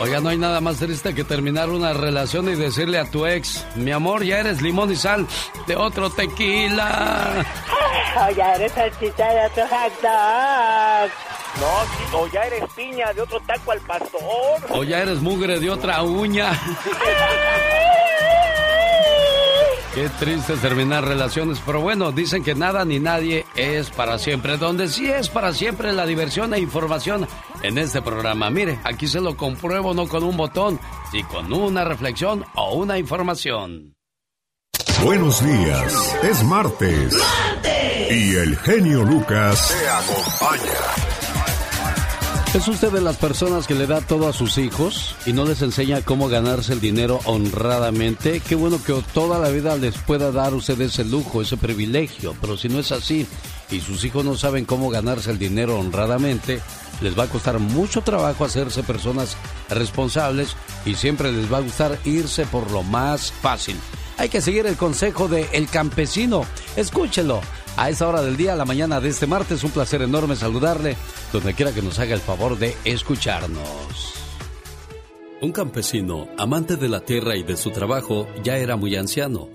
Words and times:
Oiga, 0.00 0.20
no 0.20 0.28
hay 0.28 0.38
nada 0.38 0.60
más 0.60 0.78
triste 0.78 1.14
que 1.14 1.24
terminar 1.24 1.70
una 1.70 1.92
relación 1.92 2.48
y 2.48 2.56
decirle 2.56 2.98
a 2.98 3.10
tu 3.10 3.26
ex, 3.26 3.64
mi 3.76 3.92
amor, 3.92 4.24
ya 4.24 4.40
eres 4.40 4.60
limón 4.60 4.90
y 4.90 4.96
sal 4.96 5.26
de 5.66 5.76
otro 5.76 6.10
tequila. 6.10 7.44
O 8.16 8.30
ya 8.30 8.54
eres 8.54 8.72
salchicha 8.72 9.28
de 9.28 9.46
otro 9.46 9.64
hot 9.68 9.92
dog. 10.02 11.10
No, 11.60 12.18
o 12.18 12.26
ya 12.26 12.42
eres 12.42 12.64
piña 12.74 13.12
de 13.12 13.22
otro 13.22 13.40
taco 13.40 13.72
al 13.72 13.80
pastor. 13.80 14.20
O 14.70 14.82
ya 14.82 15.00
eres 15.00 15.20
mugre 15.20 15.60
de 15.60 15.70
otra 15.70 16.02
uña. 16.02 16.50
Qué 19.94 20.08
triste 20.18 20.56
terminar 20.56 21.04
relaciones, 21.04 21.60
pero 21.64 21.80
bueno, 21.80 22.10
dicen 22.10 22.42
que 22.42 22.56
nada 22.56 22.84
ni 22.84 22.98
nadie 22.98 23.46
es 23.54 23.90
para 23.90 24.18
siempre. 24.18 24.56
Donde 24.56 24.88
sí 24.88 25.06
es 25.08 25.28
para 25.28 25.52
siempre 25.52 25.92
la 25.92 26.04
diversión 26.04 26.52
e 26.52 26.58
información 26.58 27.28
en 27.62 27.78
este 27.78 28.02
programa. 28.02 28.50
Mire, 28.50 28.80
aquí 28.82 29.06
se 29.06 29.20
lo 29.20 29.36
compruebo 29.36 29.94
no 29.94 30.08
con 30.08 30.24
un 30.24 30.36
botón, 30.36 30.80
sino 31.12 31.28
con 31.28 31.52
una 31.52 31.84
reflexión 31.84 32.44
o 32.56 32.74
una 32.74 32.98
información. 32.98 33.94
Buenos 35.04 35.44
días, 35.44 36.16
es 36.24 36.42
martes. 36.42 37.14
¡Martes! 37.14 38.10
Y 38.10 38.34
el 38.34 38.56
genio 38.58 39.04
Lucas 39.04 39.68
te 39.68 39.88
acompaña. 39.88 41.13
¿Es 42.54 42.68
usted 42.68 42.92
de 42.92 43.00
las 43.00 43.16
personas 43.16 43.66
que 43.66 43.74
le 43.74 43.88
da 43.88 44.00
todo 44.00 44.28
a 44.28 44.32
sus 44.32 44.58
hijos 44.58 45.16
y 45.26 45.32
no 45.32 45.44
les 45.44 45.60
enseña 45.60 46.02
cómo 46.02 46.28
ganarse 46.28 46.72
el 46.72 46.80
dinero 46.80 47.18
honradamente? 47.24 48.38
Qué 48.38 48.54
bueno 48.54 48.80
que 48.80 48.94
toda 49.12 49.40
la 49.40 49.48
vida 49.48 49.76
les 49.76 49.98
pueda 49.98 50.30
dar 50.30 50.54
usted 50.54 50.80
ese 50.80 51.04
lujo, 51.04 51.42
ese 51.42 51.56
privilegio, 51.56 52.36
pero 52.40 52.56
si 52.56 52.68
no 52.68 52.78
es 52.78 52.92
así 52.92 53.26
y 53.72 53.80
sus 53.80 54.04
hijos 54.04 54.24
no 54.24 54.36
saben 54.36 54.66
cómo 54.66 54.88
ganarse 54.88 55.32
el 55.32 55.38
dinero 55.40 55.80
honradamente, 55.80 56.60
les 57.00 57.18
va 57.18 57.24
a 57.24 57.28
costar 57.28 57.58
mucho 57.58 58.02
trabajo 58.02 58.44
hacerse 58.44 58.84
personas 58.84 59.36
responsables 59.68 60.54
y 60.86 60.94
siempre 60.94 61.32
les 61.32 61.52
va 61.52 61.56
a 61.56 61.62
gustar 61.62 61.98
irse 62.04 62.46
por 62.46 62.70
lo 62.70 62.84
más 62.84 63.32
fácil. 63.32 63.76
Hay 64.16 64.28
que 64.28 64.40
seguir 64.40 64.64
el 64.66 64.76
consejo 64.76 65.26
de 65.26 65.48
El 65.52 65.66
Campesino. 65.68 66.46
Escúchelo 66.76 67.40
a 67.76 67.90
esa 67.90 68.08
hora 68.08 68.22
del 68.22 68.36
día, 68.36 68.54
la 68.54 68.64
mañana 68.64 69.00
de 69.00 69.08
este 69.08 69.26
martes. 69.26 69.64
Un 69.64 69.70
placer 69.70 70.02
enorme 70.02 70.36
saludarle 70.36 70.96
donde 71.32 71.54
quiera 71.54 71.72
que 71.72 71.82
nos 71.82 71.98
haga 71.98 72.14
el 72.14 72.20
favor 72.20 72.58
de 72.58 72.76
escucharnos. 72.84 74.14
Un 75.40 75.52
campesino, 75.52 76.28
amante 76.38 76.76
de 76.76 76.88
la 76.88 77.00
tierra 77.00 77.36
y 77.36 77.42
de 77.42 77.56
su 77.56 77.70
trabajo, 77.70 78.26
ya 78.42 78.56
era 78.56 78.76
muy 78.76 78.96
anciano. 78.96 79.48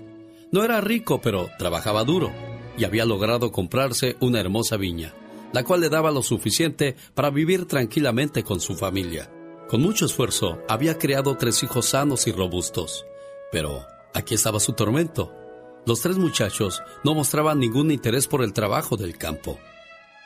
No 0.52 0.62
era 0.64 0.80
rico, 0.80 1.20
pero 1.20 1.48
trabajaba 1.58 2.04
duro 2.04 2.32
y 2.76 2.84
había 2.84 3.04
logrado 3.04 3.50
comprarse 3.50 4.16
una 4.20 4.40
hermosa 4.40 4.76
viña, 4.76 5.14
la 5.52 5.64
cual 5.64 5.80
le 5.80 5.88
daba 5.88 6.10
lo 6.10 6.22
suficiente 6.22 6.96
para 7.14 7.30
vivir 7.30 7.66
tranquilamente 7.66 8.42
con 8.42 8.60
su 8.60 8.76
familia. 8.76 9.30
Con 9.68 9.82
mucho 9.82 10.06
esfuerzo 10.06 10.58
había 10.68 10.98
creado 10.98 11.36
tres 11.36 11.62
hijos 11.62 11.86
sanos 11.86 12.26
y 12.26 12.32
robustos, 12.32 13.04
pero 13.52 13.84
aquí 14.14 14.34
estaba 14.34 14.60
su 14.60 14.72
tormento 14.72 15.39
los 15.86 16.00
tres 16.00 16.18
muchachos 16.18 16.82
no 17.04 17.14
mostraban 17.14 17.58
ningún 17.58 17.90
interés 17.90 18.26
por 18.26 18.42
el 18.42 18.52
trabajo 18.52 18.96
del 18.96 19.16
campo. 19.16 19.58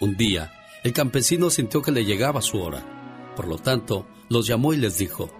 Un 0.01 0.17
día, 0.17 0.53
el 0.83 0.93
campesino 0.93 1.51
sintió 1.51 1.81
que 1.81 1.93
le 1.93 2.05
llegaba 2.05 2.43
su 2.43 2.61
hora. 2.61 3.33
Por 3.37 3.47
lo 3.47 3.59
tanto, 3.59 4.07
los 4.29 4.47
llamó 4.47 4.75
y 4.75 4.77
les 4.77 4.99
dijo, 4.99 5.31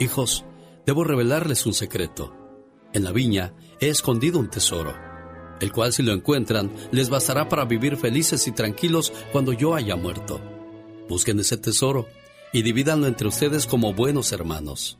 Hijos, 0.00 0.44
debo 0.86 1.04
revelarles 1.04 1.66
un 1.66 1.74
secreto. 1.74 2.34
En 2.92 3.04
la 3.04 3.12
viña 3.12 3.54
he 3.80 3.88
escondido 3.88 4.38
un 4.38 4.50
tesoro, 4.50 4.94
el 5.60 5.72
cual 5.72 5.92
si 5.92 6.02
lo 6.02 6.12
encuentran 6.12 6.70
les 6.90 7.10
bastará 7.10 7.48
para 7.48 7.64
vivir 7.64 7.96
felices 7.96 8.46
y 8.46 8.52
tranquilos 8.52 9.12
cuando 9.32 9.52
yo 9.52 9.74
haya 9.74 9.96
muerto. 9.96 10.40
Busquen 11.08 11.40
ese 11.40 11.56
tesoro 11.56 12.06
y 12.52 12.62
divídanlo 12.62 13.06
entre 13.06 13.28
ustedes 13.28 13.66
como 13.66 13.94
buenos 13.94 14.32
hermanos. 14.32 14.98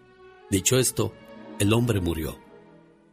Dicho 0.50 0.78
esto, 0.78 1.12
el 1.58 1.72
hombre 1.72 2.00
murió. 2.00 2.47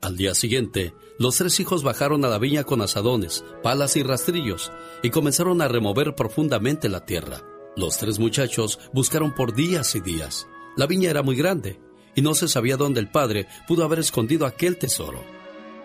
Al 0.06 0.18
día 0.18 0.36
siguiente, 0.36 0.94
los 1.18 1.38
tres 1.38 1.60
hijos 1.60 1.82
bajaron 1.82 2.24
a 2.24 2.28
la 2.28 2.38
viña 2.38 2.64
con 2.64 2.80
azadones, 2.80 3.44
palas 3.64 3.96
y 3.96 4.04
rastrillos 4.04 4.72
y 5.02 5.10
comenzaron 5.10 5.64
a 5.64 5.68
remover 5.68 6.14
profundamente 6.14 6.90
la 6.90 7.08
tierra. 7.08 7.42
Los 7.76 7.98
tres 7.98 8.20
muchachos 8.20 8.78
buscaron 8.94 9.34
por 9.34 9.56
días 9.56 9.96
y 9.96 10.02
días. 10.02 10.48
La 10.78 10.86
viña 10.86 11.10
era 11.10 11.24
muy 11.24 11.36
grande 11.36 11.82
y 12.14 12.22
no 12.22 12.36
se 12.36 12.48
sabía 12.48 12.78
dónde 12.78 13.00
el 13.00 13.10
padre 13.10 13.48
pudo 13.68 13.84
haber 13.84 13.98
escondido 13.98 14.46
aquel 14.46 14.78
tesoro. 14.78 15.24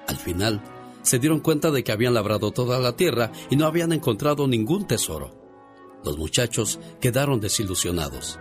Al 0.07 0.19
final, 0.19 0.61
se 1.01 1.19
dieron 1.19 1.41
cuenta 1.41 1.71
de 1.71 1.83
que 1.83 1.93
habían 1.93 2.13
labrado 2.13 2.51
toda 2.51 2.79
la 2.79 2.97
tierra 2.97 3.33
y 3.49 3.57
no 3.57 3.65
habían 3.65 3.91
encontrado 3.91 4.47
ningún 4.47 4.87
tesoro. 4.87 5.35
Los 6.05 6.19
muchachos 6.19 6.79
quedaron 7.01 7.41
desilusionados. 7.41 8.39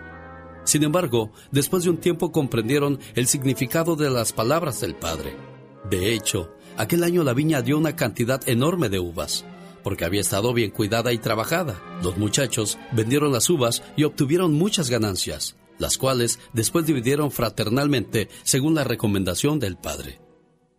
Sin 0.64 0.82
embargo, 0.82 1.30
después 1.50 1.84
de 1.84 1.90
un 1.90 1.96
tiempo 1.96 2.32
comprendieron 2.32 2.98
el 3.14 3.26
significado 3.28 3.96
de 3.96 4.10
las 4.10 4.34
palabras 4.34 4.78
del 4.82 4.94
padre. 4.94 5.49
De 5.88 6.12
hecho, 6.12 6.54
aquel 6.76 7.02
año 7.04 7.24
la 7.24 7.32
viña 7.32 7.62
dio 7.62 7.78
una 7.78 7.96
cantidad 7.96 8.46
enorme 8.48 8.88
de 8.88 8.98
uvas, 8.98 9.44
porque 9.82 10.04
había 10.04 10.20
estado 10.20 10.52
bien 10.52 10.70
cuidada 10.70 11.12
y 11.12 11.18
trabajada. 11.18 11.80
Los 12.02 12.18
muchachos 12.18 12.78
vendieron 12.92 13.32
las 13.32 13.48
uvas 13.48 13.82
y 13.96 14.04
obtuvieron 14.04 14.54
muchas 14.54 14.90
ganancias, 14.90 15.56
las 15.78 15.96
cuales 15.96 16.38
después 16.52 16.86
dividieron 16.86 17.30
fraternalmente 17.30 18.28
según 18.42 18.74
la 18.74 18.84
recomendación 18.84 19.58
del 19.58 19.76
padre. 19.76 20.20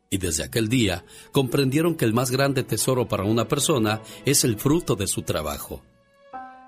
Y 0.10 0.18
desde 0.18 0.44
aquel 0.44 0.68
día 0.68 1.06
comprendieron 1.32 1.96
que 1.96 2.06
el 2.06 2.14
más 2.14 2.32
grande 2.32 2.64
tesoro 2.64 3.08
para 3.08 3.24
una 3.24 3.48
persona 3.48 4.02
es 4.26 4.44
el 4.44 4.58
fruto 4.58 4.96
de 4.96 5.08
su 5.08 5.24
trabajo. 5.24 5.82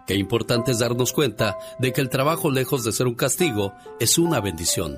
Qué 0.08 0.16
importante 0.16 0.72
es 0.72 0.80
darnos 0.80 1.14
cuenta 1.14 1.58
de 1.80 1.94
que 1.94 2.02
el 2.02 2.10
trabajo, 2.10 2.52
lejos 2.52 2.84
de 2.84 2.92
ser 2.92 3.08
un 3.08 3.16
castigo, 3.16 3.74
es 4.00 4.18
una 4.18 4.40
bendición 4.42 4.98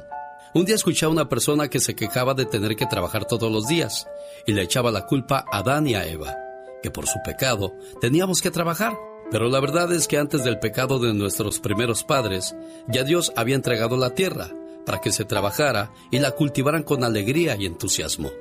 un 0.56 0.64
día 0.64 0.76
escuché 0.76 1.06
a 1.06 1.10
una 1.10 1.28
persona 1.28 1.68
que 1.68 1.82
se 1.82 1.96
quejaba 1.96 2.34
de 2.34 2.46
tener 2.46 2.78
que 2.78 2.86
trabajar 2.86 3.26
todos 3.26 3.52
los 3.52 3.68
días 3.68 4.08
y 4.48 4.54
le 4.54 4.62
echaba 4.62 4.90
la 4.90 5.06
culpa 5.06 5.44
a 5.52 5.58
Adán 5.58 5.86
y 5.86 5.96
a 5.96 6.08
Eva, 6.08 6.34
que 6.82 6.90
por 6.90 7.08
su 7.08 7.20
pecado 7.26 7.74
teníamos 8.00 8.42
que 8.42 8.52
trabajar. 8.52 8.98
Pero 9.32 9.50
la 9.50 9.60
verdad 9.60 9.92
es 9.92 10.08
que 10.08 10.18
antes 10.18 10.46
del 10.46 10.60
pecado 10.60 10.98
de 11.00 11.14
nuestros 11.14 11.60
primeros 11.60 12.06
padres, 12.06 12.56
ya 12.88 13.04
Dios 13.04 13.34
había 13.36 13.56
entregado 13.56 13.98
la 13.98 14.12
tierra 14.12 14.50
para 14.86 15.02
que 15.02 15.12
se 15.12 15.26
trabajara 15.26 15.92
y 16.10 16.20
la 16.20 16.32
cultivaran 16.32 16.84
con 16.84 17.04
alegría 17.04 17.58
y 17.58 17.66
entusiasmo. 17.66 18.32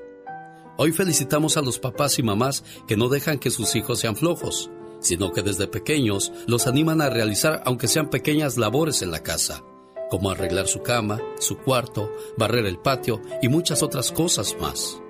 Hoy 0.76 0.92
felicitamos 0.92 1.56
a 1.56 1.62
los 1.62 1.80
papás 1.80 2.20
y 2.20 2.22
mamás 2.22 2.62
que 2.86 2.96
no 2.96 3.08
dejan 3.08 3.40
que 3.40 3.50
sus 3.50 3.74
hijos 3.74 3.98
sean 3.98 4.14
flojos, 4.14 4.70
sino 5.00 5.32
que 5.32 5.42
desde 5.42 5.66
pequeños 5.66 6.30
los 6.46 6.68
animan 6.68 7.00
a 7.00 7.10
realizar 7.10 7.60
aunque 7.64 7.88
sean 7.88 8.08
pequeñas 8.08 8.56
labores 8.56 9.02
en 9.02 9.10
la 9.10 9.24
casa 9.24 9.64
como 10.10 10.30
arreglar 10.30 10.66
su 10.66 10.82
cama, 10.82 11.20
su 11.38 11.58
cuarto, 11.58 12.10
barrer 12.36 12.66
el 12.66 12.78
patio 12.78 13.20
y 13.42 13.48
muchas 13.48 13.82
otras 13.82 14.12
cosas 14.12 14.56
más. 14.60 15.00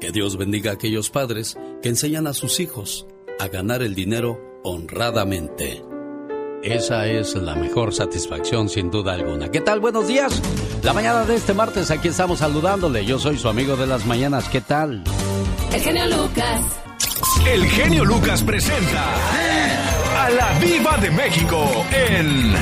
Que 0.00 0.10
Dios 0.10 0.36
bendiga 0.36 0.70
a 0.70 0.74
aquellos 0.74 1.10
padres 1.10 1.56
que 1.82 1.88
enseñan 1.88 2.26
a 2.26 2.34
sus 2.34 2.60
hijos 2.60 3.06
a 3.38 3.48
ganar 3.48 3.82
el 3.82 3.94
dinero 3.94 4.60
honradamente. 4.62 5.82
Esa 6.62 7.06
es 7.06 7.34
la 7.34 7.54
mejor 7.54 7.92
satisfacción 7.92 8.70
sin 8.70 8.90
duda 8.90 9.12
alguna. 9.12 9.50
¿Qué 9.50 9.60
tal? 9.60 9.80
Buenos 9.80 10.08
días. 10.08 10.40
La 10.82 10.94
mañana 10.94 11.24
de 11.24 11.36
este 11.36 11.52
martes 11.52 11.90
aquí 11.90 12.08
estamos 12.08 12.38
saludándole. 12.38 13.04
Yo 13.04 13.18
soy 13.18 13.36
su 13.36 13.48
amigo 13.48 13.76
de 13.76 13.86
las 13.86 14.06
mañanas. 14.06 14.48
¿Qué 14.48 14.62
tal? 14.62 15.04
El 15.72 15.80
genio 15.80 16.06
Lucas. 16.06 16.62
El 17.46 17.66
genio 17.66 18.04
Lucas 18.04 18.42
presenta 18.42 20.03
a 20.16 20.30
la 20.30 20.58
Viva 20.58 20.96
de 20.98 21.10
México 21.10 21.86
en 21.90 22.54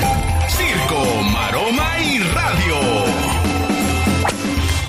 Circo, 0.48 1.22
Maroma 1.32 1.98
y 2.00 2.18
Radio. 2.18 2.76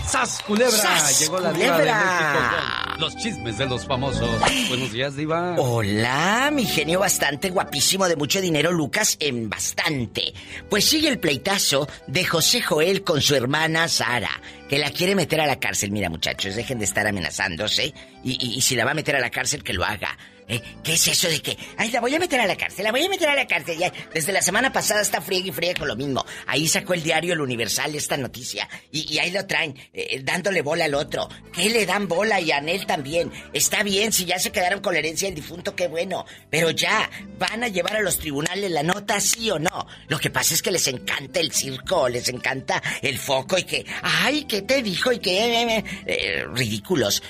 ¡Sas, 0.06 0.42
culebra! 0.46 1.12
Llegó 1.20 1.40
la 1.40 1.52
diva 1.52 1.78
de 1.78 1.86
México 1.86 2.84
los 3.00 3.18
chismes 3.18 3.58
de 3.58 3.66
los 3.66 3.86
famosos. 3.86 4.30
Buenos 4.70 4.92
días, 4.94 5.18
diva. 5.18 5.56
Hola, 5.58 6.52
mi 6.54 6.66
genio 6.66 7.00
bastante 7.00 7.50
guapísimo 7.50 8.08
de 8.08 8.16
mucho 8.16 8.40
dinero, 8.40 8.72
Lucas, 8.72 9.18
en 9.20 9.50
bastante. 9.50 10.34
Pues 10.70 10.86
sigue 10.86 11.10
el 11.10 11.20
pleitazo 11.20 11.88
de 12.08 12.24
José 12.24 12.62
Joel 12.62 13.04
con 13.04 13.22
su 13.22 13.36
hermana 13.36 13.90
Sara, 13.90 14.32
que 14.70 14.80
la 14.80 14.90
quiere 14.92 15.16
meter 15.16 15.42
a 15.42 15.48
la 15.48 15.60
cárcel. 15.60 15.92
Mira, 15.92 16.10
muchachos, 16.10 16.56
dejen 16.56 16.80
de 16.80 16.86
estar 16.86 17.06
amenazándose. 17.06 17.94
y 18.24 18.62
si 18.62 18.76
la 18.76 18.86
va 18.86 18.92
a 18.92 18.96
meter 18.96 19.18
a 19.18 19.20
la 19.20 19.30
cárcel, 19.30 19.64
que 19.64 19.74
lo 19.74 19.84
haga. 19.84 20.18
¿Eh? 20.48 20.62
¿Qué 20.84 20.94
es 20.94 21.08
eso 21.08 21.30
de 21.30 21.42
que, 21.42 21.58
ay, 21.78 21.92
la 21.92 22.02
voy 22.02 22.14
a 22.16 22.20
meter 22.20 22.40
a 22.40 22.46
la 22.46 22.56
cárcel, 22.56 22.84
la 22.84 22.92
voy 22.92 23.04
a 23.04 23.10
meter 23.10 23.30
a 23.30 23.36
la 23.36 23.48
cárcel? 23.48 23.78
Ya, 23.78 23.92
desde 24.14 24.34
la 24.34 24.42
semana 24.42 24.72
pasada 24.72 25.02
está 25.02 25.22
frío 25.22 25.46
y 25.46 25.52
frío 25.52 25.74
con 25.78 25.88
lo 25.88 25.96
mismo. 25.96 26.26
Ahí 26.48 26.68
sacó 26.68 26.94
el 26.94 27.04
diario 27.04 27.34
El 27.34 27.42
Universal 27.42 27.96
esta 27.96 28.18
noticia 28.18 28.68
y, 28.92 29.18
ahí 29.20 29.32
lo 29.32 29.46
traen, 29.46 29.78
eh, 29.94 30.22
dándole 30.24 30.62
bola 30.62 30.86
al 30.86 30.96
otro. 30.96 31.30
¿Qué 31.54 31.70
le 31.70 31.86
dan 31.86 32.08
bola 32.08 32.40
y 32.42 32.52
a 32.52 32.58
Anel 32.58 32.86
también? 32.86 33.32
Está 33.54 33.84
bien, 33.84 34.12
si 34.12 34.26
ya 34.26 34.40
se 34.40 34.52
quedaron 34.52 34.82
con 34.82 34.94
la 34.94 35.00
herencia 35.00 35.28
del 35.28 35.36
difunto, 35.36 35.76
qué 35.76 35.88
bueno. 35.88 36.26
Pero 36.50 36.72
ya, 36.72 37.10
¿van 37.38 37.64
a 37.64 37.68
llevar 37.68 37.98
a 37.98 38.02
los 38.02 38.18
tribunales 38.18 38.72
la 38.72 38.84
nota, 38.84 39.20
sí 39.20 39.50
o 39.50 39.60
no? 39.60 39.88
Lo 40.08 40.20
que 40.20 40.30
pasa 40.30 40.54
es 40.54 40.62
que 40.62 40.72
les 40.72 40.88
encanta 40.88 41.40
el 41.40 41.52
circo, 41.52 42.10
les 42.10 42.28
encanta 42.30 42.82
el 43.02 43.18
foco 43.18 43.58
y 43.58 43.64
que, 43.64 43.86
ay, 44.02 44.46
¿qué 44.46 44.62
te 44.62 44.82
dijo? 44.82 45.12
Y 45.12 45.20
que, 45.20 45.84
eh, 46.06 46.46
ridículos. 46.54 47.24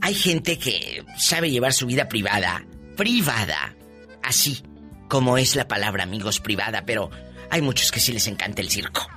Hay 0.00 0.14
gente 0.14 0.58
que 0.58 1.04
sabe 1.18 1.50
llevar 1.50 1.72
su 1.72 1.86
vida 1.86 2.08
privada, 2.08 2.64
privada, 2.96 3.76
así 4.22 4.62
como 5.08 5.36
es 5.36 5.56
la 5.56 5.68
palabra 5.68 6.04
amigos 6.04 6.40
privada, 6.40 6.84
pero 6.86 7.10
hay 7.50 7.60
muchos 7.60 7.90
que 7.90 8.00
sí 8.00 8.12
les 8.12 8.26
encanta 8.26 8.62
el 8.62 8.70
circo. 8.70 9.08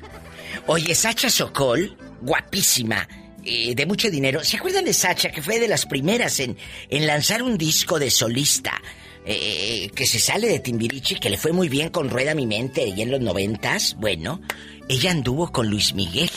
Oye, 0.68 0.96
Sacha 0.96 1.30
Sokol, 1.30 1.98
guapísima, 2.22 3.08
eh, 3.46 3.76
de 3.76 3.86
mucho 3.86 4.10
dinero. 4.10 4.44
¿Se 4.44 4.58
acuerdan 4.58 4.86
de 4.86 4.94
Sacha, 4.94 5.32
que 5.32 5.42
fue 5.42 5.60
de 5.60 5.68
las 5.68 5.86
primeras 5.86 6.40
en, 6.40 6.58
en 6.90 7.08
lanzar 7.08 7.44
un 7.44 7.58
disco 7.58 8.00
de 8.00 8.10
solista? 8.10 8.82
Eh, 9.26 9.90
que 9.96 10.06
se 10.06 10.20
sale 10.20 10.50
de 10.50 10.60
Timbiriche, 10.60 11.18
que 11.18 11.30
le 11.30 11.38
fue 11.38 11.54
muy 11.54 11.70
bien 11.70 11.90
con 11.90 12.10
Rueda 12.10 12.36
Mi 12.36 12.46
Mente 12.46 12.86
y 12.86 13.02
en 13.02 13.10
los 13.10 13.22
noventas. 13.22 13.96
Bueno, 13.98 14.42
ella 14.90 15.12
anduvo 15.12 15.52
con 15.52 15.70
Luis 15.70 15.94
Miguel. 15.94 16.30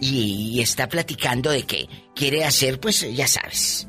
Y, 0.00 0.60
está 0.60 0.88
platicando 0.88 1.50
de 1.50 1.64
que 1.64 1.88
quiere 2.14 2.44
hacer, 2.44 2.80
pues 2.80 3.06
ya 3.14 3.26
sabes. 3.28 3.86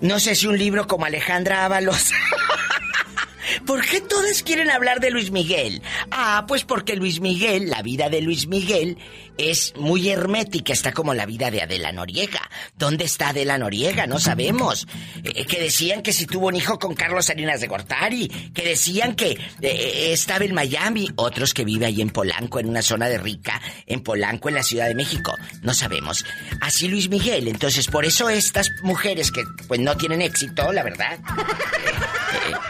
No 0.00 0.18
sé 0.18 0.34
si 0.34 0.46
un 0.46 0.58
libro 0.58 0.86
como 0.86 1.04
Alejandra 1.04 1.64
Ábalos. 1.64 2.10
¿Por 3.66 3.84
qué 3.84 4.00
todas 4.00 4.42
quieren 4.42 4.70
hablar 4.70 5.00
de 5.00 5.10
Luis 5.10 5.30
Miguel? 5.30 5.82
Ah, 6.10 6.44
pues 6.46 6.64
porque 6.64 6.96
Luis 6.96 7.20
Miguel, 7.20 7.70
la 7.70 7.82
vida 7.82 8.08
de 8.08 8.20
Luis 8.20 8.46
Miguel, 8.46 8.98
es 9.38 9.72
muy 9.76 10.08
hermética, 10.10 10.72
está 10.72 10.92
como 10.92 11.14
la 11.14 11.26
vida 11.26 11.50
de 11.50 11.62
Adela 11.62 11.92
Noriega. 11.92 12.50
¿Dónde 12.76 13.04
está 13.04 13.30
Adela 13.30 13.56
Noriega? 13.58 14.06
No 14.06 14.18
sabemos. 14.18 14.86
Eh, 15.24 15.46
que 15.46 15.60
decían 15.60 16.02
que 16.02 16.12
si 16.12 16.26
tuvo 16.26 16.48
un 16.48 16.56
hijo 16.56 16.78
con 16.78 16.94
Carlos 16.94 17.26
Salinas 17.26 17.60
de 17.60 17.66
Gortari, 17.66 18.28
que 18.54 18.62
decían 18.62 19.14
que 19.16 19.38
eh, 19.62 20.12
estaba 20.12 20.44
en 20.44 20.54
Miami, 20.54 21.08
otros 21.16 21.54
que 21.54 21.64
vive 21.64 21.86
ahí 21.86 22.00
en 22.00 22.10
Polanco, 22.10 22.60
en 22.60 22.68
una 22.68 22.82
zona 22.82 23.08
de 23.08 23.18
rica, 23.18 23.60
en 23.86 24.02
Polanco, 24.02 24.48
en 24.48 24.56
la 24.56 24.62
Ciudad 24.62 24.86
de 24.88 24.94
México. 24.94 25.34
No 25.62 25.74
sabemos. 25.74 26.24
Así 26.60 26.88
Luis 26.88 27.08
Miguel, 27.08 27.48
entonces 27.48 27.86
por 27.86 28.04
eso 28.04 28.28
estas 28.28 28.68
mujeres 28.82 29.30
que 29.30 29.42
pues 29.66 29.80
no 29.80 29.96
tienen 29.96 30.22
éxito, 30.22 30.72
la 30.72 30.82
verdad. 30.82 31.18
Eh, 31.18 32.52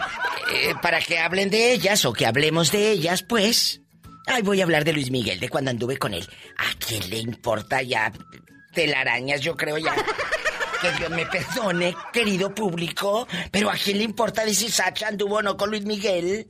eh, 0.53 0.75
para 0.83 1.01
que 1.01 1.19
hablen 1.19 1.51
de 1.51 1.73
ellas 1.73 2.05
o 2.05 2.13
que 2.13 2.27
hablemos 2.27 2.73
de 2.73 2.91
ellas, 2.91 3.23
pues. 3.23 3.81
Ay, 4.27 4.43
voy 4.43 4.61
a 4.61 4.65
hablar 4.65 4.85
de 4.85 4.93
Luis 4.93 5.11
Miguel, 5.11 5.41
de 5.41 5.49
cuando 5.49 5.71
anduve 5.71 5.97
con 5.97 6.15
él. 6.15 6.29
¿A 6.59 6.79
quién 6.79 7.09
le 7.11 7.19
importa 7.19 7.83
ya? 7.83 8.13
Telarañas, 8.73 9.41
yo 9.41 9.57
creo 9.57 9.79
ya. 9.79 9.95
Que 10.81 10.93
Dios 10.93 11.11
me 11.11 11.27
perdone, 11.27 11.95
querido 12.13 12.55
público. 12.55 13.27
Pero 13.51 13.71
¿a 13.71 13.75
quién 13.75 13.99
le 13.99 14.05
importa 14.05 14.45
de 14.45 14.55
si 14.55 14.69
Sacha 14.71 15.09
anduvo 15.09 15.37
o 15.37 15.43
no 15.43 15.57
con 15.57 15.71
Luis 15.71 15.85
Miguel? 15.85 16.49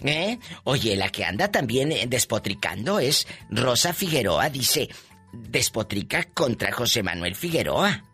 ¿Eh? 0.00 0.38
Oye, 0.64 0.96
la 0.96 1.10
que 1.10 1.24
anda 1.24 1.50
también 1.50 1.92
eh, 1.92 2.06
despotricando 2.08 2.98
es 2.98 3.26
Rosa 3.50 3.92
Figueroa. 3.92 4.48
Dice, 4.48 4.88
despotrica 5.32 6.24
contra 6.34 6.72
José 6.72 7.02
Manuel 7.02 7.34
Figueroa 7.34 8.04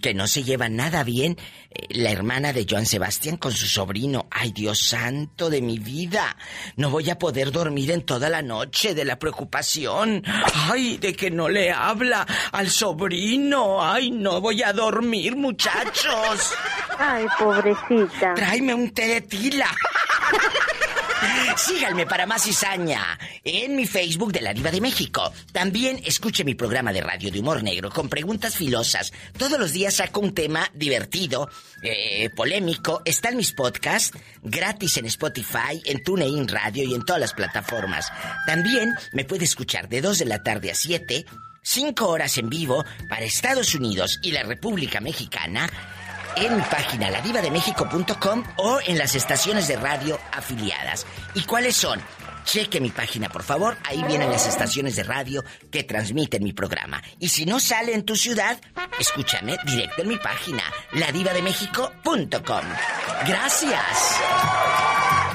que 0.00 0.14
no 0.14 0.26
se 0.26 0.42
lleva 0.42 0.68
nada 0.68 1.04
bien 1.04 1.36
eh, 1.70 1.86
la 1.90 2.10
hermana 2.10 2.52
de 2.52 2.66
Joan 2.68 2.86
Sebastián 2.86 3.36
con 3.36 3.52
su 3.52 3.66
sobrino. 3.66 4.26
Ay, 4.30 4.52
Dios 4.52 4.80
santo 4.80 5.50
de 5.50 5.62
mi 5.62 5.78
vida. 5.78 6.36
No 6.76 6.90
voy 6.90 7.10
a 7.10 7.18
poder 7.18 7.52
dormir 7.52 7.90
en 7.90 8.02
toda 8.02 8.28
la 8.28 8.42
noche 8.42 8.94
de 8.94 9.04
la 9.04 9.18
preocupación. 9.18 10.22
Ay, 10.70 10.98
de 10.98 11.14
que 11.14 11.30
no 11.30 11.48
le 11.48 11.70
habla 11.70 12.26
al 12.52 12.70
sobrino. 12.70 13.82
Ay, 13.82 14.10
no 14.10 14.40
voy 14.40 14.62
a 14.62 14.72
dormir, 14.72 15.36
muchachos. 15.36 16.52
Ay, 16.98 17.26
pobrecita. 17.38 18.34
Tráeme 18.34 18.74
un 18.74 18.90
té 18.90 19.06
de 19.06 19.20
tila. 19.20 19.68
Síganme 21.56 22.06
para 22.06 22.26
más 22.26 22.42
cizaña 22.42 23.18
en 23.44 23.76
mi 23.76 23.86
Facebook 23.86 24.32
de 24.32 24.40
la 24.40 24.52
Diva 24.52 24.70
de 24.70 24.80
México. 24.80 25.32
También 25.52 26.00
escuche 26.04 26.44
mi 26.44 26.54
programa 26.54 26.92
de 26.92 27.00
radio 27.00 27.30
de 27.30 27.40
humor 27.40 27.62
negro 27.62 27.90
con 27.90 28.08
preguntas 28.08 28.56
filosas. 28.56 29.12
Todos 29.36 29.58
los 29.58 29.72
días 29.72 29.94
saco 29.94 30.20
un 30.20 30.34
tema 30.34 30.70
divertido, 30.74 31.48
eh, 31.82 32.30
polémico. 32.30 33.02
Está 33.04 33.30
en 33.30 33.36
mis 33.36 33.52
podcasts, 33.52 34.16
gratis 34.42 34.96
en 34.98 35.06
Spotify, 35.06 35.82
en 35.84 36.02
TuneIn 36.02 36.48
Radio 36.48 36.84
y 36.84 36.94
en 36.94 37.04
todas 37.04 37.20
las 37.20 37.34
plataformas. 37.34 38.10
También 38.46 38.94
me 39.12 39.24
puede 39.24 39.44
escuchar 39.44 39.88
de 39.88 40.00
2 40.00 40.18
de 40.18 40.24
la 40.24 40.42
tarde 40.42 40.70
a 40.70 40.74
7, 40.74 41.26
5 41.62 42.08
horas 42.08 42.38
en 42.38 42.48
vivo 42.48 42.84
para 43.08 43.24
Estados 43.24 43.74
Unidos 43.74 44.18
y 44.22 44.32
la 44.32 44.42
República 44.42 45.00
Mexicana 45.00 45.68
en 46.46 46.56
mi 46.56 46.62
página 46.62 47.10
ladivademexico.com 47.10 48.44
o 48.56 48.80
en 48.86 48.98
las 48.98 49.14
estaciones 49.14 49.68
de 49.68 49.76
radio 49.76 50.18
afiliadas. 50.32 51.06
¿Y 51.34 51.42
cuáles 51.42 51.76
son? 51.76 52.00
Cheque 52.44 52.80
mi 52.80 52.90
página, 52.90 53.28
por 53.28 53.42
favor. 53.42 53.76
Ahí 53.84 54.02
vienen 54.04 54.30
las 54.30 54.46
estaciones 54.46 54.96
de 54.96 55.02
radio 55.02 55.44
que 55.70 55.84
transmiten 55.84 56.42
mi 56.42 56.52
programa. 56.52 57.02
Y 57.18 57.28
si 57.28 57.44
no 57.44 57.60
sale 57.60 57.92
en 57.92 58.04
tu 58.04 58.16
ciudad, 58.16 58.58
escúchame 58.98 59.58
directo 59.66 60.02
en 60.02 60.08
mi 60.08 60.16
página, 60.16 60.62
ladivademexico.com. 60.92 62.64
Gracias. 63.26 64.20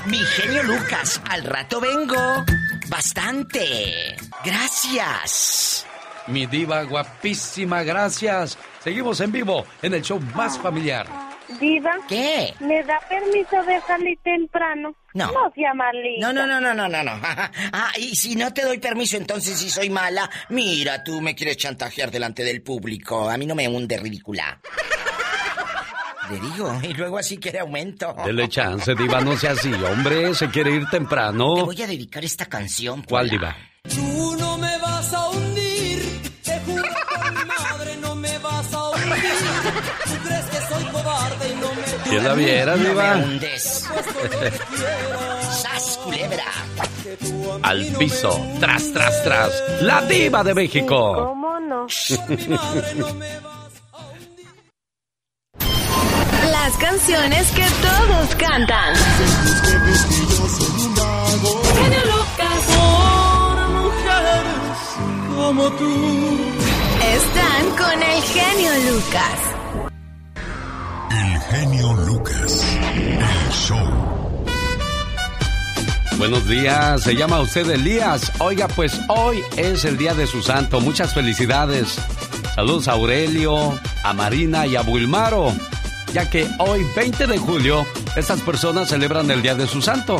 Mi 0.07 0.17
genio 0.17 0.63
Lucas, 0.63 1.21
al 1.29 1.43
rato 1.43 1.79
vengo. 1.79 2.43
Bastante. 2.89 4.15
Gracias. 4.43 5.85
Mi 6.27 6.45
diva 6.45 6.83
guapísima, 6.83 7.83
gracias. 7.83 8.57
Seguimos 8.83 9.19
en 9.21 9.31
vivo 9.31 9.65
en 9.81 9.93
el 9.93 10.01
show 10.01 10.19
más 10.35 10.57
familiar. 10.59 11.07
Diva, 11.59 11.91
¿Qué? 12.07 12.53
¿me 12.59 12.83
da 12.83 12.99
permiso 13.07 13.61
de 13.63 13.79
salir 13.81 14.17
temprano? 14.23 14.95
No. 15.13 15.27
No 15.31 15.51
sea 15.53 15.73
malita. 15.73 16.19
No, 16.19 16.33
no, 16.33 16.47
no, 16.47 16.59
no, 16.59 16.73
no, 16.73 16.87
no, 16.89 17.03
no. 17.03 17.11
Ah, 17.73 17.91
y 17.97 18.15
si 18.15 18.35
no 18.35 18.51
te 18.53 18.63
doy 18.63 18.79
permiso, 18.79 19.17
entonces 19.17 19.57
si 19.57 19.69
soy 19.69 19.89
mala, 19.89 20.29
mira, 20.49 21.03
tú 21.03 21.21
me 21.21 21.35
quieres 21.35 21.57
chantajear 21.57 22.11
delante 22.11 22.43
del 22.43 22.61
público. 22.61 23.29
A 23.29 23.37
mí 23.37 23.45
no 23.45 23.55
me 23.55 23.67
hunde 23.67 23.97
ridícula. 23.97 24.59
Le 26.31 26.39
digo, 26.39 26.79
y 26.81 26.93
luego 26.93 27.17
así 27.17 27.37
quiere 27.37 27.59
aumento. 27.59 28.15
Dele 28.25 28.47
chance, 28.47 28.95
diva, 28.95 29.19
no 29.21 29.37
sea 29.37 29.51
así, 29.51 29.71
hombre, 29.73 30.33
se 30.33 30.49
quiere 30.49 30.71
ir 30.71 30.85
Te 30.85 30.91
temprano. 30.97 31.65
voy 31.65 31.81
a 31.81 31.87
dedicar 31.87 32.23
esta 32.23 32.45
canción. 32.47 33.03
¿Cuál 33.03 33.29
diva? 33.29 33.55
Si 42.03 42.19
la 42.19 42.33
viera, 42.33 42.75
No 42.75 42.83
me 42.83 42.89
diva. 42.89 43.23
¡Sas, 45.51 45.99
culebra! 46.03 46.43
Al 47.61 47.85
piso, 47.97 48.39
tras, 48.59 48.91
tras, 48.93 49.23
tras. 49.23 49.63
La 49.81 50.01
diva 50.01 50.43
de 50.43 50.53
México. 50.53 51.27
¿Cómo 51.29 51.59
no? 51.59 51.87
Las 56.51 56.77
canciones 56.79 57.51
que 57.51 57.65
todos 57.81 58.35
cantan. 58.35 58.95
Genio 61.75 62.05
Lucas. 62.05 62.43
como 65.35 65.69
tú. 65.71 66.53
Están 67.15 67.69
con 67.77 68.01
el 68.01 68.21
genio 68.23 68.71
Lucas. 68.91 69.52
El 71.13 71.39
genio 71.41 71.93
Lucas. 71.93 72.65
El 72.95 73.51
show. 73.51 73.77
Buenos 76.17 76.47
días, 76.47 77.03
se 77.03 77.15
llama 77.15 77.39
usted 77.39 77.69
Elías. 77.69 78.31
Oiga, 78.39 78.67
pues 78.67 78.99
hoy 79.09 79.43
es 79.55 79.85
el 79.85 79.97
día 79.97 80.15
de 80.15 80.25
su 80.25 80.41
santo. 80.41 80.81
Muchas 80.81 81.13
felicidades. 81.13 81.99
Saludos 82.55 82.87
a 82.87 82.93
Aurelio, 82.93 83.79
a 84.03 84.13
Marina 84.13 84.65
y 84.65 84.75
a 84.75 84.81
Bulmaro, 84.81 85.53
ya 86.13 86.29
que 86.29 86.47
hoy, 86.57 86.83
20 86.95 87.27
de 87.27 87.37
julio, 87.37 87.85
estas 88.15 88.41
personas 88.41 88.89
celebran 88.89 89.29
el 89.29 89.43
día 89.43 89.53
de 89.53 89.67
su 89.67 89.83
santo. 89.83 90.17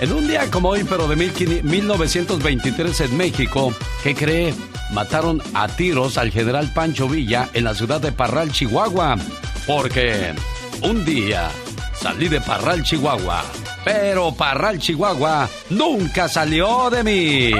En 0.00 0.12
un 0.12 0.26
día 0.26 0.50
como 0.50 0.70
hoy, 0.70 0.84
pero 0.84 1.08
de 1.08 1.16
1500 1.16 1.70
1923 1.70 3.00
en 3.02 3.16
México, 3.18 3.74
¿qué 4.02 4.14
cree? 4.14 4.54
Mataron 4.92 5.42
a 5.52 5.68
tiros 5.68 6.16
al 6.16 6.30
general 6.30 6.72
Pancho 6.72 7.06
Villa 7.06 7.50
en 7.52 7.64
la 7.64 7.74
ciudad 7.74 8.00
de 8.00 8.12
Parral, 8.12 8.50
Chihuahua. 8.50 9.16
Porque 9.66 10.34
un 10.82 11.04
día 11.04 11.50
salí 11.94 12.28
de 12.28 12.40
Parral, 12.40 12.82
Chihuahua. 12.82 13.42
Pero 13.84 14.32
Parral, 14.32 14.78
Chihuahua 14.78 15.48
nunca 15.70 16.28
salió 16.28 16.90
de 16.90 17.04
mí. 17.04 17.50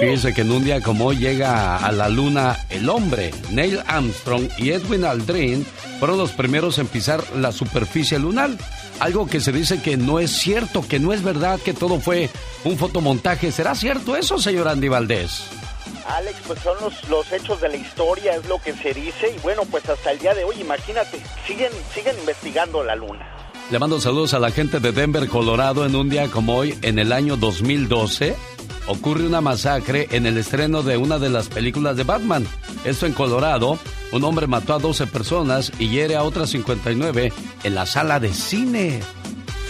Fíjense 0.00 0.32
que 0.32 0.40
en 0.40 0.50
un 0.50 0.64
día 0.64 0.80
como 0.80 1.06
hoy 1.06 1.18
llega 1.18 1.76
a 1.76 1.92
la 1.92 2.08
luna 2.08 2.56
el 2.70 2.88
hombre. 2.88 3.32
Neil 3.50 3.80
Armstrong 3.86 4.48
y 4.56 4.70
Edwin 4.70 5.04
Aldrin 5.04 5.66
fueron 5.98 6.16
los 6.16 6.30
primeros 6.30 6.78
en 6.78 6.86
pisar 6.86 7.22
la 7.36 7.52
superficie 7.52 8.18
lunar. 8.18 8.50
Algo 8.98 9.26
que 9.26 9.40
se 9.40 9.52
dice 9.52 9.82
que 9.82 9.98
no 9.98 10.18
es 10.18 10.30
cierto, 10.30 10.82
que 10.88 10.98
no 10.98 11.12
es 11.12 11.22
verdad, 11.22 11.60
que 11.60 11.74
todo 11.74 12.00
fue 12.00 12.30
un 12.64 12.78
fotomontaje. 12.78 13.52
¿Será 13.52 13.74
cierto 13.74 14.16
eso, 14.16 14.38
señor 14.38 14.68
Andy 14.68 14.88
Valdés? 14.88 15.42
Alex, 16.16 16.38
pues 16.46 16.60
son 16.60 16.76
los, 16.80 17.08
los 17.08 17.32
hechos 17.32 17.60
de 17.60 17.68
la 17.68 17.76
historia, 17.76 18.34
es 18.34 18.48
lo 18.48 18.58
que 18.58 18.72
se 18.72 18.92
dice. 18.92 19.34
Y 19.36 19.38
bueno, 19.40 19.62
pues 19.70 19.88
hasta 19.88 20.12
el 20.12 20.18
día 20.18 20.34
de 20.34 20.44
hoy, 20.44 20.56
imagínate, 20.60 21.20
siguen, 21.46 21.70
siguen 21.94 22.18
investigando 22.18 22.82
la 22.82 22.96
luna. 22.96 23.40
Le 23.70 23.78
mando 23.78 24.00
saludos 24.00 24.34
a 24.34 24.40
la 24.40 24.50
gente 24.50 24.80
de 24.80 24.90
Denver, 24.90 25.28
Colorado. 25.28 25.86
En 25.86 25.94
un 25.94 26.08
día 26.08 26.28
como 26.28 26.56
hoy, 26.56 26.76
en 26.82 26.98
el 26.98 27.12
año 27.12 27.36
2012, 27.36 28.34
ocurre 28.88 29.24
una 29.24 29.40
masacre 29.40 30.08
en 30.10 30.26
el 30.26 30.36
estreno 30.38 30.82
de 30.82 30.96
una 30.96 31.20
de 31.20 31.30
las 31.30 31.48
películas 31.48 31.96
de 31.96 32.02
Batman. 32.02 32.46
Esto 32.84 33.06
en 33.06 33.12
Colorado, 33.12 33.78
Un 34.12 34.24
hombre 34.24 34.48
mató 34.48 34.74
a 34.74 34.80
12 34.80 35.06
personas 35.06 35.70
y 35.78 35.88
hiere 35.88 36.16
a 36.16 36.24
otras 36.24 36.50
59 36.50 37.32
en 37.62 37.74
la 37.76 37.86
sala 37.86 38.18
de 38.18 38.34
cine. 38.34 39.00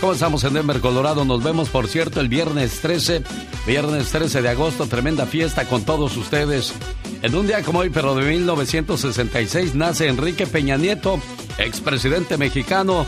¿Cómo 0.00 0.14
estamos 0.14 0.42
en 0.44 0.54
Denver, 0.54 0.80
Colorado? 0.80 1.26
Nos 1.26 1.42
vemos, 1.42 1.68
por 1.68 1.86
cierto, 1.86 2.20
el 2.20 2.30
viernes 2.30 2.80
13, 2.80 3.22
viernes 3.66 4.10
13 4.10 4.40
de 4.40 4.48
agosto, 4.48 4.86
tremenda 4.86 5.26
fiesta 5.26 5.66
con 5.66 5.84
todos 5.84 6.16
ustedes. 6.16 6.72
En 7.20 7.34
un 7.34 7.46
día 7.46 7.62
como 7.62 7.80
hoy, 7.80 7.90
pero 7.90 8.14
de 8.14 8.26
1966, 8.26 9.74
nace 9.74 10.08
Enrique 10.08 10.46
Peña 10.46 10.78
Nieto, 10.78 11.20
expresidente 11.58 12.38
mexicano. 12.38 13.04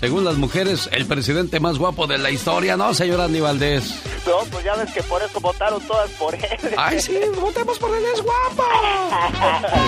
Según 0.00 0.24
las 0.24 0.36
mujeres, 0.36 0.88
el 0.92 1.06
presidente 1.06 1.58
más 1.58 1.78
guapo 1.78 2.06
de 2.06 2.18
la 2.18 2.30
historia, 2.30 2.76
¿no, 2.76 2.92
señor 2.92 3.20
Andy 3.20 3.40
Valdés? 3.40 3.94
No, 4.26 4.38
pues 4.50 4.64
ya 4.64 4.74
ves 4.76 4.92
que 4.92 5.02
por 5.02 5.22
eso 5.22 5.40
votaron 5.40 5.80
todas 5.86 6.10
por 6.12 6.34
él. 6.34 6.42
¡Ay, 6.76 7.00
sí! 7.00 7.18
¡Votemos 7.40 7.78
por 7.78 7.96
él, 7.96 8.04
es 8.14 8.22
guapo! 8.22 8.64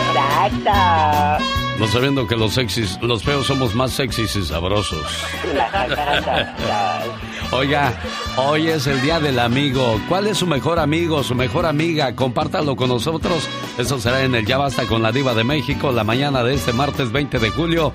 Exacto. 0.09 1.45
No 1.79 1.87
sabiendo 1.87 2.27
que 2.27 2.37
los 2.37 2.55
sexys, 2.55 2.99
los 3.03 3.23
feos 3.23 3.47
somos 3.47 3.75
más 3.75 3.93
sexys 3.93 4.35
y 4.35 4.45
sabrosos. 4.45 5.07
Oiga, 7.53 7.95
hoy 8.37 8.69
es 8.69 8.87
el 8.89 9.01
día 9.01 9.21
del 9.21 9.39
amigo. 9.39 10.01
¿Cuál 10.09 10.27
es 10.27 10.39
su 10.39 10.47
mejor 10.47 10.81
amigo, 10.81 11.23
su 11.23 11.35
mejor 11.35 11.67
amiga? 11.67 12.15
Compártalo 12.17 12.75
con 12.75 12.89
nosotros. 12.89 13.49
Eso 13.79 14.01
será 14.01 14.23
en 14.23 14.35
el 14.35 14.45
Ya 14.45 14.59
Basta 14.59 14.87
con 14.87 15.03
la 15.03 15.13
Diva 15.13 15.35
de 15.35 15.45
México, 15.45 15.93
la 15.93 16.03
mañana 16.03 16.43
de 16.43 16.55
este 16.55 16.73
martes 16.73 17.13
20 17.13 17.39
de 17.39 17.51
julio. 17.51 17.93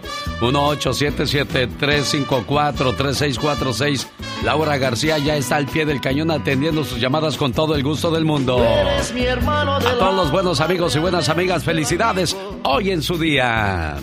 1877-354-3646. 2.04 4.08
Laura 4.44 4.78
García 4.78 5.18
ya 5.18 5.36
está 5.36 5.56
al 5.56 5.68
pie 5.68 5.86
del 5.86 6.02
cañón 6.02 6.32
atendiendo 6.32 6.84
sus 6.84 7.00
llamadas 7.00 7.38
con 7.38 7.54
todo 7.54 7.76
el 7.76 7.84
gusto 7.84 8.12
del 8.12 8.26
mundo. 8.26 8.58
A 8.60 9.98
todos 9.98 10.16
los 10.16 10.32
buenos 10.32 10.60
amigos 10.60 10.96
y 10.96 11.00
buenas 11.00 11.30
amigas, 11.30 11.64
felicidades 11.64 12.36
hoy 12.64 12.92
en 12.92 13.02
su 13.02 13.18
día. 13.18 13.98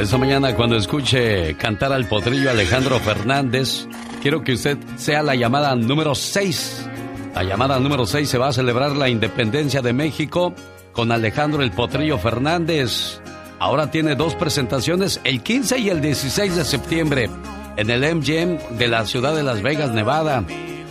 Esta 0.00 0.16
mañana 0.16 0.54
cuando 0.54 0.76
escuche 0.76 1.54
cantar 1.56 1.92
al 1.92 2.06
potrillo 2.06 2.50
Alejandro 2.50 2.98
Fernández, 3.00 3.86
quiero 4.22 4.42
que 4.42 4.54
usted 4.54 4.78
sea 4.96 5.22
la 5.22 5.34
llamada 5.34 5.76
número 5.76 6.14
6. 6.14 6.88
La 7.34 7.42
llamada 7.42 7.78
número 7.78 8.06
6 8.06 8.28
se 8.28 8.38
va 8.38 8.48
a 8.48 8.52
celebrar 8.52 8.96
la 8.96 9.10
independencia 9.10 9.82
de 9.82 9.92
México 9.92 10.54
con 10.92 11.12
Alejandro 11.12 11.62
el 11.62 11.70
Potrillo 11.70 12.18
Fernández. 12.18 13.20
Ahora 13.58 13.90
tiene 13.90 14.14
dos 14.14 14.34
presentaciones, 14.34 15.20
el 15.24 15.42
15 15.42 15.78
y 15.78 15.90
el 15.90 16.00
16 16.00 16.56
de 16.56 16.64
septiembre, 16.64 17.30
en 17.76 17.90
el 17.90 18.16
MGM 18.16 18.78
de 18.78 18.88
la 18.88 19.04
ciudad 19.04 19.34
de 19.34 19.42
Las 19.42 19.62
Vegas, 19.62 19.90
Nevada. 19.92 20.44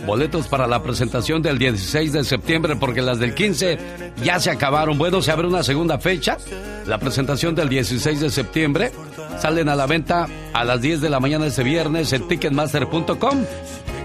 Boletos 0.06 0.48
para 0.48 0.66
la 0.66 0.82
presentación 0.82 1.42
del 1.42 1.58
16 1.58 2.12
de 2.12 2.24
septiembre 2.24 2.76
porque 2.76 3.02
las 3.02 3.18
del 3.18 3.34
15 3.34 3.78
ya 4.24 4.40
se 4.40 4.50
acabaron. 4.50 4.96
Bueno, 4.96 5.20
se 5.20 5.30
abre 5.30 5.46
una 5.46 5.62
segunda 5.62 5.98
fecha. 5.98 6.38
La 6.86 6.98
presentación 6.98 7.54
del 7.54 7.68
16 7.68 8.20
de 8.20 8.30
septiembre 8.30 8.92
salen 9.38 9.68
a 9.68 9.76
la 9.76 9.86
venta 9.86 10.26
a 10.54 10.64
las 10.64 10.80
10 10.80 11.02
de 11.02 11.10
la 11.10 11.20
mañana 11.20 11.46
este 11.46 11.62
viernes 11.62 12.12
en 12.12 12.26
ticketmaster.com 12.26 13.44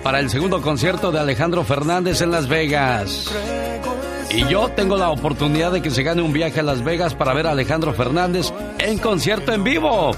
para 0.04 0.20
el 0.20 0.30
segundo 0.30 0.62
concierto 0.62 1.12
de 1.12 1.20
Alejandro 1.20 1.64
Fernández 1.64 2.22
en 2.22 2.32
Las 2.32 2.48
Vegas. 2.48 3.32
Y 4.36 4.46
yo 4.50 4.68
tengo 4.70 4.98
la 4.98 5.12
oportunidad 5.12 5.72
de 5.72 5.82
que 5.82 5.90
se 5.90 6.04
gane 6.04 6.22
un 6.22 6.34
viaje 6.34 6.60
a 6.60 6.64
Las 6.64 6.84
Vegas 6.84 7.16
para 7.16 7.34
ver 7.34 7.48
a 7.48 7.52
Alejandro 7.52 7.94
Fernández 7.94 8.52
en 8.80 8.98
concierto 8.98 9.54
en 9.54 9.64
vivo. 9.64 10.12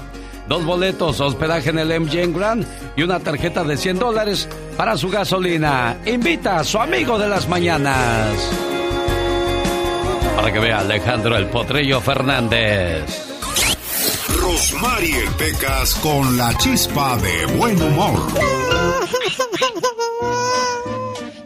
Dos 0.48 0.64
boletos, 0.64 1.20
hospedaje 1.20 1.70
en 1.70 1.78
el 1.78 2.00
MGM 2.00 2.32
Grand 2.32 2.66
y 2.96 3.02
una 3.02 3.20
tarjeta 3.20 3.62
de 3.62 3.76
100 3.76 3.98
dólares 3.98 4.48
para 4.76 4.96
su 4.96 5.08
gasolina. 5.08 5.98
Invita 6.04 6.58
a 6.58 6.64
su 6.64 6.78
amigo 6.78 7.16
de 7.16 7.28
las 7.28 7.48
mañanas. 7.48 8.50
Para 10.34 10.52
que 10.52 10.58
vea 10.58 10.80
Alejandro 10.80 11.36
el 11.36 11.46
Potrillo 11.46 12.00
Fernández. 12.00 13.04
Rosmarie 14.40 15.28
Pecas 15.38 15.94
con 15.96 16.36
la 16.36 16.56
chispa 16.58 17.16
de 17.18 17.46
buen 17.56 17.80
humor. 17.80 18.18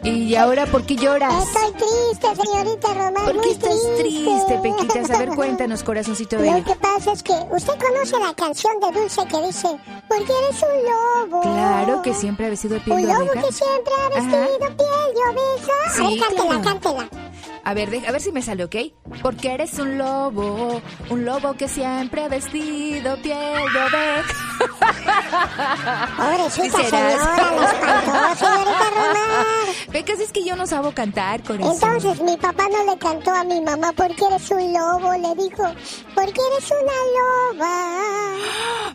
¿Y 0.03 0.35
ahora 0.35 0.65
por 0.65 0.85
qué 0.85 0.95
lloras? 0.95 1.33
Estoy 1.47 1.71
triste, 1.73 2.43
señorita 2.43 2.93
Román. 2.93 3.13
¿Por 3.25 3.31
qué 3.33 3.37
muy 3.39 3.51
estás 3.51 3.95
triste, 3.97 4.59
Pequitas? 4.61 5.09
A 5.11 5.17
ver, 5.19 5.29
cuéntanos, 5.35 5.81
corazoncito 5.83 6.35
Lo 6.37 6.41
bello. 6.41 6.63
que 6.65 6.75
pasa 6.75 7.13
es 7.13 7.23
que 7.23 7.31
usted 7.31 7.73
conoce 7.79 8.19
la 8.19 8.33
canción 8.33 8.73
de 8.81 8.91
Dulce 8.99 9.21
que 9.27 9.41
dice, 9.47 9.67
porque 10.09 10.23
eres 10.45 10.61
un 10.61 11.29
lobo. 11.29 11.41
Claro 11.41 12.01
que 12.01 12.13
siempre 12.13 12.47
ha 12.47 12.49
vestido 12.49 12.73
de 12.75 12.79
piel 12.81 12.97
Un 12.97 13.01
de 13.03 13.07
lobo 13.13 13.19
oveja. 13.21 13.41
que 13.47 13.53
siempre 13.53 13.93
ha 13.93 14.09
vestido 14.09 14.43
Ajá. 14.43 14.47
piel 14.57 15.13
de 15.13 15.39
oveja. 15.39 15.73
Sí, 15.95 16.01
a 16.03 16.09
ver, 16.09 16.19
cántela, 16.19 16.43
claro. 16.47 16.63
cántela. 16.63 17.09
A 17.65 17.73
ver, 17.73 17.89
de- 17.89 18.05
a 18.05 18.11
ver 18.11 18.19
si 18.21 18.31
me 18.33 18.41
sale, 18.41 18.65
¿ok? 18.65 18.75
Porque 19.21 19.53
eres 19.53 19.79
un 19.79 19.97
lobo, 19.97 20.81
un 21.09 21.23
lobo 21.25 21.53
que 21.53 21.67
siempre 21.69 22.23
ha 22.23 22.27
vestido 22.27 23.15
piel 23.21 23.63
de 23.73 23.79
oveja. 23.79 24.23
Pobrecita 26.17 26.83
señora, 26.83 27.07
la 27.55 27.65
espantó, 27.65 28.35
señorita 28.45 28.89
Román. 28.89 29.45
Es 30.23 30.31
que 30.31 30.43
yo 30.43 30.55
no 30.55 30.65
sabo 30.67 30.91
cantar, 30.93 31.41
corazón. 31.43 31.73
Entonces 31.73 32.21
mi 32.21 32.37
papá 32.37 32.63
no 32.71 32.91
le 32.91 32.97
cantó 32.97 33.31
a 33.31 33.43
mi 33.43 33.59
mamá 33.61 33.91
porque 33.95 34.25
eres 34.25 34.49
un 34.51 34.73
lobo, 34.73 35.11
le 35.13 35.35
dijo, 35.43 35.63
porque 36.15 36.41
eres 36.51 36.71
una 36.71 37.59
loba. 37.59 38.35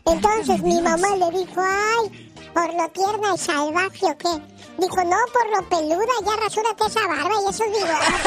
Entonces 0.12 0.62
mi 0.62 0.80
mamá 0.80 1.08
le 1.16 1.38
dijo, 1.38 1.60
ay, 1.60 2.30
por 2.54 2.74
lo 2.74 2.88
tierna 2.90 3.34
y 3.34 3.38
salvaje 3.38 4.06
o 4.06 4.18
qué. 4.18 4.57
Dijo, 4.78 4.96
no, 5.04 5.16
por 5.32 5.46
lo 5.56 5.68
peluda, 5.68 6.06
ya 6.24 6.36
rasúrate 6.36 6.86
esa 6.86 7.06
barba 7.06 7.34
y 7.44 7.50
esos 7.50 7.66
bigotes. 7.66 8.22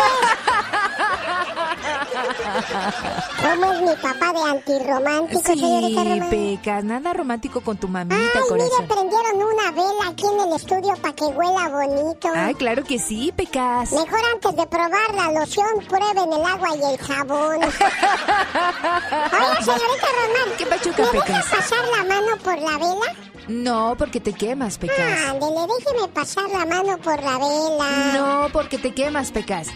¿Cómo 3.42 3.72
es 3.74 3.82
mi 3.82 3.96
papá 3.96 4.34
de 4.34 4.44
antirromántico, 4.50 5.42
señorita 5.42 6.02
Sí, 6.02 6.10
Román? 6.10 6.30
Pecas, 6.30 6.84
nada 6.84 7.14
romántico 7.14 7.62
con 7.62 7.78
tu 7.78 7.88
mamita, 7.88 8.16
Ay, 8.18 8.32
mire, 8.34 8.48
corazón. 8.68 8.88
prendieron 8.88 9.44
una 9.44 9.72
vela 9.72 10.10
aquí 10.10 10.26
en 10.26 10.40
el 10.42 10.54
estudio 10.56 10.96
para 11.02 11.14
que 11.16 11.24
huela 11.26 11.70
bonito. 11.70 12.28
Ay, 12.36 12.54
claro 12.56 12.84
que 12.84 13.00
sí, 13.00 13.32
Pecas. 13.36 13.92
Mejor 13.94 14.20
antes 14.34 14.56
de 14.56 14.68
probar 14.68 15.14
la 15.16 15.32
loción, 15.40 15.68
prueben 15.88 16.34
el 16.34 16.46
agua 16.46 16.70
y 16.76 16.84
el 16.94 16.98
jabón. 17.00 17.56
Oiga, 17.64 19.62
señorita 19.62 20.08
Román. 20.18 20.58
¿Qué 20.58 20.66
pachuca, 20.66 20.98
¿Me 21.04 21.12
deja 21.12 21.26
Pecas? 21.26 21.46
pasar 21.46 21.80
la 21.98 22.04
mano 22.04 22.38
por 22.44 22.58
la 22.60 22.78
vela? 22.78 23.16
No, 23.48 23.96
porque 23.98 24.20
te 24.20 24.34
quemas, 24.34 24.78
Pecas. 24.78 24.98
Ándele, 25.30 25.68
déjeme 25.80 26.08
pasar 26.14 26.46
la 26.52 26.66
mano 26.66 26.98
por 26.98 27.22
la 27.22 27.38
vela. 27.38 28.14
No, 28.14 28.50
porque 28.54 28.78
te 28.78 28.94
quemas, 28.94 29.32
Pecas. 29.32 29.68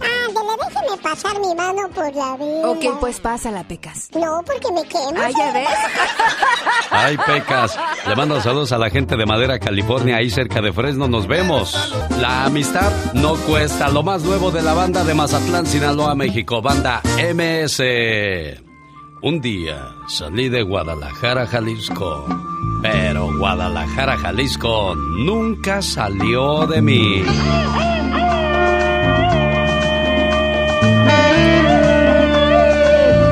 Ándele, 0.00 0.50
déjeme 0.68 1.02
pasar 1.02 1.38
mi 1.40 1.54
mano 1.54 1.88
por 1.94 2.14
la 2.14 2.36
vela. 2.36 2.68
Ok, 2.68 3.00
pues 3.00 3.20
pásala, 3.20 3.64
Pecas. 3.64 4.10
No, 4.14 4.42
porque 4.44 4.72
me 4.72 4.82
quemo. 4.86 5.14
Ah, 5.16 5.30
ya 5.36 5.52
ves. 5.52 5.68
Ay, 6.90 7.16
Pecas. 7.26 7.78
Le 8.06 8.14
mando 8.14 8.40
saludos 8.40 8.72
a 8.72 8.78
la 8.78 8.90
gente 8.90 9.16
de 9.16 9.26
Madera, 9.26 9.58
California, 9.58 10.16
ahí 10.16 10.30
cerca 10.30 10.60
de 10.60 10.72
Fresno. 10.72 11.08
Nos 11.08 11.26
vemos. 11.26 11.74
La 12.20 12.44
amistad 12.44 12.92
no 13.14 13.36
cuesta. 13.36 13.88
Lo 13.88 14.02
más 14.02 14.22
nuevo 14.22 14.50
de 14.50 14.62
la 14.62 14.74
banda 14.74 15.04
de 15.04 15.14
Mazatlán, 15.14 15.66
Sinaloa, 15.66 16.14
México. 16.14 16.60
Banda 16.60 17.00
MS. 17.16 18.63
Un 19.24 19.40
día 19.40 19.96
salí 20.06 20.50
de 20.50 20.60
Guadalajara, 20.60 21.46
Jalisco. 21.46 22.26
Pero 22.82 23.34
Guadalajara, 23.38 24.18
Jalisco 24.18 24.94
nunca 24.94 25.80
salió 25.80 26.66
de 26.66 26.82
mí. 26.82 27.22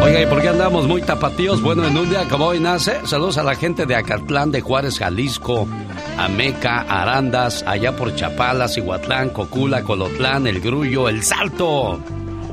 Oiga, 0.03 0.23
¿y 0.23 0.27
por 0.31 0.41
qué 0.41 0.49
andamos 0.49 0.89
muy 0.89 1.03
tapatíos? 1.03 1.61
Bueno, 1.61 1.87
en 1.87 1.95
un 1.99 2.09
día 2.09 2.27
como 2.27 2.47
hoy 2.47 2.59
nace, 2.59 3.07
saludos 3.07 3.37
a 3.37 3.43
la 3.43 3.55
gente 3.55 3.85
de 3.85 3.95
Acatlán, 3.95 4.51
de 4.51 4.63
Juárez, 4.63 4.99
Jalisco, 4.99 5.69
Ameca, 6.17 6.87
Arandas, 6.89 7.63
allá 7.67 7.95
por 7.95 8.15
Chapala, 8.15 8.67
Cihuatlán, 8.67 9.29
Cocula, 9.29 9.83
Colotlán, 9.83 10.47
El 10.47 10.63
Grullo, 10.63 11.11
El 11.11 11.23
Salto. 11.23 12.01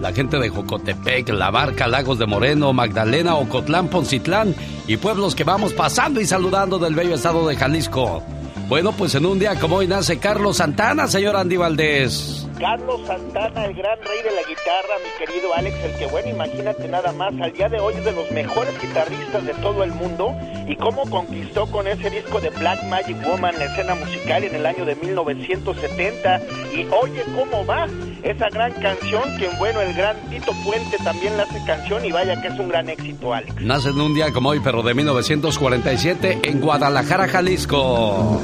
La 0.02 0.14
gente 0.14 0.40
de 0.40 0.50
Jocotepec, 0.50 1.30
La 1.30 1.52
Barca, 1.52 1.88
Lagos 1.88 2.20
de 2.20 2.26
Moreno, 2.26 2.74
Magdalena, 2.74 3.36
Ocotlán, 3.36 3.90
Poncitlán 3.90 4.56
y 4.88 4.98
pueblos 4.98 5.36
que 5.36 5.44
vamos 5.44 5.74
pasando 5.74 6.22
y 6.22 6.26
saludando 6.26 6.80
del 6.80 6.96
bello 6.96 7.16
estado 7.16 7.48
de 7.48 7.56
Jalisco. 7.56 8.24
Bueno, 8.68 8.92
pues 8.94 9.16
en 9.16 9.26
un 9.26 9.40
día 9.40 9.60
como 9.60 9.78
hoy 9.78 9.88
nace 9.88 10.18
Carlos 10.18 10.58
Santana, 10.58 11.08
señor 11.08 11.36
Andy 11.36 11.58
Valdés. 11.58 12.49
Carlos 12.60 13.00
Santana, 13.08 13.66
el 13.66 13.74
gran 13.74 13.98
rey 14.00 14.22
de 14.22 14.32
la 14.32 14.42
guitarra, 14.42 14.96
mi 15.02 15.26
querido 15.26 15.54
Alex, 15.56 15.76
el 15.82 15.98
que 15.98 16.08
bueno, 16.08 16.30
imagínate 16.30 16.88
nada 16.90 17.14
más, 17.14 17.34
al 17.40 17.54
día 17.54 17.70
de 17.70 17.80
hoy 17.80 17.94
es 17.96 18.04
de 18.04 18.12
los 18.12 18.30
mejores 18.32 18.74
guitarristas 18.82 19.46
de 19.46 19.54
todo 19.56 19.84
el 19.84 19.92
mundo 19.94 20.36
y 20.68 20.76
cómo 20.76 21.10
conquistó 21.10 21.68
con 21.68 21.88
ese 21.88 22.10
disco 22.10 22.42
de 22.42 22.50
Black 22.50 22.84
Magic 22.84 23.16
Woman 23.26 23.58
la 23.58 23.66
escena 23.66 23.96
musical 23.96 24.44
en 24.44 24.56
el 24.56 24.66
año 24.66 24.84
de 24.84 24.96
1970 24.96 26.42
y 26.76 26.86
oye 27.02 27.24
cómo 27.34 27.66
va 27.66 27.88
esa 28.24 28.50
gran 28.50 28.74
canción 28.74 29.24
que 29.38 29.48
bueno, 29.58 29.80
el 29.80 29.94
gran 29.94 30.18
Tito 30.30 30.52
Puente 30.66 30.98
también 31.04 31.38
la 31.38 31.44
hace 31.44 31.64
canción 31.66 32.04
y 32.04 32.12
vaya 32.12 32.42
que 32.42 32.50
es 32.50 32.60
un 32.60 32.68
gran 32.68 32.90
éxito, 32.90 33.34
Alex. 33.34 33.56
Nace 33.62 33.90
en 33.90 34.02
un 34.02 34.14
día 34.14 34.34
como 34.34 34.50
hoy, 34.50 34.60
pero 34.62 34.84
de 34.84 34.94
1947, 34.94 36.40
en 36.44 36.60
Guadalajara, 36.60 37.30
Jalisco. 37.30 38.42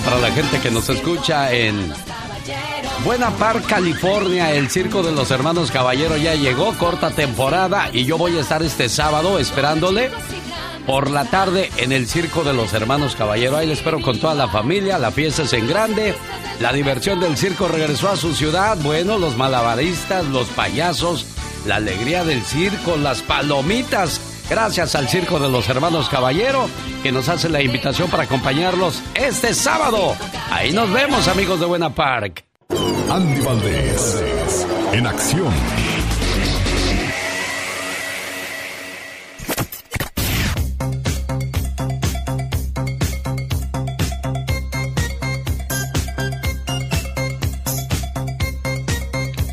Para 0.00 0.18
la 0.18 0.30
gente 0.30 0.60
que 0.60 0.70
nos 0.70 0.88
escucha 0.88 1.52
en 1.52 1.92
Buena 3.04 3.30
Park, 3.30 3.66
California. 3.66 4.52
El 4.52 4.70
circo 4.70 5.02
de 5.02 5.12
los 5.12 5.30
hermanos 5.30 5.70
Caballero 5.70 6.16
ya 6.16 6.34
llegó, 6.34 6.72
corta 6.78 7.10
temporada, 7.10 7.90
y 7.92 8.04
yo 8.04 8.18
voy 8.18 8.36
a 8.36 8.40
estar 8.40 8.62
este 8.62 8.88
sábado 8.88 9.38
esperándole 9.38 10.10
por 10.86 11.10
la 11.10 11.24
tarde 11.24 11.70
en 11.76 11.92
el 11.92 12.06
circo 12.06 12.44
de 12.44 12.52
los 12.52 12.72
hermanos 12.72 13.14
Caballero. 13.14 13.56
Ahí 13.56 13.66
le 13.66 13.74
espero 13.74 14.00
con 14.00 14.18
toda 14.18 14.34
la 14.34 14.48
familia. 14.48 14.98
La 14.98 15.10
fiesta 15.10 15.42
es 15.42 15.52
en 15.52 15.66
grande. 15.66 16.14
La 16.60 16.72
diversión 16.72 17.20
del 17.20 17.36
circo 17.36 17.68
regresó 17.68 18.08
a 18.08 18.16
su 18.16 18.34
ciudad. 18.34 18.76
Bueno, 18.82 19.18
los 19.18 19.36
malabaristas, 19.36 20.24
los 20.26 20.48
payasos, 20.48 21.26
la 21.66 21.76
alegría 21.76 22.24
del 22.24 22.42
circo, 22.42 22.96
las 22.96 23.22
palomitas. 23.22 24.20
Gracias 24.48 24.94
al 24.94 25.08
Circo 25.08 25.38
de 25.38 25.48
los 25.48 25.68
Hermanos 25.68 26.08
Caballero, 26.08 26.68
que 27.02 27.10
nos 27.10 27.28
hace 27.28 27.48
la 27.48 27.62
invitación 27.62 28.10
para 28.10 28.24
acompañarlos 28.24 29.02
este 29.14 29.54
sábado. 29.54 30.14
Ahí 30.50 30.72
nos 30.72 30.92
vemos, 30.92 31.26
amigos 31.28 31.60
de 31.60 31.66
Buena 31.66 31.94
Park. 31.94 32.44
Andy 33.10 33.40
Valdés, 33.40 34.66
en 34.92 35.06
acción. 35.06 35.52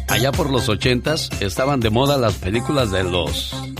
Allá 0.09 0.31
por 0.33 0.51
los 0.51 0.69
ochentas 0.69 1.29
estaban 1.39 1.79
de 1.79 1.89
moda 1.89 2.17
las 2.17 2.35
películas 2.35 2.91
de 2.91 3.03
los 3.03 3.70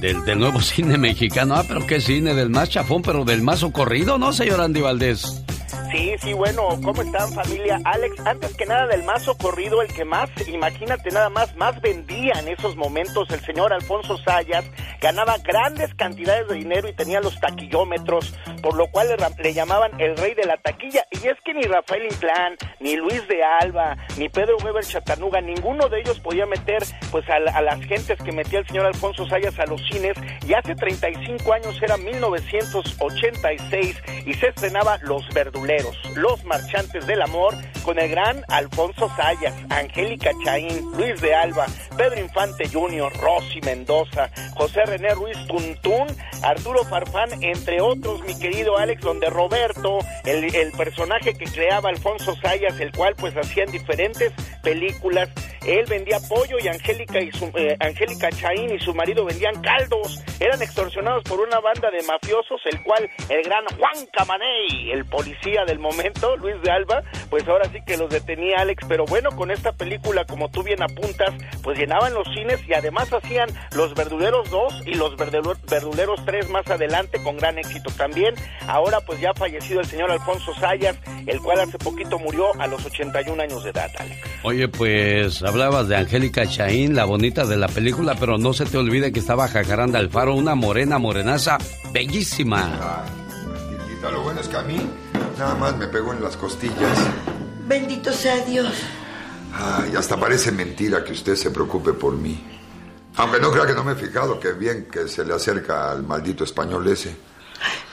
del, 0.00 0.24
del, 0.24 0.38
nuevo 0.38 0.60
cine 0.62 0.98
mexicano. 0.98 1.54
Ah, 1.56 1.64
pero 1.66 1.86
qué 1.86 2.00
cine, 2.00 2.34
del 2.34 2.50
más 2.50 2.70
chafón, 2.70 3.02
pero 3.02 3.24
del 3.24 3.42
más 3.42 3.62
ocurrido, 3.62 4.18
¿no, 4.18 4.32
señor 4.32 4.60
Andy 4.60 4.80
Valdés? 4.80 5.45
Sí, 5.90 6.14
sí, 6.20 6.32
bueno, 6.32 6.68
¿cómo 6.82 7.02
están 7.02 7.32
familia? 7.32 7.78
Alex, 7.84 8.18
antes 8.26 8.56
que 8.56 8.66
nada 8.66 8.88
del 8.88 9.04
más 9.04 9.28
ocurrido, 9.28 9.82
el 9.82 9.92
que 9.92 10.04
más, 10.04 10.28
imagínate 10.48 11.10
nada 11.10 11.28
más, 11.28 11.54
más 11.56 11.80
vendía 11.80 12.32
en 12.40 12.48
esos 12.48 12.74
momentos, 12.76 13.30
el 13.30 13.38
señor 13.40 13.72
Alfonso 13.72 14.18
Sayas, 14.18 14.64
ganaba 15.00 15.36
grandes 15.38 15.94
cantidades 15.94 16.48
de 16.48 16.56
dinero 16.56 16.88
y 16.88 16.92
tenía 16.92 17.20
los 17.20 17.38
taquillómetros, 17.38 18.36
por 18.62 18.74
lo 18.76 18.88
cual 18.88 19.06
le, 19.08 19.16
le 19.42 19.54
llamaban 19.54 19.92
el 20.00 20.16
rey 20.16 20.34
de 20.34 20.44
la 20.44 20.56
taquilla. 20.56 21.04
Y 21.10 21.28
es 21.28 21.36
que 21.44 21.54
ni 21.54 21.62
Rafael 21.62 22.06
Inclán, 22.06 22.56
ni 22.80 22.96
Luis 22.96 23.26
de 23.28 23.44
Alba, 23.44 23.96
ni 24.18 24.28
Pedro 24.28 24.56
Weber 24.64 24.84
Chatanuga, 24.84 25.40
ninguno 25.40 25.88
de 25.88 26.00
ellos 26.00 26.18
podía 26.18 26.46
meter 26.46 26.82
pues 27.12 27.24
a, 27.28 27.36
a 27.56 27.62
las 27.62 27.80
gentes 27.82 28.18
que 28.22 28.32
metía 28.32 28.58
el 28.58 28.66
señor 28.66 28.86
Alfonso 28.86 29.24
Sayas 29.26 29.56
a 29.60 29.66
los 29.66 29.80
cines. 29.86 30.16
Y 30.46 30.54
hace 30.54 30.74
35 30.74 31.52
años 31.52 31.80
era 31.80 31.96
1986 31.96 34.02
y 34.26 34.34
se 34.34 34.48
estrenaba 34.48 34.98
Los 35.02 35.28
Verduleros. 35.32 35.75
Los 36.14 36.44
Marchantes 36.44 37.06
del 37.06 37.22
Amor, 37.22 37.54
con 37.84 37.98
el 37.98 38.10
gran 38.10 38.42
Alfonso 38.48 39.10
Sayas, 39.16 39.54
Angélica 39.70 40.30
Chaín, 40.44 40.90
Luis 40.96 41.20
de 41.20 41.34
Alba, 41.34 41.66
Pedro 41.96 42.18
Infante 42.18 42.68
Jr., 42.68 43.12
Rosy 43.20 43.60
Mendoza, 43.62 44.30
José 44.54 44.84
René 44.86 45.14
Ruiz 45.14 45.36
Tuntún, 45.46 46.06
Arturo 46.42 46.84
Farfán, 46.84 47.42
entre 47.42 47.80
otros, 47.80 48.22
mi 48.24 48.38
querido 48.38 48.76
Alex, 48.76 49.02
donde 49.02 49.28
Roberto, 49.30 49.98
el, 50.24 50.46
personaje 50.72 51.34
que 51.34 51.44
creaba 51.44 51.90
Alfonso 51.90 52.34
Sayas, 52.42 52.78
el 52.80 52.92
cual 52.92 53.14
pues 53.16 53.34
hacía 53.36 53.64
en 53.64 53.72
diferentes 53.72 54.32
películas, 54.62 55.28
él 55.66 55.84
vendía 55.88 56.18
pollo 56.28 56.58
y 56.62 56.68
Angélica 56.68 57.20
y 57.20 57.30
su, 57.32 57.46
eh, 57.56 57.76
Angélica 57.80 58.30
Chaín 58.30 58.74
y 58.74 58.78
su 58.78 58.94
marido 58.94 59.24
vendían 59.24 59.60
caldos, 59.62 60.22
eran 60.40 60.62
extorsionados 60.62 61.22
por 61.24 61.40
una 61.40 61.60
banda 61.60 61.90
de 61.90 62.02
mafiosos, 62.02 62.60
el 62.66 62.82
cual 62.82 63.08
el 63.28 63.42
gran 63.42 63.64
Juan 63.78 64.06
Camaney, 64.12 64.92
el 64.92 65.04
policía 65.06 65.64
del 65.66 65.78
momento, 65.78 66.36
Luis 66.36 66.54
de 66.62 66.70
Alba, 66.70 67.02
pues 67.30 67.46
ahora 67.48 67.68
sí 67.72 67.78
que 67.86 67.96
los 67.96 68.10
detenía 68.10 68.56
Alex, 68.58 68.84
pero 68.88 69.04
bueno, 69.04 69.30
con 69.32 69.50
esta 69.50 69.72
película, 69.72 70.24
como 70.24 70.48
tú 70.50 70.62
bien 70.62 70.82
apuntas, 70.82 71.34
pues 71.62 71.78
llenaban 71.78 72.14
los 72.14 72.26
cines 72.28 72.60
y 72.68 72.74
además 72.74 73.12
hacían 73.12 73.48
Los 73.72 73.94
Verduleros 73.94 74.48
2 74.50 74.82
y 74.86 74.94
Los 74.94 75.16
Verduleros 75.16 76.24
3 76.24 76.50
más 76.50 76.66
adelante 76.68 77.22
con 77.22 77.36
gran 77.36 77.58
éxito 77.58 77.90
también. 77.96 78.34
Ahora 78.66 79.00
pues 79.00 79.20
ya 79.20 79.30
ha 79.30 79.34
fallecido 79.34 79.80
el 79.80 79.86
señor 79.86 80.10
Alfonso 80.10 80.54
Sayas, 80.54 80.96
el 81.26 81.40
cual 81.40 81.60
hace 81.60 81.78
poquito 81.78 82.18
murió 82.18 82.58
a 82.58 82.66
los 82.66 82.84
81 82.84 83.42
años 83.42 83.64
de 83.64 83.70
edad, 83.70 83.90
Alex. 83.98 84.20
Oye, 84.42 84.68
pues 84.68 85.42
hablabas 85.42 85.88
de 85.88 85.96
Angélica 85.96 86.46
Chaín, 86.46 86.94
la 86.94 87.04
bonita 87.04 87.44
de 87.44 87.56
la 87.56 87.68
película, 87.68 88.14
pero 88.18 88.38
no 88.38 88.52
se 88.52 88.66
te 88.66 88.78
olvide 88.78 89.12
que 89.12 89.20
estaba 89.20 89.48
Jacaranda 89.48 89.98
Alfaro, 89.98 90.34
una 90.34 90.54
morena, 90.54 90.98
morenaza, 90.98 91.58
bellísima. 91.92 93.04
Lo 94.02 94.22
bueno 94.22 94.40
es 94.40 94.46
que 94.46 94.56
a 94.56 94.62
mí 94.62 94.78
Nada 95.38 95.54
más 95.54 95.76
me 95.76 95.86
pegó 95.86 96.12
en 96.12 96.22
las 96.22 96.36
costillas. 96.36 96.98
Bendito 97.66 98.12
sea 98.12 98.36
Dios. 98.44 98.72
Ay, 99.52 99.94
hasta 99.96 100.18
parece 100.18 100.50
mentira 100.50 101.04
que 101.04 101.12
usted 101.12 101.36
se 101.36 101.50
preocupe 101.50 101.92
por 101.92 102.14
mí. 102.14 102.42
Aunque 103.16 103.38
no 103.40 103.50
crea 103.50 103.66
que 103.66 103.74
no 103.74 103.84
me 103.84 103.92
he 103.92 103.96
fijado 103.96 104.38
que 104.40 104.52
bien 104.52 104.88
que 104.90 105.08
se 105.08 105.24
le 105.24 105.34
acerca 105.34 105.90
al 105.90 106.02
maldito 106.02 106.44
español 106.44 106.86
ese. 106.88 107.16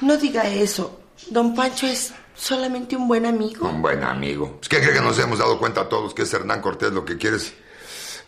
No 0.02 0.18
diga 0.18 0.48
eso. 0.48 1.00
Don 1.30 1.54
Pancho 1.56 1.86
es 1.86 2.14
solamente 2.36 2.96
un 2.96 3.08
buen 3.08 3.26
amigo. 3.26 3.68
Un 3.68 3.82
buen 3.82 4.04
amigo. 4.04 4.60
¿Es 4.62 4.70
que 4.70 4.82
cree 4.82 4.94
que 4.94 5.02
nos 5.02 5.18
hemos 5.20 5.40
dado 5.40 5.60
cuenta 5.60 5.88
todos 5.88 6.14
que 6.14 6.24
es 6.24 6.34
Hernán 6.34 6.62
Cortés 6.62 6.92
lo 6.92 7.06
que 7.06 7.18
quiere 7.18 7.38
es 7.38 7.54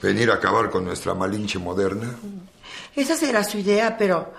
venir 0.02 0.32
a 0.32 0.36
acabar 0.36 0.70
con 0.70 0.86
nuestra 0.86 1.14
malinche 1.14 1.60
moderna? 1.60 2.16
Esa 2.96 3.16
será 3.16 3.44
su 3.44 3.58
idea, 3.58 3.98
pero 3.98 4.34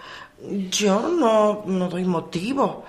yo 0.71 1.09
no, 1.09 1.63
no 1.67 1.89
doy 1.89 2.05
motivo. 2.05 2.85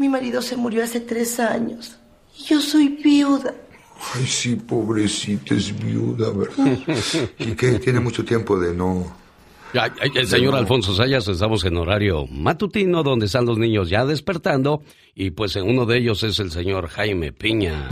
Mi 0.00 0.08
marido 0.08 0.40
se 0.40 0.56
murió 0.56 0.82
hace 0.82 1.00
tres 1.00 1.38
años. 1.38 1.98
Y 2.34 2.44
yo 2.44 2.60
soy 2.62 2.88
viuda. 2.88 3.52
Ay, 4.14 4.26
sí, 4.26 4.56
pobrecita, 4.56 5.54
es 5.54 5.78
viuda, 5.78 6.30
¿verdad? 6.30 6.78
¿Y 7.38 7.52
qué? 7.52 7.78
Tiene 7.78 8.00
mucho 8.00 8.24
tiempo 8.24 8.58
de 8.58 8.72
no... 8.72 9.14
Ay, 9.74 9.90
ay, 10.00 10.10
el 10.14 10.26
señor 10.26 10.54
Alfonso 10.54 10.94
Sayas, 10.94 11.28
estamos 11.28 11.62
en 11.66 11.76
horario 11.76 12.26
matutino, 12.28 13.02
donde 13.02 13.26
están 13.26 13.44
los 13.44 13.58
niños 13.58 13.90
ya 13.90 14.06
despertando, 14.06 14.82
y 15.14 15.32
pues 15.32 15.54
en 15.56 15.68
uno 15.68 15.84
de 15.84 15.98
ellos 15.98 16.22
es 16.22 16.40
el 16.40 16.50
señor 16.50 16.88
Jaime 16.88 17.32
Piña. 17.32 17.90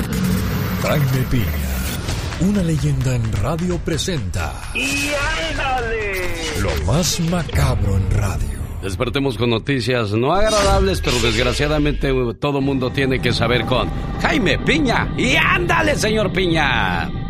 Jaime 0.80 1.26
Piña, 1.30 2.48
una 2.48 2.62
leyenda 2.62 3.16
en 3.16 3.32
radio 3.34 3.76
presenta. 3.84 4.54
¡Y 4.74 5.10
ándale! 5.50 6.62
Lo 6.62 6.86
más 6.86 7.20
macabro 7.20 7.98
en 7.98 8.10
radio. 8.12 8.57
Despertemos 8.82 9.36
con 9.36 9.50
noticias 9.50 10.12
no 10.12 10.32
agradables, 10.32 11.00
pero 11.00 11.18
desgraciadamente 11.18 12.12
todo 12.38 12.60
mundo 12.60 12.90
tiene 12.90 13.20
que 13.20 13.32
saber 13.32 13.64
con 13.64 13.88
Jaime 14.22 14.58
Piña. 14.58 15.12
Y 15.16 15.34
ándale, 15.34 15.96
señor 15.96 16.32
Piña. 16.32 17.27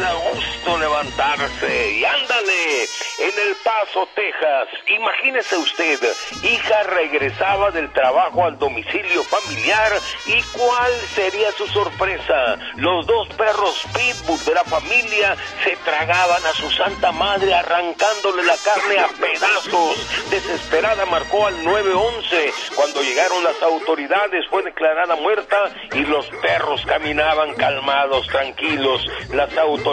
Da 0.00 0.14
gusto 0.14 0.78
levantarse 0.78 1.92
y 1.92 2.04
ándale 2.04 2.84
en 3.18 3.48
El 3.48 3.54
Paso, 3.62 4.08
Texas. 4.14 4.68
Imagínese 4.86 5.56
usted, 5.58 6.00
hija 6.42 6.82
regresaba 6.84 7.70
del 7.70 7.92
trabajo 7.92 8.46
al 8.46 8.58
domicilio 8.58 9.22
familiar 9.24 9.92
y 10.26 10.42
cuál 10.56 10.92
sería 11.14 11.52
su 11.52 11.66
sorpresa. 11.66 12.56
Los 12.76 13.06
dos 13.06 13.28
perros 13.36 13.84
pitbull 13.92 14.42
de 14.46 14.54
la 14.54 14.64
familia 14.64 15.36
se 15.64 15.76
tragaban 15.84 16.46
a 16.46 16.52
su 16.52 16.70
santa 16.70 17.12
madre 17.12 17.52
arrancándole 17.52 18.42
la 18.44 18.56
carne 18.56 19.00
a 19.00 19.08
pedazos. 19.08 20.30
Desesperada 20.30 21.04
marcó 21.06 21.46
al 21.46 21.62
911. 21.62 22.52
Cuando 22.74 23.02
llegaron 23.02 23.44
las 23.44 23.60
autoridades 23.62 24.46
fue 24.48 24.62
declarada 24.62 25.14
muerta 25.16 25.58
y 25.92 26.00
los 26.06 26.26
perros 26.40 26.86
caminaban 26.86 27.54
calmados, 27.56 28.26
tranquilos. 28.28 29.04
Las 29.34 29.54
autoridades 29.58 29.89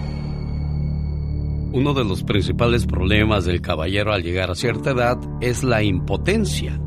Uno 1.73 1.93
de 1.93 2.05
los 2.05 2.25
principales 2.25 2.87
problemas 2.87 3.45
del 3.45 3.61
caballero 3.61 4.13
al 4.13 4.23
llegar 4.23 4.51
a 4.51 4.55
cierta 4.55 4.91
edad 4.91 5.17
es 5.41 5.63
la 5.65 5.83
impotencia. 5.83 6.79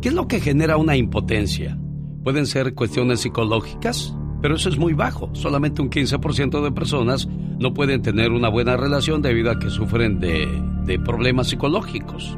¿Qué 0.00 0.08
es 0.08 0.14
lo 0.14 0.26
que 0.26 0.40
genera 0.40 0.76
una 0.76 0.96
impotencia? 0.96 1.76
Pueden 2.24 2.46
ser 2.46 2.74
cuestiones 2.74 3.20
psicológicas, 3.20 4.14
pero 4.40 4.56
eso 4.56 4.68
es 4.68 4.78
muy 4.78 4.92
bajo. 4.92 5.30
Solamente 5.32 5.82
un 5.82 5.90
15% 5.90 6.62
de 6.62 6.72
personas 6.72 7.28
no 7.58 7.74
pueden 7.74 8.02
tener 8.02 8.32
una 8.32 8.48
buena 8.48 8.76
relación 8.76 9.22
debido 9.22 9.50
a 9.50 9.58
que 9.58 9.70
sufren 9.70 10.20
de, 10.20 10.48
de, 10.84 10.98
problemas 10.98 11.48
psicológicos. 11.48 12.36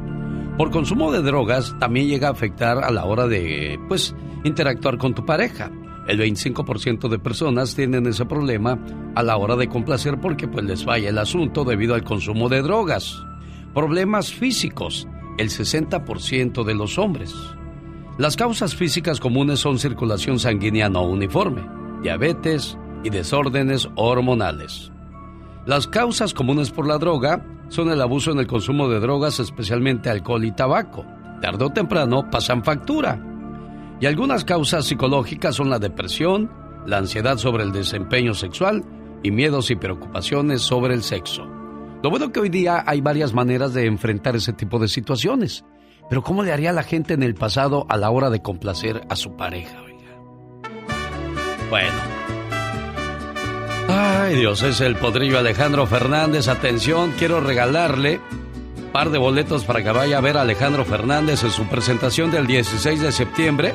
Por 0.57 0.71
consumo 0.71 1.13
de 1.13 1.23
drogas 1.23 1.77
también 1.79 2.09
llega 2.09 2.29
a 2.29 2.33
afectar 2.33 2.79
a 2.79 2.91
la 2.91 3.05
hora 3.05 3.27
de, 3.27 3.79
pues, 3.89 4.15
interactuar 4.45 4.99
con 4.99 5.15
tu 5.15 5.25
pareja. 5.25 5.71
El 6.09 6.19
25% 6.21 7.09
de 7.09 7.19
personas 7.19 7.75
tienen 7.75 8.07
ese 8.07 8.25
problema 8.25 8.79
a 9.15 9.23
la 9.23 9.37
hora 9.37 9.57
de 9.57 9.69
complacer 9.69 10.19
porque 10.19 10.49
pues 10.49 10.65
les 10.65 10.85
falla 10.85 11.11
el 11.11 11.19
asunto 11.19 11.65
debido 11.65 11.95
al 11.95 12.03
consumo 12.03 12.49
de 12.49 12.63
drogas. 12.63 13.23
Problemas 13.75 14.33
físicos, 14.33 15.07
el 15.37 15.51
60% 15.51 16.65
de 16.65 16.75
los 16.75 16.99
hombres. 16.99 17.35
Las 18.17 18.37
causas 18.37 18.75
físicas 18.75 19.21
comunes 19.21 19.61
son 19.61 19.79
circulación 19.79 20.39
sanguínea 20.39 20.89
no 20.89 21.03
uniforme, 21.03 21.63
diabetes 22.03 22.79
y 23.05 23.11
desórdenes 23.11 23.89
hormonales. 23.95 24.93
Las 25.67 25.87
causas 25.87 26.33
comunes 26.35 26.71
por 26.71 26.87
la 26.87 26.99
droga 26.99 27.45
son 27.69 27.91
el 27.91 28.01
abuso 28.01 28.33
en 28.33 28.39
el 28.39 28.47
consumo 28.47 28.89
de 28.89 29.01
drogas, 29.01 29.41
especialmente 29.41 30.09
alcohol 30.09 30.45
y 30.45 30.53
tabaco. 30.53 31.05
Tarde 31.43 31.67
o 31.67 31.71
temprano 31.71 32.29
pasan 32.31 32.65
factura. 32.65 33.23
Y 34.01 34.07
algunas 34.07 34.45
causas 34.45 34.87
psicológicas 34.87 35.55
son 35.55 35.71
la 35.71 35.79
depresión, 35.79 36.51
la 36.87 36.99
ansiedad 36.99 37.37
sobre 37.37 37.65
el 37.65 37.73
desempeño 37.73 38.33
sexual 38.33 38.85
y 39.23 39.31
miedos 39.31 39.71
y 39.71 39.77
preocupaciones 39.77 40.63
sobre 40.63 40.95
el 40.95 41.03
sexo. 41.03 41.47
Lo 42.03 42.11
bueno 42.11 42.33
que 42.33 42.41
hoy 42.41 42.49
día 42.49 42.85
hay 42.87 43.01
varias 43.01 43.35
maneras 43.35 43.75
de 43.75 43.87
enfrentar 43.87 44.37
ese 44.37 44.53
tipo 44.53 44.79
de 44.79 44.89
situaciones. 44.89 45.65
Pero 46.09 46.23
¿cómo 46.23 46.43
le 46.43 46.53
haría 46.53 46.73
la 46.73 46.85
gente 46.85 47.15
en 47.15 47.23
el 47.23 47.35
pasado 47.35 47.85
a 47.89 47.97
la 47.97 48.11
hora 48.11 48.31
de 48.31 48.41
complacer 48.41 49.03
a 49.11 49.17
su 49.17 49.37
pareja? 49.37 49.88
Bueno. 51.71 52.01
Ay, 53.89 54.37
Dios, 54.37 54.63
es 54.63 54.81
el 54.81 54.97
podrillo 54.97 55.39
Alejandro 55.39 55.87
Fernández. 55.87 56.49
Atención, 56.49 57.15
quiero 57.19 57.41
regalarle 57.41 58.21
un 58.77 58.93
par 58.93 59.11
de 59.11 59.19
boletos 59.19 59.65
para 59.65 59.83
que 59.83 59.91
vaya 59.91 60.19
a 60.19 60.21
ver 60.21 60.37
a 60.37 60.43
Alejandro 60.43 60.85
Fernández 60.85 61.45
en 61.45 61.51
su 61.51 61.65
presentación 61.67 62.31
del 62.31 62.47
16 62.47 63.01
de 63.01 63.13
septiembre. 63.13 63.75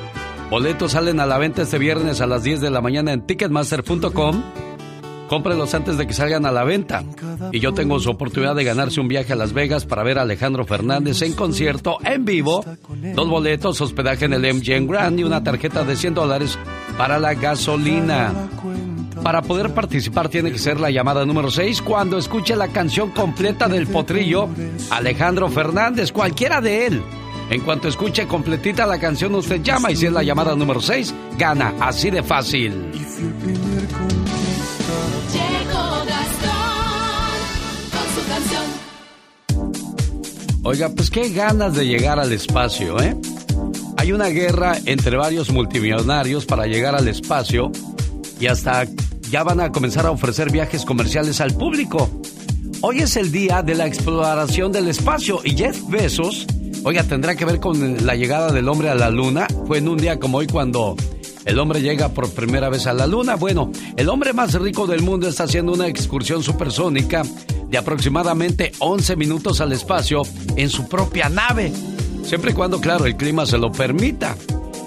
Boletos 0.50 0.92
salen 0.92 1.20
a 1.20 1.26
la 1.26 1.38
venta 1.38 1.64
este 1.64 1.80
viernes 1.80 2.22
a 2.22 2.28
las 2.28 2.44
10 2.44 2.62
de 2.62 2.70
la 2.70 2.82
mañana 2.82 3.14
en 3.14 3.26
ticketmaster.com. 3.26 4.44
Cómprelos 5.34 5.74
antes 5.74 5.98
de 5.98 6.06
que 6.06 6.14
salgan 6.14 6.46
a 6.46 6.52
la 6.52 6.64
venta. 6.64 7.04
Y 7.52 7.60
yo 7.60 7.74
tengo 7.74 8.00
su 8.00 8.12
oportunidad 8.12 8.54
de 8.54 8.64
ganarse 8.64 9.02
un 9.02 9.08
viaje 9.08 9.34
a 9.34 9.36
Las 9.36 9.52
Vegas 9.52 9.84
para 9.84 10.04
ver 10.04 10.20
a 10.20 10.22
Alejandro 10.22 10.64
Fernández 10.64 11.24
en 11.24 11.34
concierto 11.34 11.98
en 12.06 12.24
vivo. 12.24 12.64
Dos 13.16 13.28
boletos, 13.28 13.82
hospedaje 13.82 14.26
en 14.26 14.34
el 14.34 14.54
MGM 14.54 14.86
Grand 14.86 15.20
y 15.20 15.24
una 15.24 15.44
tarjeta 15.44 15.84
de 15.86 15.96
100 15.96 16.14
dólares 16.14 16.60
para 17.00 17.18
la 17.18 17.34
gasolina. 17.34 18.32
Para 19.24 19.42
poder 19.42 19.74
participar 19.74 20.30
tiene 20.30 20.52
que 20.52 20.60
ser 20.60 20.80
la 20.80 20.92
llamada 20.92 21.26
número 21.26 21.50
6 21.50 21.82
cuando 21.82 22.20
escuche 22.20 22.56
la 22.56 22.68
canción 22.68 23.10
completa 23.10 23.68
del 23.68 23.88
potrillo 23.88 24.50
Alejandro 24.92 25.50
Fernández, 25.50 26.12
cualquiera 26.12 26.62
de 26.62 26.86
él. 26.86 27.02
En 27.50 27.62
cuanto 27.62 27.88
escuche 27.88 28.28
completita 28.28 28.86
la 28.86 29.00
canción, 29.00 29.34
usted 29.34 29.64
llama 29.64 29.90
y 29.90 29.96
si 29.96 30.06
es 30.06 30.14
la 30.14 30.22
llamada 30.22 30.56
número 30.56 30.80
6, 30.80 31.12
gana. 31.40 31.74
Así 31.80 32.12
de 32.12 32.22
fácil. 32.22 32.92
Oiga, 40.66 40.90
pues 40.96 41.12
qué 41.12 41.30
ganas 41.30 41.76
de 41.76 41.86
llegar 41.86 42.20
al 42.20 42.32
espacio, 42.32 43.00
¿eh? 43.02 43.16
Hay 43.98 44.12
una 44.14 44.28
guerra 44.28 44.78
entre 44.86 45.18
varios 45.18 45.52
multimillonarios 45.52 46.46
para 46.46 46.68
llegar 46.68 46.96
al 46.96 47.08
espacio 47.08 47.72
y 48.40 48.48
hasta 48.48 48.86
ya 49.30 49.44
van 49.44 49.60
a 49.60 49.72
comenzar 49.72 50.06
a 50.06 50.12
ofrecer 50.12 50.52
viajes 50.52 50.86
comerciales 50.86 51.42
al 51.42 51.54
público. 51.54 52.10
Hoy 52.82 53.00
es 53.00 53.18
el 53.18 53.32
día 53.32 53.62
de 53.62 53.76
la 53.76 53.88
exploración 53.88 54.72
del 54.72 54.88
espacio 54.88 55.42
y 55.44 55.52
Jeff 55.56 55.78
Bezos, 55.90 56.48
oiga, 56.84 57.04
tendrá 57.04 57.36
que 57.36 57.46
ver 57.46 57.60
con 57.60 58.06
la 58.06 58.16
llegada 58.16 58.52
del 58.52 58.68
hombre 58.70 58.90
a 58.90 58.96
la 58.96 59.10
luna. 59.10 59.48
Fue 59.68 59.80
en 59.80 59.90
un 59.90 59.98
día 59.98 60.20
como 60.20 60.40
hoy 60.40 60.48
cuando 60.48 60.96
el 61.46 61.60
hombre 61.60 61.82
llega 61.82 62.10
por 62.10 62.30
primera 62.32 62.70
vez 62.70 62.88
a 62.88 62.94
la 62.94 63.08
luna. 63.08 63.36
Bueno, 63.36 63.72
el 63.98 64.10
hombre 64.10 64.34
más 64.34 64.54
rico 64.54 64.88
del 64.88 65.02
mundo 65.02 65.28
está 65.28 65.44
haciendo 65.44 65.74
una 65.74 65.88
excursión 65.88 66.44
supersónica 66.44 67.24
de 67.70 67.78
aproximadamente 67.78 68.72
11 68.80 69.16
minutos 69.16 69.60
al 69.60 69.72
espacio 69.74 70.22
en 70.56 70.70
su 70.70 70.88
propia 70.88 71.30
nave. 71.30 71.72
Siempre 72.24 72.52
y 72.52 72.54
cuando, 72.54 72.80
claro, 72.80 73.06
el 73.06 73.18
clima 73.18 73.46
se 73.46 73.58
lo 73.58 73.72
permita. 73.72 74.38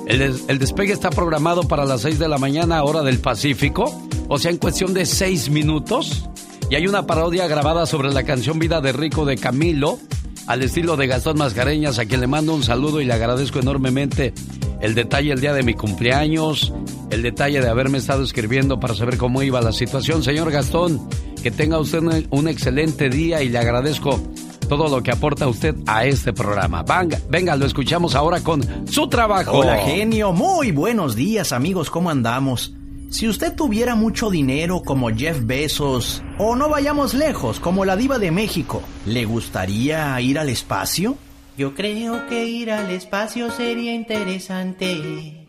El, 0.07 0.59
despegue 0.59 0.93
está 0.93 1.11
programado 1.11 1.65
para 1.65 1.85
las 1.85 2.03
6 2.03 2.19
de 2.19 2.29
la 2.29 2.39
mañana, 2.39 2.85
hora 2.85 3.03
del 3.03 3.19
Pacífico, 3.19 3.93
o 4.29 4.39
sea, 4.39 4.53
en 4.53 4.59
cuestión 4.59 4.95
de 4.95 5.05
6 5.05 5.51
minutos. 5.51 6.29
Y 6.71 6.77
hay 6.77 6.87
una 6.87 7.07
parodia 7.07 7.47
grabada 7.49 7.87
sobre 7.87 8.13
la 8.13 8.23
canción 8.23 8.59
Vida 8.59 8.81
de 8.81 8.93
Rico 8.93 9.25
de 9.25 9.37
Camilo, 9.37 9.99
al 10.47 10.63
estilo 10.63 10.97
de 10.97 11.07
Gastón 11.07 11.39
Mascareñas, 11.39 11.99
a 11.99 12.07
quien 12.07 12.21
le 12.21 12.27
mando 12.27 12.55
un 12.55 12.63
saludo 12.63 13.01
y 13.01 13.05
le 13.05 13.13
agradezco 13.13 13.59
enormemente 13.59 14.33
el 14.81 14.95
detalle 14.95 15.33
el 15.33 15.41
día 15.41 15.53
de 15.53 15.63
mi 15.63 15.75
cumpleaños, 15.75 16.73
el 17.11 17.23
detalle 17.23 17.61
de 17.61 17.69
haberme 17.69 17.99
estado 17.99 18.23
escribiendo 18.23 18.79
para 18.79 18.95
saber 18.95 19.17
cómo 19.17 19.43
iba 19.43 19.61
la 19.61 19.73
situación. 19.73 20.23
Señor 20.23 20.51
Gastón, 20.51 21.09
que 21.43 21.51
tenga 21.51 21.79
usted 21.79 22.01
un 22.31 22.49
excelente 22.49 23.09
día 23.09 23.43
y 23.43 23.49
le 23.49 23.59
agradezco 23.59 24.21
todo 24.69 24.89
lo 24.89 25.03
que 25.03 25.13
aporta 25.13 25.49
usted 25.49 25.75
a 25.87 26.05
este 26.05 26.33
programa. 26.33 26.83
Venga, 26.83 27.19
venga, 27.29 27.57
lo 27.57 27.67
escuchamos 27.67 28.15
ahora 28.15 28.41
con 28.41 28.63
su 28.89 29.09
trabajo. 29.09 29.59
Hola, 29.59 29.79
genio. 29.79 30.33
Muy 30.33 30.73
buenos 30.73 31.15
días, 31.15 31.53
amigos. 31.53 31.91
¿Cómo 31.91 32.11
andamos? 32.11 32.75
Si 33.09 33.29
usted 33.29 33.55
tuviera 33.55 33.95
mucho 33.95 34.31
dinero 34.31 34.83
como 34.83 35.09
Jeff 35.09 35.39
Bezos, 35.45 36.23
o 36.39 36.57
no 36.57 36.69
vayamos 36.69 37.15
lejos, 37.15 37.61
como 37.61 37.85
la 37.85 37.97
diva 37.97 38.19
de 38.19 38.31
México, 38.31 38.83
¿le 39.07 39.25
gustaría 39.25 40.21
ir 40.21 40.39
al 40.39 40.49
espacio? 40.49 41.17
Yo 41.57 41.75
creo 41.75 42.27
que 42.27 42.47
ir 42.47 42.71
al 42.71 42.91
espacio 42.91 43.51
sería 43.51 43.95
interesante. 43.95 45.47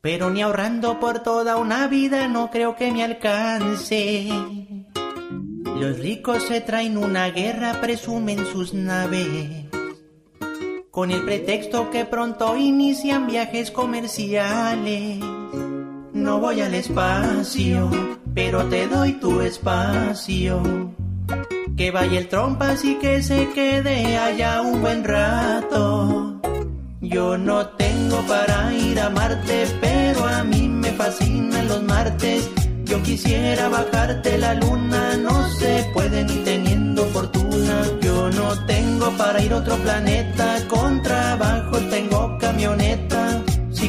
Pero 0.00 0.30
ni 0.30 0.42
ahorrando 0.42 1.00
por 1.00 1.20
toda 1.20 1.56
una 1.56 1.88
vida 1.88 2.28
no 2.28 2.50
creo 2.50 2.76
que 2.76 2.92
me 2.92 3.02
alcance. 3.02 4.28
Los 5.80 5.98
ricos 5.98 6.44
se 6.44 6.60
traen 6.60 6.96
una 6.98 7.30
guerra, 7.30 7.80
presumen 7.80 8.46
sus 8.52 8.72
naves. 8.72 9.64
Con 10.90 11.10
el 11.10 11.24
pretexto 11.24 11.90
que 11.90 12.04
pronto 12.04 12.56
inician 12.56 13.26
viajes 13.26 13.70
comerciales. 13.70 15.35
No 16.16 16.40
voy 16.40 16.62
al 16.62 16.72
espacio, 16.72 17.90
pero 18.34 18.64
te 18.70 18.88
doy 18.88 19.12
tu 19.20 19.42
espacio. 19.42 20.62
Que 21.76 21.90
vaya 21.90 22.18
el 22.18 22.28
trompas 22.28 22.82
y 22.86 22.94
que 22.94 23.22
se 23.22 23.50
quede 23.50 24.16
allá 24.16 24.62
un 24.62 24.80
buen 24.80 25.04
rato. 25.04 26.40
Yo 27.02 27.36
no 27.36 27.66
tengo 27.66 28.16
para 28.22 28.72
ir 28.72 28.98
a 28.98 29.10
Marte, 29.10 29.66
pero 29.78 30.26
a 30.26 30.42
mí 30.42 30.66
me 30.70 30.90
fascinan 30.92 31.68
los 31.68 31.82
martes. 31.82 32.50
Yo 32.86 33.02
quisiera 33.02 33.68
bajarte 33.68 34.38
la 34.38 34.54
luna, 34.54 35.18
no 35.18 35.46
se 35.50 35.86
puede 35.92 36.24
ni 36.24 36.36
teniendo 36.44 37.04
fortuna. 37.08 37.82
Yo 38.00 38.30
no 38.30 38.64
tengo 38.64 39.10
para 39.18 39.42
ir 39.42 39.52
a 39.52 39.58
otro 39.58 39.76
planeta, 39.76 40.66
con 40.66 41.02
trabajo 41.02 41.76
tengo 41.90 42.38
camioneta. 42.38 43.42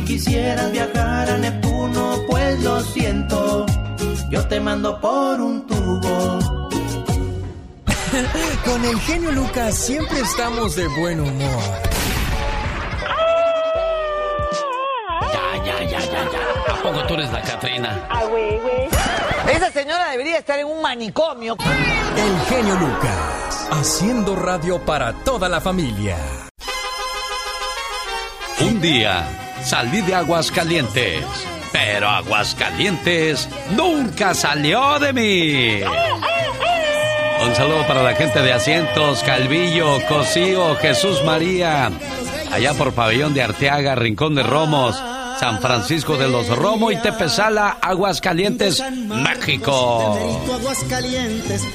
Si 0.08 0.14
quisieras 0.14 0.72
viajar 0.72 1.30
a 1.30 1.38
Neptuno, 1.38 2.22
pues 2.30 2.64
lo 2.64 2.80
siento, 2.80 3.66
yo 4.30 4.48
te 4.48 4.58
mando 4.62 5.02
por 5.02 5.42
un 5.42 5.68
tubo. 5.68 6.40
Con 8.66 8.86
el 8.86 8.98
genio 9.02 9.34
Lucas 9.34 9.76
siempre 9.76 10.22
estamos 10.22 10.78
de 10.78 10.88
buen 10.88 11.20
humor. 11.20 11.64
Ya, 15.34 15.66
ya, 15.66 15.84
ya, 15.84 16.00
ya, 16.00 16.32
ya. 16.32 16.74
¿A 16.74 16.82
poco 16.82 17.06
tú 17.06 17.16
eres 17.16 17.30
la 17.34 17.42
Catrina? 17.42 18.08
Ah, 18.10 18.24
güey, 18.24 18.60
güey. 18.60 18.88
Esa 19.54 19.70
señora 19.72 20.12
debería 20.12 20.38
estar 20.38 20.58
en 20.58 20.68
un 20.68 20.82
manicomio. 20.82 21.58
El 22.16 22.40
genio 22.46 22.76
Lucas, 22.76 23.68
haciendo 23.72 24.38
radio 24.38 24.80
para 24.86 25.12
toda 25.26 25.50
la 25.50 25.60
familia. 25.60 26.16
Un 28.62 28.80
día 28.80 29.47
salí 29.68 30.00
de 30.00 30.16
Aguascalientes, 30.16 31.26
pero 31.74 32.08
Aguascalientes 32.08 33.50
nunca 33.76 34.34
salió 34.34 34.98
de 34.98 35.12
mí. 35.12 35.82
Un 37.46 37.54
saludo 37.54 37.86
para 37.86 38.02
la 38.02 38.16
gente 38.16 38.42
de 38.42 38.54
Asientos, 38.54 39.24
Calvillo, 39.24 40.00
Cocío, 40.08 40.78
Jesús 40.78 41.22
María, 41.26 41.92
allá 42.50 42.74
por 42.76 42.94
Pabellón 42.94 43.34
de 43.34 43.44
Arteaga, 43.44 43.96
Rincón 43.96 44.36
de 44.36 44.44
Romos, 44.44 45.04
San 45.40 45.60
Francisco 45.62 46.18
de 46.18 46.28
los 46.28 46.48
Romo 46.48 46.92
y 46.92 46.98
Tepezala, 46.98 47.78
Aguascalientes, 47.82 48.84
México. 48.92 50.18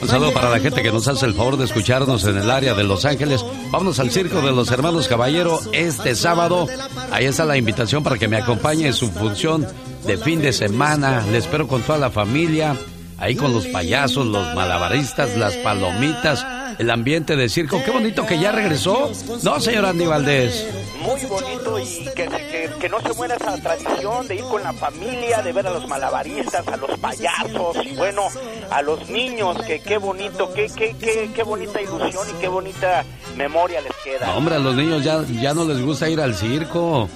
Un 0.01 0.09
saludo 0.09 0.33
para 0.33 0.51
la 0.51 0.61
gente 0.61 0.83
que 0.83 0.91
nos 0.91 1.07
hace 1.09 1.27
el 1.27 1.35
favor 1.35 1.57
de 1.57 1.65
escucharnos 1.65 2.25
en 2.25 2.39
el 2.39 2.51
área 2.51 2.75
de 2.75 2.85
Los 2.85 3.05
Ángeles. 3.05 3.45
Vámonos 3.71 3.99
al 4.01 4.11
Circo 4.11 4.41
de 4.41 4.53
los 4.53 4.71
Hermanos 4.71 5.09
Caballero 5.09 5.61
este 5.73 6.15
sábado. 6.15 6.67
Ahí 7.13 7.27
está 7.27 7.45
la 7.45 7.57
invitación 7.57 8.03
para 8.03 8.19
que 8.19 8.29
me 8.29 8.37
acompañe 8.37 8.87
en 8.87 8.95
su 8.95 9.11
función 9.11 9.67
de 10.07 10.17
fin 10.19 10.41
de 10.41 10.53
semana. 10.53 11.25
Le 11.31 11.39
espero 11.39 11.69
con 11.69 11.83
toda 11.83 11.99
la 11.99 12.11
familia. 12.11 12.77
Ahí 13.19 13.37
con 13.37 13.53
los 13.53 13.67
payasos, 13.69 14.27
los 14.27 14.53
malabaristas, 14.57 15.37
las 15.37 15.55
palomitas, 15.59 16.45
el 16.79 16.91
ambiente 16.91 17.37
de 17.37 17.49
circo. 17.49 17.83
Qué 17.85 17.91
bonito 17.91 18.27
que 18.27 18.39
ya 18.39 18.53
regresó. 18.53 19.11
No, 19.43 19.61
señor 19.61 19.87
Andy 19.87 20.07
Valdés. 20.07 20.67
Muy 21.01 21.25
bonito 21.27 21.79
y 21.81 22.05
que, 22.15 22.29
que, 22.29 22.71
que 22.81 22.89
no 22.89 23.01
se 23.01 23.13
muera 23.15 23.35
esa 23.35 23.57
tradición 23.59 24.29
de 24.29 24.37
ir 24.37 24.43
con 24.45 24.63
la 24.63 24.73
familia, 24.73 25.43
de 25.43 25.53
ver 25.53 25.67
a 25.67 25.71
los 25.71 25.89
malabaristas, 25.89 26.67
a 26.69 26.77
los 26.77 26.97
payasos 26.99 27.77
y 27.85 27.95
bueno, 27.97 28.29
a 28.71 28.83
los 28.83 29.09
niños, 29.09 29.57
que 29.67 29.81
qué 29.81 29.99
bonito, 29.99 30.53
qué, 30.53 30.69
qué, 30.75 30.95
qué, 30.99 31.31
qué 31.35 31.43
bonita 31.43 31.81
ilusión 31.81 32.29
y 32.31 32.41
qué 32.41 32.49
bonita 32.49 33.05
memoria 33.37 33.81
les 33.81 33.93
queda. 34.05 34.27
No, 34.27 34.37
hombre, 34.37 34.55
a 34.57 34.59
los 34.59 34.77
niños 34.77 35.03
ya, 35.03 35.25
ya 35.41 35.55
no 35.55 35.65
les 35.65 35.81
gusta 35.83 36.09
ir 36.09 36.21
al 36.21 36.35
circo. 36.35 37.09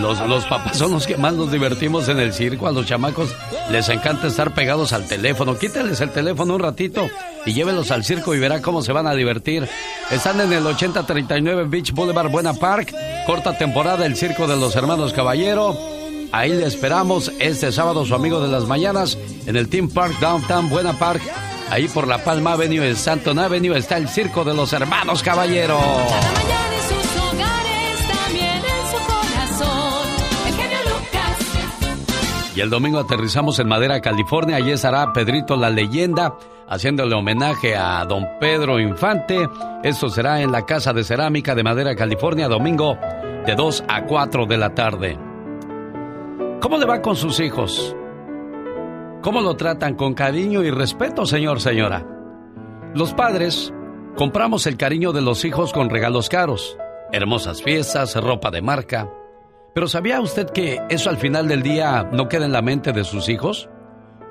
Los, 0.00 0.20
los 0.20 0.44
papás 0.46 0.76
son 0.76 0.92
los 0.92 1.06
que 1.06 1.16
más 1.16 1.32
nos 1.34 1.50
divertimos 1.50 2.08
en 2.08 2.18
el 2.20 2.32
circo. 2.32 2.66
A 2.66 2.72
los 2.72 2.86
chamacos 2.86 3.34
les 3.70 3.88
encanta 3.88 4.28
estar 4.28 4.54
pegados 4.54 4.92
al 4.92 5.06
teléfono. 5.06 5.56
Quítenles 5.56 6.00
el 6.00 6.10
teléfono 6.10 6.54
un 6.54 6.60
ratito 6.60 7.08
y 7.46 7.52
llévenlos 7.52 7.90
al 7.90 8.04
circo 8.04 8.34
y 8.34 8.38
verá 8.38 8.62
cómo 8.62 8.82
se 8.82 8.92
van 8.92 9.06
a 9.06 9.14
divertir. 9.14 9.68
Están 10.10 10.40
en 10.40 10.52
el 10.52 10.66
8039 10.66 11.64
Beach 11.68 11.92
Boulevard 11.92 12.30
Buena 12.30 12.54
Park. 12.54 12.94
Corta 13.26 13.56
temporada 13.56 14.06
el 14.06 14.16
circo 14.16 14.46
de 14.46 14.56
los 14.56 14.76
hermanos 14.76 15.12
Caballero. 15.12 15.76
Ahí 16.30 16.50
le 16.50 16.66
esperamos 16.66 17.32
este 17.38 17.72
sábado 17.72 18.04
su 18.04 18.14
amigo 18.14 18.40
de 18.40 18.48
las 18.48 18.64
mañanas 18.64 19.16
en 19.46 19.56
el 19.56 19.68
Team 19.68 19.88
Park 19.88 20.18
Downtown 20.20 20.68
Buena 20.68 20.92
Park. 20.92 21.22
Ahí 21.70 21.88
por 21.88 22.06
la 22.06 22.18
Palma 22.24 22.52
Avenue, 22.52 22.86
en 22.86 22.96
Santon 22.96 23.38
Avenue, 23.38 23.76
está 23.76 23.96
el 23.98 24.08
circo 24.08 24.44
de 24.44 24.54
los 24.54 24.72
hermanos 24.72 25.22
Caballero. 25.22 25.78
Y 32.58 32.60
el 32.60 32.70
domingo 32.70 32.98
aterrizamos 32.98 33.60
en 33.60 33.68
Madera, 33.68 34.00
California. 34.00 34.56
Allí 34.56 34.72
estará 34.72 35.12
Pedrito 35.12 35.54
la 35.54 35.70
leyenda 35.70 36.34
haciéndole 36.66 37.14
homenaje 37.14 37.76
a 37.76 38.04
don 38.04 38.26
Pedro 38.40 38.80
Infante. 38.80 39.48
Esto 39.84 40.08
será 40.08 40.42
en 40.42 40.50
la 40.50 40.66
Casa 40.66 40.92
de 40.92 41.04
Cerámica 41.04 41.54
de 41.54 41.62
Madera, 41.62 41.94
California, 41.94 42.48
domingo 42.48 42.98
de 43.46 43.54
2 43.54 43.84
a 43.86 44.04
4 44.06 44.46
de 44.46 44.56
la 44.56 44.74
tarde. 44.74 45.16
¿Cómo 46.60 46.78
le 46.78 46.84
va 46.84 47.00
con 47.00 47.14
sus 47.14 47.38
hijos? 47.38 47.94
¿Cómo 49.22 49.40
lo 49.40 49.54
tratan 49.54 49.94
con 49.94 50.14
cariño 50.14 50.64
y 50.64 50.72
respeto, 50.72 51.26
señor, 51.26 51.60
señora? 51.60 52.04
Los 52.92 53.14
padres 53.14 53.72
compramos 54.16 54.66
el 54.66 54.76
cariño 54.76 55.12
de 55.12 55.22
los 55.22 55.44
hijos 55.44 55.72
con 55.72 55.90
regalos 55.90 56.28
caros, 56.28 56.76
hermosas 57.12 57.62
fiestas, 57.62 58.16
ropa 58.16 58.50
de 58.50 58.62
marca. 58.62 59.08
Pero 59.78 59.86
¿sabía 59.86 60.20
usted 60.20 60.50
que 60.50 60.80
eso 60.88 61.08
al 61.08 61.18
final 61.18 61.46
del 61.46 61.62
día 61.62 62.02
no 62.10 62.28
queda 62.28 62.46
en 62.46 62.50
la 62.50 62.62
mente 62.62 62.90
de 62.90 63.04
sus 63.04 63.28
hijos? 63.28 63.70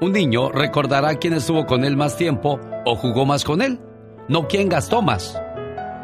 Un 0.01 0.11
niño 0.11 0.51
recordará 0.51 1.15
quién 1.15 1.31
estuvo 1.31 1.65
con 1.65 1.85
él 1.85 1.95
más 1.95 2.17
tiempo 2.17 2.59
o 2.83 2.97
jugó 2.97 3.25
más 3.25 3.45
con 3.45 3.61
él, 3.61 3.79
no 4.27 4.49
quién 4.49 4.67
gastó 4.67 5.01
más. 5.01 5.41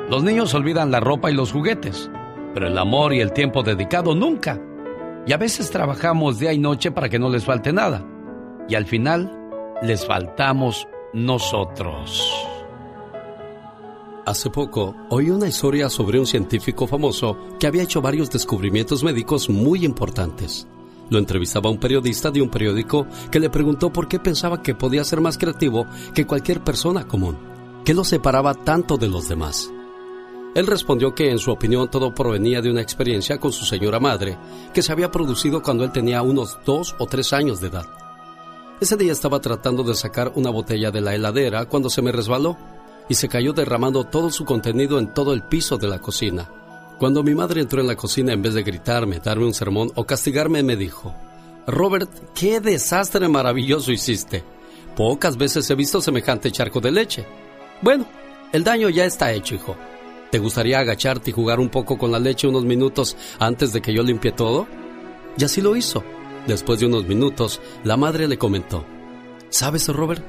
Los 0.09 0.23
niños 0.23 0.53
olvidan 0.53 0.91
la 0.91 1.01
ropa 1.01 1.29
y 1.29 1.33
los 1.33 1.51
juguetes, 1.51 2.09
pero 2.53 2.67
el 2.67 2.77
amor 2.77 3.13
y 3.13 3.19
el 3.19 3.33
tiempo 3.33 3.63
dedicado 3.63 4.15
nunca. 4.15 4.61
Y 5.27 5.33
a 5.33 5.37
veces 5.37 5.69
trabajamos 5.69 6.39
día 6.39 6.53
y 6.53 6.57
noche 6.57 6.91
para 6.91 7.09
que 7.09 7.19
no 7.19 7.29
les 7.29 7.43
falte 7.43 7.73
nada. 7.73 8.01
Y 8.69 8.75
al 8.75 8.85
final 8.85 9.29
les 9.81 10.07
faltamos 10.07 10.87
nosotros. 11.11 12.52
Hace 14.25 14.49
poco 14.49 14.95
oí 15.09 15.29
una 15.29 15.49
historia 15.49 15.89
sobre 15.89 16.17
un 16.17 16.25
científico 16.25 16.87
famoso 16.87 17.37
que 17.59 17.67
había 17.67 17.83
hecho 17.83 18.01
varios 18.01 18.29
descubrimientos 18.29 19.03
médicos 19.03 19.49
muy 19.49 19.83
importantes. 19.83 20.65
Lo 21.09 21.19
entrevistaba 21.19 21.69
un 21.69 21.77
periodista 21.77 22.31
de 22.31 22.41
un 22.41 22.49
periódico 22.49 23.05
que 23.29 23.41
le 23.41 23.49
preguntó 23.49 23.91
por 23.91 24.07
qué 24.07 24.19
pensaba 24.19 24.63
que 24.63 24.75
podía 24.75 25.03
ser 25.03 25.19
más 25.19 25.37
creativo 25.37 25.85
que 26.15 26.25
cualquier 26.25 26.63
persona 26.63 27.05
común. 27.05 27.37
¿Qué 27.83 27.93
lo 27.93 28.05
separaba 28.05 28.53
tanto 28.53 28.95
de 28.95 29.09
los 29.09 29.27
demás? 29.27 29.69
Él 30.55 30.67
respondió 30.67 31.13
que 31.13 31.29
en 31.29 31.39
su 31.39 31.51
opinión 31.51 31.91
todo 31.91 32.13
provenía 32.13 32.61
de 32.61 32.71
una 32.71 32.81
experiencia 32.81 33.39
con 33.39 33.51
su 33.51 33.65
señora 33.65 33.99
madre 33.99 34.37
que 34.73 34.81
se 34.81 34.93
había 34.93 35.11
producido 35.11 35.61
cuando 35.61 35.83
él 35.83 35.91
tenía 35.91 36.21
unos 36.21 36.57
dos 36.65 36.95
o 36.97 37.07
tres 37.07 37.33
años 37.33 37.59
de 37.59 37.67
edad. 37.67 37.87
Ese 38.79 38.95
día 38.95 39.11
estaba 39.11 39.41
tratando 39.41 39.83
de 39.83 39.95
sacar 39.95 40.31
una 40.35 40.49
botella 40.49 40.91
de 40.91 41.01
la 41.01 41.13
heladera 41.13 41.65
cuando 41.65 41.89
se 41.89 42.01
me 42.01 42.13
resbaló 42.13 42.57
y 43.09 43.15
se 43.15 43.27
cayó 43.27 43.53
derramando 43.53 44.05
todo 44.05 44.29
su 44.29 44.45
contenido 44.45 44.99
en 44.99 45.13
todo 45.13 45.33
el 45.33 45.43
piso 45.43 45.77
de 45.77 45.87
la 45.87 45.99
cocina. 45.99 46.49
Cuando 46.99 47.23
mi 47.23 47.35
madre 47.35 47.61
entró 47.61 47.81
en 47.81 47.87
la 47.87 47.95
cocina, 47.95 48.33
en 48.33 48.41
vez 48.41 48.53
de 48.53 48.63
gritarme, 48.63 49.19
darme 49.19 49.45
un 49.45 49.53
sermón 49.53 49.91
o 49.95 50.05
castigarme, 50.05 50.63
me 50.63 50.75
dijo, 50.75 51.13
Robert, 51.67 52.09
qué 52.33 52.59
desastre 52.59 53.27
maravilloso 53.27 53.91
hiciste. 53.91 54.43
Pocas 54.95 55.37
veces 55.37 55.69
he 55.69 55.75
visto 55.75 56.01
semejante 56.01 56.51
charco 56.51 56.79
de 56.79 56.91
leche. 56.91 57.25
Bueno, 57.81 58.05
el 58.51 58.63
daño 58.63 58.89
ya 58.89 59.05
está 59.05 59.33
hecho, 59.33 59.55
hijo. 59.55 59.75
¿Te 60.31 60.39
gustaría 60.39 60.79
agacharte 60.79 61.29
y 61.29 61.33
jugar 61.33 61.59
un 61.59 61.69
poco 61.69 61.97
con 61.97 62.11
la 62.11 62.19
leche 62.19 62.47
unos 62.47 62.63
minutos 62.63 63.17
antes 63.39 63.73
de 63.73 63.81
que 63.81 63.93
yo 63.93 64.03
limpie 64.03 64.31
todo? 64.31 64.67
Y 65.37 65.43
así 65.43 65.61
lo 65.61 65.75
hizo. 65.75 66.03
Después 66.47 66.79
de 66.79 66.85
unos 66.85 67.07
minutos, 67.07 67.61
la 67.83 67.97
madre 67.97 68.27
le 68.27 68.37
comentó, 68.37 68.85
¿Sabes, 69.49 69.87
Robert? 69.87 70.23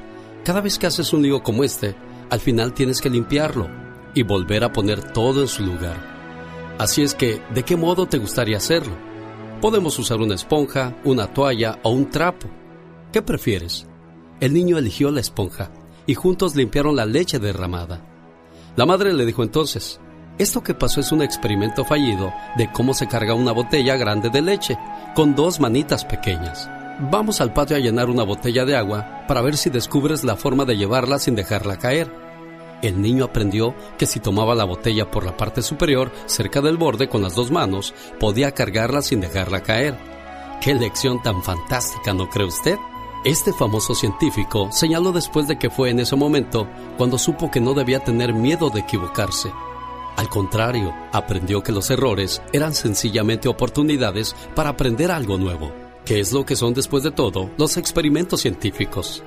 Cada 0.44 0.60
vez 0.60 0.78
que 0.78 0.86
haces 0.86 1.12
un 1.14 1.22
lío 1.22 1.42
como 1.42 1.64
este, 1.64 1.94
al 2.30 2.40
final 2.40 2.74
tienes 2.74 3.00
que 3.00 3.10
limpiarlo 3.10 3.68
y 4.14 4.22
volver 4.22 4.64
a 4.64 4.72
poner 4.72 5.12
todo 5.12 5.42
en 5.42 5.48
su 5.48 5.64
lugar. 5.64 6.74
Así 6.78 7.02
es 7.02 7.14
que, 7.14 7.40
¿de 7.54 7.62
qué 7.62 7.76
modo 7.76 8.06
te 8.06 8.18
gustaría 8.18 8.56
hacerlo? 8.56 8.96
Podemos 9.60 9.98
usar 9.98 10.20
una 10.20 10.34
esponja, 10.34 10.96
una 11.04 11.26
toalla 11.26 11.78
o 11.82 11.90
un 11.90 12.10
trapo. 12.10 12.48
¿Qué 13.12 13.22
prefieres? 13.22 13.86
El 14.40 14.52
niño 14.52 14.76
eligió 14.76 15.10
la 15.10 15.20
esponja 15.20 15.70
y 16.06 16.14
juntos 16.14 16.54
limpiaron 16.54 16.96
la 16.96 17.06
leche 17.06 17.38
derramada. 17.38 18.00
La 18.76 18.86
madre 18.86 19.12
le 19.12 19.24
dijo 19.24 19.42
entonces, 19.42 20.00
esto 20.36 20.62
que 20.62 20.74
pasó 20.74 21.00
es 21.00 21.12
un 21.12 21.22
experimento 21.22 21.84
fallido 21.84 22.32
de 22.56 22.70
cómo 22.72 22.92
se 22.92 23.06
carga 23.06 23.34
una 23.34 23.52
botella 23.52 23.96
grande 23.96 24.30
de 24.30 24.42
leche 24.42 24.76
con 25.14 25.36
dos 25.36 25.60
manitas 25.60 26.04
pequeñas. 26.04 26.68
Vamos 27.00 27.40
al 27.40 27.52
patio 27.52 27.76
a 27.76 27.80
llenar 27.80 28.08
una 28.08 28.22
botella 28.22 28.64
de 28.64 28.76
agua 28.76 29.24
para 29.26 29.42
ver 29.42 29.56
si 29.56 29.68
descubres 29.68 30.22
la 30.22 30.36
forma 30.36 30.64
de 30.64 30.76
llevarla 30.76 31.18
sin 31.18 31.34
dejarla 31.34 31.76
caer. 31.76 32.08
El 32.82 33.02
niño 33.02 33.24
aprendió 33.24 33.74
que 33.98 34.06
si 34.06 34.20
tomaba 34.20 34.54
la 34.54 34.64
botella 34.64 35.10
por 35.10 35.24
la 35.24 35.36
parte 35.36 35.60
superior, 35.62 36.12
cerca 36.26 36.60
del 36.60 36.76
borde 36.76 37.08
con 37.08 37.22
las 37.22 37.34
dos 37.34 37.50
manos, 37.50 37.94
podía 38.20 38.52
cargarla 38.52 39.02
sin 39.02 39.20
dejarla 39.20 39.62
caer. 39.62 39.96
¡Qué 40.60 40.72
lección 40.74 41.20
tan 41.20 41.42
fantástica, 41.42 42.14
¿no 42.14 42.28
cree 42.28 42.46
usted? 42.46 42.78
Este 43.24 43.52
famoso 43.52 43.94
científico 43.94 44.70
señaló 44.70 45.10
después 45.10 45.48
de 45.48 45.58
que 45.58 45.70
fue 45.70 45.90
en 45.90 45.98
ese 45.98 46.14
momento 46.14 46.68
cuando 46.96 47.18
supo 47.18 47.50
que 47.50 47.60
no 47.60 47.74
debía 47.74 48.04
tener 48.04 48.34
miedo 48.34 48.70
de 48.70 48.80
equivocarse. 48.80 49.50
Al 50.16 50.28
contrario, 50.28 50.94
aprendió 51.12 51.62
que 51.62 51.72
los 51.72 51.90
errores 51.90 52.40
eran 52.52 52.72
sencillamente 52.72 53.48
oportunidades 53.48 54.36
para 54.54 54.70
aprender 54.70 55.10
algo 55.10 55.38
nuevo, 55.38 55.72
que 56.04 56.20
es 56.20 56.32
lo 56.32 56.44
que 56.44 56.56
son 56.56 56.74
después 56.74 57.02
de 57.02 57.10
todo 57.10 57.50
los 57.56 57.76
experimentos 57.76 58.40
científicos. 58.42 59.22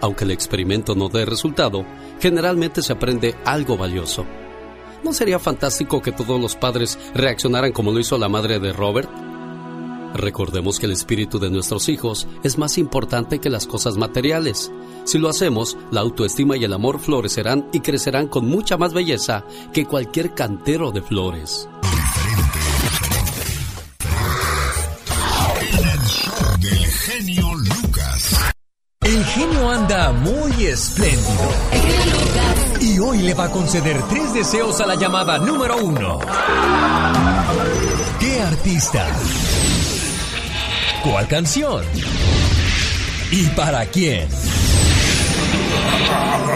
Aunque 0.00 0.24
el 0.24 0.32
experimento 0.32 0.94
no 0.94 1.08
dé 1.08 1.24
resultado, 1.24 1.84
generalmente 2.20 2.82
se 2.82 2.92
aprende 2.92 3.36
algo 3.44 3.76
valioso. 3.76 4.24
¿No 5.04 5.12
sería 5.12 5.38
fantástico 5.38 6.00
que 6.00 6.12
todos 6.12 6.40
los 6.40 6.56
padres 6.56 6.98
reaccionaran 7.14 7.72
como 7.72 7.92
lo 7.92 8.00
hizo 8.00 8.18
la 8.18 8.28
madre 8.28 8.58
de 8.58 8.72
Robert? 8.72 9.10
Recordemos 10.14 10.78
que 10.78 10.86
el 10.86 10.92
espíritu 10.92 11.38
de 11.38 11.50
nuestros 11.50 11.88
hijos 11.88 12.28
es 12.42 12.58
más 12.58 12.78
importante 12.78 13.38
que 13.38 13.50
las 13.50 13.66
cosas 13.66 13.96
materiales. 13.96 14.70
Si 15.04 15.18
lo 15.18 15.28
hacemos, 15.28 15.76
la 15.90 16.02
autoestima 16.02 16.56
y 16.56 16.64
el 16.64 16.72
amor 16.72 17.00
florecerán 17.00 17.68
y 17.72 17.80
crecerán 17.80 18.28
con 18.28 18.46
mucha 18.46 18.76
más 18.76 18.92
belleza 18.92 19.44
que 19.72 19.86
cualquier 19.86 20.34
cantero 20.34 20.92
de 20.92 21.02
flores. 21.02 21.68
Genio 27.02 27.54
Lucas. 27.54 28.52
El 29.00 29.24
genio 29.24 29.70
anda 29.70 30.12
muy 30.12 30.66
espléndido. 30.66 31.50
Y 32.80 32.98
hoy 33.00 33.22
le 33.22 33.34
va 33.34 33.46
a 33.46 33.50
conceder 33.50 34.00
tres 34.08 34.32
deseos 34.32 34.80
a 34.80 34.86
la 34.86 34.94
llamada 34.94 35.38
número 35.38 35.78
uno. 35.78 36.20
¿Qué 38.20 38.40
artista? 38.40 39.08
¿Cuál 41.02 41.26
canción? 41.26 41.84
¿Y 43.32 43.46
para 43.46 43.84
quién? 43.86 44.28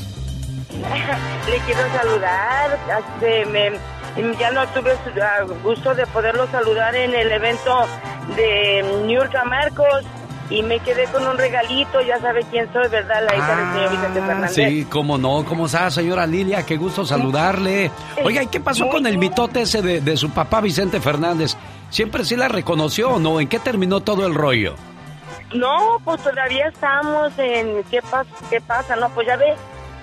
Le 1.46 1.58
quiero 1.64 1.80
saludar. 1.96 2.78
Este, 2.98 3.46
me- 3.46 3.78
ya 4.38 4.50
no 4.50 4.66
tuve 4.68 4.92
ah, 5.22 5.44
gusto 5.62 5.94
de 5.94 6.06
poderlo 6.06 6.46
saludar 6.48 6.94
en 6.94 7.14
el 7.14 7.30
evento 7.30 7.86
de 8.36 9.02
Niurka 9.06 9.44
Marcos 9.44 10.04
y 10.48 10.62
me 10.62 10.78
quedé 10.80 11.04
con 11.06 11.26
un 11.26 11.36
regalito. 11.36 12.00
Ya 12.00 12.20
sabe 12.20 12.44
quién 12.50 12.72
soy, 12.72 12.88
¿verdad? 12.88 13.24
La 13.28 13.36
hija 13.36 13.56
del 13.56 13.72
señor 13.72 13.90
Vicente 13.90 14.20
Fernández. 14.20 14.54
Sí, 14.54 14.86
cómo 14.88 15.18
no. 15.18 15.44
¿Cómo 15.44 15.66
está, 15.66 15.90
señora 15.90 16.26
Lilia? 16.26 16.64
Qué 16.64 16.76
gusto 16.76 17.04
saludarle. 17.04 17.90
Oiga, 18.24 18.42
¿y 18.42 18.46
qué 18.46 18.60
pasó 18.60 18.88
con 18.88 19.06
el 19.06 19.18
mitote 19.18 19.62
ese 19.62 19.82
de, 19.82 20.00
de 20.00 20.16
su 20.16 20.30
papá 20.30 20.60
Vicente 20.60 21.00
Fernández? 21.00 21.56
¿Siempre 21.90 22.24
sí 22.24 22.36
la 22.36 22.48
reconoció 22.48 23.10
o 23.10 23.18
no? 23.18 23.40
¿En 23.40 23.48
qué 23.48 23.58
terminó 23.58 24.00
todo 24.00 24.26
el 24.26 24.34
rollo? 24.34 24.74
No, 25.54 25.98
pues 26.04 26.22
todavía 26.22 26.68
estamos 26.68 27.32
en 27.38 27.84
qué 27.84 28.02
pasa, 28.02 28.30
qué 28.50 28.60
pasa, 28.60 28.96
¿no? 28.96 29.08
Pues 29.10 29.26
ya 29.26 29.36
ve, 29.36 29.54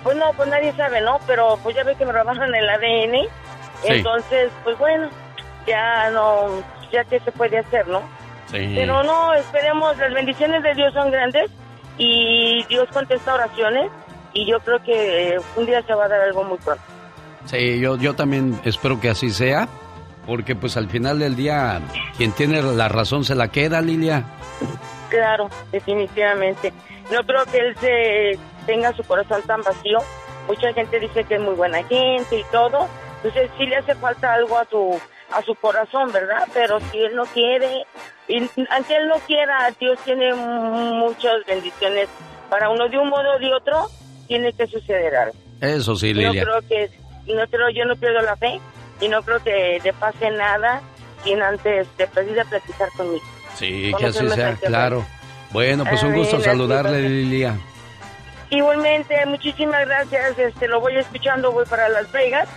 pues 0.04 0.16
no, 0.18 0.32
pues 0.36 0.50
nadie 0.50 0.74
sabe, 0.74 1.02
¿no? 1.02 1.20
Pero 1.28 1.60
pues 1.62 1.76
ya 1.76 1.84
ve 1.84 1.96
que 1.96 2.06
me 2.06 2.12
robaron 2.14 2.54
el 2.54 2.70
ADN. 2.70 3.28
Sí. 3.84 3.94
Entonces, 3.94 4.52
pues 4.64 4.78
bueno, 4.78 5.10
ya 5.68 6.10
no, 6.12 6.64
ya 6.92 7.04
qué 7.06 7.20
se 7.20 7.32
puede 7.32 7.60
hacer, 7.60 7.88
¿no? 7.88 8.02
Sí. 8.48 8.72
Pero 8.76 9.04
no, 9.04 9.34
esperemos, 9.34 9.98
las 9.98 10.14
bendiciones 10.14 10.64
de 10.64 10.74
Dios 10.74 10.94
son 10.94 11.12
grandes 11.12 11.50
y 11.98 12.64
Dios 12.66 12.88
contesta 12.92 13.34
oraciones 13.34 13.92
y 14.34 14.46
yo 14.46 14.60
creo 14.60 14.82
que 14.84 15.36
eh, 15.36 15.40
un 15.56 15.66
día 15.66 15.82
se 15.84 15.94
va 15.94 16.06
a 16.06 16.08
dar 16.08 16.22
algo 16.22 16.44
muy 16.44 16.58
pronto. 16.58 16.84
Sí, 17.46 17.80
yo, 17.80 17.98
yo 17.98 18.16
también 18.16 18.60
espero 18.64 19.00
que 19.00 19.10
así 19.10 19.30
sea, 19.30 19.68
porque 20.26 20.56
pues 20.56 20.78
al 20.78 20.90
final 20.90 21.20
del 21.20 21.36
día 21.36 21.82
quien 22.18 22.32
tiene 22.32 22.62
la 22.62 22.88
razón 22.88 23.26
se 23.26 23.36
la 23.36 23.50
queda, 23.50 23.82
Lilia. 23.82 24.24
Claro, 25.10 25.50
definitivamente. 25.72 26.74
No 27.12 27.20
creo 27.26 27.46
que 27.46 27.60
él 27.60 27.76
se 27.80 28.40
tenga 28.66 28.94
su 28.94 29.04
corazón 29.04 29.42
tan 29.44 29.62
vacío. 29.62 30.00
Mucha 30.48 30.74
gente 30.74 31.00
dice 31.00 31.24
que 31.24 31.36
es 31.36 31.42
muy 31.42 31.54
buena 31.54 31.84
gente 31.84 32.40
y 32.40 32.44
todo. 32.52 32.88
Entonces 33.24 33.50
sí 33.58 33.66
le 33.66 33.78
hace 33.78 33.96
falta 33.96 34.34
algo 34.34 34.58
a 34.58 34.66
su 34.66 35.00
a 35.32 35.42
su 35.42 35.56
corazón, 35.56 36.12
¿verdad? 36.12 36.48
Pero 36.54 36.80
si 36.92 37.00
él 37.00 37.16
no 37.16 37.26
quiere, 37.26 37.86
y 38.28 38.38
aunque 38.70 38.96
él 38.96 39.08
no 39.08 39.16
quiera, 39.26 39.74
Dios 39.80 39.98
tiene 40.04 40.34
muchas 40.34 41.34
bendiciones 41.48 42.08
para 42.50 42.70
uno 42.70 42.88
de 42.88 42.98
un 42.98 43.10
modo 43.10 43.36
o 43.36 43.40
de 43.40 43.52
otro, 43.54 43.88
tiene 44.28 44.54
que 44.54 44.68
suceder 44.68 45.16
algo. 45.16 45.36
Eso 45.60 45.96
sí, 45.96 46.14
No 46.14 46.20
Lilia. 46.20 46.44
creo 46.44 46.62
que, 46.68 46.90
no 47.34 47.48
creo, 47.48 47.70
yo 47.70 47.86
no 47.86 47.96
pierdo 47.96 48.22
la 48.22 48.36
fe 48.36 48.60
y 49.02 49.08
no 49.08 49.24
creo 49.24 49.42
que 49.44 49.80
le 49.84 49.94
pase 49.94 50.30
nada 50.30 50.82
sin 51.24 51.42
antes 51.42 51.88
de 51.98 52.08
pedir 52.08 52.40
a 52.40 52.46
platicar 52.46 52.90
conmigo. 52.96 53.24
Sí, 53.56 53.92
que 53.98 54.06
así 54.06 54.30
sea, 54.30 54.56
claro. 54.56 55.06
Bueno, 55.52 55.84
pues 55.86 56.04
un 56.04 56.14
gusto 56.14 56.40
saludarle. 56.42 57.10
Lilia. 57.10 57.56
Igualmente, 58.50 59.26
muchísimas 59.26 59.86
gracias. 59.88 60.38
Este, 60.38 60.68
lo 60.68 60.80
voy 60.80 60.98
escuchando, 60.98 61.52
voy 61.52 61.66
para 61.66 61.90
Las 61.90 62.12
Vegas 62.12 62.48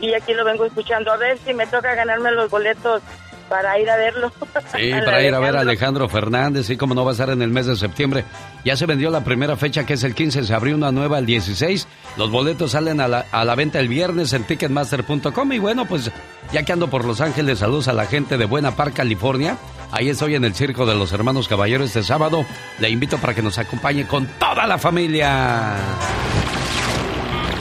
y 0.00 0.14
aquí 0.14 0.34
lo 0.34 0.44
vengo 0.44 0.64
escuchando. 0.64 1.12
A 1.12 1.16
ver 1.16 1.38
si 1.38 1.54
me 1.54 1.66
toca 1.66 1.94
ganarme 1.94 2.30
los 2.32 2.50
boletos 2.50 3.02
para 3.50 3.78
ir 3.80 3.90
a 3.90 3.96
verlo. 3.96 4.32
Sí, 4.74 4.90
para 5.04 5.22
ir 5.22 5.34
a 5.34 5.40
ver 5.40 5.56
a 5.56 5.60
Alejandro. 5.60 6.08
Fernández, 6.08 6.66
sí, 6.66 6.76
como 6.76 6.94
no 6.94 7.04
va 7.04 7.10
a 7.10 7.12
estar 7.12 7.28
en 7.30 7.42
el 7.42 7.50
mes 7.50 7.66
de 7.66 7.76
septiembre. 7.76 8.24
Ya 8.64 8.76
se 8.76 8.86
vendió 8.86 9.10
la 9.10 9.24
primera 9.24 9.56
fecha, 9.56 9.84
que 9.84 9.94
es 9.94 10.04
el 10.04 10.14
15, 10.14 10.44
se 10.44 10.54
abrió 10.54 10.76
una 10.76 10.92
nueva 10.92 11.18
el 11.18 11.26
16. 11.26 11.86
Los 12.16 12.30
boletos 12.30 12.70
salen 12.70 13.00
a 13.00 13.08
la, 13.08 13.26
a 13.30 13.44
la 13.44 13.54
venta 13.56 13.80
el 13.80 13.88
viernes 13.88 14.32
en 14.32 14.44
ticketmaster.com. 14.44 15.52
Y 15.52 15.58
bueno, 15.58 15.84
pues 15.84 16.10
ya 16.52 16.62
que 16.62 16.72
ando 16.72 16.88
por 16.88 17.04
Los 17.04 17.20
Ángeles, 17.20 17.58
saludos 17.58 17.88
a 17.88 17.92
la 17.92 18.06
gente 18.06 18.38
de 18.38 18.44
Buena 18.46 18.76
Park, 18.76 18.94
California. 18.94 19.56
Ahí 19.90 20.08
estoy 20.08 20.36
en 20.36 20.44
el 20.44 20.54
Circo 20.54 20.86
de 20.86 20.94
los 20.94 21.12
Hermanos 21.12 21.48
Caballeros 21.48 21.88
este 21.88 22.04
sábado. 22.04 22.46
Le 22.78 22.88
invito 22.88 23.18
para 23.18 23.34
que 23.34 23.42
nos 23.42 23.58
acompañe 23.58 24.06
con 24.06 24.26
toda 24.26 24.66
la 24.66 24.78
familia. 24.78 25.76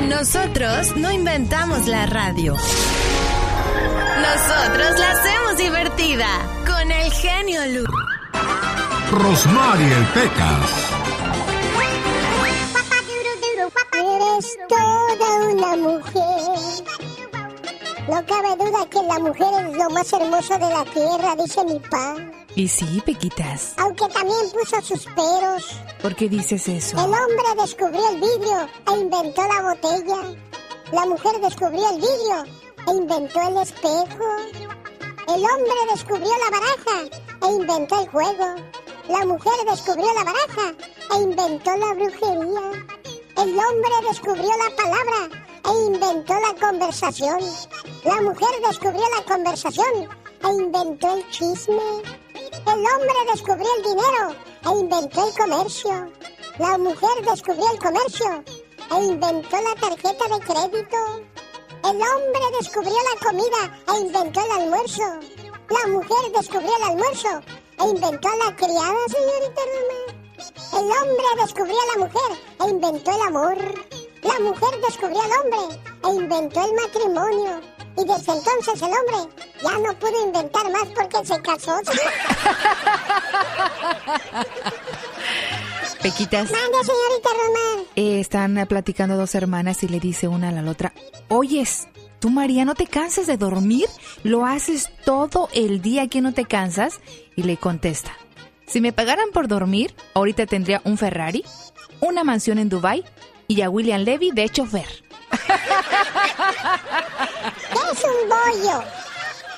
Nosotros 0.07 0.95
no 0.95 1.12
inventamos 1.12 1.88
la 1.88 2.05
radio. 2.05 2.53
Nosotros 4.21 4.99
la 4.99 5.12
hacemos 5.12 5.57
divertida 5.57 6.27
con 6.65 6.91
el 6.91 7.12
genio 7.12 7.65
Lucas. 7.67 8.05
Rosmarie 9.12 9.95
Pecas. 10.13 10.89
Eres 13.93 14.57
toda 14.67 15.35
una 15.47 15.75
mujer. 15.75 17.28
No 18.09 18.25
cabe 18.25 18.55
duda 18.55 18.89
que 18.89 19.03
la 19.03 19.19
mujer 19.19 19.67
es 19.67 19.77
lo 19.77 19.87
más 19.91 20.11
hermoso 20.11 20.53
de 20.57 20.67
la 20.67 20.83
tierra, 20.85 21.35
dice 21.35 21.63
mi 21.63 21.79
pa. 21.79 22.15
Y 22.55 22.67
sí, 22.67 22.99
Pequitas. 23.05 23.73
Aunque 23.77 24.07
también 24.07 24.49
puso 24.51 24.81
sus 24.81 25.05
peros. 25.05 25.79
¿Por 26.01 26.15
qué 26.15 26.27
dices 26.27 26.67
eso? 26.67 26.97
El 26.97 27.13
hombre 27.13 27.61
descubrió 27.61 28.09
el 28.09 28.15
vidrio 28.15 28.67
e 28.91 28.99
inventó 28.99 29.43
la 29.43 29.61
botella. 29.61 30.21
La 30.91 31.05
mujer 31.05 31.39
descubrió 31.39 31.87
el 31.87 31.97
vidrio 31.97 32.45
e 32.87 32.91
inventó 32.95 33.47
el 33.47 33.57
espejo. 33.57 34.25
El 35.27 35.43
hombre 35.45 35.79
descubrió 35.91 36.31
la 36.31 36.57
baraja 36.57 37.17
e 37.43 37.51
inventó 37.51 38.01
el 38.01 38.09
juego. 38.09 38.55
La 39.07 39.25
mujer 39.25 39.53
descubrió 39.69 40.07
la 40.15 40.23
baraja 40.23 40.73
e 41.11 41.21
inventó 41.21 41.77
la 41.77 41.93
brujería. 41.93 42.71
El 43.37 43.49
hombre 43.49 43.91
descubrió 44.09 44.49
la 44.49 44.75
palabra 44.75 45.48
e 45.63 45.85
inventó 45.85 46.33
la 46.33 46.55
conversación. 46.59 47.39
La 48.03 48.21
mujer 48.21 48.49
descubrió 48.67 49.03
la 49.17 49.25
conversación 49.25 50.09
e 50.43 50.47
inventó 50.47 51.13
el 51.15 51.29
chisme. 51.29 52.01
El 52.65 52.85
hombre 52.85 53.13
descubrió 53.31 53.67
el 53.77 53.83
dinero 53.83 54.35
e 54.65 54.79
inventó 54.79 55.27
el 55.27 55.33
comercio. 55.35 56.11
La 56.57 56.77
mujer 56.77 57.25
descubrió 57.29 57.71
el 57.71 57.79
comercio 57.79 58.43
e 58.91 59.03
inventó 59.03 59.57
la 59.62 59.75
tarjeta 59.75 60.27
de 60.27 60.39
crédito. 60.39 60.97
El 61.83 61.95
hombre 61.95 62.41
descubrió 62.60 62.93
la 62.93 63.27
comida 63.27 63.79
e 63.87 63.99
inventó 64.01 64.41
el 64.45 64.51
almuerzo. 64.51 65.03
La 65.69 65.87
mujer 65.87 66.31
descubrió 66.35 66.71
el 66.77 66.83
almuerzo 66.83 67.41
e 67.79 67.83
inventó 67.83 68.29
la 68.43 68.55
criada, 68.55 68.99
señorita 69.07 69.62
Roma. 69.73 70.19
El 70.73 70.85
hombre 70.85 71.25
descubrió 71.41 71.75
a 71.75 71.97
la 71.97 72.05
mujer 72.05 72.37
e 72.60 72.69
inventó 72.69 73.12
el 73.12 73.21
amor. 73.21 73.98
La 74.21 74.39
mujer 74.39 74.69
descubrió 74.85 75.21
al 75.21 75.31
hombre 75.31 75.59
e 76.03 76.09
inventó 76.15 76.65
el 76.65 76.73
matrimonio. 76.73 77.61
Y 77.97 78.05
desde 78.05 78.31
entonces 78.31 78.81
el 78.81 78.89
hombre 78.89 79.17
ya 79.61 79.77
no 79.77 79.93
pudo 79.99 80.25
inventar 80.25 80.71
más 80.71 80.87
porque 80.95 81.25
se 81.25 81.41
casó. 81.41 81.77
Pequitas. 86.01 86.49
Mande, 86.51 86.77
señorita 86.83 87.29
Román. 87.29 87.85
Eh, 87.95 88.21
están 88.21 88.65
platicando 88.67 89.17
dos 89.17 89.35
hermanas 89.35 89.83
y 89.83 89.89
le 89.89 89.99
dice 89.99 90.29
una 90.29 90.49
a 90.49 90.51
la 90.51 90.61
otra, 90.69 90.93
oyes, 91.27 91.87
Tú, 92.19 92.29
María, 92.29 92.65
no 92.65 92.75
te 92.75 92.85
cansas 92.85 93.25
de 93.27 93.37
dormir, 93.37 93.87
lo 94.23 94.45
haces 94.45 94.89
todo 95.05 95.47
el 95.53 95.81
día 95.81 96.09
que 96.09 96.19
no 96.19 96.33
te 96.33 96.43
cansas. 96.43 96.99
Y 97.37 97.43
le 97.43 97.55
contesta, 97.55 98.11
si 98.65 98.81
me 98.81 98.91
pagaran 98.91 99.29
por 99.33 99.47
dormir, 99.47 99.95
ahorita 100.13 100.45
tendría 100.45 100.81
un 100.83 100.97
Ferrari, 100.97 101.45
una 102.01 102.25
mansión 102.25 102.59
en 102.59 102.67
Dubai 102.67 103.05
y 103.50 103.62
a 103.63 103.69
William 103.69 104.02
Levy 104.02 104.31
de 104.31 104.47
chofer. 104.47 104.87
¿Qué 105.31 105.37
es 107.91 108.04
un 108.04 108.29
bollo? 108.29 108.83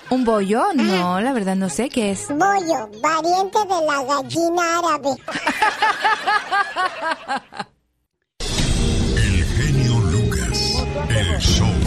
¿Un 0.10 0.24
bollo? 0.26 0.64
No, 0.74 1.20
la 1.20 1.34
verdad 1.34 1.58
no 1.58 1.70
sé 1.70 1.90
qué 1.90 2.12
es. 2.12 2.30
Bollo, 2.30 2.90
variante 3.02 3.60
de 3.60 3.86
la 3.86 4.02
gallina 4.04 4.80
árabe. 4.80 5.10
El 9.18 9.44
genio 9.46 10.00
Lucas. 10.00 10.86
El 11.10 11.38
show. 11.40 11.81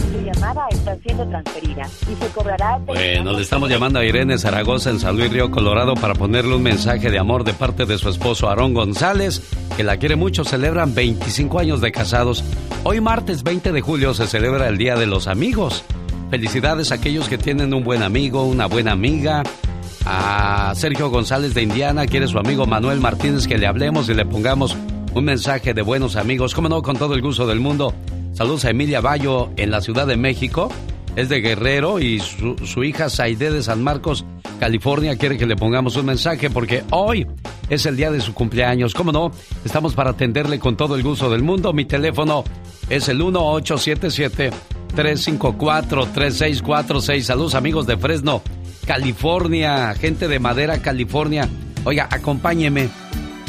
Llamada 0.45 0.67
está 0.69 0.95
siendo 0.97 1.27
transferida 1.27 1.89
y 2.03 2.23
se 2.23 2.31
cobrará... 2.31 2.77
Bueno, 2.85 3.33
le 3.33 3.41
estamos 3.41 3.67
llamando 3.67 3.97
a 3.97 4.05
Irene 4.05 4.37
Zaragoza 4.37 4.91
en 4.91 4.99
San 4.99 5.17
Luis 5.17 5.31
Río 5.31 5.49
Colorado 5.49 5.95
para 5.95 6.13
ponerle 6.13 6.55
un 6.55 6.61
mensaje 6.61 7.09
de 7.09 7.17
amor 7.17 7.43
de 7.45 7.53
parte 7.53 7.87
de 7.87 7.97
su 7.97 8.09
esposo 8.09 8.47
Aarón 8.47 8.75
González, 8.75 9.41
que 9.75 9.83
la 9.83 9.97
quiere 9.97 10.15
mucho. 10.15 10.43
Celebran 10.43 10.93
25 10.93 11.57
años 11.57 11.81
de 11.81 11.91
casados. 11.91 12.43
Hoy 12.83 13.01
martes 13.01 13.41
20 13.41 13.71
de 13.71 13.81
julio 13.81 14.13
se 14.13 14.27
celebra 14.27 14.67
el 14.67 14.77
Día 14.77 14.95
de 14.95 15.07
los 15.07 15.27
Amigos. 15.27 15.83
Felicidades 16.29 16.91
a 16.91 16.95
aquellos 16.95 17.27
que 17.27 17.39
tienen 17.39 17.73
un 17.73 17.83
buen 17.83 18.03
amigo, 18.03 18.43
una 18.43 18.67
buena 18.67 18.91
amiga. 18.91 19.41
A 20.05 20.73
Sergio 20.75 21.09
González 21.09 21.55
de 21.55 21.63
Indiana 21.63 22.05
quiere 22.05 22.27
su 22.27 22.37
amigo 22.37 22.67
Manuel 22.67 22.99
Martínez 22.99 23.47
que 23.47 23.57
le 23.57 23.65
hablemos 23.65 24.09
y 24.09 24.13
le 24.13 24.27
pongamos 24.27 24.77
un 25.11 25.25
mensaje 25.25 25.73
de 25.73 25.81
buenos 25.81 26.15
amigos. 26.15 26.53
Como 26.53 26.69
no, 26.69 26.83
con 26.83 26.97
todo 26.97 27.15
el 27.15 27.23
gusto 27.23 27.47
del 27.47 27.59
mundo. 27.59 27.95
Saludos 28.35 28.65
a 28.65 28.71
Emilia 28.71 28.99
Bayo 28.99 29.49
en 29.55 29.71
la 29.71 29.79
Ciudad 29.79 30.05
de 30.05 30.17
México. 30.17 30.67
Es 31.15 31.29
de 31.29 31.39
Guerrero 31.39 32.01
y 32.01 32.19
su, 32.19 32.57
su 32.65 32.83
hija 32.83 33.09
Saide 33.09 33.49
de 33.49 33.63
San 33.63 33.81
Marcos, 33.81 34.25
California, 34.59 35.15
quiere 35.15 35.37
que 35.37 35.45
le 35.45 35.55
pongamos 35.55 35.95
un 35.95 36.07
mensaje 36.07 36.49
porque 36.49 36.83
hoy 36.91 37.25
es 37.69 37.85
el 37.85 37.95
día 37.95 38.11
de 38.11 38.19
su 38.19 38.33
cumpleaños. 38.33 38.93
Como 38.93 39.13
no, 39.13 39.31
estamos 39.63 39.93
para 39.93 40.09
atenderle 40.09 40.59
con 40.59 40.75
todo 40.75 40.97
el 40.97 41.03
gusto 41.03 41.29
del 41.29 41.43
mundo. 41.43 41.71
Mi 41.71 41.85
teléfono 41.85 42.43
es 42.89 43.07
el 43.07 43.19
1877 43.19 44.51
354-3646. 44.95 47.21
Saludos 47.21 47.55
amigos 47.55 47.87
de 47.87 47.95
Fresno, 47.95 48.41
California, 48.85 49.95
gente 49.95 50.27
de 50.27 50.39
Madera, 50.39 50.81
California. 50.81 51.47
Oiga, 51.85 52.09
acompáñeme 52.11 52.89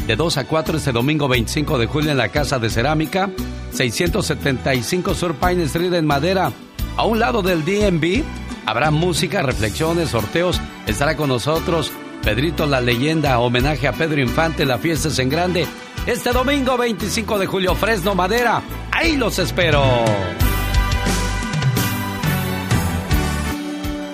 de 0.06 0.16
2 0.16 0.38
a 0.38 0.44
4 0.44 0.78
este 0.78 0.92
domingo 0.92 1.28
25 1.28 1.78
de 1.78 1.86
julio 1.86 2.10
en 2.10 2.16
la 2.16 2.28
Casa 2.28 2.58
de 2.58 2.70
Cerámica, 2.70 3.30
675 3.72 5.14
Sur 5.14 5.34
Pine 5.34 5.64
Street 5.64 5.92
en 5.94 6.06
Madera. 6.06 6.52
A 6.96 7.04
un 7.04 7.18
lado 7.18 7.42
del 7.42 7.64
DMV 7.64 8.22
habrá 8.64 8.90
música, 8.90 9.42
reflexiones, 9.42 10.10
sorteos. 10.10 10.60
Estará 10.86 11.16
con 11.16 11.28
nosotros 11.28 11.92
Pedrito 12.26 12.66
la 12.66 12.80
leyenda, 12.80 13.38
homenaje 13.38 13.86
a 13.86 13.92
Pedro 13.92 14.20
Infante, 14.20 14.66
la 14.66 14.78
fiesta 14.78 15.06
es 15.06 15.18
en 15.20 15.28
grande. 15.28 15.64
Este 16.08 16.32
domingo 16.32 16.76
25 16.76 17.38
de 17.38 17.46
julio, 17.46 17.76
Fresno, 17.76 18.16
Madera. 18.16 18.62
Ahí 18.90 19.16
los 19.16 19.38
espero. 19.38 19.84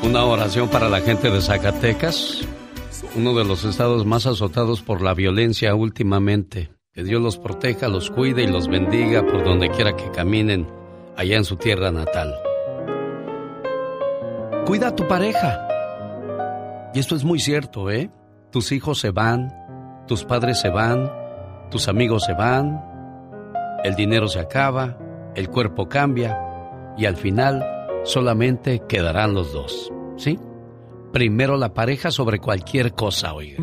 Una 0.03 0.24
oración 0.24 0.68
para 0.68 0.90
la 0.90 1.01
gente 1.01 1.30
de 1.30 1.40
Zacatecas, 1.40 2.40
uno 3.14 3.34
de 3.34 3.44
los 3.44 3.64
estados 3.64 4.06
más 4.06 4.26
azotados 4.26 4.82
por 4.82 5.02
la 5.02 5.14
violencia 5.14 5.74
últimamente. 5.74 6.70
Que 6.92 7.04
Dios 7.04 7.22
los 7.22 7.38
proteja, 7.38 7.88
los 7.88 8.10
cuide 8.10 8.44
y 8.44 8.46
los 8.46 8.68
bendiga 8.68 9.24
por 9.24 9.44
donde 9.44 9.70
quiera 9.70 9.96
que 9.96 10.10
caminen 10.10 10.66
allá 11.16 11.36
en 11.36 11.44
su 11.44 11.56
tierra 11.56 11.90
natal. 11.90 12.34
Cuida 14.66 14.88
a 14.88 14.96
tu 14.96 15.06
pareja. 15.08 15.68
Y 16.94 16.98
esto 16.98 17.16
es 17.16 17.24
muy 17.24 17.38
cierto, 17.38 17.90
¿eh? 17.90 18.10
Tus 18.50 18.72
hijos 18.72 18.98
se 19.00 19.10
van, 19.10 19.52
tus 20.06 20.24
padres 20.24 20.60
se 20.60 20.68
van, 20.68 21.10
tus 21.70 21.88
amigos 21.88 22.24
se 22.24 22.34
van, 22.34 22.82
el 23.82 23.94
dinero 23.94 24.28
se 24.28 24.40
acaba, 24.40 24.98
el 25.34 25.48
cuerpo 25.48 25.88
cambia 25.88 26.38
y 26.98 27.06
al 27.06 27.16
final 27.16 27.64
solamente 28.04 28.82
quedarán 28.86 29.32
los 29.32 29.52
dos. 29.52 29.90
¿Sí? 30.16 30.38
Primero 31.12 31.58
la 31.58 31.74
pareja 31.74 32.10
sobre 32.10 32.38
cualquier 32.38 32.94
cosa, 32.94 33.34
oiga. 33.34 33.58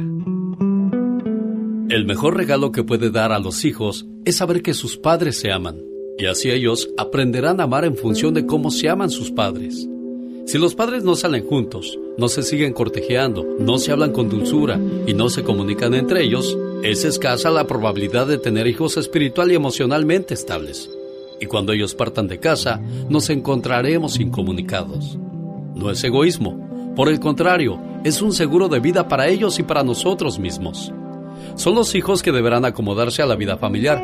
El 1.90 2.06
mejor 2.06 2.38
regalo 2.38 2.72
que 2.72 2.84
puede 2.84 3.10
dar 3.10 3.32
a 3.32 3.40
los 3.40 3.66
hijos 3.66 4.06
es 4.24 4.36
saber 4.36 4.62
que 4.62 4.76
sus 4.76 4.98
padres 4.98 5.40
se 5.40 5.52
aman. 5.52 5.82
Y 6.20 6.28
así 6.28 6.52
ellos 6.52 6.90
aprenderán 6.96 7.60
a 7.60 7.64
amar 7.64 7.86
en 7.86 7.98
función 7.98 8.36
de 8.36 8.46
cómo 8.46 8.70
se 8.70 8.88
aman 8.88 9.10
sus 9.10 9.32
padres. 9.32 9.90
Si 10.46 10.60
los 10.60 10.76
padres 10.76 11.04
no 11.04 11.16
salen 11.16 11.48
juntos, 11.48 11.98
no 12.20 12.28
se 12.28 12.44
siguen 12.44 12.72
cortejeando, 12.72 13.44
no 13.58 13.80
se 13.80 13.92
hablan 13.92 14.12
con 14.12 14.30
dulzura 14.30 14.80
y 15.08 15.16
no 15.16 15.32
se 15.32 15.42
comunican 15.42 15.96
entre 15.96 16.24
ellos, 16.24 16.56
es 16.84 17.04
escasa 17.04 17.50
la 17.50 17.66
probabilidad 17.66 18.28
de 18.28 18.38
tener 18.38 18.68
hijos 18.68 18.96
espiritual 18.98 19.52
y 19.52 19.56
emocionalmente 19.56 20.36
estables. 20.36 20.88
Y 21.42 21.48
cuando 21.48 21.74
ellos 21.74 21.96
partan 21.96 22.28
de 22.28 22.40
casa, 22.40 22.80
nos 23.10 23.32
encontraremos 23.32 24.20
incomunicados. 24.20 25.18
No 25.74 25.90
es 25.90 26.04
egoísmo, 26.04 26.69
por 26.96 27.10
el 27.10 27.20
contrario, 27.20 27.80
es 28.04 28.22
un 28.22 28.34
seguro 28.34 28.68
de 28.68 28.80
vida 28.80 29.08
para 29.08 29.28
ellos 29.28 29.60
y 29.60 29.64
para 29.64 29.84
nosotros 29.84 30.40
mismos. 30.40 30.92
Son 31.56 31.76
los 31.76 31.96
hijos 31.96 32.22
que 32.22 32.32
deberán 32.32 32.66
acomodarse 32.66 33.22
a 33.22 33.26
la 33.26 33.36
vida 33.36 33.58
familiar. 33.58 34.02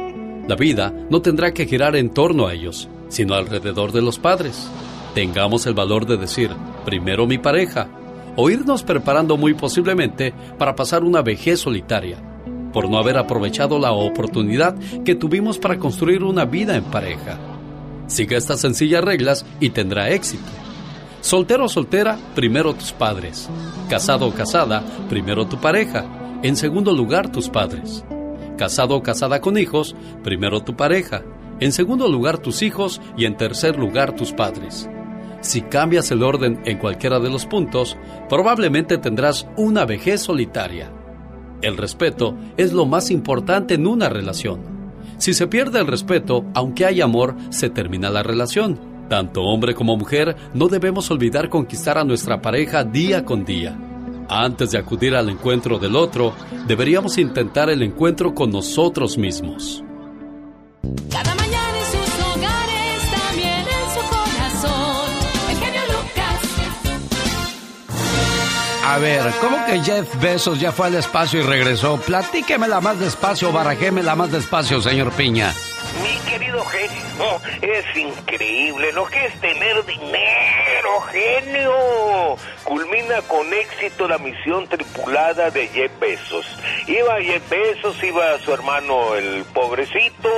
La 0.47 0.55
vida 0.55 0.93
no 1.09 1.21
tendrá 1.21 1.53
que 1.53 1.65
girar 1.65 1.95
en 1.95 2.09
torno 2.09 2.47
a 2.47 2.53
ellos, 2.53 2.89
sino 3.09 3.33
alrededor 3.33 3.91
de 3.91 4.01
los 4.01 4.19
padres. 4.19 4.69
Tengamos 5.13 5.65
el 5.65 5.73
valor 5.73 6.05
de 6.05 6.17
decir, 6.17 6.51
primero 6.83 7.25
mi 7.25 7.38
pareja, 7.38 7.88
o 8.36 8.49
irnos 8.49 8.83
preparando 8.83 9.38
muy 9.38 9.53
posiblemente 9.53 10.33
para 10.57 10.75
pasar 10.75 11.03
una 11.03 11.21
vejez 11.21 11.61
solitaria, 11.61 12.17
por 12.73 12.89
no 12.89 12.97
haber 12.97 13.17
aprovechado 13.17 13.79
la 13.79 13.91
oportunidad 13.91 14.75
que 15.03 15.15
tuvimos 15.15 15.57
para 15.57 15.79
construir 15.79 16.23
una 16.23 16.45
vida 16.45 16.75
en 16.75 16.83
pareja. 16.83 17.39
Siga 18.07 18.38
estas 18.38 18.59
sencillas 18.59 19.03
reglas 19.03 19.45
y 19.59 19.69
tendrá 19.69 20.09
éxito. 20.09 20.64
Soltero 21.26 21.65
o 21.65 21.69
soltera, 21.69 22.19
primero 22.36 22.76
tus 22.76 22.91
padres. 22.91 23.49
Casado 23.89 24.28
o 24.28 24.32
casada, 24.32 24.84
primero 25.09 25.47
tu 25.47 25.59
pareja. 25.59 26.05
En 26.43 26.55
segundo 26.55 26.93
lugar, 26.93 27.32
tus 27.32 27.49
padres. 27.49 28.05
Casado 28.59 28.95
o 28.95 29.01
casada 29.01 29.41
con 29.41 29.57
hijos, 29.57 29.95
primero 30.23 30.61
tu 30.61 30.76
pareja. 30.76 31.23
En 31.59 31.71
segundo 31.71 32.07
lugar, 32.09 32.38
tus 32.38 32.61
hijos 32.61 33.01
y 33.17 33.26
en 33.26 33.38
tercer 33.38 33.76
lugar, 33.76 34.15
tus 34.15 34.34
padres. 34.34 34.88
Si 35.41 35.63
cambias 35.63 36.11
el 36.11 36.21
orden 36.21 36.61
en 36.63 36.78
cualquiera 36.78 37.19
de 37.19 37.32
los 37.32 37.47
puntos, 37.47 37.97
probablemente 38.30 38.99
tendrás 38.99 39.47
una 39.57 39.84
vejez 39.84 40.21
solitaria. 40.21 40.91
El 41.63 41.76
respeto 41.76 42.38
es 42.55 42.71
lo 42.71 42.86
más 42.86 43.09
importante 43.09 43.73
en 43.73 43.88
una 43.88 44.09
relación. 44.09 44.61
Si 45.17 45.34
se 45.34 45.47
pierde 45.47 45.80
el 45.80 45.88
respeto, 45.88 46.45
aunque 46.53 46.86
hay 46.86 47.01
amor, 47.01 47.36
se 47.49 47.71
termina 47.71 48.11
la 48.11 48.21
relación. 48.21 48.94
Tanto 49.10 49.41
hombre 49.43 49.76
como 49.76 49.97
mujer, 49.97 50.36
no 50.53 50.68
debemos 50.68 51.12
olvidar 51.12 51.49
conquistar 51.49 51.97
a 51.97 52.03
nuestra 52.03 52.41
pareja 52.41 52.84
día 52.84 53.24
con 53.24 53.45
día. 53.45 53.78
Antes 54.28 54.72
de 54.72 54.80
acudir 54.80 55.16
al 55.16 55.30
encuentro 55.30 55.78
del 55.78 55.95
otro, 55.95 56.34
deberíamos 56.68 57.18
intentar 57.20 57.70
el 57.70 57.84
encuentro 57.84 58.34
con 58.34 58.49
nosotros 58.49 59.18
mismos. 59.18 59.84
Cada 61.12 61.36
mañana 61.36 61.78
en 61.78 61.86
sus 61.86 62.26
hogares, 62.26 63.12
también 63.12 63.60
en 63.60 63.89
su 63.93 64.01
corazón. 64.10 65.12
El 65.49 65.58
genio 65.58 65.82
Lucas. 65.89 66.41
A 68.86 68.97
ver, 68.97 69.32
¿cómo 69.39 69.58
que 69.68 69.80
Jeff 69.82 70.20
Bezos 70.20 70.60
ya 70.60 70.72
fue 70.72 70.88
al 70.88 70.95
espacio 70.95 71.41
y 71.41 71.43
regresó? 71.43 71.97
Platíquemela 71.97 72.82
más 72.82 72.99
despacio, 72.99 73.51
barajémela 73.51 74.16
más 74.16 74.32
despacio, 74.32 74.82
señor 74.82 75.12
Piña. 75.12 75.53
Mi 76.06 76.30
querido 76.30 76.64
genio, 76.66 77.41
es 77.64 77.97
increíble 77.97 78.91
lo 78.91 79.08
que 79.08 79.26
es 79.26 79.41
tener 79.41 79.84
dinero, 79.86 81.01
genio. 81.12 82.38
Culmina 82.64 83.24
con 83.24 83.51
éxito 83.51 84.08
la 84.08 84.20
misión 84.20 84.68
tripulada 84.68 85.49
de 85.49 85.68
Jeff 85.70 85.91
Bezos. 85.99 86.45
Iba 86.86 87.22
Jeff 87.22 87.49
Bezos, 87.49 88.03
iba 88.03 88.38
su 88.39 88.53
hermano 88.53 89.16
el 89.16 89.45
pobrecito, 89.45 90.30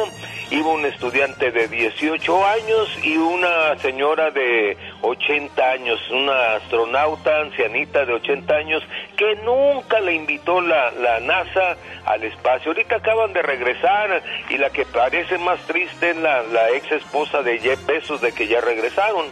iba 0.52 0.70
un 0.70 0.86
estudiante 0.86 1.52
de 1.52 1.68
18 1.68 2.46
años 2.46 3.00
y 3.04 3.18
una 3.18 3.78
señora 3.80 4.32
de 4.32 4.78
80 5.02 5.64
años, 5.64 6.00
una 6.12 6.56
astronauta 6.56 7.42
ancianita 7.42 8.06
de 8.06 8.14
80 8.14 8.56
años 8.56 8.84
que 9.16 9.36
nunca 9.44 10.00
le 10.00 10.14
invitó 10.14 10.62
la, 10.62 10.92
la 10.92 11.20
NASA 11.20 11.78
al 12.06 12.24
espacio. 12.24 12.72
Ahorita 12.72 12.98
acaban 12.98 13.34
de 13.34 13.42
regresar 13.42 14.22
y 14.50 14.58
la 14.58 14.70
que 14.70 14.86
parece 14.86 15.38
más 15.38 15.60
triste 15.62 16.12
es 16.12 16.18
la, 16.18 16.44
la 16.44 16.72
ex 16.72 16.92
esposa 16.92 17.42
de 17.42 17.60
Jeff 17.60 17.86
Bezos 17.86 18.22
de 18.22 18.32
que 18.32 18.48
ya 18.48 18.62
regresaron. 18.62 19.26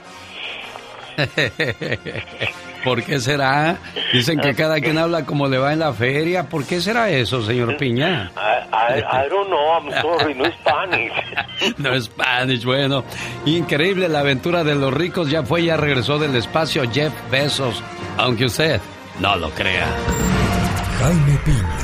¿Por 2.86 3.04
qué 3.04 3.20
será? 3.20 3.78
Dicen 4.14 4.40
que 4.40 4.56
cada 4.56 4.80
quien 4.80 4.98
habla 4.98 5.26
como 5.26 5.48
le 5.50 5.58
va 5.58 5.74
en 5.74 5.80
la 5.80 5.92
feria. 5.92 6.48
¿Por 6.48 6.64
qué 6.66 6.80
será 6.80 7.10
eso, 7.10 7.42
señor 7.42 7.76
Piña? 7.80 8.32
A- 8.38 8.96
I, 8.96 9.00
I 9.00 9.30
don't 9.30 9.48
know, 9.48 9.74
I'm 9.78 9.92
sorry, 10.02 10.34
no 10.36 10.46
Spanish. 10.46 11.12
No 11.78 11.94
es 11.94 12.06
Spanish, 12.06 12.64
bueno. 12.64 13.04
Increíble 13.46 14.08
la 14.08 14.20
aventura 14.20 14.64
de 14.64 14.76
los 14.76 14.94
ricos. 14.94 15.30
Ya 15.30 15.44
fue, 15.44 15.64
ya 15.64 15.76
regresó 15.78 16.20
del 16.20 16.36
espacio 16.36 16.84
Jeff 16.92 17.14
Bezos. 17.32 17.82
Aunque 18.18 18.46
usted 18.46 18.80
no 19.20 19.36
lo 19.38 19.50
crea. 19.52 19.88
Jaime 21.00 21.38
Piña, 21.44 21.78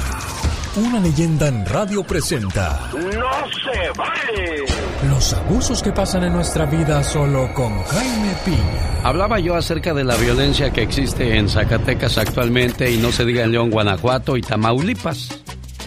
una 0.78 1.00
leyenda 1.00 1.48
en 1.48 1.66
radio 1.66 2.04
presenta 2.04 2.90
¡No 2.94 3.02
se 3.02 3.90
vale! 3.98 4.66
los 5.10 5.34
abusos 5.34 5.82
que 5.82 5.92
pasan 5.92 6.24
en 6.24 6.34
nuestra 6.34 6.66
vida 6.66 7.04
solo 7.04 7.54
con 7.54 7.84
Jaime 7.84 8.34
Piña. 8.46 9.02
Hablaba 9.04 9.40
yo 9.40 9.56
acerca 9.56 9.94
de 9.94 10.04
la 10.04 10.16
violencia 10.16 10.72
que 10.72 10.84
existe 10.84 11.38
en 11.38 11.50
Zacatecas 11.50 12.18
actualmente 12.18 12.92
y 12.92 12.98
no 12.98 13.12
se 13.12 13.26
diga 13.26 13.44
en 13.44 13.52
León, 13.52 13.72
Guanajuato 13.72 14.38
y 14.38 14.42
Tamaulipas. 14.42 15.42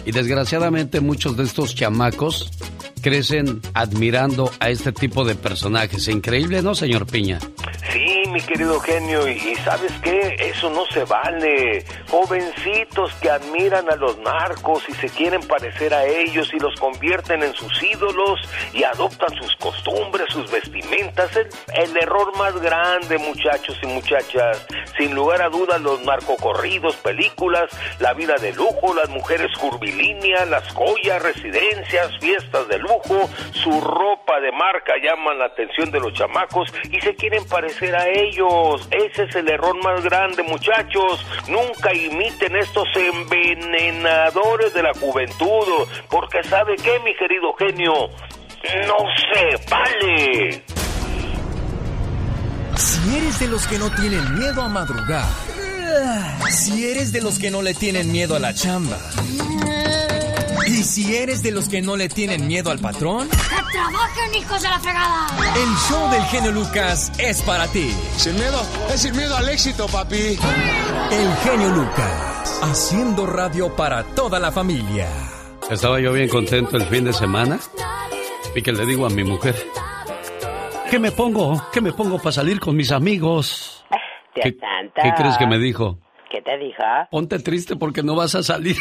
Y 0.05 0.11
desgraciadamente 0.11 0.99
muchos 0.99 1.35
de 1.37 1.43
estos 1.43 1.73
chamacos 1.73 2.51
crecen 3.05 3.61
admirando 3.75 4.51
a 4.59 4.71
este 4.71 4.91
tipo 4.91 5.23
de 5.25 5.35
personajes. 5.35 6.07
Increíble, 6.07 6.63
¿no, 6.63 6.73
señor 6.73 7.05
Piña? 7.05 7.37
Sí, 7.91 8.23
mi 8.31 8.41
querido 8.41 8.79
genio, 8.79 9.27
y, 9.27 9.53
¿sabes 9.63 9.91
qué? 10.01 10.35
Eso 10.39 10.71
no 10.71 10.87
se 10.87 11.03
vale. 11.03 11.85
Jovencitos 12.09 13.13
que 13.21 13.29
admiran 13.29 13.91
a 13.91 13.95
los 13.95 14.17
narcos 14.17 14.83
y 14.89 14.93
se 14.93 15.07
quieren 15.09 15.41
parecer 15.41 15.93
a 15.93 16.03
ellos 16.03 16.49
y 16.51 16.57
los 16.57 16.73
convierten 16.79 17.43
en 17.43 17.53
sus 17.53 17.71
ídolos 17.83 18.39
y 18.73 18.81
adoptan 18.83 19.29
sus 19.39 19.55
costumbres, 19.57 20.25
sus 20.31 20.49
vestimentas. 20.49 21.29
El, 21.35 21.47
el 21.75 21.97
error 21.97 22.35
más 22.39 22.59
grande, 22.59 23.19
muchachos 23.19 23.77
y 23.83 23.85
muchachas. 23.85 24.65
Sin 24.97 25.13
lugar 25.13 25.43
a 25.43 25.49
dudas, 25.49 25.79
los 25.79 26.03
narcocorridos, 26.03 26.95
películas, 26.95 27.69
la 27.99 28.13
vida 28.13 28.33
de 28.41 28.51
lujo, 28.53 28.95
las 28.95 29.09
mujeres 29.09 29.55
curvilíneas, 29.59 30.49
las 30.49 30.67
joyas, 30.73 31.21
residencias, 31.21 32.09
fiestas 32.19 32.67
de 32.67 32.79
lujo, 32.79 32.94
su 33.51 33.81
ropa 33.81 34.39
de 34.39 34.51
marca 34.51 34.93
llaman 35.01 35.39
la 35.39 35.45
atención 35.45 35.91
de 35.91 35.99
los 35.99 36.13
chamacos 36.13 36.71
y 36.91 36.99
se 37.01 37.15
quieren 37.15 37.45
parecer 37.45 37.95
a 37.95 38.07
ellos. 38.07 38.87
Ese 38.91 39.23
es 39.23 39.35
el 39.35 39.49
error 39.49 39.75
más 39.83 40.03
grande, 40.03 40.43
muchachos. 40.43 41.25
Nunca 41.47 41.93
imiten 41.93 42.55
estos 42.55 42.87
envenenadores 42.95 44.73
de 44.73 44.83
la 44.83 44.93
juventud, 44.93 45.87
porque 46.09 46.43
¿sabe 46.43 46.75
qué, 46.75 46.99
mi 46.99 47.15
querido 47.15 47.53
genio? 47.53 47.93
No 48.87 48.97
se 49.33 49.69
vale. 49.69 50.63
Si 52.75 53.17
eres 53.17 53.39
de 53.39 53.47
los 53.47 53.67
que 53.67 53.77
no 53.77 53.89
tienen 53.91 54.37
miedo 54.37 54.61
a 54.61 54.67
madrugar, 54.67 55.25
si 56.49 56.89
eres 56.89 57.11
de 57.11 57.21
los 57.21 57.39
que 57.39 57.51
no 57.51 57.61
le 57.61 57.73
tienen 57.73 58.11
miedo 58.11 58.35
a 58.35 58.39
la 58.39 58.53
chamba, 58.53 58.97
y 60.75 60.83
si 60.83 61.15
eres 61.15 61.41
de 61.41 61.51
los 61.51 61.69
que 61.69 61.81
no 61.81 61.95
le 61.95 62.09
tienen 62.09 62.47
miedo 62.47 62.69
al 62.69 62.79
patrón, 62.79 63.29
¡Que 63.29 63.37
trabajen, 63.71 64.35
hijos 64.35 64.61
de 64.61 64.67
la 64.67 64.79
fregada! 64.79 65.27
el 65.55 65.75
show 65.87 66.09
del 66.11 66.23
genio 66.23 66.51
Lucas 66.51 67.11
es 67.17 67.41
para 67.43 67.65
ti. 67.67 67.91
Sin 68.17 68.35
miedo, 68.35 68.61
es 68.93 69.01
sin 69.01 69.15
miedo 69.15 69.37
al 69.37 69.47
éxito, 69.47 69.87
papi. 69.87 70.37
El 71.11 71.35
genio 71.43 71.69
Lucas, 71.69 72.59
haciendo 72.61 73.25
radio 73.25 73.73
para 73.73 74.03
toda 74.03 74.37
la 74.37 74.51
familia. 74.51 75.07
Estaba 75.69 76.01
yo 76.01 76.11
bien 76.11 76.27
contento 76.27 76.75
el 76.75 76.83
fin 76.83 77.05
de 77.05 77.13
semana 77.13 77.57
y 78.53 78.61
que 78.61 78.73
le 78.73 78.85
digo 78.85 79.05
a 79.05 79.09
mi 79.09 79.23
mujer, 79.23 79.55
¿qué 80.91 80.99
me 80.99 81.11
pongo? 81.11 81.69
¿Qué 81.71 81.79
me 81.79 81.93
pongo 81.93 82.17
para 82.17 82.33
salir 82.33 82.59
con 82.59 82.75
mis 82.75 82.91
amigos? 82.91 83.85
Dios 84.35 84.45
¿Qué, 84.45 84.57
qué 85.01 85.13
crees 85.15 85.37
que 85.37 85.47
me 85.47 85.57
dijo? 85.57 85.99
¿Qué 86.31 86.41
te 86.41 86.57
dijo? 86.57 86.83
Ponte 87.11 87.39
triste 87.39 87.75
porque 87.75 88.03
no 88.03 88.15
vas 88.15 88.35
a 88.35 88.43
salir. 88.43 88.75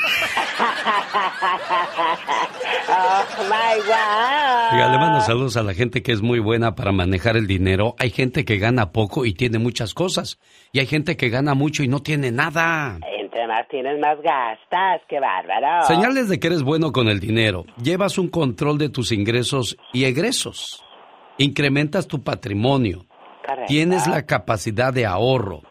oh 2.88 3.24
my 3.44 3.80
God. 3.86 4.72
Oiga, 4.72 4.88
le 4.90 4.98
mando 4.98 5.20
saludos 5.20 5.56
a 5.56 5.62
la 5.62 5.74
gente 5.74 6.02
que 6.02 6.12
es 6.12 6.22
muy 6.22 6.38
buena 6.38 6.74
para 6.74 6.92
manejar 6.92 7.36
el 7.36 7.46
dinero. 7.46 7.94
Hay 7.98 8.10
gente 8.10 8.44
que 8.44 8.58
gana 8.58 8.92
poco 8.92 9.24
y 9.24 9.34
tiene 9.34 9.58
muchas 9.58 9.94
cosas. 9.94 10.38
Y 10.72 10.80
hay 10.80 10.86
gente 10.86 11.16
que 11.16 11.28
gana 11.28 11.54
mucho 11.54 11.82
y 11.82 11.88
no 11.88 12.00
tiene 12.00 12.30
nada. 12.32 12.98
Entre 13.20 13.46
más 13.46 13.68
tienes, 13.68 13.98
más 14.00 14.16
gastas. 14.22 15.02
¡Qué 15.08 15.20
bárbaro! 15.20 15.86
Señales 15.86 16.28
de 16.28 16.38
que 16.40 16.46
eres 16.48 16.62
bueno 16.62 16.92
con 16.92 17.08
el 17.08 17.20
dinero. 17.20 17.64
Llevas 17.82 18.18
un 18.18 18.28
control 18.28 18.78
de 18.78 18.88
tus 18.88 19.12
ingresos 19.12 19.76
y 19.92 20.04
egresos. 20.04 20.82
Incrementas 21.38 22.06
tu 22.06 22.22
patrimonio. 22.22 23.06
Correcto. 23.44 23.66
Tienes 23.66 24.06
la 24.06 24.24
capacidad 24.24 24.92
de 24.92 25.04
ahorro. 25.04 25.62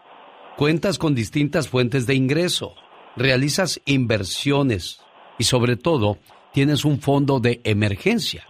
Cuentas 0.57 0.99
con 0.99 1.15
distintas 1.15 1.67
fuentes 1.67 2.05
de 2.05 2.13
ingreso. 2.13 2.75
Realizas 3.15 3.81
inversiones. 3.85 4.99
Y 5.39 5.45
sobre 5.45 5.77
todo, 5.77 6.19
tienes 6.51 6.85
un 6.85 6.99
fondo 6.99 7.39
de 7.39 7.59
emergencia. 7.63 8.43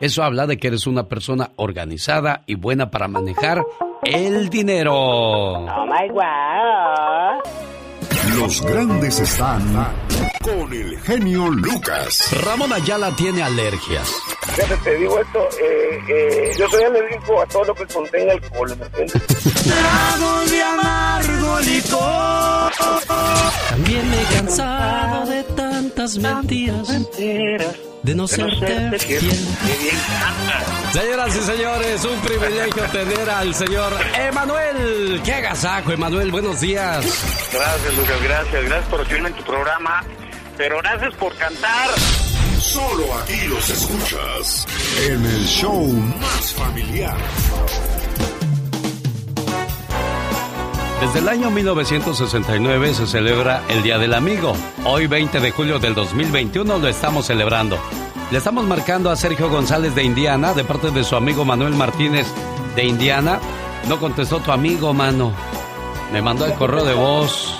Eso 0.00 0.22
habla 0.22 0.46
de 0.46 0.56
que 0.56 0.68
eres 0.68 0.86
una 0.86 1.08
persona 1.08 1.50
organizada 1.56 2.42
y 2.46 2.54
buena 2.54 2.90
para 2.90 3.08
manejar 3.08 3.62
el 4.02 4.48
dinero. 4.48 4.94
Oh 4.94 5.86
my 5.86 6.08
God. 6.08 7.69
Los 8.36 8.62
grandes 8.62 9.20
están 9.20 9.62
con 10.42 10.72
el 10.72 10.98
genio 11.00 11.48
Lucas. 11.48 12.30
Ramón 12.44 12.72
Ayala 12.72 13.14
tiene 13.16 13.42
alergias. 13.42 14.10
Fíjate, 14.54 14.76
te 14.78 14.96
digo 14.96 15.18
esto, 15.18 15.48
eh, 15.60 16.00
eh, 16.08 16.52
yo 16.58 16.68
soy 16.68 16.82
alérgico 16.84 17.40
a 17.42 17.46
todo 17.46 17.64
lo 17.64 17.74
que 17.74 17.86
contenga 17.86 18.32
alcohol, 18.32 18.76
¿me 18.78 18.86
entiendes? 18.86 19.22
De 20.50 20.62
amargo 20.62 21.60
licor. 21.60 22.72
También 23.80 24.10
me 24.10 24.20
he 24.20 24.24
cansado 24.26 25.24
de 25.24 25.42
tantas 25.42 26.18
mentiras. 26.18 26.86
De 28.02 28.14
no 28.14 28.28
serte 28.28 28.98
fiel. 28.98 29.48
Señoras 30.92 31.34
y 31.34 31.40
señores, 31.40 32.04
un 32.04 32.20
privilegio 32.20 32.82
tener 32.92 33.30
al 33.30 33.54
señor 33.54 33.94
Emanuel. 34.18 35.22
¡Qué 35.24 35.32
agasajo, 35.32 35.92
Emanuel! 35.92 36.30
Buenos 36.30 36.60
días. 36.60 37.06
Gracias, 37.50 37.96
Lucas, 37.96 38.22
gracias. 38.22 38.64
Gracias 38.64 38.88
por 38.90 39.00
recibirme 39.00 39.28
en 39.30 39.34
tu 39.36 39.44
programa. 39.44 40.04
Pero 40.58 40.76
gracias 40.82 41.14
por 41.14 41.34
cantar. 41.36 41.88
Solo 42.58 43.14
aquí 43.14 43.46
los 43.48 43.70
escuchas 43.70 44.66
en 45.08 45.24
el 45.24 45.46
show 45.46 45.86
más 45.86 46.52
familiar. 46.52 47.16
Desde 51.00 51.20
el 51.20 51.30
año 51.30 51.50
1969 51.50 52.92
se 52.92 53.06
celebra 53.06 53.62
el 53.70 53.82
Día 53.82 53.96
del 53.96 54.12
Amigo. 54.12 54.54
Hoy, 54.84 55.06
20 55.06 55.40
de 55.40 55.50
julio 55.50 55.78
del 55.78 55.94
2021, 55.94 56.78
lo 56.78 56.88
estamos 56.88 57.24
celebrando. 57.24 57.78
Le 58.30 58.36
estamos 58.36 58.64
marcando 58.64 59.10
a 59.10 59.16
Sergio 59.16 59.48
González 59.48 59.94
de 59.94 60.04
Indiana, 60.04 60.52
de 60.52 60.62
parte 60.62 60.90
de 60.90 61.02
su 61.02 61.16
amigo 61.16 61.46
Manuel 61.46 61.72
Martínez 61.72 62.26
de 62.76 62.84
Indiana. 62.84 63.40
No 63.88 63.98
contestó 63.98 64.40
tu 64.40 64.52
amigo, 64.52 64.92
mano. 64.92 65.32
Me 66.12 66.20
mandó 66.20 66.44
el 66.44 66.52
correo 66.52 66.84
de 66.84 66.92
voz. 66.92 67.58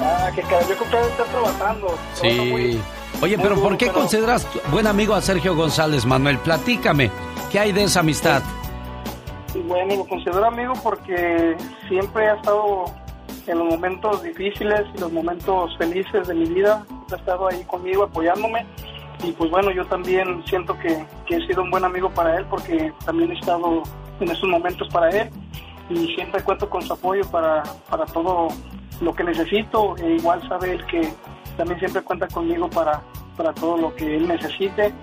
Ah, 0.00 0.30
que 0.32 0.42
cada 0.42 0.60
están 0.60 1.26
trabajando. 1.32 1.98
Sí. 2.22 2.80
Oye, 3.20 3.36
pero 3.36 3.60
¿por 3.60 3.76
qué 3.76 3.88
consideras 3.88 4.46
buen 4.70 4.86
amigo 4.86 5.16
a 5.16 5.20
Sergio 5.20 5.56
González, 5.56 6.06
Manuel? 6.06 6.38
Platícame. 6.38 7.10
¿Qué 7.50 7.58
hay 7.58 7.72
de 7.72 7.82
esa 7.82 8.00
amistad? 8.00 8.42
Y 9.54 9.58
bueno, 9.60 9.96
lo 9.96 10.06
considero 10.06 10.44
amigo 10.44 10.74
porque 10.82 11.56
siempre 11.88 12.28
ha 12.28 12.34
estado 12.34 12.84
en 13.46 13.58
los 13.58 13.68
momentos 13.68 14.22
difíciles 14.22 14.82
y 14.94 15.00
los 15.00 15.12
momentos 15.12 15.76
felices 15.76 16.28
de 16.28 16.34
mi 16.34 16.46
vida. 16.46 16.84
Ha 17.10 17.16
estado 17.16 17.48
ahí 17.48 17.64
conmigo 17.64 18.04
apoyándome. 18.04 18.64
Y 19.24 19.32
pues 19.32 19.50
bueno, 19.50 19.70
yo 19.72 19.84
también 19.86 20.42
siento 20.46 20.78
que, 20.78 21.04
que 21.26 21.36
he 21.36 21.46
sido 21.46 21.62
un 21.62 21.70
buen 21.70 21.84
amigo 21.84 22.10
para 22.10 22.38
él 22.38 22.46
porque 22.48 22.92
también 23.04 23.32
he 23.32 23.38
estado 23.38 23.82
en 24.20 24.30
esos 24.30 24.48
momentos 24.48 24.88
para 24.88 25.10
él. 25.10 25.30
Y 25.88 26.14
siempre 26.14 26.42
cuento 26.42 26.70
con 26.70 26.82
su 26.82 26.92
apoyo 26.92 27.28
para, 27.30 27.64
para 27.88 28.06
todo 28.06 28.48
lo 29.00 29.14
que 29.14 29.24
necesito. 29.24 29.96
E 29.96 30.14
igual 30.14 30.46
sabe 30.48 30.74
él 30.74 30.86
que 30.86 31.12
también 31.56 31.80
siempre 31.80 32.02
cuenta 32.02 32.28
conmigo 32.28 32.70
para, 32.70 33.02
para 33.36 33.52
todo 33.52 33.76
lo 33.76 33.94
que 33.96 34.16
él 34.16 34.28
necesite. 34.28 34.94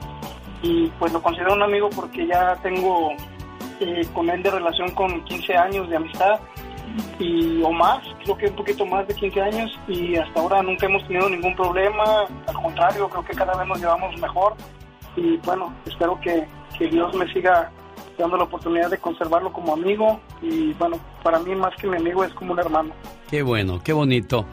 Y 0.61 0.87
pues 0.99 1.11
lo 1.11 1.21
considero 1.21 1.53
un 1.53 1.63
amigo 1.63 1.89
porque 1.89 2.25
ya 2.25 2.55
tengo 2.63 3.11
eh, 3.79 4.07
con 4.13 4.29
él 4.29 4.43
de 4.43 4.51
relación 4.51 4.91
con 4.91 5.23
15 5.25 5.55
años 5.55 5.89
de 5.89 5.95
amistad 5.97 6.39
y 7.19 7.61
o 7.61 7.71
más, 7.71 8.03
creo 8.23 8.37
que 8.37 8.47
un 8.47 8.55
poquito 8.55 8.85
más 8.85 9.07
de 9.07 9.13
15 9.13 9.41
años 9.41 9.79
y 9.87 10.15
hasta 10.15 10.39
ahora 10.39 10.63
nunca 10.63 10.85
hemos 10.85 11.05
tenido 11.07 11.29
ningún 11.29 11.55
problema, 11.55 12.03
al 12.47 12.55
contrario, 12.55 13.09
creo 13.09 13.25
que 13.25 13.33
cada 13.33 13.55
vez 13.55 13.67
nos 13.67 13.79
llevamos 13.79 14.17
mejor 14.19 14.55
y 15.15 15.37
bueno, 15.37 15.73
espero 15.85 16.19
que, 16.21 16.45
que 16.77 16.87
Dios 16.87 17.13
me 17.15 17.31
siga 17.33 17.71
dando 18.17 18.37
la 18.37 18.43
oportunidad 18.45 18.89
de 18.89 18.97
conservarlo 18.97 19.51
como 19.53 19.73
amigo 19.73 20.19
y 20.41 20.73
bueno, 20.73 20.97
para 21.23 21.39
mí 21.39 21.53
más 21.55 21.75
que 21.75 21.87
mi 21.87 21.97
amigo 21.97 22.23
es 22.23 22.33
como 22.33 22.53
un 22.53 22.59
hermano. 22.59 22.93
Qué 23.29 23.43
bueno, 23.43 23.79
qué 23.83 23.93
bonito. 23.93 24.45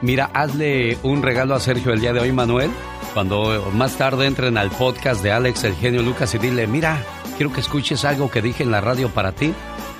Mira, 0.00 0.30
hazle 0.32 0.96
un 1.02 1.22
regalo 1.22 1.54
a 1.54 1.60
Sergio 1.60 1.92
el 1.92 2.00
día 2.00 2.12
de 2.12 2.20
hoy, 2.20 2.32
Manuel. 2.32 2.70
Cuando 3.14 3.70
más 3.74 3.96
tarde 3.96 4.26
entren 4.26 4.56
al 4.56 4.70
podcast 4.70 5.22
de 5.22 5.32
Alex, 5.32 5.64
el 5.64 5.74
genio 5.74 6.02
Lucas, 6.02 6.34
y 6.34 6.38
dile, 6.38 6.66
mira, 6.66 7.02
quiero 7.38 7.52
que 7.52 7.60
escuches 7.60 8.04
algo 8.04 8.30
que 8.30 8.42
dije 8.42 8.64
en 8.64 8.72
la 8.72 8.80
radio 8.80 9.10
para 9.10 9.30
ti. 9.30 9.54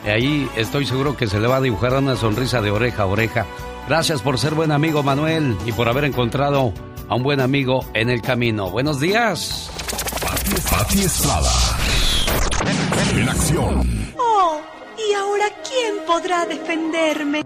Y 0.05 0.09
ahí 0.09 0.51
estoy 0.57 0.85
seguro 0.85 1.17
que 1.17 1.29
se 1.29 1.39
le 1.39 1.47
va 1.47 1.57
a 1.57 1.61
dibujar 1.61 1.95
una 1.95 2.17
sonrisa 2.17 2.61
de 2.61 2.73
oreja 2.73 3.05
a 3.05 3.07
oreja. 3.07 3.47
Gracias 3.87 4.21
por 4.21 4.39
ser 4.39 4.55
buen 4.55 4.73
amigo, 4.73 5.05
Manuel, 5.05 5.57
y 5.65 5.71
por 5.73 5.89
haber 5.89 6.05
encontrado 6.05 6.73
a 7.09 7.15
un 7.15 7.23
buen 7.23 7.41
amigo 7.41 7.85
en 7.95 8.11
el 8.11 8.21
camino. 8.21 8.71
Buenos 8.71 8.99
días. 8.99 9.71
Pati 10.69 11.01
Estrada. 11.01 11.53
En 13.15 13.29
acción. 13.29 14.15
Oh, 14.19 14.61
¿y 14.99 15.15
ahora 15.15 15.47
quién 15.63 16.05
podrá 16.07 16.45
defenderme? 16.45 17.45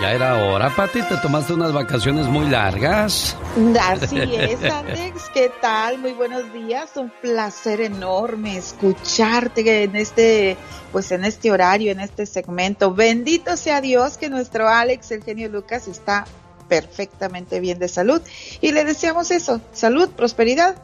Ya 0.00 0.12
era 0.12 0.34
hora, 0.44 0.74
Pati. 0.74 1.02
Te 1.02 1.16
tomaste 1.18 1.52
unas 1.54 1.72
vacaciones 1.72 2.26
muy 2.26 2.48
largas. 2.48 3.36
Así 3.80 4.18
es, 4.18 4.62
Alex. 4.70 5.30
¿Qué 5.32 5.50
tal? 5.62 5.98
Muy 5.98 6.12
buenos 6.12 6.52
días. 6.52 6.90
Un 6.96 7.10
placer 7.22 7.80
enorme 7.80 8.56
escucharte 8.56 9.84
en 9.84 9.94
este, 9.96 10.56
pues 10.92 11.12
en 11.12 11.24
este 11.24 11.52
horario, 11.52 11.92
en 11.92 12.00
este 12.00 12.26
segmento. 12.26 12.92
Bendito 12.92 13.56
sea 13.56 13.80
Dios 13.80 14.18
que 14.18 14.28
nuestro 14.28 14.68
Alex, 14.68 15.12
el 15.12 15.22
genio 15.22 15.48
Lucas, 15.48 15.86
está 15.86 16.26
perfectamente 16.68 17.60
bien 17.60 17.78
de 17.78 17.88
salud. 17.88 18.20
Y 18.60 18.72
le 18.72 18.84
deseamos 18.84 19.30
eso, 19.30 19.60
salud, 19.72 20.08
prosperidad, 20.10 20.74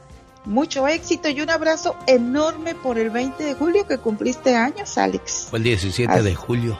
mucho 0.45 0.87
éxito 0.87 1.29
y 1.29 1.41
un 1.41 1.51
abrazo 1.51 1.97
enorme 2.07 2.75
por 2.75 2.99
el 2.99 3.11
20 3.11 3.43
de 3.43 3.55
julio 3.55 3.87
que 3.87 3.99
cumpliste 3.99 4.55
años, 4.57 4.97
Alex. 4.97 5.49
Fue 5.51 5.59
el 5.59 5.65
17 5.65 6.13
Así- 6.13 6.23
de 6.23 6.35
julio. 6.35 6.79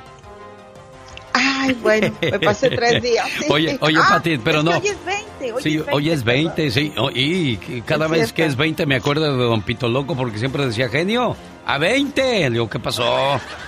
Ay, 1.33 1.77
bueno, 1.83 2.13
me 2.21 2.41
pasé 2.41 2.71
tres 2.71 3.03
días. 3.03 3.27
Sí. 3.39 3.45
Oye, 3.49 3.79
oye, 3.81 3.99
Ah, 4.01 4.07
Pati, 4.11 4.39
pero 4.39 4.63
no. 4.63 4.73
Hoy 4.73 4.89
es 4.89 5.05
20. 5.05 5.53
Hoy 5.53 5.63
Sí, 5.63 5.69
es 5.77 5.87
20, 5.87 5.93
hoy 5.93 6.11
es 6.11 6.23
perdón. 6.23 6.45
20, 6.57 6.71
sí. 6.71 6.93
oh, 6.99 7.11
Y 7.11 7.57
cada 7.87 8.05
Es 8.07 8.11
vez 8.11 8.19
cierto. 8.21 8.35
que 8.37 8.45
es 8.47 8.57
20 8.57 8.87
me 8.87 8.97
acuerdo 8.97 9.37
de 9.37 9.45
Don 9.45 9.63
Pito 9.63 9.89
Loco 9.89 10.17
porque 10.17 10.39
siempre 10.39 10.67
decía, 10.67 10.89
genio, 10.89 11.37
a 11.67 11.79
20. 11.79 12.23
Le 12.23 12.51
digo, 12.51 12.69
¿qué 12.69 12.79
pasó? 12.79 13.05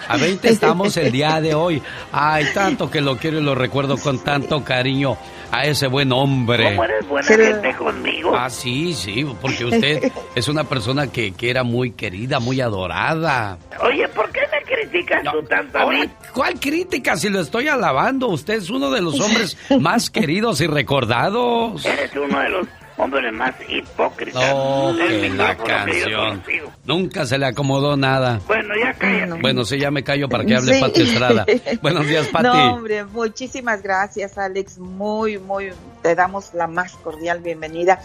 A 0.09 0.17
20 0.17 0.49
estamos 0.51 0.97
el 0.97 1.13
día 1.13 1.41
de 1.41 1.55
hoy. 1.55 1.81
Ay, 2.13 2.47
tanto 2.55 2.91
que 2.91 3.01
lo 3.01 3.17
quiero 3.17 3.39
y 3.39 3.43
lo 3.43 3.55
recuerdo 3.55 3.97
con 3.97 4.19
tanto 4.23 4.63
cariño 4.65 5.17
a 5.53 5.67
ese 5.67 5.87
buen 5.87 6.11
hombre. 6.13 6.65
¿Cómo 6.71 6.85
eres 6.85 7.07
buena 7.07 7.29
Pero- 7.29 7.45
gente 7.45 7.75
conmigo? 7.77 8.35
Ah, 8.35 8.51
sí, 8.51 8.95
sí, 8.95 9.25
porque 9.41 9.65
usted 9.67 10.11
es 10.35 10.49
una 10.49 10.65
persona 10.65 11.07
que, 11.13 11.33
que 11.33 11.51
era 11.51 11.63
muy 11.63 11.93
querida, 11.93 12.41
muy 12.41 12.61
adorada. 12.61 13.59
Oye, 13.83 14.09
¿por 14.09 14.31
qué 14.33 14.41
me 14.51 14.63
criticas 14.75 15.23
tú 15.31 15.43
tanto 15.45 15.79
a 15.79 15.83
Ahora, 15.83 15.99
mí? 16.01 16.09
¿cuál 16.33 16.59
crítica 16.59 17.17
si 17.17 17.29
lo 17.29 17.41
estoy 17.41 17.69
alabando? 17.69 18.29
Usted 18.29 18.55
es 18.55 18.71
uno 18.71 18.91
de 18.91 19.03
los 19.03 19.21
hombres 19.21 19.57
más 19.79 20.11
queridos 20.11 20.61
y 20.63 20.67
recordados. 20.67 21.85
Eres 21.85 22.11
uno 22.17 22.41
de 22.41 22.49
los 22.49 22.67
hombres 23.03 23.33
más 23.33 23.59
del 23.59 23.85
que 24.17 25.31
la 25.31 25.57
canción. 25.57 26.43
Nunca 26.85 27.27
se 27.27 27.39
le 27.39 27.47
acomodó 27.47 27.97
nada. 27.97 28.41
Bueno, 28.47 28.75
ya 28.79 28.93
cállate. 28.95 29.41
Bueno, 29.41 29.65
sí, 29.65 29.79
ya 29.79 29.91
me 29.91 30.03
callo 30.03 30.29
para 30.29 30.45
que 30.45 30.57
hable 30.57 30.75
Sí. 30.75 30.81
Pati 30.81 31.03
Estrada. 31.03 31.47
Buenos 31.83 32.07
días, 32.07 32.29
Pati. 32.29 32.45
No, 32.45 32.75
hombre, 32.75 33.05
muchísimas 33.05 33.83
gracias, 33.83 34.39
Alex. 34.39 34.79
Muy, 34.79 35.39
muy, 35.39 35.73
te 36.03 36.15
damos 36.15 36.55
la 36.55 36.67
más 36.67 36.93
cordial 36.97 37.41
bienvenida. 37.41 38.01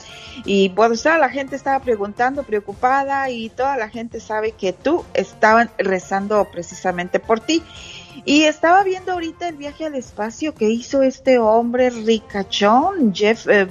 Y 0.46 0.70
pues 0.70 1.04
toda 1.04 1.18
la 1.18 1.30
gente 1.30 1.56
estaba 1.56 1.80
preguntando, 1.80 2.44
preocupada, 2.44 3.30
y 3.30 3.50
toda 3.50 3.78
la 3.78 3.90
gente 3.90 4.20
sabe 4.20 4.52
que 4.52 4.74
tú 4.74 5.06
estaban 5.14 5.70
rezando 5.78 6.46
precisamente 6.52 7.20
por 7.20 7.40
ti. 7.40 7.64
Y 8.28 8.44
estaba 8.44 8.84
viendo 8.84 9.14
ahorita 9.14 9.48
el 9.48 9.56
viaje 9.56 9.86
al 9.86 9.96
espacio 9.96 10.54
que 10.54 10.70
hizo 10.70 11.02
este 11.02 11.40
hombre 11.40 11.90
ricachón, 11.90 13.16
Jeff, 13.16 13.48
eh, 13.48 13.70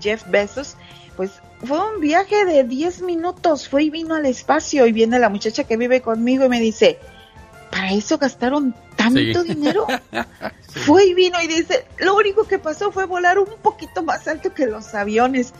Jeff 0.00 0.22
Bezos. 0.30 0.76
Pues 1.14 1.30
fue 1.62 1.78
un 1.94 2.00
viaje 2.00 2.46
de 2.46 2.64
10 2.64 3.02
minutos, 3.02 3.68
fue 3.68 3.84
y 3.84 3.90
vino 3.90 4.14
al 4.14 4.24
espacio. 4.24 4.86
Y 4.86 4.92
viene 4.92 5.18
la 5.18 5.28
muchacha 5.28 5.64
que 5.64 5.76
vive 5.76 6.00
conmigo 6.00 6.46
y 6.46 6.48
me 6.48 6.58
dice, 6.58 6.98
¿para 7.70 7.92
eso 7.92 8.16
gastaron 8.16 8.74
tanto 8.96 9.42
Sí. 9.42 9.48
dinero? 9.54 9.86
Fue 10.86 11.06
y 11.06 11.14
vino 11.14 11.36
y 11.42 11.46
dice, 11.46 11.84
lo 11.98 12.16
único 12.16 12.44
que 12.44 12.58
pasó 12.58 12.92
fue 12.92 13.04
volar 13.04 13.38
un 13.38 13.48
poquito 13.62 14.02
más 14.02 14.26
alto 14.26 14.54
que 14.54 14.66
los 14.66 14.94
aviones. 14.94 15.52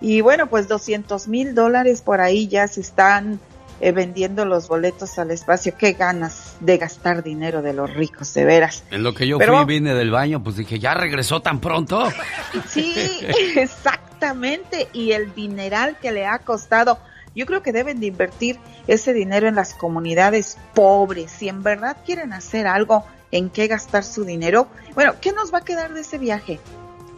Y 0.00 0.22
bueno, 0.22 0.48
pues 0.48 0.66
200 0.66 1.28
mil 1.28 1.54
dólares 1.54 2.00
por 2.02 2.20
ahí 2.20 2.48
ya 2.48 2.66
se 2.66 2.80
están 2.80 3.38
eh, 3.80 3.92
vendiendo 3.92 4.44
los 4.44 4.68
boletos 4.68 5.18
al 5.18 5.30
espacio. 5.30 5.74
Qué 5.78 5.92
ganas 5.92 6.54
de 6.60 6.76
gastar 6.78 7.22
dinero 7.22 7.62
de 7.62 7.72
los 7.72 7.92
ricos, 7.92 8.32
de 8.34 8.44
veras. 8.44 8.84
En 8.90 9.02
lo 9.02 9.14
que 9.14 9.26
yo 9.26 9.38
Pero- 9.38 9.56
fui 9.56 9.74
vine 9.76 9.94
del 9.94 10.10
baño, 10.10 10.42
pues 10.42 10.56
dije, 10.56 10.78
¿ya 10.78 10.94
regresó 10.94 11.40
tan 11.40 11.60
pronto? 11.60 12.08
Sí, 12.68 12.94
exactamente. 13.56 14.88
Y 14.92 15.12
el 15.12 15.34
dineral 15.34 15.96
que 16.00 16.12
le 16.12 16.26
ha 16.26 16.38
costado. 16.38 16.98
Yo 17.34 17.46
creo 17.46 17.62
que 17.62 17.72
deben 17.72 18.00
de 18.00 18.06
invertir 18.06 18.58
ese 18.88 19.12
dinero 19.12 19.46
en 19.48 19.54
las 19.54 19.74
comunidades 19.74 20.58
pobres. 20.74 21.30
Si 21.30 21.48
en 21.48 21.62
verdad 21.62 21.96
quieren 22.04 22.32
hacer 22.32 22.66
algo 22.66 23.04
en 23.30 23.50
qué 23.50 23.68
gastar 23.68 24.02
su 24.02 24.24
dinero, 24.24 24.66
bueno, 24.94 25.14
¿qué 25.20 25.32
nos 25.32 25.54
va 25.54 25.58
a 25.58 25.64
quedar 25.64 25.94
de 25.94 26.00
ese 26.00 26.18
viaje? 26.18 26.58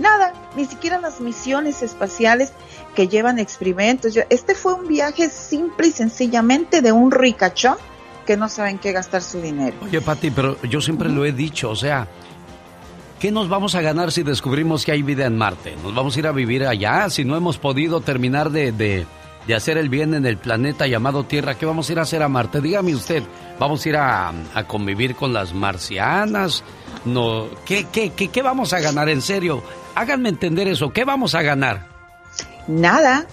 Nada, 0.03 0.33
ni 0.57 0.65
siquiera 0.67 0.99
las 1.01 1.21
misiones 1.21 1.83
espaciales 1.83 2.53
que 2.95 3.07
llevan 3.09 3.39
experimentos. 3.39 4.19
Este 4.29 4.55
fue 4.55 4.75
un 4.75 4.89
viaje 4.89 5.31
simple 5.31 5.87
y 5.87 5.93
sencillamente 5.93 6.83
de 6.83 6.91
un 6.93 7.11
ricachón 7.11 7.77
que 8.27 8.37
no 8.37 8.49
saben 8.49 8.79
qué 8.79 8.93
gastar 8.93 9.23
su 9.23 9.41
dinero. 9.41 9.77
Oye, 9.83 10.01
Pati, 10.01 10.31
pero 10.31 10.61
yo 10.63 10.81
siempre 10.81 11.09
lo 11.09 11.25
he 11.25 11.33
dicho, 11.33 11.71
o 11.71 11.77
sea, 11.77 12.07
¿qué 13.21 13.31
nos 13.33 13.49
vamos 13.49 13.75
a 13.75 13.81
ganar 13.81 14.13
si 14.13 14.23
descubrimos 14.23 14.85
que 14.85 14.93
hay 14.93 15.03
vida 15.03 15.25
en 15.27 15.37
Marte? 15.39 15.77
¿Nos 15.83 15.95
vamos 15.95 16.17
a 16.17 16.19
ir 16.19 16.27
a 16.27 16.33
vivir 16.33 16.67
allá? 16.67 17.09
Si 17.09 17.25
no 17.25 17.37
hemos 17.37 17.59
podido 17.59 18.01
terminar 18.01 18.51
de, 18.51 18.73
de- 18.73 19.07
de 19.47 19.55
hacer 19.55 19.79
el 19.79 19.89
bien 19.89 20.15
en 20.15 20.27
el 20.27 20.37
planeta 20.37 20.87
llamado 20.87 21.25
Tierra, 21.25 21.55
¿qué 21.55 21.67
vamos 21.67 21.89
a 21.89 21.93
ir 21.93 21.99
a 21.99 22.03
hacer 22.03 22.23
a 22.23 22.29
Marte? 22.29 22.61
Dígame 22.61 22.95
usted, 22.95 23.23
¿vamos 23.59 23.85
a 23.85 23.89
ir 23.89 23.97
a, 23.97 24.33
a 24.55 24.65
convivir 24.65 25.15
con 25.15 25.33
las 25.33 25.53
marcianas? 25.53 26.63
No, 27.05 27.47
¿qué, 27.65 27.87
qué, 27.93 28.11
qué, 28.11 28.29
¿Qué 28.29 28.43
vamos 28.43 28.73
a 28.73 28.81
ganar 28.81 29.09
en 29.09 29.23
serio? 29.23 29.63
Háganme 29.95 30.29
entender 30.29 30.69
eso, 30.69 30.93
¿qué 30.93 31.05
vamos 31.05 31.35
a 31.35 31.43
ganar? 31.43 31.93
nada. 32.67 33.27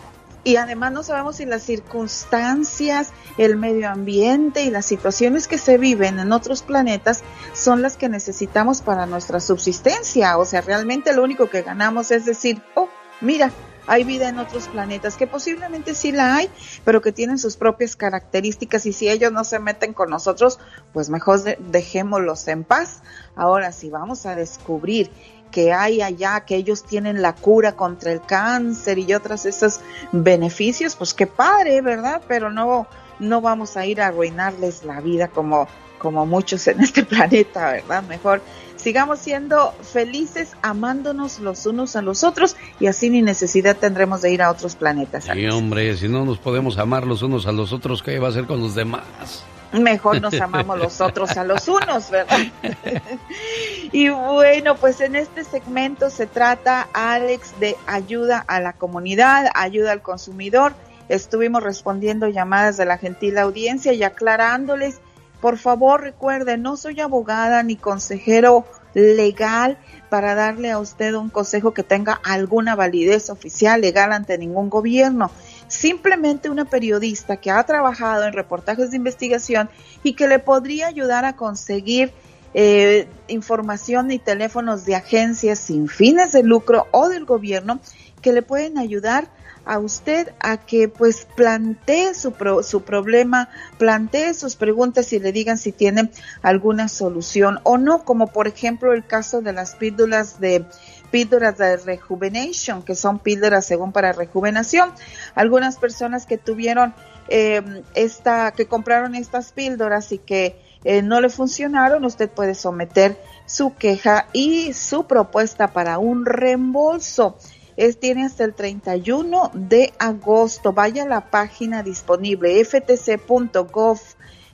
Y 0.46 0.56
además 0.56 0.94
no 0.94 1.04
sabemos 1.04 1.36
si 1.36 1.46
las 1.46 1.64
circunstancias, 1.64 3.10
el 3.38 3.58
medio 3.58 3.90
ambiente 3.90 4.64
y 4.64 4.70
las 4.70 4.86
situaciones 4.86 5.50
que 5.50 5.58
se 5.58 5.78
viven 5.78 6.18
en 6.18 6.32
otros 6.32 6.64
planetas 6.64 7.24
son 7.54 7.82
las 7.82 7.98
que 7.98 8.08
necesitamos 8.08 8.82
para 8.82 9.06
nuestra 9.06 9.42
subsistencia. 9.42 10.38
O 10.38 10.46
sea, 10.46 10.62
realmente 10.62 11.14
lo 11.14 11.24
único 11.24 11.50
que 11.50 11.62
ganamos 11.62 12.10
es 12.12 12.26
decir, 12.26 12.62
oh, 12.76 12.88
mira, 13.20 13.52
hay 13.90 14.04
vida 14.06 14.30
en 14.30 14.40
otros 14.40 14.68
planetas, 14.70 15.18
que 15.18 15.28
posiblemente 15.28 15.96
sí 15.96 16.12
la 16.12 16.36
hay, 16.36 16.50
pero 16.86 17.02
que 17.02 17.12
tienen 17.12 17.38
sus 17.38 17.58
propias 17.58 17.96
características 17.96 18.86
y 18.86 18.94
si 18.94 19.10
ellos 19.10 19.32
no 19.32 19.44
se 19.44 19.60
meten 19.60 19.94
con 19.94 20.10
nosotros, 20.10 20.60
pues 20.94 21.10
mejor 21.10 21.44
de- 21.44 21.58
dejémoslos 21.60 22.48
en 22.48 22.64
paz. 22.64 23.02
Ahora, 23.36 23.72
si 23.72 23.90
vamos 23.90 24.26
a 24.26 24.36
descubrir 24.36 25.12
que 25.52 25.74
hay 25.74 26.02
allá, 26.02 26.42
que 26.42 26.56
ellos 26.56 26.84
tienen 26.84 27.22
la 27.24 27.34
cura 27.34 27.76
contra 27.76 28.12
el 28.12 28.22
cáncer 28.22 29.00
y 29.00 29.14
otros 29.16 29.46
esos 29.48 29.80
beneficios, 30.12 30.96
pues 30.96 31.14
qué 31.14 31.26
padre, 31.28 31.82
¿verdad? 31.82 32.22
Pero 32.28 32.52
no, 32.52 32.88
no 33.20 33.42
vamos 33.42 33.76
a 33.76 33.86
ir 33.86 34.00
a 34.02 34.08
arruinarles 34.08 34.84
la 34.84 35.02
vida 35.02 35.28
como, 35.30 35.68
como 35.98 36.26
muchos 36.28 36.68
en 36.68 36.82
este 36.82 37.04
planeta, 37.06 37.72
¿verdad? 37.72 38.04
Mejor 38.04 38.42
sigamos 38.82 39.20
siendo 39.20 39.74
felices, 39.82 40.54
amándonos 40.62 41.40
los 41.40 41.66
unos 41.66 41.96
a 41.96 42.02
los 42.02 42.24
otros 42.24 42.56
y 42.80 42.88
así 42.88 43.10
ni 43.10 43.22
necesidad 43.22 43.76
tendremos 43.76 44.22
de 44.22 44.32
ir 44.32 44.42
a 44.42 44.50
otros 44.50 44.76
planetas. 44.76 45.26
Sí, 45.26 45.48
hombre, 45.48 45.96
si 45.98 46.08
no 46.08 46.26
nos 46.26 46.40
podemos 46.40 46.78
amar 46.78 47.06
los 47.06 47.22
unos 47.22 47.46
a 47.48 47.52
los 47.52 47.74
otros, 47.74 48.02
¿qué 48.02 48.20
va 48.20 48.28
a 48.28 48.30
hacer 48.32 48.46
con 48.46 48.60
los 48.60 48.76
demás? 48.76 49.44
Mejor 49.74 50.22
nos 50.22 50.34
amamos 50.42 50.80
los 50.80 51.02
otros 51.02 51.38
a 51.38 51.44
los 51.44 51.68
unos, 51.68 52.10
¿verdad? 52.10 52.40
y 53.92 54.10
bueno, 54.10 54.76
pues 54.76 55.02
en 55.02 55.16
este 55.16 55.44
segmento 55.44 56.10
se 56.10 56.26
trata, 56.26 56.88
Alex, 56.94 57.60
de 57.60 57.76
ayuda 57.86 58.44
a 58.48 58.60
la 58.60 58.74
comunidad, 58.74 59.48
ayuda 59.54 59.92
al 59.92 60.02
consumidor. 60.02 60.74
Estuvimos 61.10 61.64
respondiendo 61.64 62.28
llamadas 62.28 62.78
de 62.78 62.86
la 62.86 62.98
gentil 62.98 63.38
audiencia 63.40 63.94
y 63.94 64.04
aclarándoles, 64.04 65.02
por 65.42 65.58
favor 65.58 66.02
recuerden, 66.02 66.62
no 66.62 66.78
soy 66.78 67.00
abogada 67.00 67.64
ni 67.64 67.76
consejero 67.76 68.66
legal 68.94 69.78
para 70.10 70.36
darle 70.36 70.72
a 70.72 70.80
usted 70.80 71.14
un 71.14 71.30
consejo 71.30 71.74
que 71.74 71.84
tenga 71.84 72.20
alguna 72.24 72.76
validez 72.76 73.30
oficial 73.30 73.82
legal 73.82 74.12
ante 74.12 74.38
ningún 74.38 74.70
gobierno. 74.70 75.32
Simplemente 75.68 76.50
una 76.50 76.66
periodista 76.66 77.38
que 77.38 77.52
ha 77.52 77.64
trabajado 77.64 78.26
en 78.26 78.34
reportajes 78.34 78.90
de 78.92 78.98
investigación 78.98 79.70
y 80.04 80.14
que 80.14 80.28
le 80.28 80.40
podría 80.40 80.88
ayudar 80.88 81.26
a 81.26 81.36
conseguir 81.36 82.12
eh, 82.56 83.08
información 83.28 84.10
y 84.12 84.18
teléfonos 84.18 84.84
de 84.86 84.96
agencias 84.96 85.60
sin 85.60 85.88
fines 85.88 86.32
de 86.32 86.42
lucro 86.42 86.88
o 86.92 87.08
del 87.08 87.26
gobierno 87.26 87.80
que 88.24 88.34
le 88.34 88.42
pueden 88.42 88.80
ayudar 88.80 89.28
a 89.70 89.78
usted 89.78 90.34
a 90.40 90.58
que 90.58 90.90
pues 90.90 91.28
plantee 91.36 92.16
su, 92.16 92.32
pro- 92.32 92.64
su 92.64 92.82
problema, 92.82 93.50
plantee 93.78 94.34
sus 94.34 94.56
preguntas 94.56 95.14
y 95.14 95.20
le 95.20 95.32
digan 95.32 95.60
si 95.60 95.72
tienen 95.72 96.10
alguna 96.42 96.88
solución 96.88 97.60
o 97.64 97.78
no, 97.78 98.04
como 98.04 98.28
por 98.28 98.48
ejemplo 98.48 98.94
el 98.94 99.06
caso 99.06 99.42
de 99.42 99.54
las 99.54 99.76
píldoras 99.76 100.40
de 100.40 100.66
píldoras 101.12 101.58
de 101.58 101.78
rejuvenation, 101.78 102.82
que 102.84 102.96
son 102.96 103.20
píldoras 103.20 103.66
según 103.66 103.92
para 103.92 104.12
rejuvenación. 104.12 104.92
Algunas 105.36 105.78
personas 105.78 106.26
que 106.26 106.38
tuvieron 106.38 106.94
eh, 107.28 107.84
esta, 107.94 108.52
que 108.52 108.66
compraron 108.66 109.14
estas 109.14 109.52
píldoras 109.52 110.12
y 110.12 110.18
que 110.18 110.60
eh, 110.84 111.02
no 111.02 111.22
le 111.22 111.30
funcionaron, 111.30 112.06
usted 112.06 112.30
puede 112.30 112.56
someter 112.56 113.20
su 113.46 113.76
queja 113.76 114.28
y 114.34 114.74
su 114.74 115.06
propuesta 115.06 115.68
para 115.74 116.00
un 116.00 116.26
reembolso. 116.26 117.38
Es, 117.80 117.98
tiene 117.98 118.26
hasta 118.26 118.44
el 118.44 118.54
31 118.54 119.52
de 119.54 119.94
agosto. 120.00 120.74
Vaya 120.74 121.04
a 121.04 121.08
la 121.08 121.32
página 121.32 121.82
disponible 121.82 122.62
ftc.gov 122.66 124.00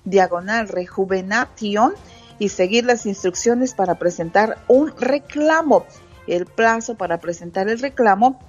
diagonal 0.03 0.67
rejuvenation 0.67 1.93
y 2.37 2.49
seguir 2.49 2.85
las 2.85 3.07
instrucciones 3.07 3.73
para 3.73 3.95
presentar 3.95 4.59
un 4.67 4.93
reclamo. 4.95 5.87
El 6.27 6.45
plazo 6.45 6.97
para 6.97 7.19
presentar 7.19 7.67
el 7.67 7.79
reclamo 7.79 8.39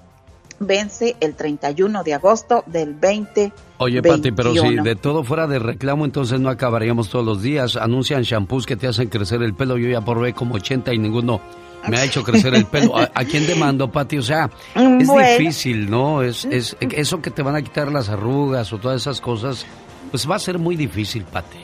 vence 0.59 1.15
el 1.21 1.33
31 1.33 2.03
de 2.03 2.13
agosto 2.13 2.63
del 2.67 2.93
20. 2.93 3.51
Oye, 3.79 4.03
Pati, 4.03 4.31
pero 4.31 4.53
si 4.53 4.75
de 4.75 4.95
todo 4.95 5.23
fuera 5.23 5.47
de 5.47 5.57
reclamo, 5.57 6.05
entonces 6.05 6.39
no 6.39 6.49
acabaríamos 6.49 7.09
todos 7.09 7.25
los 7.25 7.41
días. 7.41 7.77
Anuncian 7.77 8.21
shampoos 8.21 8.67
que 8.67 8.75
te 8.75 8.85
hacen 8.85 9.09
crecer 9.09 9.41
el 9.41 9.55
pelo. 9.55 9.75
Yo 9.79 9.89
ya 9.89 10.01
probé 10.01 10.33
como 10.33 10.53
80 10.53 10.93
y 10.93 10.99
ninguno 10.99 11.41
me 11.87 11.97
ha 11.97 12.03
hecho 12.03 12.23
crecer 12.23 12.53
el 12.55 12.65
pelo. 12.65 12.97
¿A, 12.97 13.25
quién 13.25 13.45
demando, 13.47 13.91
Pati? 13.91 14.17
O 14.17 14.23
sea, 14.23 14.49
es 14.75 15.07
difícil, 15.07 15.89
¿no? 15.89 16.23
Es, 16.23 16.45
es 16.45 16.75
eso 16.79 17.21
que 17.21 17.31
te 17.31 17.41
van 17.41 17.55
a 17.55 17.61
quitar 17.61 17.91
las 17.91 18.09
arrugas 18.09 18.71
o 18.73 18.77
todas 18.77 19.01
esas 19.01 19.21
cosas, 19.21 19.65
pues 20.11 20.29
va 20.29 20.35
a 20.35 20.39
ser 20.39 20.59
muy 20.59 20.75
difícil, 20.75 21.23
Pati. 21.23 21.59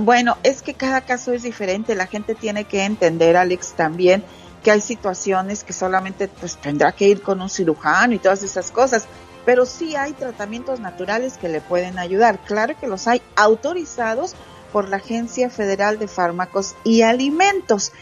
Bueno, 0.00 0.36
es 0.42 0.62
que 0.62 0.74
cada 0.74 1.00
caso 1.00 1.32
es 1.32 1.42
diferente. 1.42 1.94
La 1.94 2.06
gente 2.06 2.34
tiene 2.34 2.64
que 2.64 2.84
entender, 2.84 3.36
Alex, 3.36 3.72
también 3.72 4.22
que 4.62 4.70
hay 4.70 4.80
situaciones 4.80 5.64
que 5.64 5.72
solamente 5.72 6.28
pues 6.28 6.56
tendrá 6.56 6.92
que 6.92 7.08
ir 7.08 7.22
con 7.22 7.40
un 7.40 7.48
cirujano 7.48 8.14
y 8.14 8.18
todas 8.18 8.42
esas 8.42 8.70
cosas, 8.70 9.06
pero 9.44 9.66
sí 9.66 9.96
hay 9.96 10.12
tratamientos 10.12 10.80
naturales 10.80 11.38
que 11.38 11.48
le 11.48 11.60
pueden 11.60 11.98
ayudar. 11.98 12.40
Claro 12.44 12.74
que 12.78 12.86
los 12.86 13.06
hay 13.06 13.22
autorizados 13.36 14.34
por 14.72 14.88
la 14.88 14.96
Agencia 14.96 15.48
Federal 15.48 15.98
de 15.98 16.08
Fármacos 16.08 16.74
y 16.84 17.02
Alimentos. 17.02 17.92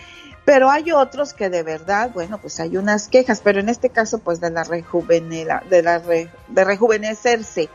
Pero 0.46 0.70
hay 0.70 0.92
otros 0.92 1.34
que 1.34 1.50
de 1.50 1.62
verdad, 1.62 2.12
bueno, 2.14 2.40
pues 2.40 2.60
hay 2.60 2.78
unas 2.78 3.08
quejas, 3.08 3.42
pero 3.42 3.60
en 3.60 3.68
este 3.68 3.90
caso, 3.90 4.20
pues 4.20 4.40
de 4.40 4.50
la 4.50 4.64
rejuvenela, 4.64 5.62
de 5.68 5.82
la 5.82 5.98
de 5.98 6.64
rejuvenecerse. 6.64 7.68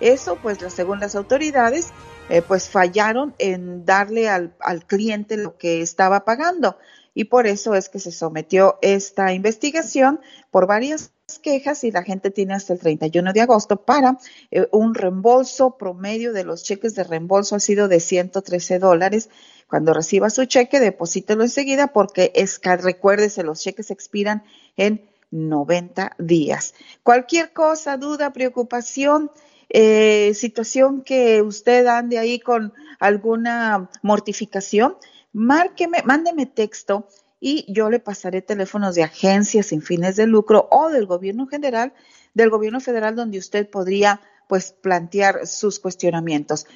Eso, 0.00 0.36
pues, 0.42 0.58
según 0.74 1.00
las 1.00 1.14
autoridades, 1.14 1.92
eh, 2.28 2.42
pues 2.42 2.68
fallaron 2.68 3.34
en 3.38 3.86
darle 3.86 4.28
al, 4.28 4.54
al 4.60 4.84
cliente 4.84 5.38
lo 5.38 5.56
que 5.56 5.80
estaba 5.80 6.24
pagando 6.24 6.76
y 7.16 7.24
por 7.24 7.46
eso 7.46 7.74
es 7.74 7.88
que 7.88 7.98
se 7.98 8.12
sometió 8.12 8.78
esta 8.82 9.32
investigación 9.32 10.20
por 10.50 10.66
varias 10.66 11.12
quejas 11.42 11.82
y 11.82 11.90
la 11.90 12.02
gente 12.02 12.30
tiene 12.30 12.52
hasta 12.52 12.74
el 12.74 12.78
31 12.78 13.32
de 13.32 13.40
agosto 13.40 13.76
para 13.86 14.18
eh, 14.50 14.68
un 14.70 14.94
reembolso 14.94 15.78
promedio 15.78 16.34
de 16.34 16.44
los 16.44 16.62
cheques 16.62 16.94
de 16.94 17.04
reembolso 17.04 17.56
ha 17.56 17.60
sido 17.60 17.88
de 17.88 18.00
113 18.00 18.78
dólares. 18.78 19.30
Cuando 19.68 19.92
reciba 19.92 20.30
su 20.30 20.44
cheque, 20.44 20.78
deposítelo 20.80 21.42
enseguida 21.42 21.88
porque 21.88 22.32
es 22.34 22.60
recuérdese, 22.62 23.42
los 23.42 23.60
cheques 23.60 23.90
expiran 23.90 24.44
en 24.76 25.08
90 25.30 26.14
días. 26.18 26.74
Cualquier 27.02 27.52
cosa, 27.52 27.96
duda, 27.96 28.32
preocupación, 28.32 29.30
eh, 29.68 30.32
situación 30.34 31.02
que 31.02 31.42
usted 31.42 31.86
ande 31.86 32.18
ahí 32.18 32.38
con 32.38 32.72
alguna 33.00 33.90
mortificación, 34.02 34.96
márqueme, 35.32 36.02
mándeme 36.04 36.46
texto 36.46 37.08
y 37.40 37.70
yo 37.72 37.90
le 37.90 37.98
pasaré 37.98 38.42
teléfonos 38.42 38.94
de 38.94 39.02
agencias 39.02 39.66
sin 39.66 39.82
fines 39.82 40.16
de 40.16 40.26
lucro 40.26 40.68
o 40.70 40.88
del 40.88 41.06
gobierno 41.06 41.46
general, 41.46 41.92
del 42.34 42.50
gobierno 42.50 42.80
federal 42.80 43.16
donde 43.16 43.38
usted 43.38 43.68
podría 43.68 44.20
pues 44.48 44.72
plantear 44.72 45.46
sus 45.46 45.80
cuestionamientos. 45.80 46.66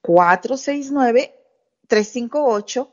469 0.00 1.37
358 1.88 2.90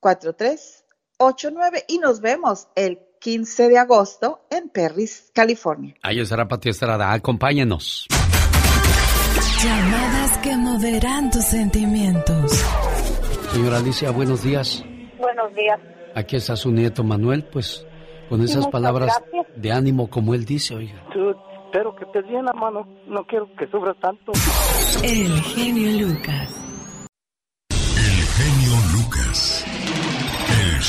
4389 0.00 1.84
y 1.88 1.98
nos 1.98 2.20
vemos 2.20 2.68
el 2.76 3.00
15 3.20 3.68
de 3.68 3.78
agosto 3.78 4.46
en 4.50 4.68
Perris, 4.68 5.30
California. 5.34 5.94
Ahí 6.02 6.20
estará 6.20 6.46
Pati 6.46 6.68
Estrada, 6.68 7.12
acompáñenos. 7.12 8.06
Llamadas 9.62 10.38
que 10.38 10.56
moderan 10.56 11.30
tus 11.30 11.44
sentimientos. 11.44 12.52
Señora 13.52 13.78
Alicia, 13.78 14.10
buenos 14.10 14.42
días. 14.42 14.84
Buenos 15.18 15.54
días. 15.54 15.80
Aquí 16.14 16.36
está 16.36 16.56
su 16.56 16.70
nieto 16.70 17.02
Manuel, 17.02 17.44
pues 17.50 17.86
con 18.28 18.42
esas 18.42 18.68
palabras 18.68 19.12
de 19.56 19.72
ánimo 19.72 20.08
como 20.08 20.34
él 20.34 20.44
dice, 20.44 20.74
oiga. 20.74 21.02
espero 21.66 21.96
que 21.96 22.04
te 22.06 22.22
bien, 22.22 22.44
mano. 22.54 22.86
No 23.06 23.24
quiero 23.26 23.48
que 23.56 23.66
sufras 23.66 23.96
tanto. 24.00 24.32
El 25.02 25.40
genio 25.42 26.06
Lucas. 26.06 26.65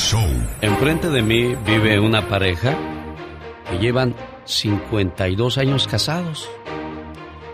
Show. 0.08 0.26
Enfrente 0.62 1.10
de 1.10 1.20
mí 1.20 1.54
vive 1.66 2.00
una 2.00 2.26
pareja 2.26 2.74
que 3.68 3.78
llevan 3.78 4.14
52 4.46 5.58
años 5.58 5.86
casados. 5.86 6.48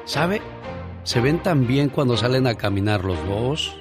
¿Sabe? 0.05 0.41
Se 1.03 1.21
ven 1.21 1.43
tan 1.43 1.67
bien 1.67 1.89
cuando 1.89 2.17
salen 2.17 2.47
a 2.47 2.55
caminar 2.55 3.05
los 3.05 3.19
dos 3.27 3.77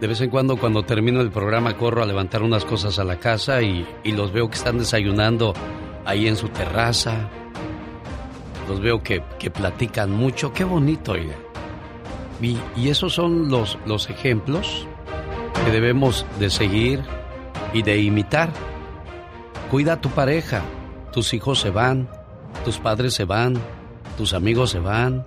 de 0.00 0.06
vez 0.06 0.20
en 0.20 0.30
cuando, 0.30 0.56
cuando 0.58 0.84
termino 0.84 1.20
el 1.20 1.32
programa, 1.32 1.76
corro 1.76 2.04
a 2.04 2.06
levantar 2.06 2.44
unas 2.44 2.64
cosas 2.64 3.00
a 3.00 3.04
la 3.04 3.18
casa 3.18 3.62
y, 3.62 3.84
los 4.04 4.32
veo 4.32 4.48
que 4.48 4.54
están 4.54 4.78
desayunando 4.78 5.52
ahí 6.04 6.28
en 6.28 6.36
su 6.36 6.50
terraza. 6.50 7.28
Los 8.68 8.80
veo 8.80 9.02
que, 9.02 9.20
platican 9.50 10.12
mucho. 10.12 10.52
Qué 10.52 10.62
bonito, 10.62 11.12
oiga. 11.12 11.34
Y, 12.40 12.58
y, 12.76 12.90
esos 12.90 13.12
son 13.12 13.48
los, 13.48 13.76
los 13.86 14.08
ejemplos 14.08 14.86
que 15.64 15.72
debemos 15.72 16.24
de 16.38 16.48
seguir 16.48 17.02
y 17.72 17.82
de 17.82 17.98
imitar. 17.98 18.50
Cuida 19.70 19.94
a 19.94 20.00
tu 20.00 20.08
pareja. 20.10 20.62
Tus 21.12 21.34
hijos 21.34 21.60
se 21.60 21.70
van, 21.70 22.08
tus 22.64 22.78
padres 22.78 23.14
se 23.14 23.24
van, 23.24 23.54
tus 24.16 24.34
amigos 24.34 24.70
se 24.70 24.78
van, 24.78 25.26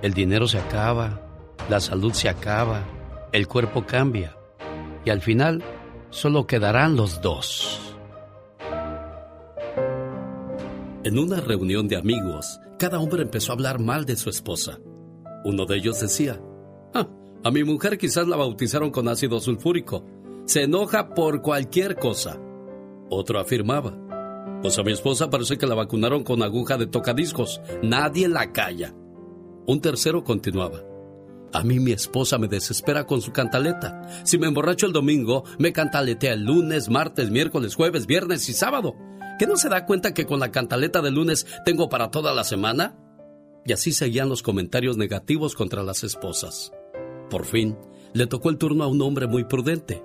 el 0.00 0.14
dinero 0.14 0.48
se 0.48 0.58
acaba, 0.58 1.20
la 1.68 1.80
salud 1.80 2.12
se 2.12 2.28
acaba 2.28 2.82
el 3.32 3.48
cuerpo 3.48 3.86
cambia 3.86 4.36
y 5.04 5.10
al 5.10 5.22
final 5.22 5.64
solo 6.10 6.46
quedarán 6.46 6.96
los 6.96 7.20
dos. 7.22 7.96
En 11.04 11.18
una 11.18 11.40
reunión 11.40 11.88
de 11.88 11.96
amigos, 11.96 12.60
cada 12.78 13.00
hombre 13.00 13.22
empezó 13.22 13.52
a 13.52 13.54
hablar 13.54 13.80
mal 13.80 14.04
de 14.04 14.16
su 14.16 14.30
esposa. 14.30 14.78
Uno 15.44 15.64
de 15.64 15.76
ellos 15.76 16.00
decía, 16.00 16.40
ah, 16.94 17.08
a 17.42 17.50
mi 17.50 17.64
mujer 17.64 17.98
quizás 17.98 18.28
la 18.28 18.36
bautizaron 18.36 18.90
con 18.90 19.08
ácido 19.08 19.40
sulfúrico. 19.40 20.04
Se 20.44 20.62
enoja 20.62 21.14
por 21.14 21.42
cualquier 21.42 21.96
cosa. 21.96 22.40
Otro 23.10 23.38
afirmaba, 23.38 23.96
pues 24.62 24.78
a 24.78 24.82
mi 24.82 24.92
esposa 24.92 25.30
parece 25.30 25.58
que 25.58 25.66
la 25.66 25.74
vacunaron 25.74 26.24
con 26.24 26.42
aguja 26.42 26.78
de 26.78 26.86
tocadiscos. 26.86 27.60
Nadie 27.82 28.28
la 28.28 28.52
calla. 28.52 28.94
Un 29.66 29.80
tercero 29.80 30.24
continuaba, 30.24 30.82
a 31.52 31.62
mí 31.62 31.80
mi 31.80 31.92
esposa 31.92 32.38
me 32.38 32.48
desespera 32.48 33.06
con 33.06 33.20
su 33.20 33.30
cantaleta. 33.32 34.02
Si 34.24 34.38
me 34.38 34.46
emborracho 34.46 34.86
el 34.86 34.92
domingo, 34.92 35.44
me 35.58 35.72
cantaletea 35.72 36.32
el 36.32 36.44
lunes, 36.44 36.88
martes, 36.88 37.30
miércoles, 37.30 37.74
jueves, 37.74 38.06
viernes 38.06 38.48
y 38.48 38.54
sábado. 38.54 38.94
¿Qué 39.38 39.46
no 39.46 39.56
se 39.56 39.68
da 39.68 39.84
cuenta 39.84 40.14
que 40.14 40.24
con 40.24 40.40
la 40.40 40.50
cantaleta 40.50 41.02
del 41.02 41.14
lunes 41.14 41.46
tengo 41.66 41.90
para 41.90 42.10
toda 42.10 42.32
la 42.32 42.44
semana? 42.44 42.96
Y 43.66 43.72
así 43.72 43.92
seguían 43.92 44.30
los 44.30 44.42
comentarios 44.42 44.96
negativos 44.96 45.54
contra 45.54 45.82
las 45.82 46.04
esposas. 46.04 46.72
Por 47.28 47.44
fin, 47.44 47.76
le 48.14 48.26
tocó 48.26 48.48
el 48.48 48.56
turno 48.56 48.84
a 48.84 48.88
un 48.88 49.02
hombre 49.02 49.26
muy 49.26 49.44
prudente, 49.44 50.02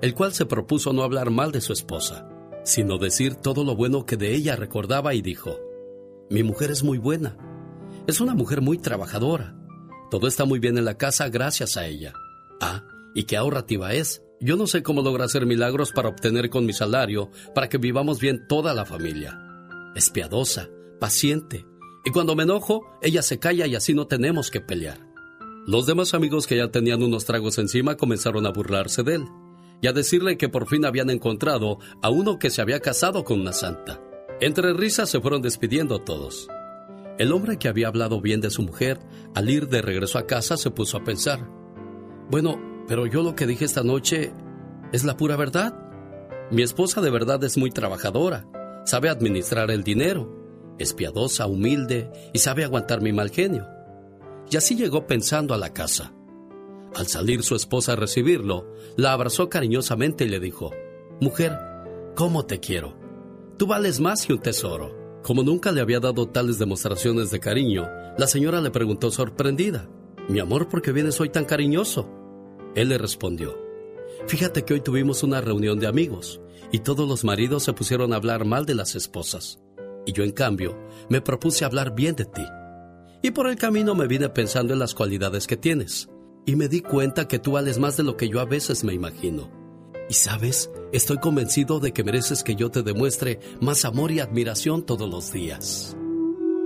el 0.00 0.14
cual 0.14 0.32
se 0.32 0.46
propuso 0.46 0.92
no 0.92 1.02
hablar 1.02 1.30
mal 1.30 1.52
de 1.52 1.60
su 1.60 1.72
esposa, 1.72 2.28
sino 2.64 2.98
decir 2.98 3.34
todo 3.34 3.64
lo 3.64 3.74
bueno 3.74 4.06
que 4.06 4.16
de 4.16 4.34
ella 4.34 4.56
recordaba 4.56 5.14
y 5.14 5.22
dijo, 5.22 5.58
mi 6.30 6.42
mujer 6.42 6.70
es 6.70 6.84
muy 6.84 6.98
buena, 6.98 7.36
es 8.06 8.20
una 8.20 8.34
mujer 8.34 8.60
muy 8.60 8.78
trabajadora, 8.78 9.56
todo 10.10 10.28
está 10.28 10.44
muy 10.44 10.58
bien 10.58 10.78
en 10.78 10.84
la 10.84 10.96
casa 10.96 11.28
gracias 11.28 11.76
a 11.76 11.86
ella. 11.86 12.12
Ah, 12.60 12.84
y 13.14 13.24
qué 13.24 13.36
ahorrativa 13.36 13.92
es. 13.92 14.22
Yo 14.40 14.56
no 14.56 14.66
sé 14.66 14.82
cómo 14.82 15.02
logra 15.02 15.24
hacer 15.24 15.46
milagros 15.46 15.90
para 15.92 16.08
obtener 16.08 16.48
con 16.48 16.64
mi 16.64 16.72
salario 16.72 17.30
para 17.54 17.68
que 17.68 17.78
vivamos 17.78 18.20
bien 18.20 18.46
toda 18.48 18.72
la 18.72 18.84
familia. 18.84 19.36
Es 19.96 20.10
piadosa, 20.10 20.68
paciente, 21.00 21.66
y 22.04 22.10
cuando 22.12 22.36
me 22.36 22.44
enojo, 22.44 22.82
ella 23.02 23.22
se 23.22 23.38
calla 23.38 23.66
y 23.66 23.74
así 23.74 23.94
no 23.94 24.06
tenemos 24.06 24.50
que 24.50 24.60
pelear. 24.60 25.00
Los 25.66 25.86
demás 25.86 26.14
amigos 26.14 26.46
que 26.46 26.56
ya 26.56 26.70
tenían 26.70 27.02
unos 27.02 27.24
tragos 27.24 27.58
encima 27.58 27.96
comenzaron 27.96 28.46
a 28.46 28.50
burlarse 28.50 29.02
de 29.02 29.16
él 29.16 29.28
y 29.80 29.86
a 29.86 29.92
decirle 29.92 30.36
que 30.36 30.48
por 30.48 30.66
fin 30.66 30.84
habían 30.84 31.10
encontrado 31.10 31.78
a 32.02 32.10
uno 32.10 32.38
que 32.38 32.50
se 32.50 32.60
había 32.62 32.80
casado 32.80 33.24
con 33.24 33.40
una 33.40 33.52
santa. 33.52 34.00
Entre 34.40 34.72
risas 34.72 35.10
se 35.10 35.20
fueron 35.20 35.42
despidiendo 35.42 36.00
todos. 36.00 36.48
El 37.18 37.32
hombre 37.32 37.58
que 37.58 37.68
había 37.68 37.88
hablado 37.88 38.20
bien 38.20 38.40
de 38.40 38.50
su 38.50 38.62
mujer, 38.62 39.00
al 39.34 39.50
ir 39.50 39.68
de 39.68 39.82
regreso 39.82 40.18
a 40.18 40.26
casa, 40.26 40.56
se 40.56 40.70
puso 40.70 40.96
a 40.96 41.04
pensar, 41.04 41.48
bueno, 42.30 42.84
pero 42.86 43.06
yo 43.06 43.22
lo 43.22 43.34
que 43.34 43.46
dije 43.46 43.64
esta 43.64 43.82
noche 43.82 44.32
es 44.92 45.04
la 45.04 45.16
pura 45.16 45.36
verdad. 45.36 45.74
Mi 46.50 46.62
esposa 46.62 47.00
de 47.00 47.10
verdad 47.10 47.42
es 47.44 47.58
muy 47.58 47.70
trabajadora, 47.70 48.46
sabe 48.84 49.08
administrar 49.08 49.70
el 49.70 49.82
dinero, 49.82 50.74
es 50.78 50.94
piadosa, 50.94 51.46
humilde 51.46 52.10
y 52.32 52.38
sabe 52.38 52.64
aguantar 52.64 53.02
mi 53.02 53.12
mal 53.12 53.30
genio. 53.30 53.66
Y 54.50 54.56
así 54.56 54.76
llegó 54.76 55.06
pensando 55.06 55.54
a 55.54 55.58
la 55.58 55.72
casa. 55.72 56.14
Al 56.94 57.06
salir 57.06 57.42
su 57.42 57.54
esposa 57.54 57.92
a 57.92 57.96
recibirlo, 57.96 58.72
la 58.96 59.12
abrazó 59.12 59.48
cariñosamente 59.48 60.24
y 60.24 60.28
le 60.28 60.40
dijo, 60.40 60.72
Mujer, 61.20 61.58
¿cómo 62.14 62.46
te 62.46 62.60
quiero? 62.60 62.96
Tú 63.56 63.66
vales 63.66 64.00
más 64.00 64.24
que 64.24 64.32
un 64.32 64.38
tesoro 64.38 65.20
Como 65.22 65.42
nunca 65.42 65.72
le 65.72 65.80
había 65.80 66.00
dado 66.00 66.28
tales 66.28 66.58
demostraciones 66.58 67.30
de 67.30 67.40
cariño, 67.40 67.88
la 68.16 68.26
señora 68.26 68.60
le 68.60 68.70
preguntó 68.70 69.10
sorprendida, 69.10 69.88
Mi 70.28 70.40
amor, 70.40 70.68
¿por 70.68 70.82
qué 70.82 70.92
vienes 70.92 71.20
hoy 71.20 71.28
tan 71.28 71.44
cariñoso? 71.44 72.08
Él 72.74 72.88
le 72.88 72.98
respondió, 72.98 73.56
Fíjate 74.26 74.64
que 74.64 74.74
hoy 74.74 74.80
tuvimos 74.80 75.22
una 75.22 75.40
reunión 75.40 75.78
de 75.78 75.86
amigos 75.86 76.40
y 76.72 76.80
todos 76.80 77.08
los 77.08 77.24
maridos 77.24 77.62
se 77.62 77.72
pusieron 77.72 78.12
a 78.12 78.16
hablar 78.16 78.44
mal 78.44 78.66
de 78.66 78.74
las 78.74 78.94
esposas. 78.94 79.60
Y 80.06 80.12
yo, 80.12 80.24
en 80.24 80.32
cambio, 80.32 80.78
me 81.08 81.20
propuse 81.20 81.64
hablar 81.64 81.94
bien 81.94 82.16
de 82.16 82.24
ti. 82.24 82.44
Y 83.22 83.30
por 83.30 83.48
el 83.48 83.56
camino 83.56 83.94
me 83.94 84.06
vine 84.06 84.28
pensando 84.28 84.72
en 84.72 84.78
las 84.78 84.94
cualidades 84.94 85.46
que 85.46 85.56
tienes. 85.56 86.08
Y 86.46 86.56
me 86.56 86.68
di 86.68 86.80
cuenta 86.80 87.28
que 87.28 87.38
tú 87.38 87.52
vales 87.52 87.78
más 87.78 87.96
de 87.96 88.04
lo 88.04 88.16
que 88.16 88.28
yo 88.28 88.40
a 88.40 88.44
veces 88.44 88.84
me 88.84 88.94
imagino. 88.94 89.50
Y 90.08 90.14
sabes, 90.14 90.70
estoy 90.92 91.18
convencido 91.18 91.80
de 91.80 91.92
que 91.92 92.02
mereces 92.02 92.42
que 92.42 92.54
yo 92.54 92.70
te 92.70 92.82
demuestre 92.82 93.40
más 93.60 93.84
amor 93.84 94.10
y 94.10 94.20
admiración 94.20 94.84
todos 94.86 95.08
los 95.08 95.32
días. 95.32 95.96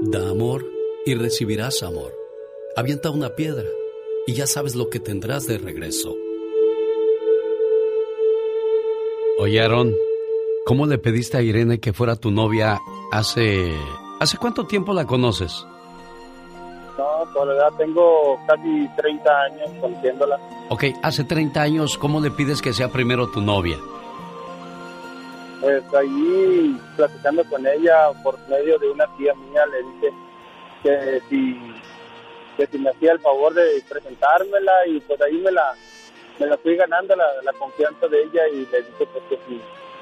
Da 0.02 0.30
amor 0.30 0.64
y 1.04 1.14
recibirás 1.14 1.82
amor. 1.82 2.12
Avienta 2.76 3.10
una 3.10 3.34
piedra 3.34 3.68
y 4.26 4.34
ya 4.34 4.46
sabes 4.46 4.76
lo 4.76 4.88
que 4.88 5.00
tendrás 5.00 5.46
de 5.46 5.58
regreso. 5.58 6.14
Oye, 9.38 9.60
Aarón, 9.60 9.92
¿cómo 10.64 10.86
le 10.86 10.98
pediste 10.98 11.36
a 11.36 11.42
Irene 11.42 11.80
que 11.80 11.92
fuera 11.92 12.16
tu 12.16 12.30
novia 12.30 12.80
hace... 13.10 13.74
¿Hace 14.20 14.38
cuánto 14.38 14.66
tiempo 14.68 14.94
la 14.94 15.04
conoces? 15.04 15.66
No, 17.24 17.32
por 17.32 17.46
la 17.46 17.54
edad 17.54 17.72
tengo 17.78 18.40
casi 18.46 18.88
30 18.96 19.42
años 19.42 19.70
conociéndola. 19.80 20.38
Ok, 20.68 20.84
hace 21.02 21.24
30 21.24 21.60
años, 21.60 21.98
¿cómo 21.98 22.20
le 22.20 22.30
pides 22.30 22.60
que 22.62 22.72
sea 22.72 22.88
primero 22.88 23.28
tu 23.28 23.40
novia? 23.40 23.76
Pues 25.60 25.82
ahí, 25.94 26.80
platicando 26.96 27.44
con 27.44 27.66
ella 27.66 28.10
por 28.22 28.38
medio 28.48 28.78
de 28.78 28.90
una 28.90 29.06
tía 29.16 29.34
mía, 29.34 29.62
le 29.66 29.82
dije 29.82 30.14
que 30.82 31.22
si, 31.28 31.60
que 32.56 32.66
si 32.66 32.78
me 32.78 32.90
hacía 32.90 33.12
el 33.12 33.20
favor 33.20 33.54
de 33.54 33.82
presentármela 33.88 34.72
y 34.88 35.00
pues 35.00 35.20
ahí 35.20 35.38
me 35.38 35.52
la, 35.52 35.74
me 36.40 36.46
la 36.46 36.56
fui 36.58 36.74
ganando 36.74 37.14
la, 37.14 37.26
la 37.44 37.52
confianza 37.52 38.08
de 38.08 38.22
ella 38.22 38.48
y 38.48 38.66
le 38.66 38.82
dije 38.82 39.06
pues 39.12 39.24
que 39.28 39.38
si 39.46 39.60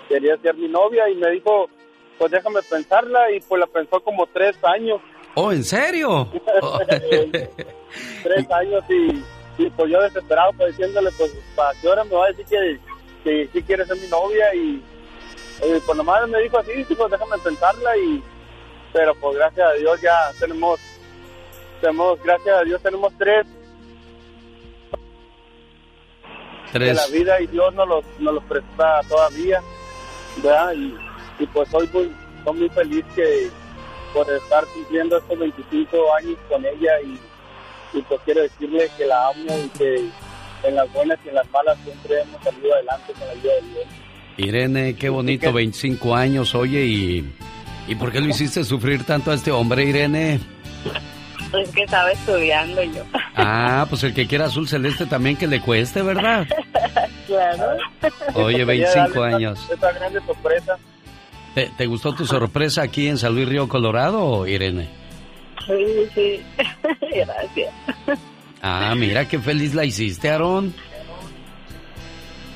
quería 0.08 0.38
ser 0.38 0.54
mi 0.54 0.68
novia 0.68 1.10
y 1.10 1.16
me 1.16 1.30
dijo 1.30 1.68
pues 2.16 2.30
déjame 2.30 2.60
pensarla 2.62 3.30
y 3.32 3.40
pues 3.40 3.60
la 3.60 3.66
pensó 3.66 4.00
como 4.00 4.26
tres 4.26 4.54
años. 4.62 5.00
Oh, 5.34 5.52
¿en 5.52 5.64
serio? 5.64 6.28
tres 8.22 8.50
años 8.50 8.84
y, 8.88 9.24
y, 9.62 9.70
pues 9.70 9.90
yo 9.90 10.00
desesperado 10.02 10.52
pues 10.56 10.76
diciéndole 10.76 11.10
pues 11.16 11.32
para 11.54 11.72
qué 11.80 11.88
hora 11.88 12.04
me 12.04 12.14
va 12.14 12.26
a 12.26 12.28
decir 12.28 12.46
que, 12.46 12.78
que 13.24 13.48
sí 13.52 13.62
quiere 13.62 13.84
ser 13.86 13.96
mi 13.96 14.08
novia 14.08 14.54
y 14.54 14.82
eh, 15.62 15.80
pues 15.84 15.96
nomás 15.96 16.28
me 16.28 16.40
dijo 16.40 16.58
así, 16.58 16.72
sí, 16.88 16.94
pues 16.94 17.10
déjame 17.10 17.38
pensarla 17.38 17.96
y 17.96 18.22
pero 18.92 19.14
pues 19.14 19.36
gracias 19.36 19.68
a 19.68 19.72
Dios 19.74 20.00
ya 20.00 20.32
tenemos 20.40 20.80
tenemos 21.80 22.22
gracias 22.22 22.56
a 22.56 22.62
Dios 22.64 22.82
tenemos 22.82 23.12
tres 23.18 23.46
Tres. 26.72 26.88
de 26.88 26.94
la 26.94 27.18
vida 27.18 27.40
y 27.40 27.46
Dios 27.48 27.74
nos 27.74 27.88
los, 27.88 28.04
nos 28.20 28.34
los 28.34 28.44
presta 28.44 29.00
todavía, 29.08 29.60
¿verdad? 30.40 30.72
Y, 30.74 30.96
y 31.40 31.46
pues 31.46 31.68
hoy 31.74 31.88
muy, 31.92 32.12
soy 32.44 32.58
muy 32.58 32.68
feliz 32.68 33.04
que 33.16 33.50
por 34.12 34.30
estar 34.30 34.64
cumpliendo 34.66 35.18
estos 35.18 35.38
25 35.38 36.14
años 36.14 36.36
con 36.48 36.64
ella 36.64 37.00
y, 37.04 37.98
y 37.98 38.02
pues 38.02 38.20
quiero 38.24 38.42
decirle 38.42 38.90
que 38.96 39.06
la 39.06 39.28
amo 39.28 39.58
y 39.64 39.68
que 39.78 40.10
en 40.62 40.74
las 40.74 40.92
buenas 40.92 41.18
y 41.24 41.28
en 41.28 41.34
las 41.36 41.50
malas 41.50 41.78
siempre 41.84 42.20
hemos 42.20 42.42
salido 42.42 42.74
adelante 42.74 43.12
con 43.12 43.26
la 43.26 43.32
ayuda 43.32 43.54
de 43.54 43.68
Dios. 43.68 43.86
Irene, 44.36 44.96
qué 44.96 45.08
bonito, 45.08 45.52
25 45.52 46.14
años, 46.14 46.54
oye, 46.54 46.84
y, 46.84 47.32
¿y 47.88 47.94
por 47.94 48.10
qué 48.12 48.20
lo 48.20 48.28
hiciste 48.28 48.64
sufrir 48.64 49.04
tanto 49.04 49.30
a 49.30 49.34
este 49.34 49.50
hombre, 49.50 49.84
Irene? 49.84 50.40
Es 51.52 51.70
que 51.70 51.82
estaba 51.82 52.10
estudiando 52.12 52.82
yo. 52.84 53.02
Ah, 53.34 53.84
pues 53.88 54.04
el 54.04 54.14
que 54.14 54.26
quiera 54.26 54.46
azul 54.46 54.68
celeste 54.68 55.06
también 55.06 55.36
que 55.36 55.46
le 55.46 55.60
cueste, 55.60 56.00
¿verdad? 56.00 56.46
claro. 57.26 57.76
Oye, 58.34 58.64
25 58.64 59.22
años. 59.22 59.68
Esta 59.70 59.92
grande 59.92 60.20
sorpresa. 60.24 60.78
¿Te, 61.54 61.70
¿Te, 61.76 61.86
gustó 61.86 62.14
tu 62.14 62.26
sorpresa 62.26 62.82
aquí 62.82 63.08
en 63.08 63.18
San 63.18 63.34
Luis 63.34 63.48
Río 63.48 63.68
Colorado, 63.68 64.46
Irene? 64.46 64.88
Sí, 65.66 66.08
sí. 66.14 66.42
Gracias. 67.14 67.74
Ah, 68.62 68.94
mira 68.96 69.26
qué 69.26 69.38
feliz 69.38 69.74
la 69.74 69.84
hiciste, 69.84 70.30
Aarón. 70.30 70.74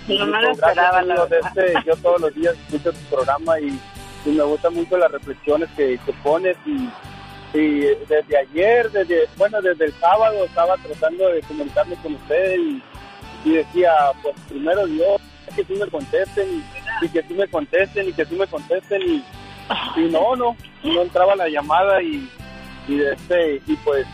No 0.07 0.26
me 0.26 0.42
lo 0.42 0.53
esperaba, 0.53 1.03
la 1.03 1.14
este, 1.24 1.72
yo 1.86 1.97
todos 1.97 2.20
los 2.20 2.34
días 2.34 2.55
escucho 2.66 2.92
tu 2.92 3.16
programa 3.16 3.59
y, 3.59 3.78
y 4.26 4.32
me 4.32 4.42
gustan 4.42 4.74
mucho 4.74 4.99
las 4.99 5.11
reflexiones 5.11 5.68
que, 5.76 5.99
que 6.05 6.12
pones 6.22 6.57
y 6.66 6.88
y 7.55 7.82
desde 8.09 8.36
ayer, 8.36 8.90
desde 8.90 9.28
bueno, 9.36 9.62
desde 9.62 9.86
el 9.86 9.92
sábado 9.95 10.45
estaba 10.45 10.76
tratando 10.76 11.28
de 11.28 11.40
comunicarme 11.42 11.95
con 11.97 12.14
ustedes 12.14 12.59
y, 12.59 12.82
y 13.45 13.53
decía, 13.55 13.92
pues 14.22 14.34
primero 14.49 14.86
Dios, 14.88 15.20
que 15.55 15.64
sí 15.64 15.74
me 15.74 15.86
contesten 15.86 16.49
y, 16.49 16.84
y, 17.03 17.09
que 17.09 17.22
sí 17.22 17.34
me 17.34 17.49
contesten 17.49 18.09
y 18.09 18.12
que 18.12 18.24
sí 18.24 18.34
me 18.34 18.47
contesten 18.47 19.03
y, 19.03 19.24
y 19.97 20.11
no, 20.11 20.36
no, 20.36 20.57
no 20.82 21.03
entraba 21.03 21.36
la 21.36 21.49
llamada 21.49 22.03
y, 22.03 22.28
y 22.88 23.01
este 23.01 23.62
y 23.66 23.76
pues 23.76 24.07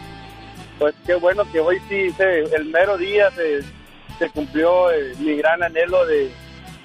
pues 0.79 0.95
qué 1.07 1.15
bueno 1.15 1.45
que 1.53 1.61
hoy 1.61 1.79
sí 1.89 2.09
el 2.19 2.65
mero 2.67 2.97
día 2.97 3.31
se, 3.33 3.61
se 4.19 4.31
cumplió 4.31 4.91
eh, 4.91 5.13
mi 5.19 5.37
gran 5.37 5.63
anhelo 5.63 6.07
de, 6.07 6.31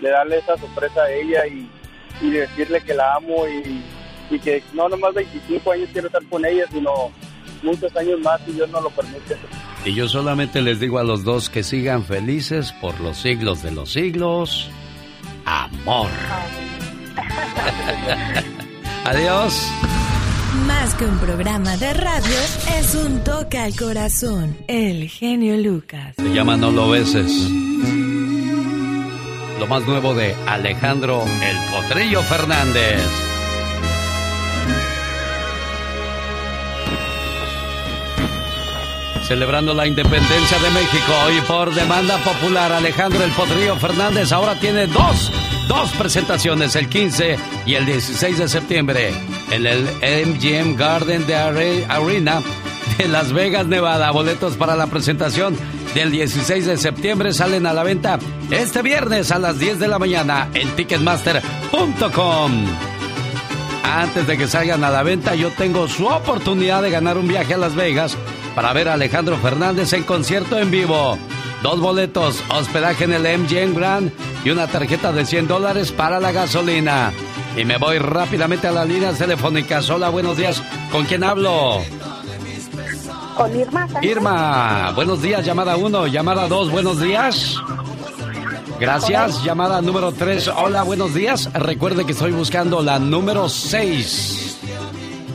de 0.01 0.09
darle 0.09 0.39
esa 0.39 0.57
sorpresa 0.57 1.03
a 1.03 1.11
ella 1.11 1.47
y, 1.47 1.69
y 2.21 2.29
decirle 2.31 2.81
que 2.81 2.93
la 2.93 3.15
amo 3.15 3.47
y 3.47 3.83
y 4.29 4.39
que 4.39 4.63
no 4.73 4.89
nomás 4.89 5.13
25 5.13 5.71
años 5.71 5.89
quiero 5.91 6.07
estar 6.07 6.23
con 6.25 6.45
ella, 6.45 6.65
sino 6.71 7.11
muchos 7.63 7.95
años 7.95 8.19
más 8.21 8.41
si 8.45 8.53
Dios 8.53 8.69
no 8.69 8.81
lo 8.81 8.89
permite. 8.89 9.37
Y 9.85 9.93
yo 9.93 10.07
solamente 10.07 10.61
les 10.61 10.79
digo 10.79 10.99
a 10.99 11.03
los 11.03 11.23
dos 11.23 11.49
que 11.49 11.63
sigan 11.63 12.03
felices 12.03 12.73
por 12.81 12.99
los 12.99 13.17
siglos 13.17 13.61
de 13.61 13.71
los 13.71 13.91
siglos. 13.91 14.69
Amor. 15.45 16.09
Adiós. 19.05 19.71
Más 20.67 20.95
que 20.95 21.05
un 21.05 21.17
programa 21.19 21.77
de 21.77 21.93
radio, 21.93 22.37
es 22.79 22.95
un 22.95 23.23
toque 23.23 23.59
al 23.59 23.75
corazón. 23.75 24.57
El 24.67 25.07
genio 25.09 25.57
Lucas. 25.57 26.15
Se 26.15 26.33
llama 26.33 26.57
No 26.57 26.71
lo 26.71 26.89
beses. 26.89 27.31
Lo 29.59 29.67
más 29.67 29.85
nuevo 29.87 30.13
de 30.13 30.35
Alejandro 30.47 31.23
El 31.23 31.57
Potrillo 31.71 32.21
Fernández. 32.23 32.99
Celebrando 39.27 39.73
la 39.73 39.87
independencia 39.87 40.59
de 40.59 40.69
México 40.71 41.13
y 41.35 41.41
por 41.41 41.73
demanda 41.73 42.17
popular 42.17 42.71
Alejandro 42.71 43.23
El 43.23 43.31
Potrillo 43.31 43.75
Fernández 43.77 44.31
ahora 44.31 44.59
tiene 44.59 44.85
dos, 44.87 45.31
dos 45.67 45.91
presentaciones, 45.91 46.75
el 46.75 46.87
15 46.87 47.37
y 47.65 47.73
el 47.73 47.85
16 47.85 48.37
de 48.37 48.47
septiembre 48.47 49.13
en 49.51 49.65
el 49.65 49.83
MGM 50.27 50.75
Garden 50.75 51.25
de 51.25 51.35
Arena 51.35 52.41
de 52.97 53.07
Las 53.07 53.33
Vegas, 53.33 53.65
Nevada. 53.65 54.11
Boletos 54.11 54.55
para 54.55 54.75
la 54.75 54.87
presentación 54.87 55.57
del 55.93 56.11
16 56.11 56.65
de 56.65 56.77
septiembre 56.77 57.33
salen 57.33 57.65
a 57.65 57.73
la 57.73 57.83
venta 57.83 58.19
este 58.51 58.81
viernes 58.81 59.31
a 59.31 59.39
las 59.39 59.57
10 59.59 59.79
de 59.79 59.87
la 59.87 59.97
mañana 59.97 60.49
en 60.53 60.69
ticketmaster.com. 60.75 62.65
Antes 63.93 64.25
de 64.25 64.35
que 64.35 64.47
salgan 64.47 64.83
a 64.83 64.89
la 64.89 65.03
venta, 65.03 65.35
yo 65.35 65.51
tengo 65.51 65.87
su 65.87 66.07
oportunidad 66.07 66.81
de 66.81 66.89
ganar 66.89 67.19
un 67.19 67.27
viaje 67.27 67.53
a 67.53 67.57
Las 67.57 67.75
Vegas 67.75 68.17
para 68.55 68.73
ver 68.73 68.89
a 68.89 68.93
Alejandro 68.93 69.37
Fernández 69.37 69.93
en 69.93 70.03
concierto 70.03 70.57
en 70.57 70.71
vivo. 70.71 71.19
Dos 71.61 71.79
boletos, 71.79 72.43
hospedaje 72.49 73.03
en 73.03 73.13
el 73.13 73.39
MGM 73.39 73.75
Grand 73.75 74.11
y 74.43 74.49
una 74.49 74.67
tarjeta 74.67 75.11
de 75.11 75.25
100 75.25 75.47
dólares 75.47 75.91
para 75.91 76.19
la 76.19 76.31
gasolina. 76.31 77.13
Y 77.55 77.63
me 77.63 77.77
voy 77.77 77.99
rápidamente 77.99 78.67
a 78.67 78.71
las 78.71 78.87
líneas 78.87 79.19
telefónicas. 79.19 79.87
Hola, 79.89 80.09
buenos 80.09 80.35
días. 80.35 80.61
¿Con 80.91 81.05
quién 81.05 81.23
hablo? 81.23 81.81
Con 83.37 83.55
Irma. 83.55 83.87
Irma, 84.01 84.91
buenos 84.95 85.21
días. 85.21 85.45
Llamada 85.45 85.77
1, 85.77 86.07
llamada 86.07 86.47
2, 86.47 86.71
buenos 86.71 86.99
días. 86.99 87.55
Gracias. 88.79 89.43
Llamada 89.43 89.81
número 89.81 90.11
3. 90.11 90.49
Hola, 90.49 90.83
buenos 90.83 91.13
días. 91.13 91.49
Recuerde 91.53 92.05
que 92.05 92.11
estoy 92.11 92.31
buscando 92.31 92.81
la 92.81 92.99
número 92.99 93.49
6. 93.49 94.57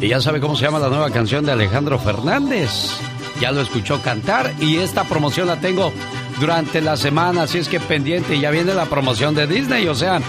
Y 0.01 0.09
ya 0.09 0.21
sabe 0.21 0.41
cómo 0.41 0.57
se 0.57 0.65
llama 0.65 0.79
la 0.79 0.89
nueva 0.89 1.11
canción 1.11 1.45
de 1.45 1.53
Alejandro 1.53 1.99
Fernández 1.99 3.01
ya 3.41 3.51
lo 3.51 3.63
escuchó 3.63 4.01
cantar 4.03 4.53
y 4.61 4.77
esta 4.77 5.05
promoción 5.05 5.49
la 5.49 5.57
tengo 5.57 5.93
durante 6.39 6.81
la 6.81 6.97
semana, 6.97 7.43
así 7.43 7.59
es 7.59 7.69
que 7.69 7.81
pendiente, 7.81 8.39
ya 8.39 8.51
viene 8.51 8.75
la 8.75 8.85
promoción 8.85 9.35
de 9.35 9.47
Disney, 9.47 9.89
o 9.89 9.95
sea, 9.95 10.21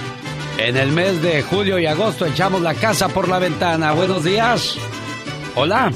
en 0.57 0.77
el 0.77 0.91
mes 0.91 1.21
de 1.21 1.43
julio 1.43 1.77
y 1.77 1.85
agosto 1.85 2.25
echamos 2.25 2.61
la 2.61 2.73
casa 2.73 3.09
por 3.09 3.27
la 3.27 3.39
ventana. 3.39 3.91
Buenos 3.91 4.23
días. 4.23 4.75
Hola. 5.55 5.91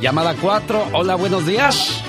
Llamada 0.00 0.34
4. 0.40 0.88
Hola, 0.92 1.16
buenos 1.16 1.44
días. 1.44 2.04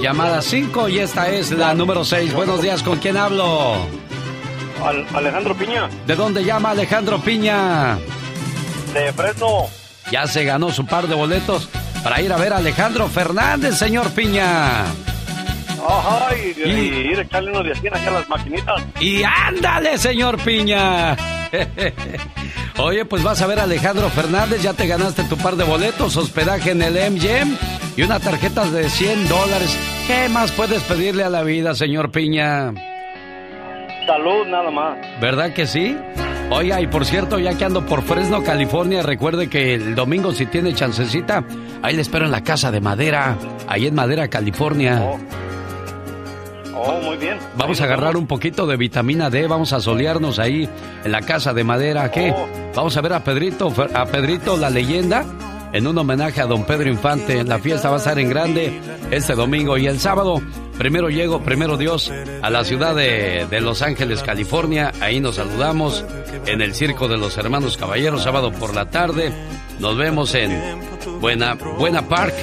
Llamada 0.00 0.42
5 0.42 0.88
y 0.88 0.98
esta 0.98 1.28
es 1.30 1.50
la 1.50 1.74
número 1.74 2.04
6. 2.04 2.32
Buenos 2.34 2.62
días, 2.62 2.82
¿con 2.82 2.98
quién 2.98 3.16
hablo? 3.16 3.76
Alejandro 5.14 5.56
Piña. 5.56 5.88
¿De 6.06 6.14
dónde 6.14 6.44
llama 6.44 6.70
Alejandro 6.70 7.20
Piña? 7.20 7.98
de 8.94 9.12
Fresno. 9.12 9.66
Ya 10.10 10.26
se 10.26 10.44
ganó 10.44 10.70
su 10.70 10.86
par 10.86 11.06
de 11.06 11.14
boletos 11.14 11.68
para 12.02 12.20
ir 12.20 12.32
a 12.32 12.36
ver 12.36 12.52
a 12.52 12.58
Alejandro 12.58 13.08
Fernández, 13.08 13.76
señor 13.76 14.10
Piña. 14.12 14.82
Ajá, 15.86 16.34
y, 16.36 16.68
y, 16.68 16.70
ir 17.12 17.18
a 17.18 17.22
echarle 17.22 17.50
unos 17.50 17.64
de 17.64 17.72
aquí 17.72 17.88
a 17.88 18.10
las 18.10 18.28
maquinitas. 18.28 18.82
Y 19.00 19.22
ándale, 19.22 19.98
señor 19.98 20.38
Piña. 20.38 21.16
Oye, 22.78 23.04
pues 23.04 23.22
vas 23.22 23.42
a 23.42 23.46
ver 23.46 23.58
a 23.58 23.64
Alejandro 23.64 24.08
Fernández, 24.10 24.62
ya 24.62 24.72
te 24.72 24.86
ganaste 24.86 25.24
tu 25.24 25.36
par 25.36 25.56
de 25.56 25.64
boletos, 25.64 26.16
hospedaje 26.16 26.70
en 26.70 26.82
el 26.82 26.94
MGM 27.12 27.77
y 27.98 28.02
una 28.02 28.20
tarjeta 28.20 28.64
de 28.70 28.88
100 28.88 29.28
dólares. 29.28 29.76
¿Qué 30.06 30.28
más 30.28 30.52
puedes 30.52 30.84
pedirle 30.84 31.24
a 31.24 31.28
la 31.28 31.42
vida, 31.42 31.74
señor 31.74 32.12
Piña? 32.12 32.72
Salud, 34.06 34.46
nada 34.46 34.70
más. 34.70 34.98
¿Verdad 35.20 35.52
que 35.52 35.66
sí? 35.66 35.96
Oiga, 36.48 36.80
y 36.80 36.86
por 36.86 37.04
cierto, 37.04 37.40
ya 37.40 37.58
que 37.58 37.64
ando 37.64 37.84
por 37.84 38.02
Fresno, 38.02 38.44
California, 38.44 39.02
recuerde 39.02 39.50
que 39.50 39.74
el 39.74 39.96
domingo 39.96 40.30
si 40.30 40.46
tiene 40.46 40.74
chancecita, 40.74 41.42
ahí 41.82 41.96
le 41.96 42.02
espero 42.02 42.24
en 42.24 42.30
la 42.30 42.44
casa 42.44 42.70
de 42.70 42.80
madera, 42.80 43.36
ahí 43.66 43.88
en 43.88 43.96
Madera, 43.96 44.28
California. 44.28 45.02
Oh. 45.02 45.18
Oh, 46.76 47.00
muy 47.00 47.16
bien. 47.16 47.36
Vamos 47.56 47.80
a 47.80 47.84
agarrar 47.84 48.16
un 48.16 48.28
poquito 48.28 48.68
de 48.68 48.76
vitamina 48.76 49.28
D, 49.28 49.48
vamos 49.48 49.72
a 49.72 49.80
solearnos 49.80 50.38
ahí 50.38 50.68
en 51.04 51.10
la 51.10 51.22
casa 51.22 51.52
de 51.52 51.64
madera. 51.64 52.12
¿Qué? 52.12 52.30
Oh. 52.30 52.48
Vamos 52.76 52.96
a 52.96 53.00
ver 53.00 53.14
a 53.14 53.24
Pedrito, 53.24 53.72
a 53.92 54.06
Pedrito 54.06 54.56
la 54.56 54.70
leyenda 54.70 55.24
en 55.72 55.86
un 55.86 55.98
homenaje 55.98 56.40
a 56.40 56.46
don 56.46 56.64
Pedro 56.64 56.88
Infante. 56.88 57.44
La 57.44 57.58
fiesta 57.58 57.88
va 57.88 57.96
a 57.96 57.98
estar 57.98 58.18
en 58.18 58.28
grande 58.28 58.80
este 59.10 59.34
domingo 59.34 59.76
y 59.76 59.86
el 59.86 59.98
sábado. 59.98 60.40
Primero 60.76 61.08
llego, 61.08 61.42
primero 61.42 61.76
Dios, 61.76 62.12
a 62.42 62.50
la 62.50 62.64
ciudad 62.64 62.94
de, 62.94 63.60
Los 63.60 63.82
Ángeles, 63.82 64.22
California. 64.22 64.92
Ahí 65.00 65.20
nos 65.20 65.36
saludamos 65.36 66.04
en 66.46 66.62
el 66.62 66.74
Circo 66.74 67.08
de 67.08 67.18
los 67.18 67.36
Hermanos 67.36 67.76
Caballeros, 67.76 68.22
sábado 68.22 68.52
por 68.52 68.74
la 68.74 68.88
tarde. 68.90 69.32
Nos 69.80 69.96
vemos 69.96 70.34
en 70.34 70.80
Buena, 71.20 71.54
Buena 71.54 72.08
Park, 72.08 72.34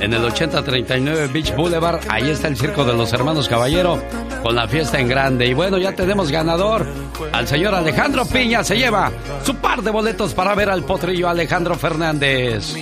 en 0.00 0.12
el 0.12 0.24
8039 0.24 1.28
Beach 1.32 1.54
Boulevard. 1.54 2.00
Ahí 2.08 2.30
está 2.30 2.48
el 2.48 2.56
Circo 2.56 2.84
de 2.84 2.94
los 2.94 3.12
Hermanos 3.12 3.48
Caballero 3.48 4.02
con 4.42 4.54
la 4.54 4.66
fiesta 4.66 4.98
en 4.98 5.08
grande. 5.08 5.46
Y 5.46 5.54
bueno, 5.54 5.78
ya 5.78 5.92
tenemos 5.94 6.30
ganador. 6.30 6.86
Al 7.32 7.46
señor 7.46 7.74
Alejandro 7.74 8.24
Piña 8.24 8.64
se 8.64 8.76
lleva 8.76 9.12
su 9.44 9.54
par 9.56 9.82
de 9.82 9.90
boletos 9.90 10.34
para 10.34 10.54
ver 10.54 10.70
al 10.70 10.82
potrillo 10.82 11.28
Alejandro 11.28 11.74
Fernández. 11.76 12.74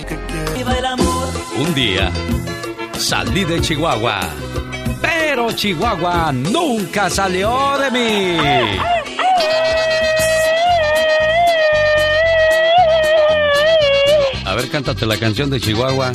Un 1.57 1.73
día 1.75 2.09
salí 2.97 3.43
de 3.43 3.59
Chihuahua, 3.61 4.21
pero 5.01 5.51
Chihuahua 5.51 6.31
nunca 6.31 7.09
salió 7.09 7.77
de 7.77 7.91
mí. 7.91 8.37
A 14.45 14.55
ver, 14.55 14.69
cántate 14.69 15.05
la 15.05 15.17
canción 15.17 15.49
de 15.49 15.59
Chihuahua. 15.59 16.11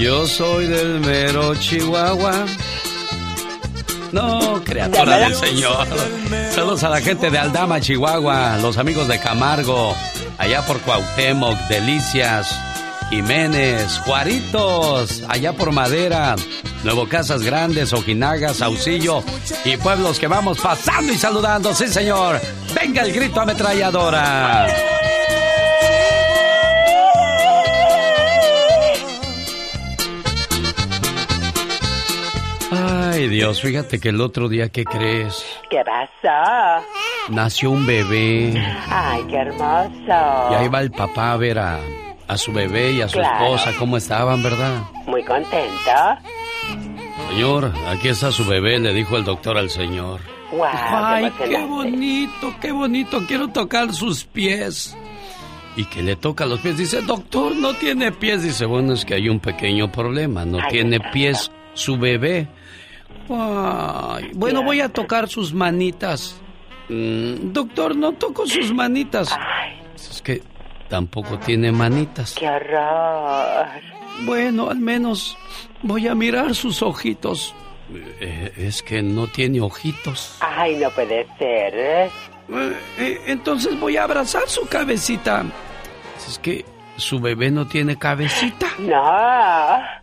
Yo 0.00 0.26
soy 0.26 0.66
del 0.66 0.98
mero 1.00 1.54
Chihuahua. 1.56 2.46
No, 4.12 4.62
criatura 4.64 5.18
del 5.18 5.34
Señor. 5.34 5.86
Saludos 6.54 6.82
a 6.84 6.88
la 6.88 7.02
gente 7.02 7.30
de 7.30 7.36
Aldama, 7.36 7.82
Chihuahua, 7.82 8.56
los 8.62 8.78
amigos 8.78 9.08
de 9.08 9.20
Camargo, 9.20 9.94
allá 10.38 10.64
por 10.64 10.80
Cuauhtémoc, 10.80 11.54
Delicias, 11.68 12.58
Jiménez, 13.10 13.98
Juaritos, 13.98 15.22
allá 15.28 15.52
por 15.52 15.70
Madera, 15.70 16.34
Nuevo 16.82 17.06
Casas 17.06 17.42
Grandes, 17.42 17.92
Ojinaga, 17.92 18.54
Saucillo 18.54 19.22
y 19.66 19.76
pueblos 19.76 20.18
que 20.18 20.28
vamos 20.28 20.60
pasando 20.60 21.12
y 21.12 21.18
saludando. 21.18 21.74
Sí, 21.74 21.88
señor. 21.88 22.40
Venga 22.74 23.02
el 23.02 23.12
grito 23.12 23.38
ametralladora. 23.38 24.66
Ay, 33.20 33.28
Dios, 33.28 33.60
fíjate 33.60 34.00
que 34.00 34.08
el 34.08 34.20
otro 34.22 34.48
día, 34.48 34.70
¿qué 34.70 34.82
crees? 34.84 35.44
¿Qué 35.68 35.82
pasó? 35.84 36.82
Nació 37.28 37.70
un 37.70 37.84
bebé. 37.84 38.54
Ay, 38.88 39.22
qué 39.28 39.36
hermoso. 39.36 40.50
Y 40.50 40.54
ahí 40.54 40.68
va 40.68 40.80
el 40.80 40.90
papá 40.90 41.32
a 41.32 41.36
ver 41.36 41.58
a, 41.58 41.80
a 42.26 42.38
su 42.38 42.50
bebé 42.50 42.92
y 42.92 43.02
a 43.02 43.08
su 43.08 43.18
Claro. 43.18 43.44
esposa, 43.56 43.72
cómo 43.78 43.98
estaban, 43.98 44.42
¿verdad? 44.42 44.80
Muy 45.06 45.22
contento. 45.24 45.90
Señor, 47.28 47.72
aquí 47.88 48.08
está 48.08 48.32
su 48.32 48.46
bebé, 48.46 48.78
le 48.78 48.94
dijo 48.94 49.18
el 49.18 49.24
doctor 49.24 49.58
al 49.58 49.68
señor. 49.68 50.20
Wow, 50.52 50.64
Ay, 50.72 51.30
qué 51.38 51.58
bonito, 51.66 52.54
qué 52.58 52.72
bonito, 52.72 53.20
quiero 53.28 53.48
tocar 53.48 53.92
sus 53.92 54.24
pies. 54.24 54.96
Y 55.76 55.84
que 55.84 56.02
le 56.02 56.16
toca 56.16 56.46
los 56.46 56.60
pies, 56.60 56.78
dice, 56.78 57.02
doctor, 57.02 57.54
no 57.54 57.74
tiene 57.74 58.12
pies. 58.12 58.42
Dice, 58.42 58.64
bueno, 58.64 58.94
es 58.94 59.04
que 59.04 59.12
hay 59.14 59.28
un 59.28 59.40
pequeño 59.40 59.92
problema, 59.92 60.46
no 60.46 60.56
Ay, 60.58 60.70
tiene 60.70 60.98
pies 61.12 61.52
su 61.74 61.98
bebé. 61.98 62.48
Ay, 63.30 64.30
bueno, 64.34 64.62
voy 64.62 64.80
a 64.80 64.88
tocar 64.88 65.28
sus 65.28 65.52
manitas. 65.52 66.40
Mm, 66.88 67.52
doctor, 67.52 67.94
no 67.94 68.12
toco 68.12 68.46
sus 68.46 68.72
manitas. 68.72 69.36
Es 69.94 70.20
que 70.22 70.42
tampoco 70.88 71.38
tiene 71.38 71.70
manitas. 71.70 72.34
Qué 72.34 72.48
horror. 72.48 73.66
Bueno, 74.24 74.70
al 74.70 74.80
menos 74.80 75.36
voy 75.82 76.08
a 76.08 76.14
mirar 76.14 76.54
sus 76.54 76.82
ojitos. 76.82 77.54
Eh, 78.20 78.52
es 78.56 78.82
que 78.82 79.02
no 79.02 79.26
tiene 79.28 79.60
ojitos. 79.60 80.36
Ay, 80.40 80.76
no 80.76 80.90
puede 80.90 81.26
ser. 81.38 81.74
Eh, 81.74 82.10
eh, 82.98 83.20
entonces 83.26 83.78
voy 83.78 83.96
a 83.96 84.04
abrazar 84.04 84.48
su 84.48 84.66
cabecita. 84.66 85.44
Es 86.26 86.38
que 86.38 86.64
su 86.96 87.20
bebé 87.20 87.50
no 87.50 87.66
tiene 87.66 87.96
cabecita. 87.96 88.66
No. 88.78 89.99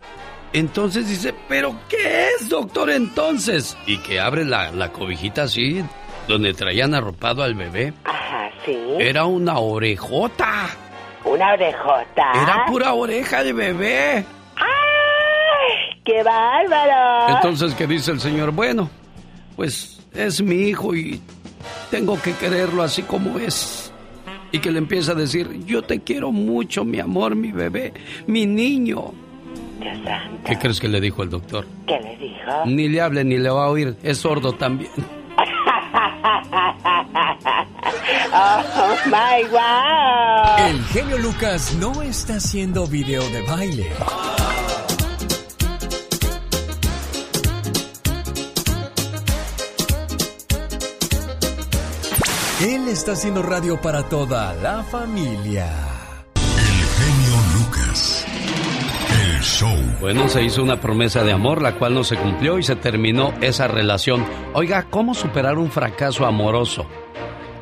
Entonces 0.52 1.08
dice, 1.08 1.34
¿pero 1.48 1.74
qué 1.88 2.28
es, 2.28 2.48
doctor, 2.48 2.90
entonces? 2.90 3.76
Y 3.86 3.98
que 3.98 4.18
abre 4.18 4.44
la, 4.44 4.70
la 4.70 4.92
cobijita 4.92 5.42
así, 5.42 5.84
donde 6.26 6.54
traían 6.54 6.94
arropado 6.94 7.42
al 7.42 7.54
bebé. 7.54 7.92
Ajá, 8.04 8.50
sí. 8.64 8.78
Era 8.98 9.24
una 9.26 9.58
orejota. 9.58 10.68
Una 11.24 11.52
orejota. 11.52 12.32
Era 12.42 12.64
pura 12.66 12.94
oreja 12.94 13.42
de 13.44 13.52
bebé. 13.52 14.24
¡Ay! 14.56 16.00
¡Qué 16.04 16.22
bárbaro! 16.22 17.34
Entonces, 17.36 17.74
¿qué 17.74 17.86
dice 17.86 18.12
el 18.12 18.20
señor? 18.20 18.50
Bueno, 18.52 18.88
pues 19.56 20.00
es 20.14 20.40
mi 20.40 20.68
hijo 20.68 20.94
y 20.94 21.20
tengo 21.90 22.20
que 22.20 22.32
quererlo 22.34 22.82
así 22.82 23.02
como 23.02 23.38
es. 23.38 23.92
Y 24.50 24.60
que 24.60 24.70
le 24.70 24.78
empieza 24.78 25.12
a 25.12 25.14
decir, 25.14 25.66
yo 25.66 25.82
te 25.82 26.00
quiero 26.00 26.32
mucho, 26.32 26.82
mi 26.84 27.00
amor, 27.00 27.34
mi 27.36 27.52
bebé, 27.52 27.92
mi 28.26 28.46
niño. 28.46 29.12
Dios 29.78 29.98
santo. 30.04 30.42
¿Qué 30.44 30.58
crees 30.58 30.80
que 30.80 30.88
le 30.88 31.00
dijo 31.00 31.22
el 31.22 31.30
doctor? 31.30 31.66
¿Qué 31.86 31.98
le 32.00 32.16
dijo? 32.16 32.66
Ni 32.66 32.88
le 32.88 33.00
hable 33.00 33.24
ni 33.24 33.38
le 33.38 33.50
va 33.50 33.64
a 33.64 33.68
oír, 33.68 33.96
es 34.02 34.18
sordo 34.18 34.52
también. 34.52 34.90
¡Oh, 38.32 38.96
my 39.06 39.44
wow! 39.50 40.66
El 40.68 40.84
genio 40.86 41.18
Lucas 41.18 41.74
no 41.78 42.02
está 42.02 42.36
haciendo 42.36 42.86
video 42.86 43.22
de 43.30 43.42
baile. 43.42 43.90
Él 52.60 52.88
está 52.88 53.12
haciendo 53.12 53.42
radio 53.42 53.80
para 53.80 54.08
toda 54.08 54.52
la 54.54 54.82
familia. 54.82 55.97
Bueno, 60.00 60.28
se 60.28 60.42
hizo 60.42 60.62
una 60.62 60.80
promesa 60.80 61.22
de 61.22 61.32
amor, 61.32 61.62
la 61.62 61.74
cual 61.76 61.94
no 61.94 62.02
se 62.02 62.16
cumplió 62.16 62.58
y 62.58 62.64
se 62.64 62.74
terminó 62.74 63.32
esa 63.40 63.68
relación. 63.68 64.24
Oiga, 64.52 64.86
¿cómo 64.90 65.14
superar 65.14 65.58
un 65.58 65.70
fracaso 65.70 66.26
amoroso? 66.26 66.86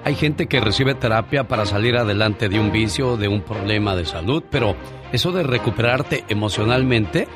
Hay 0.03 0.14
gente 0.14 0.47
que 0.47 0.61
recibe 0.61 0.95
terapia 0.95 1.49
para 1.49 1.66
salir 1.66 1.97
adelante 1.97 2.49
de 2.49 2.59
un 2.59 2.72
vicio 2.72 3.18
de 3.18 3.29
un 3.29 3.43
problema 3.43 3.95
de 3.95 4.07
salud, 4.07 4.43
pero 4.51 4.74
eso 5.12 5.33
de 5.33 5.43
recuperarte 5.43 6.24
emocionalmente, 6.29 7.29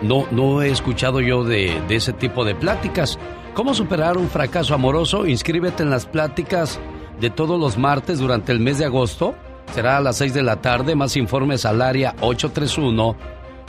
no, 0.00 0.26
no 0.30 0.62
he 0.62 0.70
escuchado 0.70 1.20
yo 1.20 1.44
de, 1.44 1.78
de 1.86 1.96
ese 1.96 2.14
tipo 2.14 2.44
de 2.46 2.54
pláticas. 2.54 3.18
¿Cómo 3.52 3.74
superar 3.74 4.16
un 4.16 4.30
fracaso 4.30 4.74
amoroso? 4.74 5.26
Inscríbete 5.26 5.82
en 5.82 5.90
las 5.90 6.06
pláticas 6.06 6.80
de 7.20 7.28
todos 7.28 7.60
los 7.60 7.76
martes 7.76 8.18
durante 8.18 8.52
el 8.52 8.60
mes 8.60 8.78
de 8.78 8.86
agosto. 8.86 9.34
Será 9.74 9.98
a 9.98 10.00
las 10.00 10.16
6 10.16 10.32
de 10.32 10.42
la 10.42 10.62
tarde. 10.62 10.94
Más 10.94 11.16
informes 11.16 11.66
al 11.66 11.82
área 11.82 12.14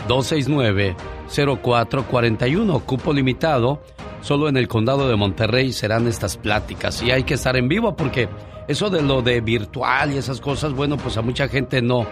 831-269-0441. 0.07 2.83
Cupo 2.83 3.13
limitado. 3.13 3.81
Solo 4.21 4.47
en 4.47 4.57
el 4.57 4.67
condado 4.67 5.09
de 5.09 5.15
Monterrey 5.17 5.73
serán 5.73 6.07
estas 6.07 6.37
pláticas. 6.37 7.03
Y 7.03 7.11
hay 7.11 7.23
que 7.23 7.33
estar 7.33 7.57
en 7.57 7.67
vivo 7.67 7.95
porque 7.95 8.29
eso 8.67 8.89
de 8.89 9.01
lo 9.01 9.21
de 9.21 9.41
virtual 9.41 10.13
y 10.13 10.17
esas 10.17 10.39
cosas, 10.39 10.71
bueno, 10.73 10.95
pues 10.97 11.17
a 11.17 11.21
mucha 11.21 11.49
gente 11.49 11.81
no. 11.81 12.07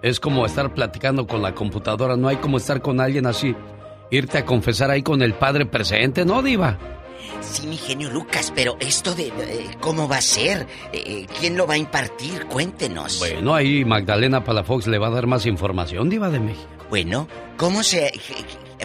Es 0.00 0.18
como 0.18 0.46
estar 0.46 0.72
platicando 0.72 1.26
con 1.26 1.42
la 1.42 1.54
computadora. 1.54 2.16
No 2.16 2.28
hay 2.28 2.36
como 2.36 2.56
estar 2.56 2.80
con 2.80 3.00
alguien 3.00 3.26
así. 3.26 3.54
Irte 4.10 4.38
a 4.38 4.44
confesar 4.44 4.90
ahí 4.90 5.02
con 5.02 5.22
el 5.22 5.34
padre 5.34 5.66
presente, 5.66 6.24
¿no, 6.24 6.42
Diva? 6.42 6.78
Sí, 7.40 7.66
mi 7.66 7.76
genio 7.76 8.10
Lucas, 8.10 8.52
pero 8.54 8.76
esto 8.80 9.14
de 9.14 9.28
eh, 9.28 9.70
cómo 9.80 10.08
va 10.08 10.16
a 10.18 10.22
ser, 10.22 10.66
Eh, 10.92 11.26
quién 11.40 11.56
lo 11.56 11.66
va 11.66 11.74
a 11.74 11.78
impartir, 11.78 12.46
cuéntenos. 12.46 13.18
Bueno, 13.18 13.54
ahí 13.54 13.84
Magdalena 13.84 14.44
Palafox 14.44 14.86
le 14.86 14.98
va 14.98 15.08
a 15.08 15.10
dar 15.10 15.26
más 15.26 15.46
información, 15.46 16.08
Diva 16.08 16.30
de 16.30 16.40
México. 16.40 16.68
Bueno, 16.90 17.26
¿cómo 17.56 17.82
se... 17.82 18.12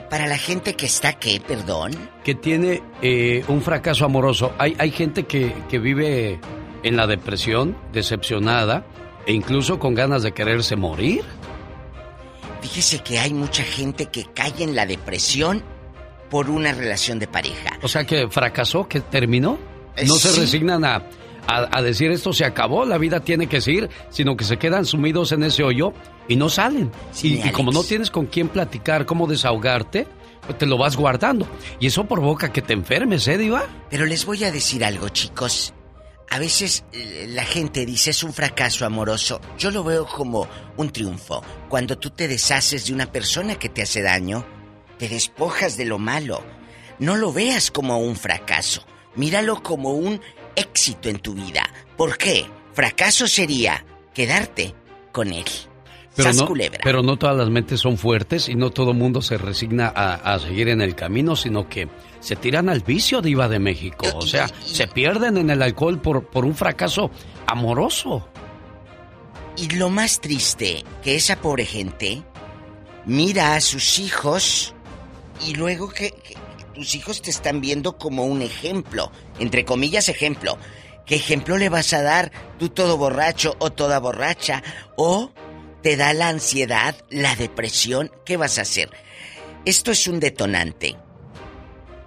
Para 0.10 0.28
la 0.28 0.38
gente 0.38 0.76
que 0.76 0.86
está, 0.86 1.14
¿qué? 1.14 1.42
Perdón. 1.46 1.92
Que 2.24 2.36
tiene 2.36 2.82
eh, 3.02 3.44
un 3.48 3.62
fracaso 3.62 4.06
amoroso. 4.06 4.54
Hay, 4.58 4.76
hay 4.80 4.92
gente 4.92 5.26
que, 5.26 5.54
que 5.70 5.80
vive 5.80 6.40
en 6.84 6.96
la 6.96 7.08
depresión, 7.08 7.76
decepcionada, 7.92 8.86
e 9.26 9.34
incluso 9.34 9.80
con 9.80 9.94
ganas 9.96 10.24
de 10.24 10.32
quererse 10.32 10.76
morir. 10.78 11.24
Fíjese 12.62 13.00
que 13.00 13.20
hay 13.20 13.34
mucha 13.34 13.64
gente 13.64 14.06
que 14.06 14.26
cae 14.34 14.54
en 14.64 14.76
la 14.76 14.86
depresión 14.86 15.64
por 16.30 16.50
una 16.50 16.72
relación 16.74 17.20
de 17.20 17.28
pareja. 17.28 17.78
O 17.82 17.88
sea 17.88 18.06
que 18.06 18.28
fracasó, 18.30 18.88
que 18.88 19.00
terminó. 19.02 19.58
No 20.06 20.16
se 20.16 20.40
resignan 20.40 20.86
a, 20.86 20.96
a- 21.48 21.70
a 21.78 21.82
decir 21.82 22.12
esto 22.12 22.34
se 22.34 22.46
acabó, 22.46 22.86
la 22.86 22.98
vida 22.98 23.20
tiene 23.22 23.48
que 23.48 23.62
seguir, 23.62 23.90
sino 24.10 24.36
que 24.38 24.44
se 24.44 24.58
quedan 24.58 24.86
sumidos 24.86 25.32
en 25.32 25.44
ese 25.44 25.64
hoyo 25.64 25.94
y 26.28 26.36
no 26.36 26.50
salen. 26.50 26.92
Sí, 27.12 27.40
y, 27.44 27.48
y 27.48 27.52
como 27.52 27.72
no 27.72 27.84
tienes 27.84 28.12
con 28.12 28.28
quién 28.28 28.50
platicar, 28.50 29.06
cómo 29.06 29.26
desahogarte, 29.28 30.06
pues 30.46 30.58
te 30.58 30.66
lo 30.66 30.78
vas 30.78 30.96
guardando. 30.96 31.48
Y 31.80 31.88
eso 31.88 32.06
provoca 32.06 32.52
que 32.54 32.62
te 32.62 32.74
enfermes, 32.74 33.28
¿eh, 33.28 33.38
Diva? 33.38 33.66
Pero 33.90 34.06
les 34.06 34.26
voy 34.26 34.44
a 34.44 34.52
decir 34.52 34.84
algo, 34.86 35.10
chicos. 35.10 35.74
A 36.30 36.40
veces 36.40 36.84
eh, 36.92 37.26
la 37.30 37.44
gente 37.46 37.86
dice 37.86 38.10
es 38.12 38.22
un 38.22 38.34
fracaso 38.34 38.86
amoroso. 38.86 39.40
Yo 39.58 39.72
lo 39.72 39.84
veo 39.84 40.06
como 40.06 40.48
un 40.76 40.90
triunfo. 40.92 41.42
Cuando 41.70 41.98
tú 41.98 42.10
te 42.10 42.28
deshaces 42.28 42.86
de 42.86 42.94
una 42.94 43.06
persona 43.12 43.56
que 43.56 43.70
te 43.70 43.82
hace 43.82 44.02
daño, 44.02 44.46
te 44.98 45.10
despojas 45.10 45.78
de 45.78 45.86
lo 45.86 46.00
malo. 46.00 46.44
No 47.00 47.16
lo 47.16 47.32
veas 47.32 47.72
como 47.72 47.98
un 48.00 48.16
fracaso. 48.16 48.84
Míralo 49.16 49.62
como 49.62 49.92
un 49.92 50.22
éxito 50.56 51.10
en 51.10 51.20
tu 51.20 51.34
vida. 51.34 51.70
¿Por 51.96 52.18
qué? 52.18 52.46
Fracaso 52.74 53.28
sería 53.28 53.86
quedarte 54.14 54.74
con 55.12 55.32
él. 55.32 55.46
Pero 56.16 56.34
no, 56.34 56.48
pero 56.84 57.04
no 57.04 57.18
todas 57.18 57.38
las 57.38 57.50
mentes 57.50 57.80
son 57.80 57.96
fuertes 57.96 58.50
y 58.50 58.56
no 58.56 58.72
todo 58.72 58.96
mundo 58.96 59.22
se 59.22 59.38
resigna 59.38 59.94
a, 59.96 60.16
a 60.16 60.40
seguir 60.40 60.68
en 60.70 60.82
el 60.82 60.96
camino, 60.96 61.36
sino 61.36 61.70
que 61.70 61.88
se 62.20 62.36
tiran 62.36 62.70
al 62.70 62.82
vicio, 62.82 63.22
Diva 63.22 63.48
de 63.48 63.60
México. 63.60 64.08
O 64.16 64.22
sea, 64.22 64.48
se 64.48 64.88
pierden 64.88 65.38
en 65.38 65.52
el 65.52 65.62
alcohol 65.62 66.02
por, 66.02 66.26
por 66.26 66.44
un 66.44 66.56
fracaso 66.56 67.12
amoroso. 67.46 68.28
Y 69.58 69.70
lo 69.76 69.90
más 69.90 70.20
triste, 70.20 70.84
que 71.04 71.16
esa 71.16 71.36
pobre 71.36 71.66
gente 71.66 72.24
mira 73.06 73.56
a 73.56 73.62
sus 73.62 74.00
hijos 74.00 74.74
y 75.46 75.56
luego 75.56 75.90
que, 75.90 76.14
tus 76.74 76.96
hijos 76.96 77.22
te 77.22 77.32
están 77.32 77.60
viendo 77.60 77.98
como 77.98 78.24
un 78.26 78.42
ejemplo, 78.42 79.12
entre 79.40 79.66
comillas 79.66 80.08
ejemplo. 80.10 80.58
¿Qué 81.06 81.16
ejemplo 81.16 81.58
le 81.58 81.70
vas 81.70 81.94
a 81.94 82.04
dar 82.04 82.32
tú 82.60 82.70
todo 82.70 82.98
borracho 82.98 83.56
o 83.60 83.72
toda 83.72 84.00
borracha? 84.00 84.62
¿O 84.96 85.32
te 85.82 85.98
da 85.98 86.14
la 86.14 86.28
ansiedad, 86.28 86.96
la 87.10 87.36
depresión? 87.36 88.12
¿Qué 88.26 88.38
vas 88.38 88.60
a 88.60 88.62
hacer? 88.62 88.92
Esto 89.66 89.92
es 89.92 90.08
un 90.08 90.20
detonante. 90.20 90.96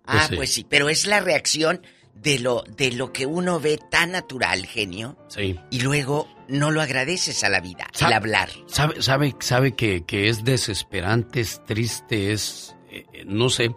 Pues 0.08 0.24
ah, 0.24 0.28
sí. 0.30 0.36
pues 0.36 0.54
sí, 0.54 0.66
pero 0.68 0.90
es 0.90 1.06
la 1.06 1.20
reacción 1.20 1.82
de 2.16 2.40
lo, 2.40 2.64
de 2.64 2.92
lo 2.92 3.12
que 3.14 3.26
uno 3.26 3.60
ve 3.60 3.78
tan 3.92 4.12
natural, 4.12 4.66
genio. 4.66 5.18
Sí. 5.28 5.60
Y 5.70 5.82
luego 5.82 6.28
no 6.48 6.72
lo 6.72 6.82
agradeces 6.82 7.44
a 7.44 7.50
la 7.50 7.60
vida, 7.60 7.88
el 8.00 8.14
hablar. 8.14 8.50
Sabe, 8.68 9.02
sabe, 9.02 9.36
sabe 9.40 9.74
que, 9.74 10.06
que 10.06 10.30
es 10.30 10.44
desesperante, 10.44 11.42
es 11.42 11.64
triste, 11.66 12.32
es, 12.32 12.76
eh, 12.90 13.06
eh, 13.14 13.26
no 13.26 13.50
sé, 13.50 13.76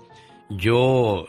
yo, 0.48 1.26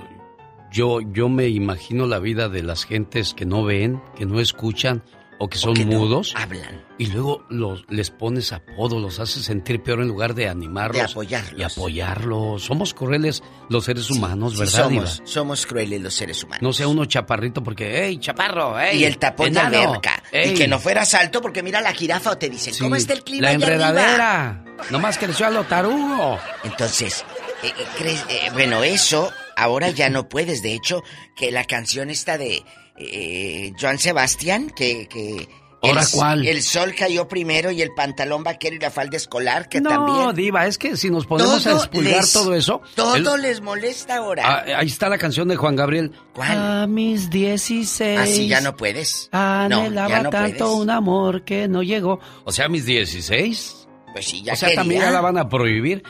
yo, 0.72 1.02
yo 1.02 1.30
me 1.30 1.48
imagino 1.48 2.06
la 2.06 2.20
vida 2.20 2.48
de 2.48 2.64
las 2.64 2.86
gentes 2.86 3.34
que 3.34 3.46
no 3.46 3.64
ven, 3.64 4.02
que 4.16 4.26
no 4.26 4.40
escuchan 4.40 5.04
o 5.44 5.50
que 5.50 5.58
son 5.58 5.74
que 5.74 5.86
no 5.86 5.98
mudos. 5.98 6.34
hablan. 6.38 6.86
Y 7.00 7.08
luego 7.08 7.44
los, 7.50 7.84
les 7.90 8.12
pones 8.12 8.54
apodo, 8.54 9.00
los 9.00 9.20
haces 9.20 9.44
sentir 9.44 9.82
peor 9.82 10.02
en 10.02 10.08
lugar 10.08 10.36
de 10.36 10.48
animarlos. 10.48 10.98
De 10.98 11.12
apoyarlos. 11.12 11.60
Y 11.60 11.64
apoyarlos. 11.64 12.64
Somos 12.64 12.94
crueles 12.94 13.42
los 13.68 13.86
seres 13.86 14.12
humanos, 14.12 14.54
Sí, 14.54 14.60
¿verdad, 14.60 14.84
somos, 14.84 15.14
Diva? 15.16 15.28
somos 15.28 15.66
crueles 15.66 16.00
los 16.00 16.14
seres 16.14 16.44
humanos. 16.44 16.62
No 16.62 16.74
sea 16.74 16.88
uno 16.88 17.06
chaparrito 17.06 17.64
porque, 17.64 18.04
hey, 18.06 18.18
chaparro, 18.20 18.76
hey. 18.80 19.00
y 19.00 19.06
el 19.06 19.18
tapón 19.18 19.52
de 19.54 19.60
alberca. 19.60 20.22
Y 20.32 20.38
ey". 20.38 20.54
que 20.54 20.68
no 20.68 20.78
fueras 20.80 21.14
alto 21.16 21.42
porque 21.42 21.64
mira 21.64 21.82
la 21.82 21.92
jirafa 21.94 22.32
o 22.32 22.38
te 22.38 22.48
dicen, 22.48 22.76
Sí, 22.76 22.80
¿cómo 22.84 22.96
está 22.96 23.14
el 23.14 23.24
clima 23.24 23.42
La 23.48 23.50
allá 23.50 23.66
arriba?" 23.66 23.88
enredadera. 23.90 24.66
Nomás 24.92 25.18
creció 25.18 25.48
a 25.48 25.50
lo 25.50 25.64
tarugo. 25.64 26.38
Entonces, 26.64 27.26
eh, 27.64 27.74
eh, 28.04 28.18
eh, 28.30 28.50
bueno, 28.54 28.84
eso 28.84 29.32
ahora 29.56 29.90
ya 29.90 30.10
no 30.10 30.30
puedes. 30.30 30.62
De 30.62 30.74
hecho, 30.74 31.04
que 31.36 31.52
la 31.52 31.64
canción 31.64 32.10
esta 32.12 32.38
de 32.38 32.64
eh, 32.98 33.74
Joan 33.80 33.98
Sebastián, 33.98 34.72
que... 34.76 35.08
que 35.08 35.48
¿Ahora 35.84 36.02
el, 36.02 36.08
cuál? 36.12 36.48
El 36.48 36.62
sol 36.62 36.94
cayó 36.96 37.28
primero 37.28 37.72
y 37.72 37.82
el 37.82 37.92
pantalón 37.96 38.44
vaquero 38.44 38.76
y 38.76 38.80
la 38.80 38.92
falda 38.92 39.18
escolar, 39.18 39.68
que 39.68 39.82
no, 39.82 39.90
también... 39.90 40.36
Diva, 40.36 40.68
es 40.68 40.78
que 40.78 40.96
si 40.96 41.10
nos 41.10 41.26
ponemos 41.26 41.66
a 41.66 41.72
Todo 41.72 41.80
expulgar 41.80 42.18
les- 42.18 42.34
todo 42.34 42.54
eso. 42.54 42.82
Todo 42.94 43.16
el- 43.36 43.42
les 43.42 43.62
molesta 43.62 44.18
ahora. 44.18 44.44
Ah, 44.46 44.64
ahí 44.78 44.86
está 44.86 45.10
la 45.10 45.18
canción 45.18 45.48
de 45.48 45.56
Juan 45.56 45.76
Gabriel. 45.76 46.12
¿Cuál? 46.36 46.52
A 46.84 46.86
mis 46.86 47.32
16. 47.32 48.20
Así 48.20 48.48
ya 48.48 48.62
no 48.62 48.78
puedes. 48.78 49.28
No, 49.34 49.40
Anhelaba 49.40 50.08
ya 50.10 50.22
no 50.22 50.30
tanto 50.30 50.66
puedes. 50.66 50.76
un 50.82 50.90
amor 50.92 51.44
que 51.46 51.68
no 51.68 51.82
llegó. 51.82 52.20
O 52.44 52.52
sea, 52.52 52.66
a 52.66 52.70
mis 52.70 52.86
16. 52.86 53.88
Pues 54.14 54.26
sí, 54.28 54.44
ya 54.44 54.54
o 54.54 54.56
sea, 54.56 54.76
también 54.76 55.02
ya 55.02 55.10
la 55.10 55.22
van 55.22 55.40
a 55.40 55.50
prohibir. 55.50 56.04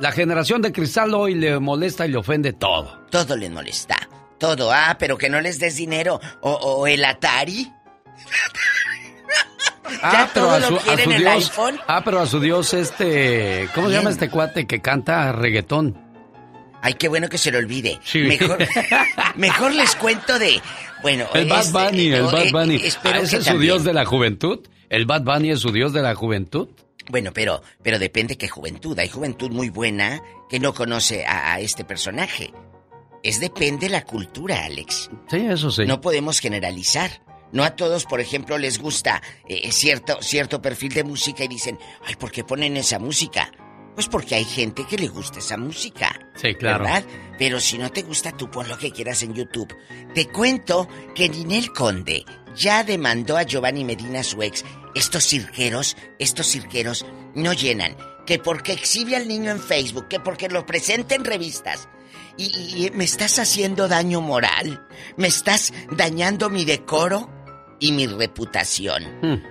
La 0.00 0.10
generación 0.10 0.60
de 0.60 0.72
cristal 0.72 1.14
hoy 1.14 1.34
le 1.36 1.60
molesta 1.60 2.04
y 2.04 2.10
le 2.10 2.18
ofende 2.18 2.52
todo. 2.52 2.98
Todo 3.12 3.36
les 3.36 3.48
molesta. 3.52 4.03
Todo. 4.38 4.72
Ah, 4.72 4.96
pero 4.98 5.16
que 5.18 5.28
no 5.30 5.40
les 5.40 5.58
des 5.58 5.76
dinero. 5.76 6.20
O, 6.40 6.52
o 6.52 6.86
el 6.86 7.04
Atari. 7.04 7.72
Ya 10.02 10.30
todo 10.32 10.58
lo 10.60 10.78
quieren 10.80 11.12
el 11.12 11.18
Dios. 11.20 11.32
iPhone. 11.34 11.80
Ah, 11.86 12.02
pero 12.04 12.20
a 12.20 12.26
su 12.26 12.40
Dios, 12.40 12.74
este. 12.74 13.68
¿Cómo 13.74 13.88
se 13.88 13.94
llama 13.94 14.10
este 14.10 14.28
cuate 14.30 14.66
que 14.66 14.80
canta 14.80 15.32
reggaetón? 15.32 15.96
Ay, 16.82 16.94
qué 16.94 17.08
bueno 17.08 17.28
que 17.28 17.38
se 17.38 17.50
lo 17.50 17.58
olvide. 17.58 17.98
Sí. 18.04 18.20
Mejor, 18.20 18.58
mejor 19.36 19.72
les 19.72 19.94
cuento 19.96 20.38
de. 20.38 20.60
Bueno, 21.02 21.26
El 21.34 21.48
Bad 21.48 21.60
este, 21.60 21.72
Bunny, 21.72 22.06
el 22.12 22.22
Bad 22.22 22.46
eh, 22.46 22.50
Bunny. 22.52 22.76
espero 22.76 23.16
Ah, 23.16 23.22
¿Ese 23.22 23.30
que 23.30 23.36
es 23.38 23.44
su 23.44 23.50
también. 23.50 23.72
Dios 23.72 23.84
de 23.84 23.92
la 23.94 24.04
juventud? 24.04 24.60
¿El 24.88 25.06
Bad 25.06 25.22
Bunny 25.22 25.50
es 25.50 25.60
su 25.60 25.70
Dios 25.70 25.92
de 25.92 26.02
la 26.02 26.14
juventud? 26.14 26.68
Bueno, 27.08 27.32
pero, 27.34 27.62
pero 27.82 27.98
depende 27.98 28.36
qué 28.38 28.48
juventud. 28.48 28.98
Hay 28.98 29.08
juventud 29.08 29.50
muy 29.50 29.68
buena 29.70 30.22
que 30.48 30.58
no 30.60 30.72
conoce 30.72 31.26
a, 31.26 31.52
a 31.54 31.60
este 31.60 31.84
personaje. 31.84 32.52
Es 33.24 33.40
depende 33.40 33.88
la 33.88 34.04
cultura, 34.04 34.64
Alex. 34.66 35.10
Sí, 35.28 35.38
eso 35.38 35.70
sí. 35.70 35.86
No 35.86 36.02
podemos 36.02 36.40
generalizar. 36.40 37.22
No 37.52 37.64
a 37.64 37.74
todos, 37.74 38.04
por 38.04 38.20
ejemplo, 38.20 38.58
les 38.58 38.78
gusta 38.78 39.22
eh, 39.48 39.72
cierto, 39.72 40.20
cierto 40.20 40.60
perfil 40.60 40.92
de 40.92 41.04
música 41.04 41.44
y 41.44 41.48
dicen, 41.48 41.78
ay, 42.04 42.16
¿por 42.16 42.30
qué 42.30 42.44
ponen 42.44 42.76
esa 42.76 42.98
música? 42.98 43.50
Pues 43.94 44.08
porque 44.08 44.34
hay 44.34 44.44
gente 44.44 44.84
que 44.86 44.98
le 44.98 45.08
gusta 45.08 45.38
esa 45.38 45.56
música. 45.56 46.18
Sí, 46.34 46.54
claro. 46.54 46.84
¿Verdad? 46.84 47.04
Pero 47.38 47.60
si 47.60 47.78
no 47.78 47.90
te 47.90 48.02
gusta, 48.02 48.32
tú 48.32 48.50
pon 48.50 48.68
lo 48.68 48.76
que 48.76 48.90
quieras 48.90 49.22
en 49.22 49.34
YouTube. 49.34 49.74
Te 50.14 50.28
cuento 50.28 50.86
que 51.14 51.28
Ninel 51.28 51.72
Conde 51.72 52.26
ya 52.54 52.84
demandó 52.84 53.38
a 53.38 53.44
Giovanni 53.44 53.84
Medina, 53.84 54.22
su 54.22 54.42
ex. 54.42 54.64
Estos 54.94 55.26
cirqueros, 55.26 55.96
estos 56.18 56.48
cirqueros 56.48 57.06
no 57.34 57.52
llenan. 57.54 57.96
Que 58.26 58.38
porque 58.38 58.72
exhibe 58.72 59.16
al 59.16 59.28
niño 59.28 59.50
en 59.50 59.60
Facebook, 59.60 60.08
que 60.08 60.20
porque 60.20 60.48
lo 60.48 60.66
presenta 60.66 61.14
en 61.14 61.24
revistas. 61.24 61.88
Y, 62.36 62.90
me 62.94 63.04
estás 63.04 63.38
haciendo 63.38 63.88
daño 63.88 64.20
moral. 64.20 64.86
Me 65.16 65.28
estás 65.28 65.72
dañando 65.92 66.50
mi 66.50 66.64
decoro 66.64 67.30
y 67.80 67.92
mi 67.92 68.06
reputación. 68.06 69.04
Hmm. 69.22 69.42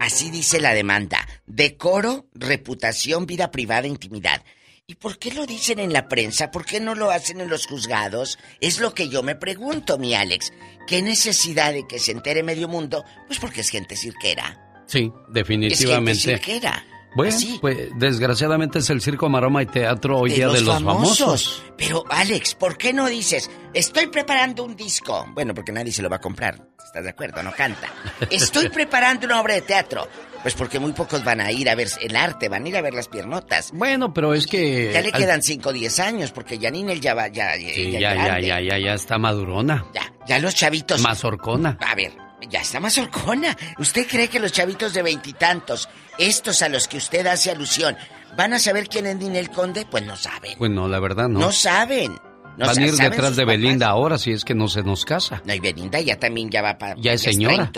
Así 0.00 0.30
dice 0.30 0.60
la 0.60 0.74
demanda. 0.74 1.26
Decoro, 1.46 2.26
reputación, 2.34 3.26
vida 3.26 3.50
privada, 3.50 3.86
intimidad. 3.86 4.42
¿Y 4.86 4.96
por 4.96 5.18
qué 5.18 5.32
lo 5.32 5.46
dicen 5.46 5.78
en 5.78 5.92
la 5.92 6.08
prensa? 6.08 6.50
¿Por 6.50 6.64
qué 6.64 6.80
no 6.80 6.96
lo 6.96 7.10
hacen 7.12 7.40
en 7.40 7.48
los 7.48 7.66
juzgados? 7.66 8.38
Es 8.60 8.80
lo 8.80 8.94
que 8.94 9.08
yo 9.08 9.22
me 9.22 9.36
pregunto, 9.36 9.96
mi 9.98 10.14
Alex. 10.14 10.52
¿Qué 10.88 11.02
necesidad 11.02 11.72
de 11.72 11.86
que 11.86 12.00
se 12.00 12.10
entere 12.10 12.42
medio 12.42 12.66
mundo? 12.66 13.04
Pues 13.28 13.38
porque 13.38 13.60
es 13.60 13.70
gente 13.70 13.96
cirquera. 13.96 14.84
Sí, 14.86 15.12
Es 15.28 15.32
definitivamente. 15.32 16.20
gente 16.20 16.44
cirquera. 16.44 16.84
Bueno, 17.14 17.36
pues 17.60 17.90
desgraciadamente 17.96 18.78
es 18.78 18.90
el 18.90 19.00
circo, 19.00 19.28
maroma 19.28 19.62
y 19.62 19.66
teatro 19.66 20.18
hoy 20.18 20.32
día 20.32 20.48
de 20.48 20.60
los 20.60 20.82
famosos. 20.82 21.62
Pero, 21.76 22.04
Alex, 22.08 22.54
¿por 22.54 22.76
qué 22.76 22.92
no 22.92 23.06
dices, 23.06 23.50
estoy 23.74 24.06
preparando 24.06 24.64
un 24.64 24.76
disco? 24.76 25.26
Bueno, 25.32 25.54
porque 25.54 25.72
nadie 25.72 25.92
se 25.92 26.02
lo 26.02 26.08
va 26.08 26.16
a 26.16 26.20
comprar. 26.20 26.68
¿Estás 26.84 27.04
de 27.04 27.10
acuerdo? 27.10 27.42
No 27.42 27.52
canta. 27.52 27.88
Estoy 28.30 28.68
preparando 28.68 29.26
una 29.26 29.40
obra 29.40 29.54
de 29.54 29.62
teatro. 29.62 30.06
Pues 30.42 30.54
porque 30.54 30.78
muy 30.80 30.92
pocos 30.92 31.22
van 31.24 31.40
a 31.40 31.52
ir 31.52 31.70
a 31.70 31.74
ver 31.74 31.88
el 32.00 32.16
arte, 32.16 32.48
van 32.48 32.64
a 32.64 32.68
ir 32.68 32.76
a 32.76 32.82
ver 32.82 32.94
las 32.94 33.08
piernotas. 33.08 33.70
Bueno, 33.72 34.12
pero 34.12 34.34
es 34.34 34.46
que... 34.46 34.92
Ya 34.92 35.00
le 35.00 35.12
quedan 35.12 35.40
5 35.40 35.68
o 35.68 35.72
10 35.72 36.00
años, 36.00 36.32
porque 36.32 36.58
Janine 36.58 36.98
ya 36.98 37.14
va, 37.14 37.28
ya, 37.28 37.54
Sí, 37.54 37.92
ya, 37.92 38.14
ya, 38.14 38.40
ya, 38.40 38.60
ya, 38.60 38.78
ya 38.78 38.94
está 38.94 39.18
madurona. 39.18 39.86
Ya, 39.94 40.12
ya 40.26 40.38
los 40.40 40.54
chavitos. 40.54 41.00
Mazorcona. 41.00 41.78
A 41.80 41.94
ver, 41.94 42.12
ya 42.50 42.60
está 42.60 42.80
más 42.80 42.96
horcona. 42.98 43.56
¿Usted 43.78 44.06
cree 44.08 44.28
que 44.28 44.40
los 44.40 44.52
chavitos 44.52 44.92
de 44.94 45.02
veintitantos, 45.02 45.88
estos 46.18 46.62
a 46.62 46.68
los 46.68 46.88
que 46.88 46.96
usted 46.98 47.26
hace 47.26 47.50
alusión, 47.50 47.96
van 48.36 48.52
a 48.52 48.58
saber 48.58 48.88
quién 48.88 49.06
es 49.06 49.16
Ninel 49.16 49.50
Conde? 49.50 49.86
Pues 49.90 50.04
no 50.04 50.16
saben. 50.16 50.56
Pues 50.58 50.70
no, 50.70 50.88
la 50.88 51.00
verdad 51.00 51.28
no. 51.28 51.38
No, 51.40 51.52
saben. 51.52 52.18
No 52.58 52.66
Van 52.66 52.78
a 52.78 52.82
ir 52.82 52.92
detrás 52.92 53.34
de 53.34 53.44
papás. 53.44 53.46
Belinda 53.46 53.88
ahora 53.88 54.18
si 54.18 54.30
es 54.30 54.44
que 54.44 54.54
no 54.54 54.68
se 54.68 54.82
nos 54.82 55.06
casa. 55.06 55.40
No, 55.46 55.54
y 55.54 55.58
Belinda 55.60 55.98
ya 56.00 56.18
también 56.18 56.50
ya 56.50 56.60
va 56.60 56.76
para... 56.76 56.94
Ya 56.98 57.14
es 57.14 57.22
señora. 57.22 57.72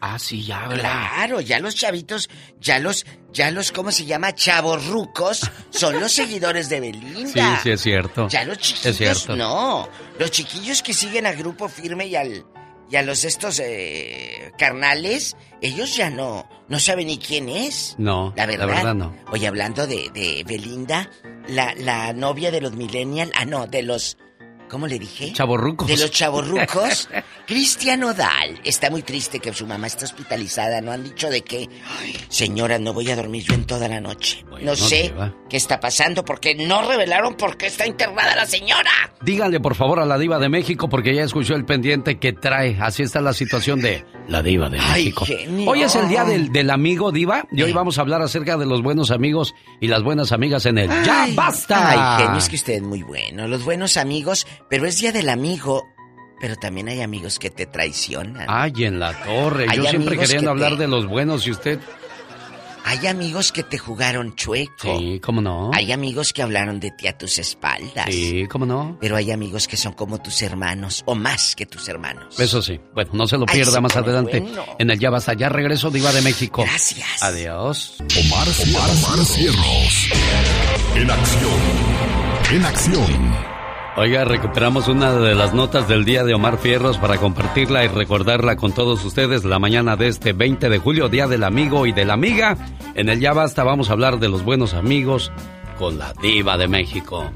Ah, 0.00 0.18
sí, 0.18 0.42
ya, 0.44 0.66
¿verdad? 0.66 0.80
Claro, 0.80 1.40
ya 1.42 1.58
los 1.60 1.74
chavitos, 1.74 2.30
ya 2.58 2.78
los, 2.78 3.04
ya 3.34 3.50
los, 3.50 3.70
¿cómo 3.70 3.92
se 3.92 4.06
llama? 4.06 4.34
Chavorrucos, 4.34 5.50
son 5.68 6.00
los 6.00 6.10
seguidores 6.14 6.70
de 6.70 6.76
Sí, 6.76 6.80
Belinda. 6.80 7.60
sí, 7.62 7.70
es 7.70 7.82
cierto. 7.82 8.28
Ya 8.28 8.44
los 8.44 8.56
Es 8.56 8.62
chiquillos, 8.62 8.96
cierto. 8.96 9.36
no. 9.36 9.86
Los 10.18 10.30
chiquillos 10.30 10.82
que 10.82 10.94
siguen 10.94 11.26
al 11.26 11.36
grupo 11.36 11.68
firme 11.68 12.06
y 12.06 12.16
al 12.16 12.46
y 12.90 12.96
a 12.96 13.02
los 13.02 13.24
estos 13.24 13.60
eh, 13.62 14.52
carnales, 14.58 15.36
ellos 15.60 15.96
ya 15.96 16.10
no, 16.10 16.48
no 16.68 16.78
saben 16.80 17.06
ni 17.08 17.18
quién 17.18 17.48
es. 17.48 17.94
No, 17.98 18.32
La 18.36 18.46
verdad. 18.46 18.94
no. 18.94 19.14
Oye, 19.30 19.46
hablando 19.46 19.86
de, 19.86 20.10
de 20.14 20.44
Belinda, 20.46 21.10
la, 21.48 21.74
la 21.76 22.12
novia 22.12 22.50
de 22.50 22.60
los 22.60 22.72
millennials, 22.72 23.32
ah, 23.34 23.44
no, 23.44 23.66
de 23.66 23.82
los, 23.82 24.16
¿cómo 24.68 24.86
le 24.86 24.98
dije? 24.98 25.32
Chavorrucos. 25.32 25.86
De 25.88 25.96
los 25.96 26.10
chavorrucos. 26.10 27.08
Cristian 27.46 28.04
Odal 28.04 28.60
está 28.64 28.90
muy 28.90 29.02
triste 29.02 29.40
que 29.40 29.52
su 29.54 29.66
mamá 29.66 29.86
está 29.86 30.04
hospitalizada. 30.04 30.80
No 30.80 30.92
han 30.92 31.02
dicho 31.04 31.30
de 31.30 31.42
qué. 31.42 31.68
Ay, 32.00 32.14
señora, 32.28 32.78
no 32.78 32.92
voy 32.92 33.10
a 33.10 33.16
dormir 33.16 33.42
yo 33.44 33.54
en 33.54 33.64
toda 33.64 33.88
la 33.88 34.00
noche. 34.00 34.44
no 34.50 34.58
no 34.58 34.76
sé 34.76 35.12
qué 35.48 35.56
está 35.56 35.80
pasando 35.80 36.24
porque 36.24 36.54
no 36.54 36.82
revelaron 36.86 37.34
por 37.36 37.56
qué 37.56 37.66
está 37.68 37.86
internada 37.86 38.36
la 38.36 38.44
señora. 38.46 38.90
Díganle 39.22 39.60
por 39.60 39.74
favor 39.74 39.98
a 40.00 40.04
la 40.04 40.18
diva 40.18 40.38
de 40.38 40.48
México 40.50 40.88
porque 40.88 41.14
ya 41.14 41.22
escuchó 41.24 41.54
el 41.54 41.64
pendiente 41.64 42.18
que 42.18 42.32
trae. 42.34 42.76
Así 42.80 43.02
está 43.02 43.20
la 43.22 43.32
situación 43.32 43.80
de 43.80 44.04
la 44.28 44.42
diva 44.42 44.68
de 44.68 44.78
Ay, 44.78 45.04
México. 45.04 45.24
genio. 45.24 45.70
Hoy 45.70 45.82
es 45.82 45.94
el 45.96 46.08
día 46.08 46.24
del, 46.24 46.52
del 46.52 46.68
amigo 46.70 47.10
diva 47.12 47.46
y 47.50 47.62
Eh. 47.62 47.64
hoy 47.64 47.72
vamos 47.72 47.96
a 47.98 48.02
hablar 48.02 48.20
acerca 48.20 48.58
de 48.58 48.66
los 48.66 48.82
buenos 48.82 49.10
amigos 49.10 49.54
y 49.80 49.86
las 49.88 50.02
buenas 50.02 50.32
amigas 50.32 50.66
en 50.66 50.76
el 50.78 50.88
Ya 51.04 51.28
Basta. 51.34 52.16
Ay, 52.18 52.24
genio, 52.24 52.38
es 52.38 52.48
que 52.50 52.56
usted 52.56 52.74
es 52.74 52.82
muy 52.82 53.02
bueno. 53.02 53.48
Los 53.48 53.64
buenos 53.64 53.96
amigos, 53.96 54.46
pero 54.68 54.86
es 54.86 54.98
día 54.98 55.12
del 55.12 55.28
amigo. 55.28 55.86
Pero 56.40 56.54
también 56.54 56.86
hay 56.88 57.00
amigos 57.00 57.38
que 57.40 57.50
te 57.50 57.66
traicionan. 57.66 58.46
Ay, 58.48 58.72
en 58.84 59.00
la 59.00 59.12
torre. 59.24 59.66
Hay 59.68 59.78
Yo 59.78 59.82
siempre 59.86 60.10
amigos 60.10 60.26
queriendo 60.28 60.50
que 60.50 60.50
hablar 60.50 60.72
te- 60.72 60.82
de 60.82 60.88
los 60.88 61.06
buenos 61.06 61.44
y 61.46 61.50
usted. 61.50 61.80
Hay 62.84 63.06
amigos 63.06 63.50
que 63.52 63.64
te 63.64 63.76
jugaron 63.76 64.34
chueco. 64.34 64.96
Sí, 64.98 65.20
¿cómo 65.22 65.42
no? 65.42 65.70
Hay 65.74 65.92
amigos 65.92 66.32
que 66.32 66.42
hablaron 66.42 66.80
de 66.80 66.90
ti 66.92 67.06
a 67.08 67.18
tus 67.18 67.38
espaldas. 67.38 68.06
Sí, 68.08 68.46
¿cómo 68.48 68.64
no? 68.64 68.96
Pero 69.00 69.16
hay 69.16 69.30
amigos 69.30 69.66
que 69.68 69.76
son 69.76 69.92
como 69.92 70.22
tus 70.22 70.40
hermanos, 70.40 71.02
o 71.06 71.14
más 71.14 71.54
que 71.54 71.66
tus 71.66 71.86
hermanos. 71.88 72.38
Eso 72.40 72.62
sí. 72.62 72.80
Bueno, 72.94 73.10
no 73.14 73.26
se 73.26 73.36
lo 73.36 73.44
pierda 73.44 73.80
más 73.82 73.94
adelante 73.96 74.40
bueno. 74.40 74.64
en 74.78 74.90
el 74.90 74.98
Ya 74.98 75.10
Basta. 75.10 75.34
Ya 75.34 75.48
regreso, 75.50 75.90
diva 75.90 76.12
de 76.12 76.22
México. 76.22 76.62
Gracias. 76.62 77.20
Adiós. 77.22 77.96
Omar, 78.00 78.46
Omar, 78.62 78.90
Omar 78.90 79.24
Cierros. 79.26 80.08
En 80.94 81.10
acción. 81.10 81.60
En 82.52 82.64
acción. 82.64 83.57
Oiga, 83.98 84.24
recuperamos 84.24 84.86
una 84.86 85.12
de 85.12 85.34
las 85.34 85.54
notas 85.54 85.88
del 85.88 86.04
día 86.04 86.22
de 86.22 86.32
Omar 86.32 86.58
Fierros 86.58 86.98
para 86.98 87.16
compartirla 87.16 87.84
y 87.84 87.88
recordarla 87.88 88.54
con 88.54 88.70
todos 88.70 89.04
ustedes 89.04 89.44
la 89.44 89.58
mañana 89.58 89.96
de 89.96 90.06
este 90.06 90.32
20 90.32 90.68
de 90.68 90.78
julio, 90.78 91.08
Día 91.08 91.26
del 91.26 91.42
Amigo 91.42 91.84
y 91.84 91.90
de 91.90 92.04
la 92.04 92.12
Amiga. 92.14 92.56
En 92.94 93.08
el 93.08 93.18
Ya 93.18 93.32
Basta 93.32 93.64
vamos 93.64 93.90
a 93.90 93.94
hablar 93.94 94.20
de 94.20 94.28
los 94.28 94.44
buenos 94.44 94.74
amigos 94.74 95.32
con 95.80 95.98
la 95.98 96.12
diva 96.22 96.56
de 96.56 96.68
México. 96.68 97.28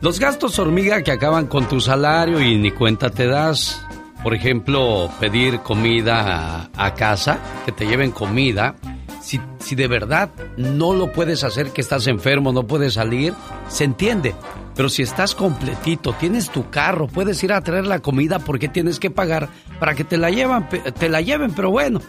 Los 0.00 0.18
gastos 0.18 0.58
hormiga 0.58 1.02
que 1.02 1.12
acaban 1.12 1.46
con 1.46 1.68
tu 1.68 1.80
salario 1.80 2.40
y 2.40 2.56
ni 2.56 2.72
cuenta 2.72 3.10
te 3.10 3.28
das. 3.28 3.80
Por 4.24 4.34
ejemplo, 4.34 5.08
pedir 5.20 5.60
comida 5.60 6.70
a, 6.76 6.94
casa, 6.94 7.38
que 7.64 7.70
te 7.70 7.86
lleven 7.86 8.10
comida. 8.10 8.74
Si, 9.22 9.40
si 9.60 9.76
de 9.76 9.86
verdad 9.86 10.30
no 10.56 10.92
lo 10.92 11.12
puedes 11.12 11.44
hacer, 11.44 11.70
que 11.70 11.82
estás 11.82 12.08
enfermo, 12.08 12.52
no 12.52 12.66
puedes 12.66 12.94
salir, 12.94 13.32
se 13.68 13.84
entiende. 13.84 14.34
Pero 14.78 14.88
si 14.88 15.02
estás 15.02 15.34
completito, 15.34 16.12
tienes 16.12 16.50
tu 16.50 16.70
carro, 16.70 17.08
puedes 17.08 17.42
ir 17.42 17.52
a 17.52 17.60
traer 17.62 17.84
la 17.84 17.98
comida 17.98 18.38
porque 18.38 18.68
tienes 18.68 19.00
que 19.00 19.10
pagar 19.10 19.48
para 19.80 19.96
que 19.96 20.04
te 20.04 20.16
la, 20.16 20.30
llevan, 20.30 20.68
te 20.68 21.08
la 21.08 21.20
lleven. 21.20 21.50
Pero 21.50 21.72
bueno, 21.72 22.00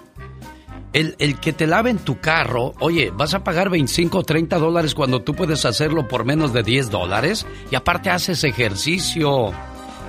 el, 0.94 1.16
el 1.18 1.40
que 1.40 1.52
te 1.52 1.66
laven 1.66 1.98
tu 1.98 2.20
carro, 2.20 2.76
oye, 2.80 3.10
vas 3.10 3.34
a 3.34 3.44
pagar 3.44 3.72
25 3.72 4.20
o 4.20 4.24
30 4.24 4.60
dólares 4.60 4.94
cuando 4.94 5.24
tú 5.24 5.34
puedes 5.34 5.66
hacerlo 5.66 6.08
por 6.08 6.26
menos 6.26 6.54
de 6.54 6.62
10 6.62 6.91
dólares 6.91 7.48
y 7.72 7.76
aparte 7.76 8.12
haces 8.12 8.44
ejercicio. 8.44 9.52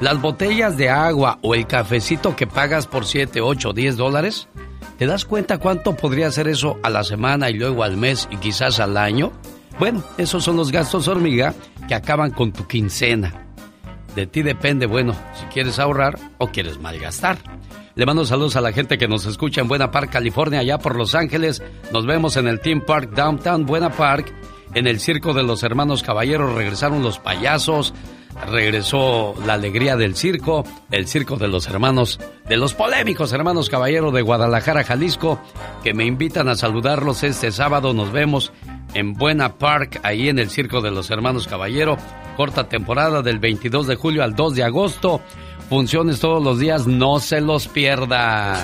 Las 0.03 0.21
botellas 0.21 0.77
de 0.77 0.91
agua 0.91 1.39
o 1.41 1.55
el 1.55 1.67
cafecito 1.67 2.37
que 2.37 2.47
pagas 2.47 2.87
por 2.87 3.07
7, 3.07 3.41
8, 3.41 3.73
10 3.73 3.97
dólares, 3.97 4.49
¿te 4.99 5.07
das 5.07 5.25
cuenta 5.25 5.57
cuánto 5.57 5.97
podría 5.97 6.31
ser 6.31 6.47
eso 6.47 6.79
a 6.83 6.91
la 6.91 7.05
semana 7.05 7.49
y 7.49 7.55
luego 7.55 7.85
al 7.85 7.97
mes 7.97 8.29
y 8.31 8.37
quizás 8.37 8.81
al 8.81 8.99
año? 8.99 9.33
Bueno, 9.81 10.05
esos 10.19 10.45
son 10.45 10.59
los 10.59 10.71
gastos 10.71 11.09
hormiga 11.09 11.55
que 11.89 11.95
acaban 11.95 12.33
con 12.33 12.53
tu 12.53 12.67
quincena. 12.67 13.47
De 14.15 14.27
ti 14.27 14.43
depende, 14.43 14.85
bueno, 14.85 15.15
si 15.33 15.47
quieres 15.47 15.79
ahorrar 15.79 16.19
o 16.37 16.49
quieres 16.49 16.79
malgastar. 16.79 17.39
Le 17.95 18.05
mando 18.05 18.27
saludos 18.27 18.57
a 18.57 18.61
la 18.61 18.73
gente 18.73 18.99
que 18.99 19.09
nos 19.09 19.25
escucha 19.25 19.63
en 19.63 19.69
Buena 19.69 19.91
Park, 19.91 20.11
California, 20.11 20.61
allá 20.61 20.77
por 20.77 20.97
Los 20.97 21.15
Ángeles. 21.15 21.63
Nos 21.95 22.05
vemos 22.05 22.37
en 22.37 22.47
el 22.47 22.61
Team 22.61 22.83
Park 22.87 23.13
Downtown 23.15 23.65
Buena 23.65 23.89
Park. 23.89 24.31
En 24.75 24.87
el 24.87 25.01
Circo 25.01 25.33
de 25.33 25.45
los 25.45 25.63
Hermanos 25.63 26.03
Caballeros 26.03 26.53
regresaron 26.53 27.03
los 27.03 27.19
payasos. 27.19 27.95
Regresó 28.51 29.35
la 29.47 29.55
alegría 29.55 29.97
del 29.97 30.15
circo, 30.15 30.65
el 30.91 31.09
circo 31.09 31.37
de 31.37 31.49
los 31.49 31.67
hermanos, 31.69 32.21
de 32.49 32.57
los 32.57 32.75
polémicos 32.75 33.33
hermanos 33.33 33.69
Caballero 33.69 34.13
de 34.13 34.23
Guadalajara, 34.23 34.85
Jalisco, 34.85 35.41
que 35.83 35.95
me 35.95 36.07
invitan 36.07 36.49
a 36.49 36.55
saludarlos 36.55 37.23
este 37.25 37.51
sábado. 37.51 37.93
Nos 37.93 38.13
vemos 38.13 38.53
en 38.95 39.15
Buena 39.15 39.55
Park, 39.55 40.01
ahí 40.03 40.29
en 40.29 40.39
el 40.39 40.51
circo 40.51 40.81
de 40.81 40.91
los 40.91 41.11
hermanos 41.11 41.47
Caballero. 41.47 41.97
Corta 42.37 42.69
temporada 42.69 43.23
del 43.23 43.39
22 43.39 43.87
de 43.87 43.97
julio 43.97 44.23
al 44.23 44.35
2 44.35 44.55
de 44.55 44.65
agosto. 44.65 45.21
Funciones 45.69 46.19
todos 46.21 46.43
los 46.43 46.59
días, 46.59 46.87
no 46.87 47.21
se 47.21 47.41
los 47.41 47.69
pierdan. 47.69 48.57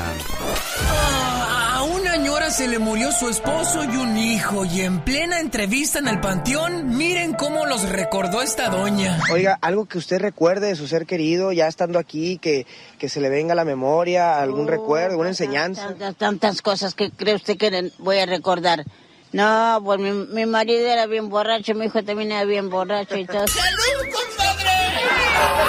A 0.88 1.82
una 1.84 2.16
ñora 2.16 2.50
se 2.50 2.66
le 2.66 2.78
murió 2.78 3.12
su 3.12 3.28
esposo 3.28 3.84
y 3.84 3.96
un 3.96 4.16
hijo 4.16 4.64
y 4.64 4.80
en 4.80 5.00
plena 5.04 5.38
entrevista 5.38 6.00
en 6.00 6.08
el 6.08 6.18
panteón, 6.18 6.96
miren 6.96 7.34
cómo 7.34 7.64
los 7.66 7.88
recordó 7.88 8.42
esta 8.42 8.70
doña. 8.70 9.20
Oiga, 9.32 9.56
algo 9.60 9.84
que 9.86 9.98
usted 9.98 10.18
recuerde 10.18 10.68
de 10.68 10.74
su 10.74 10.88
ser 10.88 11.06
querido, 11.06 11.52
ya 11.52 11.68
estando 11.68 11.98
aquí, 11.98 12.38
que, 12.38 12.66
que 12.98 13.08
se 13.08 13.20
le 13.20 13.28
venga 13.28 13.52
a 13.52 13.56
la 13.56 13.64
memoria, 13.64 14.40
algún 14.40 14.66
recuerdo, 14.66 15.10
alguna 15.10 15.28
enseñanza. 15.28 15.88
Tantas, 15.88 16.16
tantas 16.16 16.62
cosas 16.62 16.94
que 16.94 17.10
cree 17.10 17.36
usted 17.36 17.56
que 17.56 17.92
voy 17.98 18.18
a 18.18 18.26
recordar. 18.26 18.84
No, 19.32 19.80
pues 19.84 20.00
mi, 20.00 20.10
mi 20.12 20.46
marido 20.46 20.86
era 20.86 21.06
bien 21.06 21.28
borracho, 21.28 21.74
mi 21.74 21.86
hijo 21.86 22.02
también 22.02 22.32
era 22.32 22.44
bien 22.44 22.70
borracho 22.70 23.16
y 23.16 23.26
todo. 23.26 23.44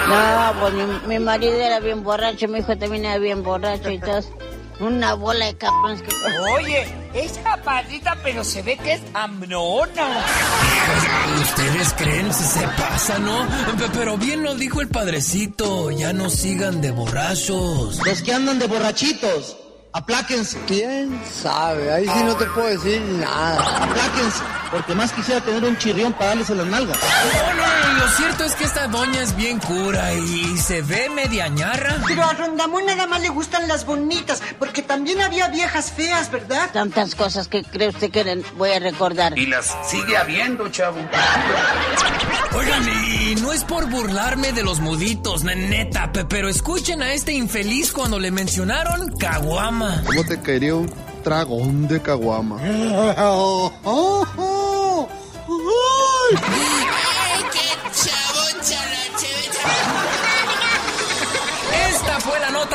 No, 0.08 0.54
pues 0.62 0.74
mi, 0.74 0.84
mi 1.08 1.20
marido 1.20 1.54
era 1.60 1.80
bien 1.82 2.02
borracho, 2.04 2.48
mi 2.48 2.60
hijo 2.60 2.78
también 2.78 3.04
era 3.06 3.18
bien 3.18 3.44
borracho 3.44 3.90
y 3.90 4.00
todo. 4.00 4.22
Una 4.80 5.16
bola 5.16 5.48
de 5.48 5.58
cabrones 5.58 6.02
que... 6.02 6.16
Oye, 6.54 6.88
es 7.14 7.34
chaparrita, 7.44 8.16
pero 8.24 8.44
se 8.44 8.62
ve 8.62 8.78
que 8.78 8.94
es 8.94 9.02
amnona. 9.14 10.24
Ustedes 11.42 11.94
creen 11.94 12.32
si 12.34 12.44
se 12.44 12.66
pasa, 12.78 13.18
¿no? 13.20 13.46
Pe- 13.78 13.90
Pero 13.94 14.18
bien 14.18 14.44
lo 14.44 14.56
dijo 14.56 14.80
el 14.82 14.88
padrecito, 14.88 15.90
ya 15.92 16.14
no 16.14 16.30
sigan 16.30 16.80
de 16.80 16.92
borrachos. 16.92 17.98
Los 18.06 18.22
que 18.22 18.34
andan 18.34 18.60
de 18.60 18.68
borrachitos, 18.68 19.58
apláquense. 19.94 20.60
¿Quién 20.68 21.22
sabe? 21.30 21.92
Ahí 21.92 22.06
sí 22.06 22.24
no 22.24 22.36
te 22.36 22.46
puedo 22.46 22.68
decir 22.68 23.02
nada. 23.02 23.60
Apláquense, 23.84 24.44
porque 24.72 24.96
más 24.96 25.12
quisiera 25.12 25.42
tener 25.42 25.64
un 25.64 25.78
chirrión 25.78 26.14
para 26.14 26.28
darles 26.28 26.50
en 26.50 26.58
las 26.58 26.68
nalgas. 26.68 26.98
No, 26.98 27.54
no, 27.54 28.00
lo 28.00 28.08
cierto 28.12 28.44
es 28.44 28.56
que 28.56 28.64
esta 28.64 28.88
doña 28.88 29.22
es 29.22 29.36
bien 29.36 29.60
cura 29.60 30.14
y 30.14 30.58
se 30.58 30.82
ve 30.82 31.10
media 31.10 31.48
ñarra. 31.48 31.98
Pero 32.08 32.24
a 32.24 32.34
Rondamón 32.34 32.86
nada 32.86 33.08
más 33.08 33.22
le 33.22 33.30
gustan 33.30 33.68
las 33.68 33.86
bonitas, 33.86 34.42
porque 34.60 34.82
también 34.82 35.22
había 35.22 35.48
viejas 35.50 35.92
feas, 35.92 36.32
¿verdad? 36.32 36.70
Tantas 36.72 37.16
cosas 37.16 37.48
que 37.48 37.64
cree 37.64 37.90
usted 37.90 38.12
que 38.12 38.44
voy 38.56 38.72
a 38.72 38.80
recordar. 38.80 39.38
Y 39.38 39.48
las 39.48 39.76
sigue 39.90 40.18
habiendo, 40.18 40.70
chavo. 40.70 40.98
Oigan, 42.56 42.84
y 43.06 43.36
no 43.36 43.54
es 43.54 43.64
por 43.64 43.90
burlarme 43.90 44.52
de 44.52 44.64
los 44.64 44.80
muditos, 44.80 45.44
ne- 45.44 45.56
neta, 45.56 46.12
pe- 46.12 46.26
pero 46.26 46.50
escuchen 46.50 47.02
a 47.02 47.14
este 47.14 47.34
infeliz 47.34 47.92
cuando 47.92 48.20
le 48.20 48.32
mencionaron 48.32 49.10
caguama. 49.18 50.04
¿Cómo 50.06 50.24
te 50.24 50.40
caería 50.42 50.76
un 50.76 50.92
dragón 51.24 51.88
de 51.88 52.02
caguama? 52.02 52.60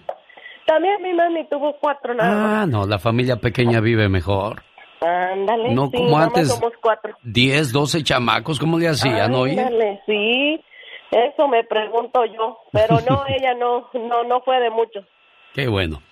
También 0.66 1.02
mi 1.02 1.12
mami 1.12 1.46
tuvo 1.48 1.76
cuatro 1.80 2.14
nada 2.14 2.34
más. 2.34 2.62
Ah, 2.62 2.66
no, 2.66 2.86
la 2.86 2.98
familia 2.98 3.36
pequeña 3.36 3.80
vive 3.80 4.08
mejor. 4.08 4.62
Ándale. 5.00 5.74
No 5.74 5.90
sí, 5.90 5.96
como 5.98 6.18
antes. 6.18 6.48
somos 6.48 6.72
cuatro. 6.80 7.16
Diez, 7.22 7.72
doce 7.72 8.02
chamacos, 8.02 8.58
¿cómo 8.58 8.78
le 8.78 8.88
hacían, 8.88 9.34
oye? 9.34 9.60
Ándale, 9.60 10.00
sí. 10.06 10.60
Eso 11.10 11.46
me 11.48 11.62
pregunto 11.64 12.24
yo. 12.24 12.58
Pero 12.72 12.98
no, 13.08 13.24
ella 13.28 13.54
no, 13.54 13.88
no, 13.94 14.24
no 14.24 14.40
fue 14.40 14.60
de 14.60 14.70
muchos. 14.70 15.04
Qué 15.52 15.68
bueno. 15.68 16.02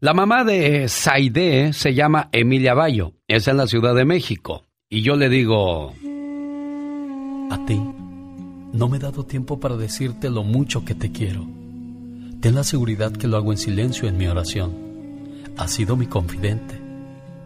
La 0.00 0.12
mamá 0.12 0.44
de 0.44 0.88
Saide 0.88 1.72
se 1.72 1.94
llama 1.94 2.28
Emilia 2.32 2.74
Bayo. 2.74 3.12
Es 3.26 3.48
en 3.48 3.56
la 3.56 3.66
Ciudad 3.66 3.94
de 3.94 4.04
México. 4.04 4.64
Y 4.90 5.02
yo 5.02 5.16
le 5.16 5.28
digo... 5.28 5.94
A 7.50 7.64
ti, 7.66 7.80
no 8.72 8.88
me 8.88 8.96
he 8.96 9.00
dado 9.00 9.24
tiempo 9.24 9.60
para 9.60 9.76
decirte 9.76 10.28
lo 10.28 10.42
mucho 10.42 10.84
que 10.84 10.94
te 10.94 11.12
quiero. 11.12 11.46
Ten 12.44 12.54
la 12.54 12.62
seguridad 12.62 13.10
que 13.10 13.26
lo 13.26 13.38
hago 13.38 13.52
en 13.52 13.56
silencio 13.56 14.06
en 14.06 14.18
mi 14.18 14.26
oración. 14.26 14.74
Has 15.56 15.70
sido 15.70 15.96
mi 15.96 16.06
confidente, 16.06 16.78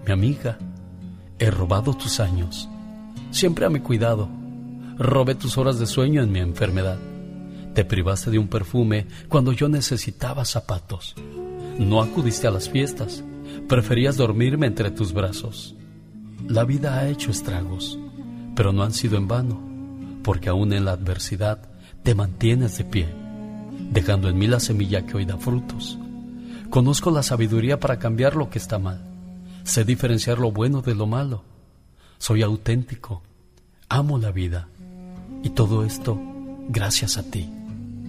mi 0.05 0.11
amiga. 0.11 0.59
He 1.39 1.53
robado 1.53 1.95
tus 1.95 2.19
años, 2.19 2.69
siempre 3.31 3.65
a 3.65 3.71
mi 3.71 3.79
cuidado. 3.79 4.29
Robé 4.99 5.37
tus 5.37 5.57
horas 5.57 5.79
de 5.79 5.87
sueño 5.87 6.21
en 6.21 6.33
mi 6.33 6.41
enfermedad. 6.41 6.99
Te 7.77 7.85
privaste 7.85 8.33
de 8.33 8.41
un 8.41 8.49
perfume 8.49 9.07
cuando 9.29 9.53
yo 9.53 9.69
necesitaba 9.69 10.45
zapatos. 10.45 11.15
No 11.79 12.03
acudiste 12.03 12.49
a 12.49 12.51
las 12.51 12.69
fiestas, 12.69 13.23
preferías 13.69 14.17
dormirme 14.17 14.67
entre 14.67 14.91
tus 14.91 15.13
brazos. 15.13 15.77
La 16.49 16.65
vida 16.65 16.99
ha 16.99 17.09
hecho 17.09 17.31
estragos, 17.31 17.97
pero 18.57 18.73
no 18.73 18.83
han 18.83 18.93
sido 18.93 19.17
en 19.17 19.29
vano, 19.29 19.63
porque 20.25 20.49
aún 20.49 20.73
en 20.73 20.85
la 20.85 20.91
adversidad 20.91 21.69
te 22.03 22.17
mantienes 22.17 22.79
de 22.79 22.85
pie, 22.85 23.07
dejando 23.91 24.29
en 24.29 24.39
mí 24.39 24.47
la 24.47 24.61
semilla 24.61 25.05
que 25.07 25.17
hoy 25.17 25.25
da 25.25 25.37
frutos. 25.37 25.99
Conozco 26.71 27.11
la 27.11 27.23
sabiduría 27.23 27.81
para 27.81 27.99
cambiar 27.99 28.37
lo 28.37 28.51
que 28.51 28.59
está 28.59 28.79
mal. 28.79 29.01
Sé 29.65 29.85
diferenciar 29.85 30.39
lo 30.39 30.53
bueno 30.53 30.83
de 30.83 30.95
lo 30.95 31.07
malo. 31.07 31.43
Soy 32.19 32.43
auténtico. 32.43 33.23
Amo 33.89 34.19
la 34.19 34.31
vida. 34.31 34.69
Y 35.43 35.51
todo 35.51 35.85
esto 35.85 36.21
gracias 36.69 37.17
a 37.17 37.23
ti. 37.23 37.49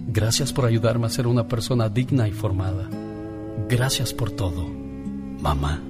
Gracias 0.08 0.52
por 0.52 0.64
ayudarme 0.64 1.06
a 1.06 1.10
ser 1.10 1.26
una 1.26 1.46
persona 1.48 1.88
digna 1.88 2.28
y 2.28 2.32
formada. 2.32 2.88
Gracias 3.68 4.12
por 4.12 4.30
todo, 4.30 4.68
mamá. 5.40 5.80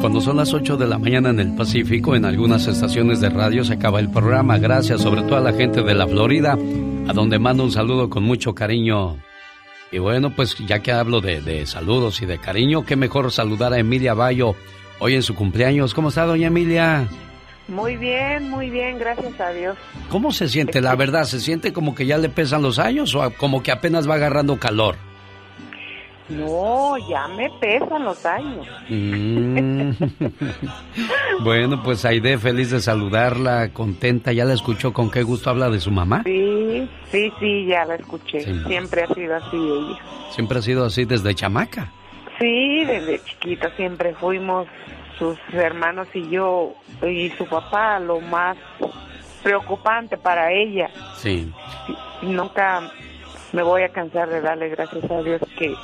Cuando 0.00 0.20
son 0.20 0.38
las 0.38 0.54
8 0.54 0.76
de 0.78 0.86
la 0.86 0.98
mañana 0.98 1.30
en 1.30 1.40
el 1.40 1.54
Pacífico, 1.54 2.14
en 2.14 2.24
algunas 2.24 2.66
estaciones 2.66 3.20
de 3.20 3.28
radio 3.28 3.64
se 3.64 3.74
acaba 3.74 4.00
el 4.00 4.10
programa. 4.10 4.58
Gracias 4.58 5.02
sobre 5.02 5.22
todo 5.22 5.36
a 5.36 5.40
la 5.40 5.52
gente 5.52 5.82
de 5.82 5.94
la 5.94 6.06
Florida, 6.06 6.56
a 7.10 7.12
donde 7.12 7.40
mando 7.40 7.64
un 7.64 7.72
saludo 7.72 8.08
con 8.08 8.22
mucho 8.22 8.54
cariño. 8.54 9.16
Y 9.90 9.98
bueno, 9.98 10.30
pues 10.30 10.56
ya 10.58 10.78
que 10.78 10.92
hablo 10.92 11.20
de, 11.20 11.40
de 11.40 11.66
saludos 11.66 12.22
y 12.22 12.26
de 12.26 12.38
cariño, 12.38 12.86
qué 12.86 12.94
mejor 12.94 13.32
saludar 13.32 13.72
a 13.72 13.78
Emilia 13.78 14.14
Bayo 14.14 14.54
hoy 15.00 15.16
en 15.16 15.22
su 15.24 15.34
cumpleaños. 15.34 15.92
¿Cómo 15.92 16.10
está, 16.10 16.24
doña 16.24 16.46
Emilia? 16.46 17.08
Muy 17.66 17.96
bien, 17.96 18.48
muy 18.48 18.70
bien, 18.70 18.98
gracias 18.98 19.40
a 19.40 19.50
Dios. 19.50 19.76
¿Cómo 20.08 20.30
se 20.30 20.48
siente? 20.48 20.80
La 20.80 20.94
verdad, 20.94 21.24
¿se 21.24 21.40
siente 21.40 21.72
como 21.72 21.96
que 21.96 22.06
ya 22.06 22.16
le 22.16 22.28
pesan 22.28 22.62
los 22.62 22.78
años 22.78 23.12
o 23.16 23.28
como 23.32 23.60
que 23.62 23.72
apenas 23.72 24.08
va 24.08 24.14
agarrando 24.14 24.58
calor? 24.60 24.96
No, 26.30 26.96
ya 27.08 27.26
me 27.28 27.50
pesan 27.60 28.04
los 28.04 28.24
años. 28.24 28.66
Mm. 28.88 29.90
bueno, 31.44 31.82
pues 31.82 32.04
Aide, 32.04 32.38
feliz 32.38 32.70
de 32.70 32.80
saludarla, 32.80 33.70
contenta. 33.72 34.32
¿Ya 34.32 34.44
la 34.44 34.54
escuchó 34.54 34.92
con 34.92 35.10
qué 35.10 35.22
gusto 35.22 35.50
habla 35.50 35.68
de 35.68 35.80
su 35.80 35.90
mamá? 35.90 36.22
Sí, 36.24 36.88
sí, 37.10 37.32
sí, 37.40 37.66
ya 37.66 37.84
la 37.84 37.96
escuché. 37.96 38.40
Sí. 38.40 38.62
Siempre 38.66 39.02
ha 39.02 39.14
sido 39.14 39.36
así 39.36 39.56
ella. 39.56 39.98
Siempre 40.30 40.58
ha 40.58 40.62
sido 40.62 40.84
así 40.84 41.04
desde 41.04 41.34
chamaca. 41.34 41.92
Sí, 42.38 42.84
desde 42.84 43.22
chiquita 43.24 43.74
siempre 43.76 44.14
fuimos 44.14 44.66
sus 45.18 45.38
hermanos 45.52 46.08
y 46.14 46.30
yo 46.30 46.74
y 47.02 47.28
su 47.30 47.44
papá 47.46 47.98
lo 47.98 48.20
más 48.20 48.56
preocupante 49.42 50.16
para 50.16 50.52
ella. 50.52 50.88
Sí. 51.16 51.52
Nunca 52.22 52.90
me 53.52 53.62
voy 53.62 53.82
a 53.82 53.88
cansar 53.90 54.28
de 54.28 54.40
darle 54.40 54.68
gracias 54.68 55.10
a 55.10 55.22
Dios 55.22 55.40
que 55.58 55.74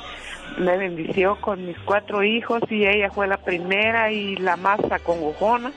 me 0.57 0.77
bendició 0.77 1.35
con 1.41 1.65
mis 1.65 1.77
cuatro 1.79 2.23
hijos 2.23 2.61
y 2.69 2.85
ella 2.85 3.09
fue 3.11 3.27
la 3.27 3.37
primera 3.37 4.11
y 4.11 4.35
la 4.37 4.55
más 4.57 4.79
acongojona. 4.91 5.71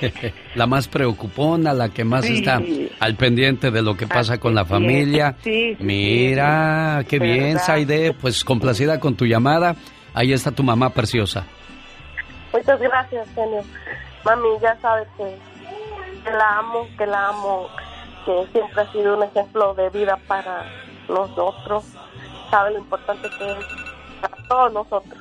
la 0.54 0.66
más 0.66 0.86
preocupona, 0.88 1.72
la 1.72 1.88
que 1.88 2.04
más 2.04 2.24
Sí. 2.24 2.38
está 2.38 2.60
al 3.00 3.16
pendiente 3.16 3.70
de 3.70 3.82
lo 3.82 3.96
que 3.96 4.06
pasa 4.06 4.38
con 4.38 4.54
la 4.54 4.64
familia. 4.64 5.36
Sí, 5.42 5.74
sí, 5.76 5.84
Mira, 5.84 7.04
qué 7.08 7.18
bien. 7.18 7.58
Saide. 7.58 8.12
Pues 8.12 8.44
complacida 8.44 9.00
con 9.00 9.16
tu 9.16 9.26
llamada. 9.26 9.74
Ahí 10.14 10.32
está 10.32 10.50
tu 10.52 10.62
mamá 10.62 10.90
preciosa. 10.90 11.46
Muchas 12.52 12.80
gracias, 12.80 13.28
genio. 13.34 13.62
Mami, 14.24 14.48
ya 14.60 14.76
sabes 14.80 15.08
que, 15.16 15.24
que 16.24 16.30
la 16.30 16.58
amo, 16.58 16.86
que 16.98 17.06
la 17.06 17.28
amo, 17.28 17.68
que 18.26 18.32
siempre 18.52 18.82
ha 18.82 18.92
sido 18.92 19.16
un 19.16 19.22
ejemplo 19.24 19.74
de 19.74 19.88
vida 19.90 20.18
para 20.26 20.64
nosotros. 21.08 21.84
Sabe 22.50 22.72
lo 22.72 22.78
importante 22.80 23.28
que 23.38 23.52
es 23.52 23.58
todos 24.50 24.72
nosotros. 24.72 25.18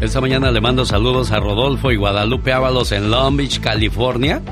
Esta 0.00 0.20
mañana 0.20 0.50
le 0.50 0.60
mando 0.60 0.84
saludos 0.84 1.30
a 1.30 1.38
Rodolfo 1.38 1.92
y 1.92 1.96
Guadalupe 1.96 2.52
Ábalos 2.52 2.90
en 2.90 3.10
Long 3.10 3.36
Beach, 3.36 3.60
California. 3.60 4.42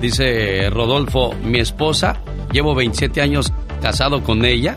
Dice 0.00 0.70
Rodolfo, 0.70 1.34
mi 1.42 1.58
esposa, 1.58 2.22
llevo 2.52 2.74
27 2.74 3.20
años 3.20 3.52
casado 3.82 4.22
con 4.22 4.44
ella. 4.44 4.76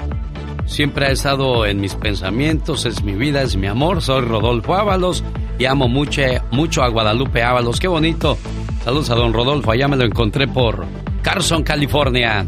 Siempre 0.65 1.05
ha 1.05 1.11
estado 1.11 1.65
en 1.65 1.79
mis 1.79 1.95
pensamientos, 1.95 2.85
es 2.85 3.03
mi 3.03 3.13
vida, 3.13 3.41
es 3.41 3.55
mi 3.55 3.67
amor. 3.67 4.01
Soy 4.01 4.21
Rodolfo 4.21 4.75
Ábalos 4.75 5.23
y 5.57 5.65
amo 5.65 5.87
mucho, 5.87 6.21
mucho 6.51 6.83
a 6.83 6.89
Guadalupe 6.89 7.43
Ábalos. 7.43 7.79
Qué 7.79 7.87
bonito. 7.87 8.37
Saludos 8.83 9.09
a 9.09 9.15
don 9.15 9.33
Rodolfo, 9.33 9.71
allá 9.71 9.87
me 9.87 9.97
lo 9.97 10.05
encontré 10.05 10.47
por 10.47 10.85
Carson, 11.21 11.63
California. 11.63 12.45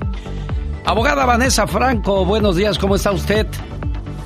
Abogada 0.86 1.26
Vanessa 1.26 1.68
Franco, 1.68 2.24
buenos 2.24 2.56
días, 2.56 2.80
¿cómo 2.80 2.96
está 2.96 3.12
usted? 3.12 3.46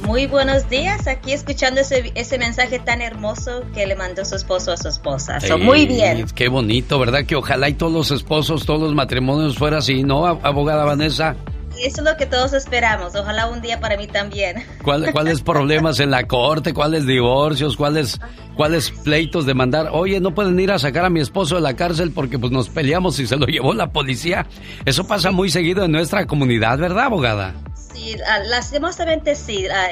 Muy 0.05 0.27
buenos 0.27 0.69
días, 0.69 1.07
aquí 1.07 1.31
escuchando 1.31 1.81
ese, 1.81 2.11
ese 2.13 2.37
mensaje 2.37 2.77
tan 2.77 3.01
hermoso 3.01 3.63
que 3.73 3.87
le 3.87 3.95
mandó 3.95 4.25
su 4.25 4.35
esposo 4.35 4.73
a 4.73 4.77
su 4.77 4.89
esposa. 4.89 5.39
So, 5.39 5.57
muy 5.57 5.87
bien. 5.87 6.25
Qué 6.35 6.49
bonito, 6.49 6.99
¿verdad? 6.99 7.25
Que 7.25 7.35
ojalá 7.35 7.69
y 7.69 7.73
todos 7.73 7.93
los 7.93 8.11
esposos, 8.11 8.65
todos 8.65 8.81
los 8.81 8.93
matrimonios 8.93 9.57
fuera 9.57 9.77
así, 9.77 10.03
¿no, 10.03 10.25
abogada 10.25 10.83
Vanessa? 10.83 11.35
Eso 11.83 12.01
es 12.01 12.05
lo 12.09 12.15
que 12.15 12.25
todos 12.25 12.53
esperamos. 12.53 13.13
Ojalá 13.13 13.47
un 13.47 13.61
día 13.61 13.81
para 13.81 13.97
mí 13.97 14.07
también. 14.07 14.63
¿Cuáles 14.83 15.41
problemas 15.41 15.99
en 15.99 16.11
la 16.11 16.25
corte? 16.25 16.73
¿Cuáles 16.73 17.05
divorcios? 17.05 17.75
¿Cuáles, 17.75 18.21
¿Cuáles 18.55 18.91
pleitos 18.91 19.45
de 19.45 19.53
mandar? 19.53 19.89
Oye, 19.91 20.21
no 20.21 20.33
pueden 20.33 20.57
ir 20.59 20.71
a 20.71 20.79
sacar 20.79 21.03
a 21.03 21.09
mi 21.09 21.19
esposo 21.19 21.55
de 21.55 21.61
la 21.61 21.75
cárcel 21.75 22.11
porque 22.11 22.39
pues 22.39 22.53
nos 22.53 22.69
peleamos 22.69 23.19
y 23.19 23.27
se 23.27 23.35
lo 23.35 23.47
llevó 23.47 23.73
la 23.73 23.91
policía. 23.91 24.47
Eso 24.85 25.05
pasa 25.05 25.31
muy 25.31 25.49
seguido 25.49 25.83
en 25.83 25.91
nuestra 25.91 26.25
comunidad, 26.25 26.77
¿verdad, 26.77 27.05
abogada? 27.05 27.53
Sí, 27.93 28.15
ah, 28.27 28.39
lastimosamente 28.39 29.35
sí, 29.35 29.67
ah, 29.67 29.89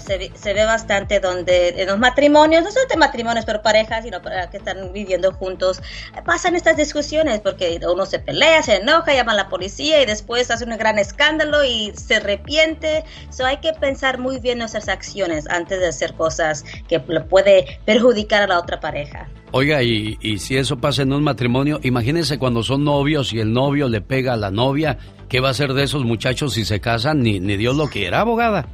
se, 0.00 0.52
ve 0.52 0.64
bastante 0.66 1.18
donde 1.18 1.80
en 1.80 1.88
los 1.88 1.98
matrimonios, 1.98 2.62
no 2.62 2.70
solamente 2.70 2.98
matrimonios, 2.98 3.46
pero 3.46 3.62
parejas 3.62 4.04
sino 4.04 4.20
que 4.20 4.56
están 4.58 4.92
viviendo 4.92 5.32
juntos, 5.32 5.80
pasan 6.26 6.56
estas 6.56 6.76
discusiones 6.76 7.40
porque 7.40 7.80
uno 7.90 8.04
se 8.04 8.18
pelea, 8.18 8.62
se 8.62 8.76
enoja, 8.76 9.14
llama 9.14 9.32
a 9.32 9.36
la 9.36 9.48
policía 9.48 10.02
y 10.02 10.06
después 10.06 10.50
hace 10.50 10.64
un 10.64 10.76
gran 10.76 10.98
escándalo 11.28 11.64
y 11.64 11.92
se 11.94 12.16
arrepiente. 12.16 13.04
So, 13.30 13.44
hay 13.44 13.58
que 13.58 13.72
pensar 13.72 14.18
muy 14.18 14.40
bien 14.40 14.58
nuestras 14.58 14.88
acciones 14.88 15.46
antes 15.48 15.78
de 15.80 15.88
hacer 15.88 16.14
cosas 16.14 16.64
que 16.88 17.02
le 17.06 17.20
puede 17.20 17.80
perjudicar 17.84 18.42
a 18.42 18.46
la 18.46 18.58
otra 18.58 18.80
pareja. 18.80 19.28
Oiga, 19.52 19.82
y, 19.82 20.18
y 20.20 20.38
si 20.38 20.56
eso 20.56 20.78
pasa 20.78 21.02
en 21.02 21.12
un 21.12 21.22
matrimonio, 21.22 21.80
imagínense 21.82 22.38
cuando 22.38 22.62
son 22.62 22.84
novios 22.84 23.32
y 23.32 23.40
el 23.40 23.52
novio 23.52 23.88
le 23.88 24.00
pega 24.00 24.34
a 24.34 24.36
la 24.36 24.50
novia 24.50 24.98
¿Qué 25.28 25.40
va 25.40 25.50
a 25.50 25.54
ser 25.54 25.74
de 25.74 25.82
esos 25.82 26.04
muchachos 26.04 26.54
si 26.54 26.64
se 26.64 26.80
casan? 26.80 27.22
Ni, 27.22 27.38
ni 27.38 27.58
Dios 27.58 27.76
lo 27.76 27.88
quiera, 27.88 28.20
abogada. 28.20 28.66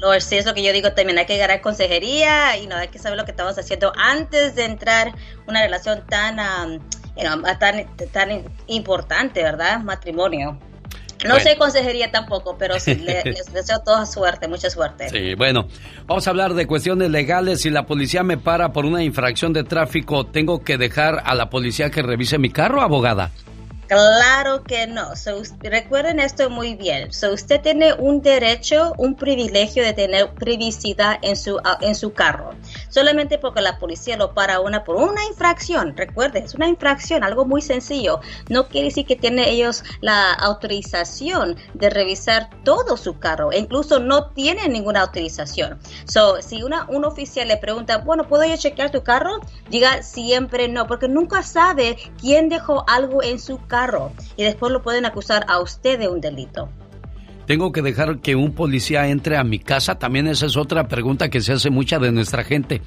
No, 0.00 0.18
sí, 0.20 0.36
es 0.36 0.46
lo 0.46 0.54
que 0.54 0.62
yo 0.62 0.72
digo 0.72 0.92
también, 0.92 1.18
hay 1.18 1.26
que 1.26 1.36
ganar 1.36 1.60
consejería 1.60 2.56
y 2.58 2.66
no 2.66 2.76
hay 2.76 2.88
que 2.88 2.98
saber 2.98 3.18
lo 3.18 3.24
que 3.24 3.32
estamos 3.32 3.58
haciendo 3.58 3.92
antes 3.96 4.54
de 4.54 4.64
entrar 4.64 5.12
una 5.48 5.62
relación 5.62 6.04
tan, 6.06 6.36
tan, 7.58 7.96
tan 8.12 8.44
importante, 8.68 9.42
¿verdad? 9.42 9.80
Matrimonio. 9.80 10.58
No 11.24 11.40
sé 11.40 11.56
consejería 11.56 12.10
tampoco, 12.10 12.56
pero 12.58 12.78
sí, 12.78 12.94
les 13.24 13.52
deseo 13.52 13.80
toda 13.80 14.06
suerte, 14.06 14.48
mucha 14.48 14.70
suerte. 14.70 15.08
Sí, 15.08 15.34
bueno, 15.34 15.68
vamos 16.06 16.26
a 16.26 16.30
hablar 16.30 16.54
de 16.54 16.66
cuestiones 16.66 17.10
legales. 17.10 17.62
Si 17.62 17.70
la 17.70 17.86
policía 17.86 18.22
me 18.22 18.36
para 18.36 18.72
por 18.72 18.84
una 18.84 19.02
infracción 19.02 19.52
de 19.52 19.64
tráfico, 19.64 20.26
¿tengo 20.26 20.62
que 20.62 20.76
dejar 20.76 21.22
a 21.24 21.34
la 21.34 21.48
policía 21.48 21.90
que 21.90 22.02
revise 22.02 22.38
mi 22.38 22.50
carro, 22.50 22.82
abogada? 22.82 23.30
Claro 23.86 24.64
que 24.64 24.88
no. 24.88 25.12
recuerden 25.60 26.18
esto 26.18 26.50
muy 26.50 26.74
bien. 26.74 27.12
So, 27.12 27.32
usted 27.32 27.60
tiene 27.60 27.94
un 27.94 28.20
derecho, 28.20 28.92
un 28.98 29.14
privilegio 29.14 29.84
de 29.84 29.92
tener 29.92 30.34
privacidad 30.34 31.18
en 31.22 31.36
su, 31.36 31.60
en 31.80 31.94
su 31.94 32.12
carro. 32.12 32.50
Solamente 32.88 33.38
porque 33.38 33.60
la 33.60 33.78
policía 33.78 34.16
lo 34.16 34.34
para 34.34 34.58
una 34.60 34.82
por 34.82 34.96
una 34.96 35.24
infracción. 35.26 35.96
Recuerden, 35.96 36.44
es 36.44 36.54
una 36.54 36.66
infracción, 36.66 37.22
algo 37.22 37.44
muy 37.44 37.62
sencillo. 37.62 38.20
No 38.48 38.66
quiere 38.66 38.88
decir 38.88 39.06
que 39.06 39.14
tiene 39.14 39.50
ellos 39.50 39.84
la 40.00 40.32
autorización 40.32 41.56
de 41.74 41.88
revisar 41.88 42.50
todo 42.64 42.96
su 42.96 43.20
carro. 43.20 43.52
E 43.52 43.58
incluso 43.58 44.00
no 44.00 44.30
tienen 44.30 44.72
ninguna 44.72 45.02
autorización. 45.02 45.78
So, 46.06 46.42
si 46.42 46.62
un 46.64 47.04
oficial 47.04 47.46
le 47.46 47.56
pregunta, 47.56 47.98
bueno, 47.98 48.26
¿puedo 48.26 48.44
yo 48.44 48.56
chequear 48.56 48.90
tu 48.90 49.04
carro? 49.04 49.38
Diga 49.70 50.02
siempre 50.02 50.66
no, 50.66 50.88
porque 50.88 51.06
nunca 51.06 51.44
sabe 51.44 51.96
quién 52.20 52.48
dejó 52.48 52.84
algo 52.88 53.22
en 53.22 53.38
su 53.38 53.58
carro 53.58 53.75
y 54.36 54.44
después 54.44 54.72
lo 54.72 54.82
pueden 54.82 55.06
acusar 55.06 55.44
a 55.48 55.60
usted 55.60 55.98
de 55.98 56.08
un 56.08 56.20
delito. 56.20 56.68
¿Tengo 57.46 57.70
que 57.70 57.80
dejar 57.80 58.18
que 58.18 58.34
un 58.34 58.54
policía 58.54 59.06
entre 59.06 59.36
a 59.36 59.44
mi 59.44 59.60
casa? 59.60 59.98
También 59.98 60.26
esa 60.26 60.46
es 60.46 60.56
otra 60.56 60.88
pregunta 60.88 61.28
que 61.28 61.40
se 61.40 61.52
hace 61.52 61.70
mucha 61.70 62.00
de 62.00 62.10
nuestra 62.10 62.42
gente. 62.42 62.82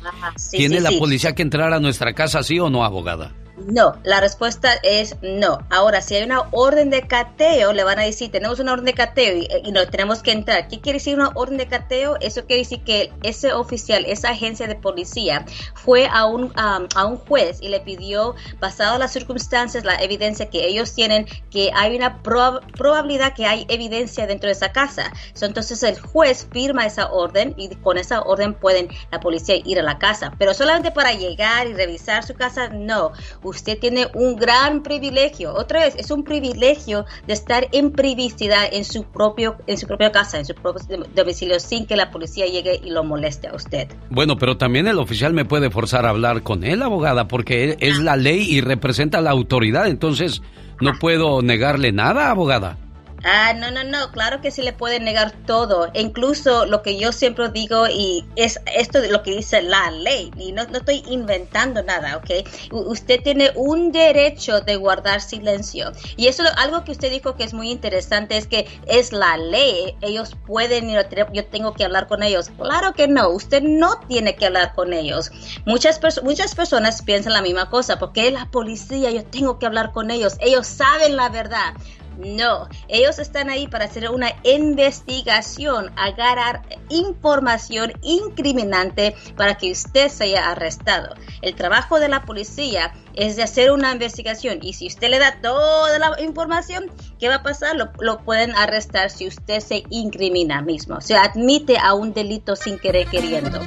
¿Tiene 0.51 0.81
la 0.81 0.91
policía 0.91 1.33
que 1.33 1.43
entrar 1.43 1.71
a 1.71 1.79
nuestra 1.79 2.13
casa, 2.13 2.43
sí 2.43 2.59
o 2.59 2.69
no, 2.69 2.83
abogada? 2.83 3.31
No, 3.65 3.95
la 4.03 4.21
respuesta 4.21 4.73
es 4.83 5.15
no. 5.21 5.59
Ahora, 5.69 6.01
si 6.01 6.15
hay 6.15 6.23
una 6.23 6.43
orden 6.51 6.89
de 6.89 7.07
cateo, 7.07 7.73
le 7.73 7.83
van 7.83 7.99
a 7.99 8.03
decir, 8.03 8.31
tenemos 8.31 8.59
una 8.59 8.73
orden 8.73 8.85
de 8.85 8.93
cateo 8.93 9.35
y, 9.37 9.71
no 9.71 9.87
tenemos 9.87 10.23
que 10.23 10.31
entrar. 10.31 10.67
¿Qué 10.67 10.79
quiere 10.79 10.99
decir 10.99 11.15
una 11.15 11.31
orden 11.35 11.57
de 11.57 11.67
cateo? 11.67 12.17
Eso 12.21 12.45
quiere 12.45 12.63
decir 12.63 12.81
que 12.83 13.11
ese 13.23 13.53
oficial, 13.53 14.05
esa 14.05 14.29
agencia 14.29 14.67
de 14.67 14.75
policía, 14.75 15.45
fue 15.75 16.07
a 16.07 16.25
un, 16.25 16.51
a 16.55 17.05
un 17.05 17.17
juez 17.17 17.59
y 17.61 17.69
le 17.69 17.79
pidió, 17.81 18.35
basado 18.59 18.95
en 18.95 18.99
las 19.01 19.11
circunstancias, 19.11 19.83
la 19.83 19.95
evidencia 19.95 20.49
que 20.49 20.65
ellos 20.65 20.93
tienen, 20.93 21.27
que 21.51 21.71
hay 21.75 21.95
una 21.95 22.21
probabilidad 22.21 23.33
que 23.33 23.45
hay 23.45 23.65
evidencia 23.69 24.27
dentro 24.27 24.47
de 24.47 24.53
esa 24.53 24.71
casa. 24.71 25.11
entonces 25.41 25.83
el 25.83 25.99
juez 25.99 26.47
firma 26.51 26.85
esa 26.85 27.11
orden 27.11 27.53
y 27.57 27.75
con 27.75 27.97
esa 27.97 28.21
orden 28.21 28.53
pueden 28.53 28.89
la 29.11 29.19
policía 29.19 29.55
ir 29.63 29.79
a 29.79 29.83
la 29.83 29.99
casa. 29.99 30.33
Pero 30.37 30.53
solamente 30.53 30.91
para 30.91 31.13
llegar 31.13 31.67
y 31.67 31.73
revisar 31.73 32.23
su 32.23 32.33
casa, 32.33 32.69
no 32.69 33.11
usted 33.49 33.77
tiene 33.79 34.07
un 34.13 34.35
gran 34.35 34.83
privilegio. 34.83 35.53
Otra 35.53 35.81
vez, 35.81 35.95
es 35.95 36.11
un 36.11 36.23
privilegio 36.23 37.05
de 37.27 37.33
estar 37.33 37.67
en 37.71 37.91
privacidad 37.91 38.63
en 38.71 38.85
su 38.85 39.03
propio, 39.03 39.57
en 39.67 39.77
su 39.77 39.87
propia 39.87 40.11
casa, 40.11 40.37
en 40.37 40.45
su 40.45 40.53
propio 40.55 40.81
domicilio, 41.15 41.59
sin 41.59 41.85
que 41.85 41.95
la 41.95 42.11
policía 42.11 42.45
llegue 42.45 42.79
y 42.83 42.89
lo 42.91 43.03
moleste 43.03 43.47
a 43.47 43.55
usted. 43.55 43.87
Bueno, 44.09 44.37
pero 44.37 44.57
también 44.57 44.87
el 44.87 44.99
oficial 44.99 45.33
me 45.33 45.45
puede 45.45 45.69
forzar 45.69 46.05
a 46.05 46.09
hablar 46.09 46.43
con 46.43 46.63
él, 46.63 46.81
abogada, 46.81 47.27
porque 47.27 47.77
es 47.79 47.99
la 47.99 48.15
ley 48.15 48.41
y 48.49 48.61
representa 48.61 49.21
la 49.21 49.31
autoridad. 49.31 49.87
Entonces, 49.87 50.41
no 50.81 50.93
puedo 50.99 51.41
negarle 51.41 51.91
nada, 51.91 52.29
abogada. 52.29 52.77
Ah, 53.23 53.53
no, 53.53 53.69
no, 53.71 53.83
no, 53.83 54.11
claro 54.11 54.39
que 54.41 54.51
sí 54.51 54.61
le 54.61 54.71
pueden 54.71 55.03
negar 55.03 55.31
todo, 55.45 55.89
e 55.93 56.01
incluso 56.01 56.65
lo 56.65 56.81
que 56.81 56.97
yo 56.97 57.11
siempre 57.11 57.49
digo 57.49 57.87
y 57.87 58.25
es 58.35 58.59
esto 58.75 59.01
de 59.01 59.09
lo 59.09 59.23
que 59.23 59.31
dice 59.31 59.61
la 59.61 59.91
ley, 59.91 60.31
y 60.37 60.53
no, 60.53 60.63
no 60.65 60.77
estoy 60.77 61.03
inventando 61.09 61.83
nada, 61.83 62.17
¿ok? 62.17 62.47
usted 62.71 63.21
tiene 63.21 63.51
un 63.55 63.91
derecho 63.91 64.61
de 64.61 64.77
guardar 64.77 65.21
silencio, 65.21 65.91
y 66.15 66.27
eso 66.27 66.43
algo 66.57 66.83
que 66.83 66.91
usted 66.91 67.11
dijo 67.11 67.35
que 67.35 67.43
es 67.43 67.53
muy 67.53 67.71
interesante 67.71 68.37
es 68.37 68.47
que 68.47 68.67
es 68.87 69.11
la 69.11 69.37
ley, 69.37 69.95
ellos 70.01 70.37
pueden, 70.47 70.89
yo 71.33 71.45
tengo 71.45 71.73
que 71.73 71.83
hablar 71.83 72.07
con 72.07 72.23
ellos, 72.23 72.49
claro 72.57 72.93
que 72.93 73.07
no, 73.07 73.29
usted 73.29 73.61
no 73.61 73.99
tiene 74.07 74.35
que 74.35 74.45
hablar 74.45 74.73
con 74.73 74.93
ellos. 74.93 75.31
Muchas, 75.65 75.99
muchas 76.23 76.55
personas 76.55 77.01
piensan 77.01 77.33
la 77.33 77.41
misma 77.41 77.69
cosa, 77.69 77.99
porque 77.99 78.27
es 78.27 78.33
la 78.33 78.45
policía, 78.45 79.11
yo 79.11 79.25
tengo 79.25 79.59
que 79.59 79.65
hablar 79.65 79.91
con 79.91 80.11
ellos, 80.11 80.37
ellos 80.39 80.67
saben 80.67 81.15
la 81.15 81.29
verdad. 81.29 81.73
No, 82.19 82.67
ellos 82.89 83.17
están 83.17 83.49
ahí 83.49 83.67
para 83.67 83.85
hacer 83.85 84.09
una 84.09 84.33
investigación, 84.43 85.89
agarrar 85.95 86.61
información 86.89 87.93
incriminante 88.01 89.15
para 89.37 89.55
que 89.55 89.71
usted 89.71 90.09
sea 90.09 90.51
arrestado. 90.51 91.15
El 91.41 91.55
trabajo 91.55 91.97
de 91.97 92.09
la 92.09 92.25
policía 92.25 92.93
es 93.19 93.35
de 93.35 93.43
hacer 93.43 93.71
una 93.71 93.91
investigación 93.91 94.59
y 94.61 94.73
si 94.73 94.87
usted 94.87 95.09
le 95.09 95.19
da 95.19 95.39
toda 95.41 95.99
la 95.99 96.21
información, 96.21 96.85
¿qué 97.19 97.27
va 97.27 97.35
a 97.35 97.43
pasar? 97.43 97.75
Lo, 97.75 98.19
pueden 98.19 98.55
arrestar 98.55 99.09
si 99.09 99.27
usted 99.27 99.59
se 99.59 99.83
incrimina 99.89 100.61
mismo, 100.61 101.01
se 101.01 101.15
admite 101.15 101.77
a 101.77 101.93
un 101.93 102.13
delito 102.13 102.55
sin 102.55 102.79
querer 102.79 103.07
queriendo. 103.07 103.59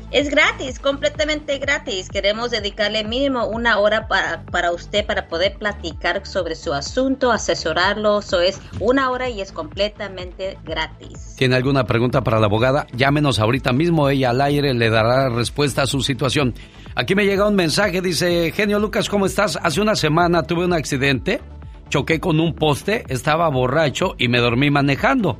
Es 0.09 0.29
gratis, 0.29 0.79
completamente 0.79 1.57
gratis. 1.57 2.07
Queremos 2.07 2.49
dedicarle 2.49 3.03
mínimo 3.03 3.45
una 3.45 3.77
hora 3.77 4.07
para, 4.07 4.45
para 4.45 4.71
usted 4.71 5.05
para 5.05 5.27
poder 5.27 5.57
platicar 5.57 6.25
sobre 6.25 6.55
su 6.55 6.73
asunto, 6.73 7.29
asesorarlo. 7.29 8.19
Eso 8.19 8.39
es 8.39 8.61
una 8.79 9.11
hora 9.11 9.29
y 9.29 9.41
es 9.41 9.51
completamente 9.51 10.57
gratis. 10.63 11.35
¿Tiene 11.37 11.57
alguna 11.57 11.83
pregunta 11.83 12.21
para 12.21 12.39
la 12.39 12.45
abogada? 12.45 12.87
Llámenos 12.93 13.39
ahorita 13.39 13.73
mismo. 13.73 14.07
Ella 14.07 14.29
al 14.29 14.39
aire 14.39 14.73
le 14.73 14.89
dará 14.89 15.27
respuesta 15.27 15.81
a 15.81 15.87
su 15.87 15.99
situación. 15.99 16.53
Aquí 16.95 17.13
me 17.13 17.25
llega 17.25 17.45
un 17.45 17.55
mensaje. 17.55 18.01
Dice, 18.01 18.53
genio 18.55 18.79
Lucas, 18.79 19.09
¿cómo 19.09 19.25
estás? 19.25 19.59
Hace 19.61 19.81
una 19.81 19.97
semana 19.97 20.43
tuve 20.43 20.63
un 20.63 20.73
accidente. 20.73 21.41
Choqué 21.89 22.21
con 22.21 22.39
un 22.39 22.53
poste, 22.53 23.03
estaba 23.09 23.49
borracho 23.49 24.15
y 24.17 24.29
me 24.29 24.39
dormí 24.39 24.71
manejando. 24.71 25.37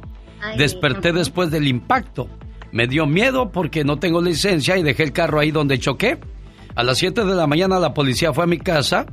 Desperté 0.58 1.14
después 1.14 1.52
del 1.52 1.68
impacto. 1.68 2.28
Me 2.72 2.88
dio 2.88 3.06
miedo 3.06 3.52
porque 3.52 3.84
no 3.84 3.98
tengo 3.98 4.22
licencia 4.22 4.78
y 4.78 4.84
dejé 4.84 5.04
el 5.04 5.14
carro 5.14 5.40
ahí 5.40 5.52
donde 5.52 5.80
choqué. 5.80 6.20
A 6.76 6.84
las 6.84 6.98
7 7.00 7.26
de 7.26 7.36
la 7.36 7.48
mañana 7.48 7.80
la 7.80 7.94
policía 7.94 8.34
fue 8.34 8.44
a 8.44 8.48
mi 8.48 8.60
casa, 8.60 9.08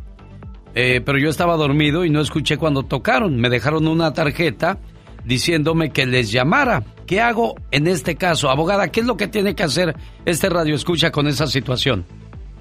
eh, 0.75 1.01
pero 1.05 1.19
yo 1.19 1.31
estaba 1.31 1.57
dormido 1.57 2.05
y 2.05 2.11
no 2.11 2.21
escuché 2.21 2.59
cuando 2.59 2.83
tocaron. 2.83 3.37
Me 3.37 3.49
dejaron 3.49 3.87
una 3.87 4.13
tarjeta 4.13 4.79
diciéndome 5.25 5.91
que 5.91 6.07
les 6.07 6.31
llamara. 6.31 6.83
¿Qué 7.07 7.21
hago 7.21 7.55
en 7.71 7.87
este 7.87 8.17
caso? 8.17 8.51
Abogada, 8.51 8.89
¿qué 8.89 9.01
es 9.01 9.07
lo 9.07 9.17
que 9.17 9.29
tiene 9.29 9.55
que 9.55 9.63
hacer 9.63 9.95
este 10.25 10.49
radio 10.49 10.75
escucha 10.75 11.11
con 11.11 11.27
esa 11.27 11.47
situación? 11.47 12.05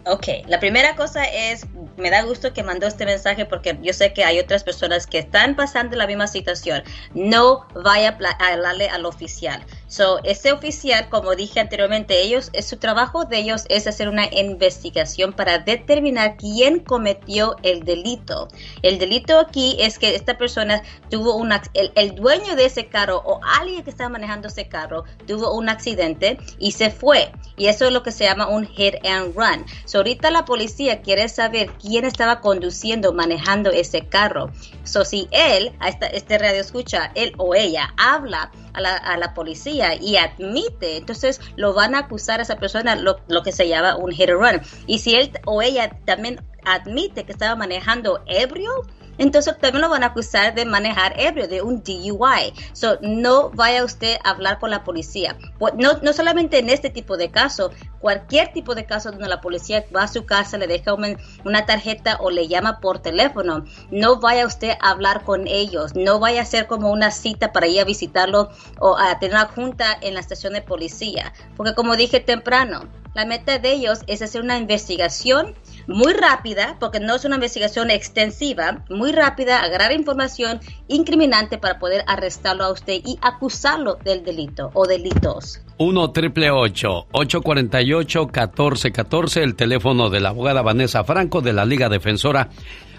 Ok, 0.05 0.27
la 0.47 0.59
primera 0.59 0.97
cosa 0.97 1.23
es, 1.23 1.65
me 1.95 2.09
da 2.09 2.23
gusto 2.23 2.51
que 2.51 2.61
mandó 2.61 2.87
este 2.87 3.05
mensaje 3.05 3.45
porque 3.45 3.79
yo 3.81 3.93
sé 3.93 4.11
que 4.11 4.25
hay 4.25 4.37
otras 4.37 4.65
personas 4.65 5.07
que 5.07 5.19
están 5.19 5.55
pasando 5.55 5.95
la 5.95 6.07
misma 6.07 6.27
situación. 6.27 6.83
No 7.13 7.65
vaya 7.73 8.17
a 8.39 8.47
hablarle 8.47 8.89
al 8.89 9.05
oficial. 9.05 9.63
So, 9.93 10.17
ese 10.23 10.51
oficial, 10.51 11.07
como 11.07 11.35
dije 11.35 11.59
anteriormente, 11.59 12.19
ellos, 12.19 12.49
es 12.53 12.65
su 12.67 12.77
trabajo 12.77 13.25
de 13.25 13.37
ellos 13.37 13.65
es 13.69 13.85
hacer 13.85 14.09
una 14.09 14.25
investigación 14.33 15.33
para 15.33 15.59
determinar 15.59 16.35
quién 16.35 16.79
cometió 16.79 17.57
el 17.61 17.83
delito. 17.83 18.47
El 18.81 18.97
delito 18.97 19.39
aquí 19.39 19.77
es 19.79 19.99
que 19.99 20.15
esta 20.15 20.35
persona 20.35 20.81
tuvo 21.11 21.35
un 21.35 21.51
el, 21.75 21.91
el 21.93 22.15
dueño 22.15 22.55
de 22.55 22.65
ese 22.65 22.87
carro 22.87 23.21
o 23.23 23.39
alguien 23.43 23.83
que 23.83 23.91
estaba 23.91 24.09
manejando 24.09 24.47
ese 24.47 24.67
carro 24.67 25.03
tuvo 25.27 25.53
un 25.53 25.69
accidente 25.69 26.39
y 26.57 26.71
se 26.71 26.89
fue. 26.89 27.31
Y 27.55 27.67
eso 27.67 27.85
es 27.85 27.91
lo 27.93 28.01
que 28.01 28.11
se 28.11 28.23
llama 28.23 28.47
un 28.47 28.65
hit 28.65 28.95
and 29.05 29.35
run. 29.35 29.63
So, 29.85 29.99
ahorita 29.99 30.31
la 30.31 30.43
policía 30.45 31.03
quiere 31.03 31.29
saber 31.29 31.69
quién 31.79 32.05
estaba 32.05 32.41
conduciendo, 32.41 33.13
manejando 33.13 33.69
ese 33.69 34.07
carro. 34.07 34.49
So, 34.85 35.05
si 35.05 35.27
él, 35.29 35.71
a 35.79 35.89
esta, 35.89 36.07
este 36.07 36.39
radio 36.39 36.61
escucha, 36.61 37.11
él 37.13 37.33
o 37.37 37.53
ella 37.53 37.93
habla 37.97 38.51
a 38.73 38.81
la, 38.81 38.95
a 38.95 39.17
la, 39.17 39.33
policía 39.33 39.82
y 39.95 40.17
admite, 40.17 40.97
entonces 40.97 41.41
lo 41.55 41.73
van 41.73 41.95
a 41.95 41.99
acusar 41.99 42.39
a 42.39 42.43
esa 42.43 42.57
persona 42.57 42.95
lo, 42.95 43.17
lo 43.27 43.43
que 43.43 43.51
se 43.51 43.67
llama 43.67 43.95
un 43.95 44.11
hit 44.11 44.29
and 44.29 44.39
run. 44.39 44.61
Y 44.87 44.99
si 44.99 45.15
él 45.15 45.31
o 45.45 45.61
ella 45.61 45.89
también 46.05 46.41
admite 46.65 47.25
que 47.25 47.31
estaba 47.31 47.55
manejando 47.55 48.23
ebrio, 48.25 48.71
entonces 49.17 49.57
también 49.59 49.81
lo 49.81 49.89
van 49.89 50.03
a 50.03 50.07
acusar 50.07 50.55
de 50.55 50.65
manejar 50.65 51.13
ebrio, 51.19 51.47
de 51.47 51.61
un 51.61 51.83
DUI. 51.83 52.53
So, 52.73 52.97
no 53.01 53.49
vaya 53.51 53.83
usted 53.83 54.17
a 54.23 54.31
hablar 54.31 54.59
con 54.59 54.69
la 54.71 54.83
policía. 54.83 55.37
Pues, 55.59 55.73
no, 55.75 55.99
no 56.01 56.13
solamente 56.13 56.59
en 56.59 56.69
este 56.69 56.89
tipo 56.89 57.17
de 57.17 57.29
caso, 57.29 57.71
cualquier 57.99 58.51
tipo 58.51 58.75
de 58.75 58.85
caso 58.85 59.11
donde 59.11 59.27
la 59.27 59.41
policía 59.41 59.85
va 59.95 60.03
a 60.03 60.07
su 60.07 60.25
casa, 60.25 60.57
le 60.57 60.67
deja 60.67 60.93
una 60.93 61.65
tarjeta 61.65 62.17
o 62.19 62.29
le 62.29 62.47
llama 62.47 62.79
por 62.79 62.99
teléfono, 62.99 63.65
no 63.91 64.19
vaya 64.19 64.45
usted 64.45 64.71
a 64.81 64.91
hablar 64.91 65.23
con 65.23 65.47
ellos, 65.47 65.95
no 65.95 66.19
vaya 66.19 66.41
a 66.41 66.43
hacer 66.43 66.67
como 66.67 66.91
una 66.91 67.11
cita 67.11 67.53
para 67.53 67.67
ir 67.67 67.79
a 67.79 67.85
visitarlo 67.85 68.49
o 68.79 68.97
a 68.97 69.19
tener 69.19 69.35
una 69.35 69.45
junta 69.45 69.97
en 70.01 70.15
la 70.15 70.19
estación 70.19 70.53
de 70.53 70.61
policía. 70.61 71.33
Porque 71.55 71.73
como 71.75 71.95
dije 71.95 72.19
temprano, 72.19 72.89
la 73.13 73.25
meta 73.25 73.59
de 73.59 73.71
ellos 73.71 73.99
es 74.07 74.21
hacer 74.21 74.41
una 74.41 74.57
investigación 74.57 75.55
muy 75.87 76.13
rápida, 76.13 76.77
porque 76.79 76.99
no 76.99 77.15
es 77.15 77.25
una 77.25 77.35
investigación 77.35 77.91
extensiva, 77.91 78.83
muy 78.89 79.11
rápida, 79.11 79.61
agarrar 79.61 79.91
información 79.91 80.59
incriminante 80.87 81.57
para 81.57 81.79
poder 81.79 82.03
arrestarlo 82.07 82.63
a 82.63 82.71
usted 82.71 83.01
y 83.05 83.17
acusarlo 83.21 83.95
del 83.95 84.23
delito 84.23 84.71
o 84.73 84.85
delitos. 84.85 85.61
1 85.77 86.11
triple 86.11 86.51
848 86.51 88.19
1414 88.25 89.43
el 89.43 89.55
teléfono 89.55 90.09
de 90.09 90.19
la 90.19 90.29
abogada 90.29 90.61
Vanessa 90.61 91.03
Franco 91.03 91.41
de 91.41 91.53
la 91.53 91.65
Liga 91.65 91.89
Defensora. 91.89 92.49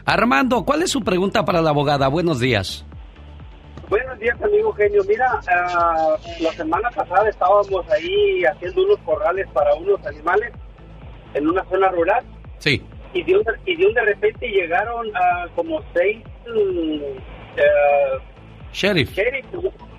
Armando, 0.04 0.64
¿cuál 0.64 0.82
es 0.82 0.90
su 0.90 1.00
pregunta 1.00 1.44
para 1.44 1.62
la 1.62 1.70
abogada? 1.70 2.08
Buenos 2.08 2.40
días. 2.40 2.84
Buenos 3.88 4.18
días, 4.18 4.40
amigo 4.42 4.72
genio. 4.72 5.02
Mira, 5.06 5.40
uh, 5.40 6.42
la 6.42 6.52
semana 6.52 6.90
pasada 6.90 7.28
estábamos 7.28 7.88
ahí 7.90 8.44
haciendo 8.44 8.82
unos 8.82 8.98
corrales 9.00 9.46
para 9.52 9.74
unos 9.74 10.04
animales 10.06 10.52
en 11.34 11.48
una 11.48 11.64
zona 11.64 11.88
rural 11.88 12.24
Sí. 12.64 12.82
Y 13.12 13.22
de 13.24 13.36
un, 13.36 13.44
y 13.66 13.76
de, 13.76 13.86
un 13.86 13.92
de 13.92 14.00
repente 14.06 14.48
llegaron 14.48 15.14
a 15.14 15.46
como 15.54 15.82
seis... 15.92 16.24
Uh, 16.46 17.18
sheriff. 18.72 19.14
sheriff. 19.14 19.44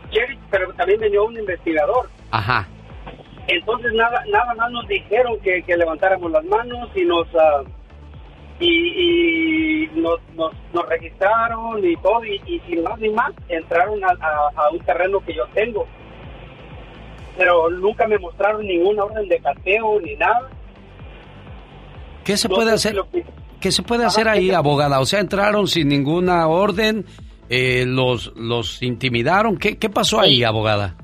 Sheriff, 0.10 0.40
pero 0.50 0.74
también 0.74 1.00
venía 1.00 1.22
un 1.22 1.38
investigador. 1.38 2.10
Ajá. 2.32 2.68
Entonces 3.48 3.94
nada 3.94 4.24
nada 4.32 4.56
más 4.56 4.72
nos 4.72 4.88
dijeron 4.88 5.40
que, 5.42 5.62
que 5.62 5.78
levantáramos 5.78 6.32
las 6.32 6.44
manos 6.46 6.90
y 6.96 7.06
nos... 7.06 7.28
Uh, 7.36 7.68
y, 8.60 9.86
y 9.86 9.90
nos, 10.00 10.20
nos, 10.34 10.52
nos, 10.74 10.90
registraron 10.90 11.86
y 11.86 11.96
todo, 11.98 12.24
y, 12.24 12.42
y, 12.48 12.60
sin 12.62 12.84
más 12.84 12.98
ni 13.00 13.10
más 13.10 13.34
entraron 13.50 14.02
a, 14.04 14.08
a, 14.08 14.50
a, 14.56 14.70
un 14.72 14.80
terreno 14.80 15.20
que 15.20 15.36
yo 15.36 15.46
tengo. 15.54 15.86
Pero 17.38 17.70
nunca 17.70 18.08
me 18.08 18.18
mostraron 18.18 18.66
ninguna 18.66 19.04
orden 19.04 19.28
de 19.28 19.40
cateo 19.40 20.00
ni 20.00 20.16
nada. 20.16 20.50
¿Qué 22.26 22.36
se 22.36 22.50
puede 22.50 22.74
hacer? 22.74 22.98
¿Qué 23.62 23.72
se 23.72 23.84
puede 23.84 24.04
hacer 24.04 24.28
ahí, 24.28 24.52
abogada? 24.52 25.00
O 25.00 25.06
sea, 25.06 25.22
entraron 25.22 25.68
sin 25.68 25.88
ninguna 25.88 26.48
orden, 26.48 27.06
eh, 27.50 27.86
los, 27.88 28.34
los 28.36 28.82
intimidaron. 28.82 29.58
¿Qué, 29.58 29.78
¿Qué 29.78 29.90
pasó 29.90 30.20
ahí, 30.20 30.44
abogada? 30.44 30.98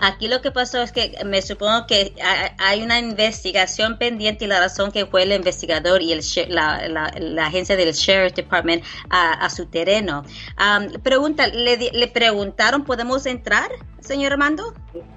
Aquí 0.00 0.28
lo 0.28 0.40
que 0.40 0.52
pasó 0.52 0.80
es 0.80 0.92
que 0.92 1.16
me 1.26 1.42
supongo 1.42 1.86
que 1.88 2.14
hay 2.58 2.82
una 2.82 3.00
investigación 3.00 3.98
pendiente 3.98 4.44
y 4.44 4.48
la 4.48 4.60
razón 4.60 4.92
que 4.92 5.06
fue 5.06 5.24
el 5.24 5.32
investigador 5.32 6.02
y 6.02 6.12
el, 6.12 6.20
la, 6.50 6.86
la, 6.88 7.12
la 7.18 7.46
agencia 7.46 7.74
del 7.76 7.92
Sheriff 7.92 8.32
Department 8.34 8.84
a, 9.10 9.32
a 9.32 9.50
su 9.50 9.66
terreno. 9.66 10.22
Um, 10.56 11.00
pregunta, 11.02 11.48
¿le, 11.48 11.90
¿le 11.92 12.06
preguntaron, 12.06 12.84
podemos 12.84 13.26
entrar, 13.26 13.68
señor 13.98 14.34
Armando? 14.34 14.72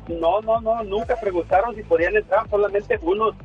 No, 0.07 0.41
no, 0.41 0.59
no, 0.61 0.83
nunca 0.83 1.15
preguntaron 1.15 1.75
si 1.75 1.83
podían 1.83 2.15
entrar, 2.15 2.49
solamente 2.49 2.97
unos 3.03 3.35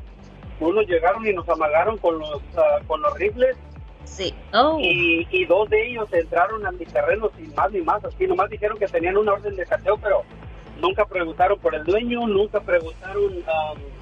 unos 0.60 0.86
llegaron 0.86 1.26
y 1.26 1.32
nos 1.32 1.48
amagaron 1.48 1.98
con 1.98 2.18
los 2.18 2.36
uh, 2.36 2.86
con 2.86 3.00
los 3.02 3.14
rifles. 3.18 3.56
Sí. 4.04 4.32
Oh. 4.52 4.78
y, 4.80 5.26
y, 5.30 5.44
dos 5.46 5.68
de 5.68 5.88
ellos 5.88 6.08
entraron 6.12 6.64
a 6.64 6.70
mi 6.70 6.86
terreno 6.86 7.30
sin 7.36 7.52
más 7.54 7.70
ni 7.72 7.82
más. 7.82 8.04
Así 8.04 8.26
nomás 8.26 8.48
dijeron 8.48 8.78
que 8.78 8.86
tenían 8.86 9.16
una 9.16 9.32
orden 9.32 9.56
de 9.56 9.66
cateo 9.66 9.98
pero 9.98 10.22
nunca 10.80 11.04
preguntaron 11.04 11.58
por 11.58 11.74
el 11.74 11.84
dueño 11.84 12.26
nunca 12.26 12.60
preguntaron 12.60 13.24
um, 13.24 13.95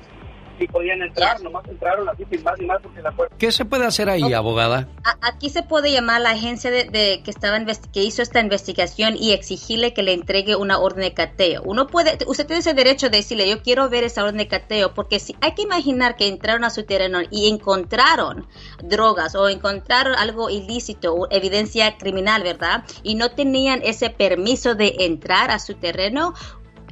si 0.59 0.67
podían 0.67 1.03
entrar, 1.03 1.41
nomás 1.43 1.67
entraron 1.69 2.09
así 2.09 2.25
sin 2.31 2.43
más 2.43 2.59
ni 2.59 2.67
más 2.67 2.81
porque 2.83 3.03
la 3.03 3.13
puerta... 3.13 3.37
¿Qué 3.39 3.53
se 3.53 3.65
puede 3.65 3.87
hacer 3.87 4.09
ahí, 4.09 4.33
abogada? 4.33 4.89
aquí 5.21 5.51
se 5.51 5.63
puede 5.63 5.93
llamar 5.93 6.17
a 6.17 6.21
la 6.21 6.31
agencia 6.31 6.71
de, 6.71 6.85
de, 6.85 7.23
que 7.25 7.31
estaba 7.31 7.59
que 7.93 8.03
hizo 8.03 8.23
esta 8.23 8.41
investigación 8.41 9.17
y 9.17 9.33
exigirle 9.33 9.95
que 9.95 10.03
le 10.03 10.13
entregue 10.13 10.57
una 10.57 10.79
orden 10.79 11.03
de 11.03 11.15
cateo. 11.15 11.63
Uno 11.65 11.87
puede, 11.87 12.19
usted 12.27 12.47
tiene 12.47 12.61
ese 12.61 12.75
derecho 12.75 13.09
de 13.09 13.19
decirle, 13.19 13.49
yo 13.49 13.63
quiero 13.63 13.89
ver 13.89 14.05
esa 14.05 14.23
orden 14.23 14.39
de 14.39 14.49
cateo, 14.49 14.95
porque 14.95 15.19
si 15.19 15.37
hay 15.41 15.53
que 15.53 15.63
imaginar 15.63 16.17
que 16.17 16.29
entraron 16.29 16.65
a 16.65 16.71
su 16.71 16.85
terreno 16.85 17.21
y 17.31 17.49
encontraron 17.49 18.47
drogas 18.83 19.35
o 19.35 19.49
encontraron 19.49 20.15
algo 20.17 20.51
ilícito 20.51 21.15
o 21.15 21.29
evidencia 21.31 21.97
criminal, 21.97 22.43
¿verdad? 22.43 22.85
Y 23.03 23.15
no 23.15 23.31
tenían 23.31 23.81
ese 23.83 24.11
permiso 24.11 24.75
de 24.75 24.95
entrar 25.01 25.51
a 25.51 25.59
su 25.59 25.75
terreno, 25.75 26.35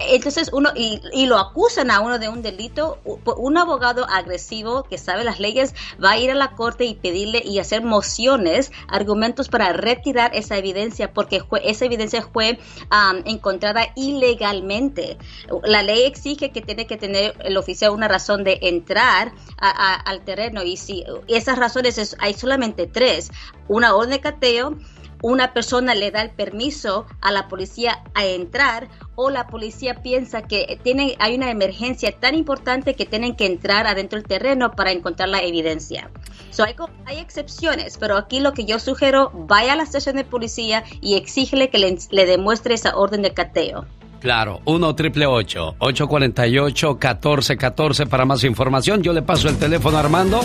entonces 0.08 0.50
uno 0.52 0.70
y, 0.74 1.26
lo 1.26 1.38
acusan 1.38 1.90
a 1.90 2.00
uno 2.00 2.18
de 2.18 2.28
un 2.28 2.42
delito 2.42 2.98
un 3.04 3.56
abogado 3.56 4.06
agresivo 4.08 4.82
que 4.84 4.98
sabe 4.98 5.24
las 5.24 5.40
leyes 5.40 5.74
va 6.02 6.12
a 6.12 6.18
ir 6.18 6.30
a 6.30 6.34
la 6.34 6.52
corte 6.52 6.84
y 6.84 6.94
pedirle 6.94 7.42
y 7.44 7.58
hacer 7.58 7.82
mociones 7.82 8.72
argumentos 8.88 9.48
para 9.48 9.72
retirar 9.72 10.34
esa 10.34 10.56
evidencia 10.56 11.12
porque 11.12 11.40
fue, 11.40 11.62
esa 11.68 11.84
evidencia 11.84 12.22
fue 12.22 12.58
um, 12.90 13.22
encontrada 13.24 13.88
ilegalmente. 13.94 15.18
La 15.64 15.82
ley 15.82 16.04
exige 16.04 16.50
que 16.50 16.60
tiene 16.60 16.86
que 16.86 16.96
tener 16.96 17.34
el 17.40 17.56
oficial 17.56 17.92
una 17.92 18.08
razón 18.08 18.44
de 18.44 18.58
entrar 18.62 19.32
a, 19.58 19.94
al 19.94 20.24
terreno 20.24 20.62
y 20.62 20.76
si 20.76 21.04
esas 21.28 21.58
razones 21.58 21.98
es, 21.98 22.16
hay 22.18 22.34
solamente 22.34 22.86
tres 22.86 23.30
una 23.68 23.94
orden 23.94 24.10
de 24.10 24.20
cateo 24.20 24.76
una 25.22 25.54
persona 25.54 25.94
le 25.94 26.10
da 26.10 26.20
el 26.20 26.30
permiso 26.30 27.06
a 27.20 27.30
la 27.32 27.48
policía 27.48 28.02
a 28.14 28.26
entrar 28.26 28.88
o 29.14 29.30
la 29.30 29.46
policía 29.46 30.02
piensa 30.02 30.42
que 30.42 30.80
hay 31.18 31.34
una 31.34 31.50
emergencia 31.50 32.12
tan 32.18 32.34
importante 32.34 32.94
que 32.94 33.06
tienen 33.06 33.36
que 33.36 33.46
entrar 33.46 33.86
adentro 33.86 34.18
del 34.18 34.28
terreno 34.28 34.72
para 34.72 34.90
encontrar 34.90 35.28
la 35.28 35.42
evidencia. 35.42 36.10
So, 36.50 36.64
hay, 36.64 37.18
excepciones, 37.18 37.98
pero 37.98 38.16
aquí 38.16 38.40
lo 38.40 38.52
que 38.52 38.64
yo 38.64 38.78
sugiero, 38.78 39.30
vaya 39.32 39.74
a 39.74 39.76
la 39.76 39.84
estación 39.84 40.16
de 40.16 40.24
policía 40.24 40.84
y 41.00 41.14
exígele 41.14 41.70
que 41.70 41.78
le 42.10 42.26
demuestre 42.26 42.74
esa 42.74 42.96
orden 42.96 43.22
de 43.22 43.32
cateo. 43.32 43.86
Claro, 44.22 44.60
1 44.64 44.94
triple 44.94 45.26
848 45.26 46.88
1414 46.92 48.06
para 48.06 48.24
más 48.24 48.44
información. 48.44 49.02
Yo 49.02 49.12
le 49.12 49.22
paso 49.22 49.48
el 49.48 49.58
teléfono 49.58 49.96
a 49.96 50.00
Armando, 50.00 50.40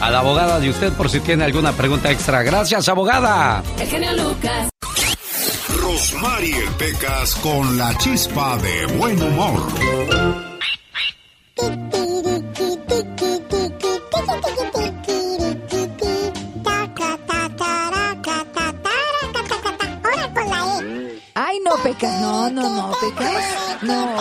a 0.00 0.10
la 0.10 0.18
abogada 0.18 0.60
de 0.60 0.68
usted 0.68 0.92
por 0.92 1.08
si 1.08 1.20
tiene 1.20 1.44
alguna 1.44 1.72
pregunta 1.72 2.10
extra. 2.10 2.42
Gracias, 2.42 2.86
abogada. 2.88 3.62
El 3.80 3.88
genio 3.88 4.12
Lucas. 4.12 4.68
Rosmarie 5.80 6.68
Pecas 6.78 7.34
con 7.36 7.78
la 7.78 7.96
chispa 7.96 8.58
de 8.58 8.86
buen 8.98 9.20
humor. 9.22 10.53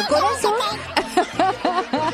Corazón. 0.08 0.54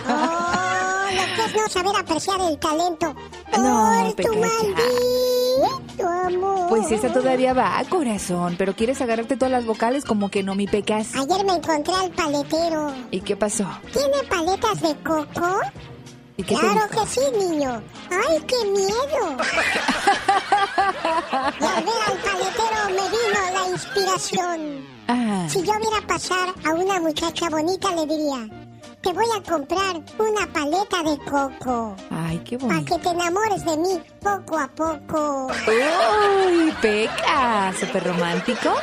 Oh, 0.07 1.05
lo 1.11 1.35
que 1.35 1.45
es 1.45 1.55
no 1.55 1.69
saber 1.69 1.95
apreciar 1.99 2.41
el 2.41 2.57
talento. 2.59 3.15
No, 3.57 4.13
Por 4.15 4.25
tu 4.25 4.33
maldito 4.35 6.07
amor. 6.07 6.69
Pues 6.69 6.91
esa 6.91 7.11
todavía 7.11 7.53
va, 7.53 7.83
corazón. 7.89 8.55
Pero 8.57 8.75
quieres 8.75 9.01
agarrarte 9.01 9.35
todas 9.35 9.51
las 9.51 9.65
vocales 9.65 10.05
como 10.05 10.29
que 10.29 10.43
no, 10.43 10.55
mi 10.55 10.67
Pecas. 10.67 11.15
Ayer 11.15 11.45
me 11.45 11.53
encontré 11.53 11.93
al 11.93 12.11
paletero. 12.11 12.93
¿Y 13.11 13.21
qué 13.21 13.35
pasó? 13.35 13.67
¿Tiene 13.91 14.23
paletas 14.29 14.81
de 14.81 14.95
coco? 15.03 15.59
¿Y 16.37 16.43
qué 16.43 16.55
te 16.55 16.61
claro 16.61 16.87
que 16.89 17.05
sí, 17.07 17.21
niño. 17.37 17.81
¡Ay, 18.09 18.41
qué 18.47 18.65
miedo! 18.65 19.37
y 21.59 21.63
al 21.65 21.83
ver 21.83 22.01
al 22.07 22.17
paletero 22.17 22.85
me 22.87 23.09
vino 23.09 23.39
la 23.53 23.67
inspiración. 23.69 24.98
Ah. 25.11 25.47
Si 25.49 25.57
yo 25.63 25.73
viera 25.79 26.05
pasar 26.07 26.49
a 26.63 26.69
una 26.73 26.99
muchacha 26.99 27.49
bonita, 27.49 27.89
le 27.95 28.05
diría: 28.05 28.47
Te 29.01 29.11
voy 29.11 29.25
a 29.35 29.41
comprar 29.49 29.95
una 30.19 30.45
paleta 30.53 31.01
de 31.03 31.17
coco. 31.25 31.95
Ay, 32.11 32.37
qué 32.45 32.57
Para 32.59 32.73
bonito. 32.75 32.95
que 32.95 33.01
te 33.01 33.09
enamores 33.09 33.65
de 33.65 33.77
mí 33.77 33.99
poco 34.21 34.59
a 34.59 34.67
poco. 34.67 35.47
Uy, 35.67 36.71
Pecas, 36.79 37.75
súper 37.79 38.03
romántico. 38.03 38.73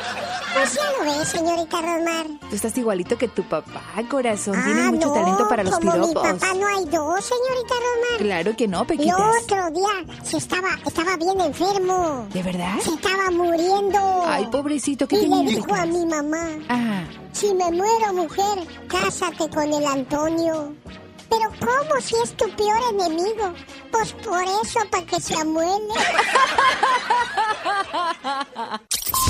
Ya 0.73 0.91
lo 0.97 1.19
ves, 1.19 1.27
señorita 1.29 1.81
Rosmar. 1.81 2.27
Tú 2.49 2.55
estás 2.55 2.77
igualito 2.77 3.17
que 3.17 3.27
tu 3.27 3.43
papá, 3.43 3.81
corazón. 4.09 4.53
Tiene 4.63 4.81
Ah, 4.81 4.91
mucho 4.91 5.07
no, 5.07 5.13
talento 5.13 5.47
para 5.47 5.63
los 5.63 5.75
como 5.75 5.91
mi 5.91 5.99
piropos. 6.07 6.23
papá 6.39 6.53
no 6.53 6.67
hay 6.67 6.85
dos, 6.85 7.23
señorita 7.25 7.75
Rosmar. 7.75 8.19
Claro 8.19 8.55
que 8.57 8.67
no, 8.67 8.81
El 8.81 8.87
Pequitas. 8.87 9.19
otro 9.43 9.71
día 9.71 10.15
se 10.23 10.37
estaba, 10.37 10.69
estaba 10.85 11.15
bien 11.17 11.39
enfermo. 11.41 12.27
¿De 12.33 12.43
verdad? 12.43 12.75
Se 12.81 12.89
estaba 12.93 13.29
muriendo. 13.31 13.99
Ay, 14.25 14.47
pobrecito, 14.47 15.07
¿qué 15.07 15.17
y 15.19 15.27
le 15.27 15.51
dijo 15.51 15.73
a 15.73 15.85
mi 15.85 16.05
mamá, 16.05 16.47
Ah, 16.69 17.03
si 17.31 17.53
me 17.53 17.71
muero 17.71 18.13
mujer, 18.13 18.59
cásate 18.87 19.49
con 19.49 19.71
el 19.73 19.85
Antonio. 19.85 20.73
Pero 21.29 21.51
¿cómo 21.59 22.01
si 22.01 22.15
es 22.23 22.33
tu 22.35 22.49
peor 22.55 22.79
enemigo? 22.91 23.53
Pues 23.91 24.13
por 24.13 24.43
eso, 24.43 24.79
para 24.91 25.05
que 25.05 25.19
se 25.19 25.35
amuele. 25.35 25.71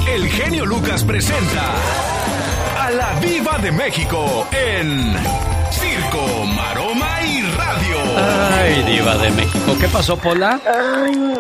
El 0.08 0.28
genio 0.30 0.66
Lucas 0.66 1.04
presenta 1.04 1.74
a 2.80 2.92
la 2.92 3.14
Viva 3.20 3.58
de 3.60 3.72
México 3.72 4.48
en 4.52 5.14
Circo, 5.72 6.46
Maroma 6.56 7.22
y 7.24 7.42
Radio. 7.42 7.98
Ay, 8.54 8.84
diva 8.84 9.18
de 9.18 9.30
México. 9.32 9.76
¿Qué 9.80 9.88
pasó, 9.90 10.18
Pola? 10.18 10.60
Ay, 10.66 11.34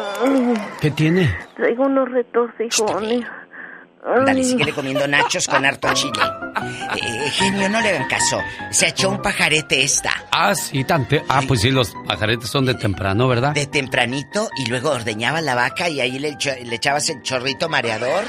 ¿Qué 0.81 0.91
tiene? 0.91 1.33
traigo 1.55 1.85
unos 1.85 2.09
retorcijones. 2.11 3.25
Dale, 4.25 4.43
síguele 4.43 4.71
comiendo 4.73 5.07
nachos 5.07 5.47
con 5.47 5.65
harto 5.65 5.93
chile. 5.93 6.19
Eh, 6.99 7.29
genio, 7.29 7.69
no 7.69 7.79
le 7.81 7.89
hagan 7.89 8.07
caso. 8.07 8.39
Se 8.71 8.87
echó 8.87 9.09
un 9.09 9.21
pajarete 9.21 9.83
esta. 9.83 10.11
Ah, 10.31 10.55
sí, 10.55 10.83
tante. 10.83 11.23
Ah, 11.29 11.41
pues 11.47 11.61
sí, 11.61 11.69
los 11.69 11.93
pajaretes 12.07 12.49
son 12.49 12.65
de 12.65 12.73
temprano, 12.73 13.27
¿verdad? 13.27 13.53
De 13.53 13.67
tempranito 13.67 14.49
y 14.57 14.65
luego 14.67 14.89
ordeñabas 14.89 15.43
la 15.43 15.53
vaca 15.53 15.87
y 15.89 15.99
ahí 16.01 16.17
le, 16.17 16.35
echabas 16.71 17.09
el 17.09 17.21
chorrito 17.21 17.69
mareador, 17.69 18.23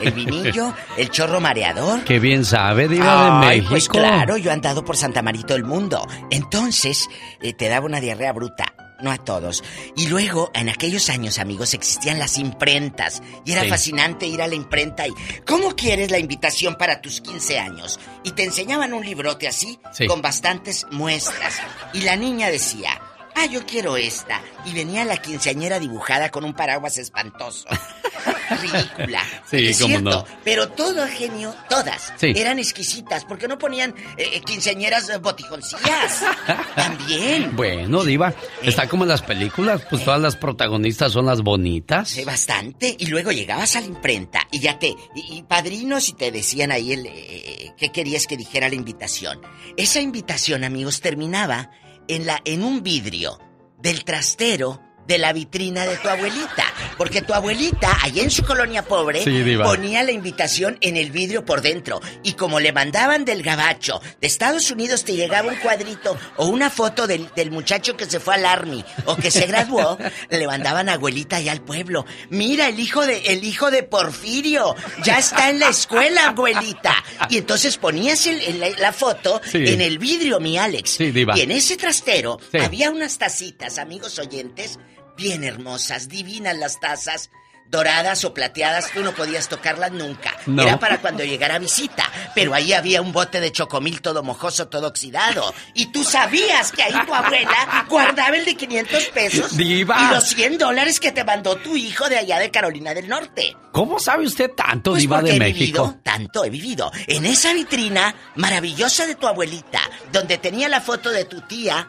el 0.00 0.12
vinillo, 0.14 0.72
el 0.96 1.10
chorro 1.10 1.40
mareador. 1.40 2.04
Qué 2.04 2.20
bien 2.20 2.44
sabe, 2.44 2.86
diva 2.86 3.04
de 3.24 3.30
Ay, 3.46 3.56
México. 3.56 3.70
pues 3.70 3.88
claro, 3.88 4.36
yo 4.36 4.50
he 4.50 4.54
andado 4.54 4.84
por 4.84 4.96
Santa 4.96 5.22
Marito 5.22 5.56
el 5.56 5.64
mundo. 5.64 6.06
Entonces, 6.30 7.08
eh, 7.40 7.52
te 7.52 7.68
daba 7.68 7.86
una 7.86 8.00
diarrea 8.00 8.32
bruta. 8.32 8.72
No 9.02 9.10
a 9.10 9.18
todos. 9.18 9.62
Y 9.96 10.06
luego, 10.06 10.50
en 10.54 10.68
aquellos 10.68 11.10
años, 11.10 11.38
amigos, 11.38 11.74
existían 11.74 12.18
las 12.18 12.38
imprentas. 12.38 13.20
Y 13.44 13.52
era 13.52 13.62
Sí. 13.64 13.68
fascinante 13.68 14.26
ir 14.26 14.40
a 14.40 14.46
la 14.46 14.54
imprenta 14.54 15.06
y... 15.08 15.12
¿Cómo 15.46 15.74
quieres 15.76 16.10
la 16.10 16.18
invitación 16.18 16.76
para 16.76 17.00
tus 17.02 17.20
15 17.20 17.58
años? 17.58 17.98
Y 18.24 18.30
te 18.30 18.44
enseñaban 18.44 18.92
un 18.94 19.04
librote 19.04 19.48
así, 19.48 19.78
Sí. 19.92 20.06
con 20.06 20.22
bastantes 20.22 20.86
muestras. 20.90 21.56
Y 21.92 22.02
la 22.02 22.16
niña 22.16 22.48
decía... 22.50 23.00
Ah, 23.34 23.46
yo 23.46 23.64
quiero 23.66 23.96
esta. 23.96 24.40
Y 24.64 24.72
venía 24.74 25.04
la 25.04 25.16
quinceañera 25.16 25.78
dibujada 25.80 26.30
con 26.30 26.44
un 26.44 26.54
paraguas 26.54 26.98
espantoso. 26.98 27.66
Ridícula. 28.60 29.22
Sí, 29.50 29.68
es 29.68 29.78
cómo 29.80 29.88
cierto. 29.98 30.10
no. 30.10 30.24
Pero 30.44 30.68
todo 30.70 31.06
genio, 31.08 31.54
todas, 31.68 32.12
Sí. 32.16 32.32
eran 32.36 32.58
exquisitas. 32.58 33.24
porque 33.24 33.48
no 33.48 33.58
ponían 33.58 33.94
eh, 34.16 34.40
quinceañeras 34.44 35.08
eh, 35.08 35.18
botijoncillas? 35.18 36.22
También. 36.74 37.56
Bueno, 37.56 38.04
diva, 38.04 38.34
está 38.62 38.88
como 38.88 39.04
en 39.04 39.08
las 39.08 39.22
películas, 39.22 39.82
pues 39.88 40.04
todas 40.04 40.20
las 40.20 40.36
protagonistas 40.36 41.12
son 41.12 41.26
las 41.26 41.40
bonitas. 41.42 42.10
Sí, 42.10 42.24
bastante. 42.24 42.94
Y 42.98 43.06
luego 43.06 43.32
llegabas 43.32 43.76
a 43.76 43.80
la 43.80 43.86
imprenta 43.86 44.46
y 44.50 44.60
ya 44.60 44.78
te. 44.78 44.88
Y, 45.14 45.38
y 45.38 45.42
padrinos 45.42 46.08
y 46.08 46.12
te 46.12 46.30
decían 46.30 46.70
ahí 46.72 46.92
el. 46.92 47.06
eh, 47.06 47.72
qué 47.76 47.90
querías 47.90 48.26
que 48.26 48.36
dijera 48.36 48.68
la 48.68 48.74
invitación. 48.74 49.40
Esa 49.76 50.00
invitación, 50.00 50.62
amigos, 50.64 51.00
terminaba 51.00 51.70
en, 52.08 52.26
la, 52.26 52.40
en 52.44 52.64
un 52.64 52.82
vidrio 52.82 53.38
del 53.78 54.04
trastero 54.04 54.80
de 55.06 55.18
la 55.18 55.32
vitrina 55.32 55.84
de 55.86 55.96
tu 55.96 56.08
abuelita. 56.08 56.64
Porque 56.96 57.22
tu 57.22 57.34
abuelita, 57.34 57.96
allá 58.02 58.22
en 58.22 58.30
su 58.30 58.44
colonia 58.44 58.82
pobre, 58.84 59.24
Sí, 59.24 59.42
ponía 59.62 60.02
la 60.02 60.12
invitación 60.12 60.78
en 60.80 60.96
el 60.96 61.10
vidrio 61.10 61.44
por 61.44 61.60
dentro. 61.62 62.00
Y 62.22 62.34
como 62.34 62.60
le 62.60 62.72
mandaban 62.72 63.24
del 63.24 63.42
gabacho 63.42 64.00
de 64.20 64.26
Estados 64.26 64.70
Unidos, 64.70 65.04
te 65.04 65.14
llegaba 65.14 65.48
un 65.50 65.56
cuadrito 65.56 66.16
o 66.36 66.46
una 66.46 66.70
foto 66.70 67.06
del, 67.06 67.28
del 67.34 67.50
muchacho 67.50 67.96
que 67.96 68.06
se 68.06 68.20
fue 68.20 68.34
al 68.34 68.46
Army 68.46 68.84
o 69.06 69.16
que 69.16 69.30
se 69.30 69.46
graduó, 69.46 69.98
le 70.30 70.46
mandaban 70.46 70.88
a 70.88 70.94
abuelita 70.94 71.36
allá 71.36 71.52
al 71.52 71.62
pueblo. 71.62 72.04
Mira, 72.30 72.68
el 72.68 72.78
hijo 72.78 73.04
de, 73.06 73.18
el 73.26 73.44
hijo 73.44 73.70
de 73.70 73.82
Porfirio, 73.82 74.74
ya 75.02 75.18
está 75.18 75.50
en 75.50 75.58
la 75.58 75.68
escuela, 75.68 76.28
abuelita. 76.28 76.94
Y 77.28 77.38
entonces 77.38 77.76
ponías 77.78 78.26
el- 78.26 78.40
el- 78.42 78.60
la, 78.60 78.70
la 78.70 78.92
foto 78.92 79.40
Sí. 79.50 79.58
en 79.66 79.80
el 79.80 79.98
vidrio, 79.98 80.38
mi 80.40 80.58
Alex. 80.58 80.90
Sí, 80.90 81.10
diva. 81.10 81.36
Y 81.36 81.40
en 81.42 81.50
ese 81.50 81.76
trastero 81.76 82.38
había 82.62 82.90
unas 82.90 83.18
tacitas, 83.18 83.78
amigos 83.78 84.18
oyentes, 84.18 84.78
bien 85.22 85.44
hermosas, 85.44 86.08
divinas 86.08 86.56
las 86.56 86.80
tazas. 86.80 87.30
Doradas 87.64 88.22
o 88.26 88.34
plateadas, 88.34 88.90
tú 88.92 89.02
no 89.02 89.12
podías 89.14 89.48
tocarlas 89.48 89.92
nunca. 89.92 90.36
No. 90.44 90.62
Era 90.62 90.78
para 90.78 91.00
cuando 91.00 91.24
llegara 91.24 91.58
visita. 91.58 92.04
Pero 92.34 92.52
ahí 92.52 92.74
había 92.74 93.00
un 93.00 93.12
bote 93.12 93.40
de 93.40 93.50
chocomil 93.50 94.02
todo 94.02 94.22
mojoso, 94.22 94.68
todo 94.68 94.88
oxidado. 94.88 95.54
Y 95.72 95.86
tú 95.86 96.04
sabías 96.04 96.70
que 96.70 96.82
ahí 96.82 96.92
tu 97.06 97.14
abuela 97.14 97.86
guardaba 97.88 98.36
el 98.36 98.44
de 98.44 98.56
500 98.56 99.04
pesos. 99.14 99.56
Diva. 99.56 99.96
Y 100.10 100.14
los 100.14 100.24
100 100.24 100.58
dólares 100.58 101.00
que 101.00 101.12
te 101.12 101.24
mandó 101.24 101.56
tu 101.56 101.74
hijo 101.74 102.10
de 102.10 102.18
allá 102.18 102.38
de 102.40 102.50
Carolina 102.50 102.92
del 102.92 103.08
Norte. 103.08 103.56
¿Cómo 103.72 103.98
sabe 103.98 104.26
usted 104.26 104.50
tanto, 104.50 104.90
Pues 104.90 105.02
diva 105.02 105.22
de 105.22 105.36
he 105.36 105.38
México? 105.38 105.84
vivido 105.84 106.00
tanto, 106.02 106.44
he 106.44 106.50
vivido. 106.50 106.92
En 107.06 107.24
esa 107.24 107.54
vitrina 107.54 108.14
maravillosa 108.34 109.06
de 109.06 109.14
tu 109.14 109.26
abuelita, 109.26 109.80
donde 110.12 110.36
tenía 110.36 110.68
la 110.68 110.82
foto 110.82 111.08
de 111.10 111.24
tu 111.24 111.40
tía, 111.42 111.88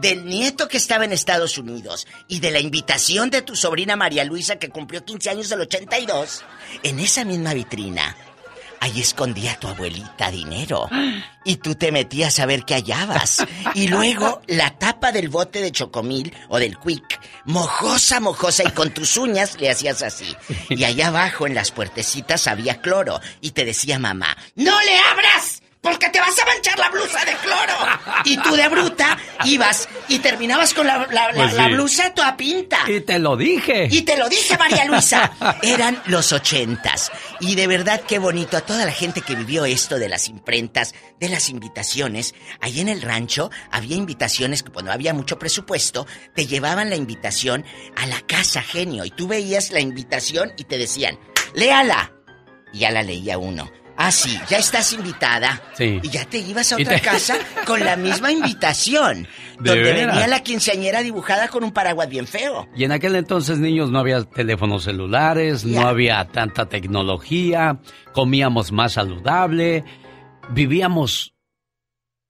del 0.00 0.26
nieto 0.26 0.68
que 0.68 0.76
estaba 0.76 1.04
en 1.04 1.12
Estados 1.12 1.58
Unidos 1.58 2.06
y 2.28 2.40
de 2.40 2.50
la 2.50 2.60
invitación 2.60 3.30
de 3.30 3.42
tu 3.42 3.56
sobrina 3.56 3.96
María 3.96 4.24
Luisa 4.24 4.56
que 4.56 4.68
cumplió 4.68 5.04
15 5.04 5.30
años 5.30 5.48
del 5.48 5.62
82, 5.62 6.44
en 6.82 6.98
esa 7.00 7.24
misma 7.24 7.54
vitrina, 7.54 8.16
ahí 8.80 9.00
escondía 9.00 9.58
tu 9.58 9.68
abuelita 9.68 10.30
dinero. 10.30 10.88
Y 11.44 11.56
tú 11.56 11.74
te 11.74 11.92
metías 11.92 12.38
a 12.38 12.46
ver 12.46 12.64
qué 12.64 12.74
hallabas. 12.74 13.44
Y 13.74 13.88
luego 13.88 14.42
la 14.46 14.78
tapa 14.78 15.12
del 15.12 15.28
bote 15.28 15.60
de 15.60 15.72
chocomil 15.72 16.34
o 16.48 16.58
del 16.58 16.78
quick, 16.78 17.20
mojosa, 17.44 18.20
mojosa, 18.20 18.64
y 18.64 18.70
con 18.72 18.92
tus 18.92 19.16
uñas 19.16 19.56
le 19.58 19.70
hacías 19.70 20.02
así. 20.02 20.36
Y 20.68 20.84
allá 20.84 21.08
abajo 21.08 21.46
en 21.46 21.54
las 21.54 21.70
puertecitas 21.70 22.46
había 22.46 22.80
cloro. 22.80 23.20
Y 23.40 23.52
te 23.52 23.64
decía 23.64 23.98
mamá, 23.98 24.36
¡No 24.54 24.78
le 24.82 24.98
abras! 24.98 25.62
Porque 25.80 26.08
te 26.08 26.20
vas 26.20 26.36
a 26.38 26.44
manchar 26.44 26.78
la 26.78 26.90
blusa 26.90 27.24
de 27.24 27.32
cloro. 27.36 27.74
Y 28.24 28.36
tú 28.38 28.56
de 28.56 28.62
ibas 29.44 29.88
y 30.08 30.18
terminabas 30.18 30.74
con 30.74 30.86
la, 30.86 31.06
Pues 31.34 31.54
la 31.54 31.66
sí. 31.66 31.72
blusa 31.72 32.14
toda 32.14 32.36
pinta. 32.36 32.78
Y 32.88 33.00
te 33.00 33.18
lo 33.18 33.36
dije. 33.36 33.88
Y 33.90 34.02
te 34.02 34.16
lo 34.16 34.28
dije, 34.28 34.56
María 34.58 34.84
Luisa. 34.84 35.32
Eran 35.62 36.02
los 36.06 36.32
ochentas. 36.32 37.10
Y 37.40 37.54
de 37.54 37.66
verdad 37.66 38.02
qué 38.06 38.18
bonito 38.18 38.56
a 38.56 38.60
toda 38.62 38.84
la 38.84 38.92
gente 38.92 39.20
que 39.20 39.34
vivió 39.34 39.64
esto 39.64 39.98
de 39.98 40.08
las 40.08 40.28
imprentas, 40.28 40.94
de 41.20 41.28
las 41.28 41.48
invitaciones. 41.48 42.34
Ahí 42.60 42.80
en 42.80 42.88
el 42.88 43.02
rancho 43.02 43.50
había 43.70 43.96
invitaciones 43.96 44.62
que 44.62 44.72
cuando 44.72 44.92
había 44.92 45.14
mucho 45.14 45.38
presupuesto, 45.38 46.06
te 46.34 46.46
llevaban 46.46 46.90
la 46.90 46.96
invitación 46.96 47.64
a 47.96 48.06
la 48.06 48.20
casa 48.22 48.62
genio. 48.62 49.04
Y 49.04 49.10
tú 49.10 49.28
veías 49.28 49.70
la 49.70 49.80
invitación 49.80 50.52
y 50.56 50.64
te 50.64 50.78
decían, 50.78 51.18
léala. 51.54 52.12
Y 52.72 52.80
ya 52.80 52.90
la 52.90 53.02
leía 53.02 53.38
uno. 53.38 53.70
Ah, 54.00 54.12
sí, 54.12 54.38
ya 54.48 54.58
estás 54.58 54.92
invitada. 54.92 55.60
Sí. 55.74 55.98
Y 56.02 56.08
ya 56.08 56.24
te 56.24 56.38
ibas 56.38 56.72
a 56.72 56.76
otra 56.76 56.94
te- 56.94 57.00
casa 57.00 57.36
con 57.66 57.80
la 57.80 57.96
misma 57.96 58.30
invitación. 58.30 59.26
¿De 59.58 59.70
donde 59.70 59.92
venía 59.92 60.28
la 60.28 60.40
quinceañera 60.40 61.00
dibujada 61.02 61.48
con 61.48 61.64
un 61.64 61.72
paraguas 61.72 62.08
bien 62.08 62.28
feo. 62.28 62.68
Y 62.76 62.84
en 62.84 62.92
aquel 62.92 63.16
entonces, 63.16 63.58
niños, 63.58 63.90
no 63.90 63.98
había 63.98 64.22
teléfonos 64.22 64.84
celulares, 64.84 65.64
no 65.64 65.88
había 65.88 66.24
tanta 66.26 66.66
tecnología, 66.68 67.80
comíamos 68.12 68.70
más 68.70 68.92
saludable, 68.92 69.84
vivíamos 70.50 71.34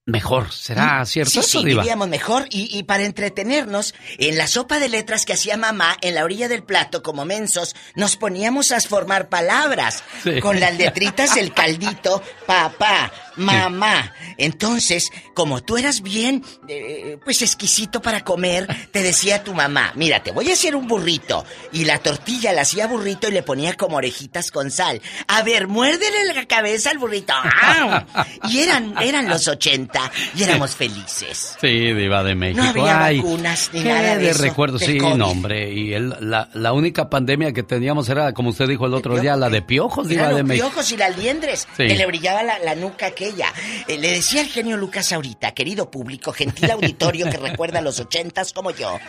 mejor. 0.09 0.51
¿Será 0.51 1.05
cierto 1.05 1.29
Mm, 1.29 1.33
Sí, 1.33 1.39
eso, 1.39 1.59
sí, 1.59 1.65
vivíamos 1.65 2.07
mejor 2.07 2.45
y, 2.49 2.77
y 2.77 2.83
para 2.83 3.03
entretenernos, 3.03 3.93
en 4.17 4.37
la 4.37 4.47
sopa 4.47 4.79
de 4.79 4.89
letras 4.89 5.25
que 5.25 5.33
hacía 5.33 5.57
mamá, 5.57 5.97
en 6.01 6.15
la 6.15 6.23
orilla 6.23 6.47
del 6.47 6.63
plato, 6.63 7.03
como 7.03 7.25
mensos, 7.25 7.75
nos 7.95 8.15
poníamos 8.15 8.71
a 8.71 8.79
formar 8.81 9.29
palabras. 9.29 10.03
Sí. 10.23 10.39
Con 10.39 10.59
las 10.59 10.77
letritas 10.77 11.35
del 11.35 11.53
caldito, 11.53 12.21
papá, 12.45 13.11
mamá. 13.39 14.13
Entonces, 14.37 15.11
como 15.33 15.61
tú 15.61 15.77
eras 15.77 16.01
bien, 16.01 16.43
eh, 16.67 17.17
pues 17.23 17.41
exquisito 17.41 18.01
para 18.01 18.23
comer, 18.23 18.67
te 18.91 19.01
decía 19.03 19.43
tu 19.43 19.53
mamá, 19.53 19.91
mira, 19.95 20.21
te 20.23 20.31
voy 20.31 20.49
a 20.49 20.53
hacer 20.53 20.75
un 20.75 20.87
burrito. 20.87 21.45
Y 21.71 21.85
la 21.85 21.99
tortilla 21.99 22.53
la 22.53 22.61
hacía 22.61 22.87
burrito 22.87 23.27
y 23.27 23.31
le 23.31 23.43
ponía 23.43 23.73
como 23.75 23.97
orejitas 23.97 24.51
con 24.51 24.71
sal. 24.71 25.01
A 25.27 25.41
ver, 25.43 25.67
muérdele 25.67 26.33
la 26.33 26.45
cabeza 26.45 26.89
al 26.91 26.97
burrito. 26.97 27.33
¡Au! 27.33 28.01
Y 28.49 28.59
eran, 28.59 28.95
eran 29.01 29.27
los 29.27 29.47
80 29.47 30.11
y 30.35 30.43
éramos 30.43 30.75
felices. 30.75 31.57
Sí, 31.61 31.93
Diva 31.93 32.23
de 32.23 32.35
México. 32.35 32.63
No 32.63 32.69
había 32.69 33.03
Ay, 33.03 33.17
vacunas 33.17 33.69
ni 33.73 33.83
qué 33.83 33.89
nada 33.89 34.17
de 34.17 34.29
eso, 34.31 34.41
recuerdo, 34.43 34.77
del 34.77 34.87
sí, 34.89 34.97
COVID. 34.97 35.15
no, 35.15 35.27
hombre. 35.29 35.71
Y 35.73 35.93
el- 35.93 36.15
la, 36.21 36.49
la 36.53 36.73
única 36.73 37.09
pandemia 37.09 37.53
que 37.53 37.63
teníamos 37.63 38.09
era, 38.09 38.33
como 38.33 38.49
usted 38.49 38.67
dijo 38.67 38.85
el 38.85 38.93
otro 38.93 39.19
día, 39.19 39.35
la 39.35 39.49
de 39.49 39.61
piojos, 39.61 40.07
Diva 40.07 40.29
de 40.33 40.43
México. 40.43 40.67
piojos 40.67 40.91
y 40.91 40.97
las 40.97 41.17
liendres, 41.17 41.67
Sí. 41.77 41.87
que 41.87 41.95
le 41.95 42.05
brillaba 42.05 42.43
la, 42.43 42.59
la 42.59 42.75
nuca 42.75 43.11
aquella. 43.29 43.53
Eh, 43.87 43.97
le 43.97 44.11
decía 44.11 44.41
el 44.41 44.47
genio 44.47 44.77
Lucas 44.77 45.11
ahorita, 45.11 45.53
querido 45.53 45.89
público, 45.89 46.33
gentil 46.33 46.71
auditorio 46.71 47.29
que 47.29 47.37
recuerda 47.37 47.81
los 47.81 47.99
ochentas 47.99 48.53
como 48.53 48.71
yo, 48.71 48.99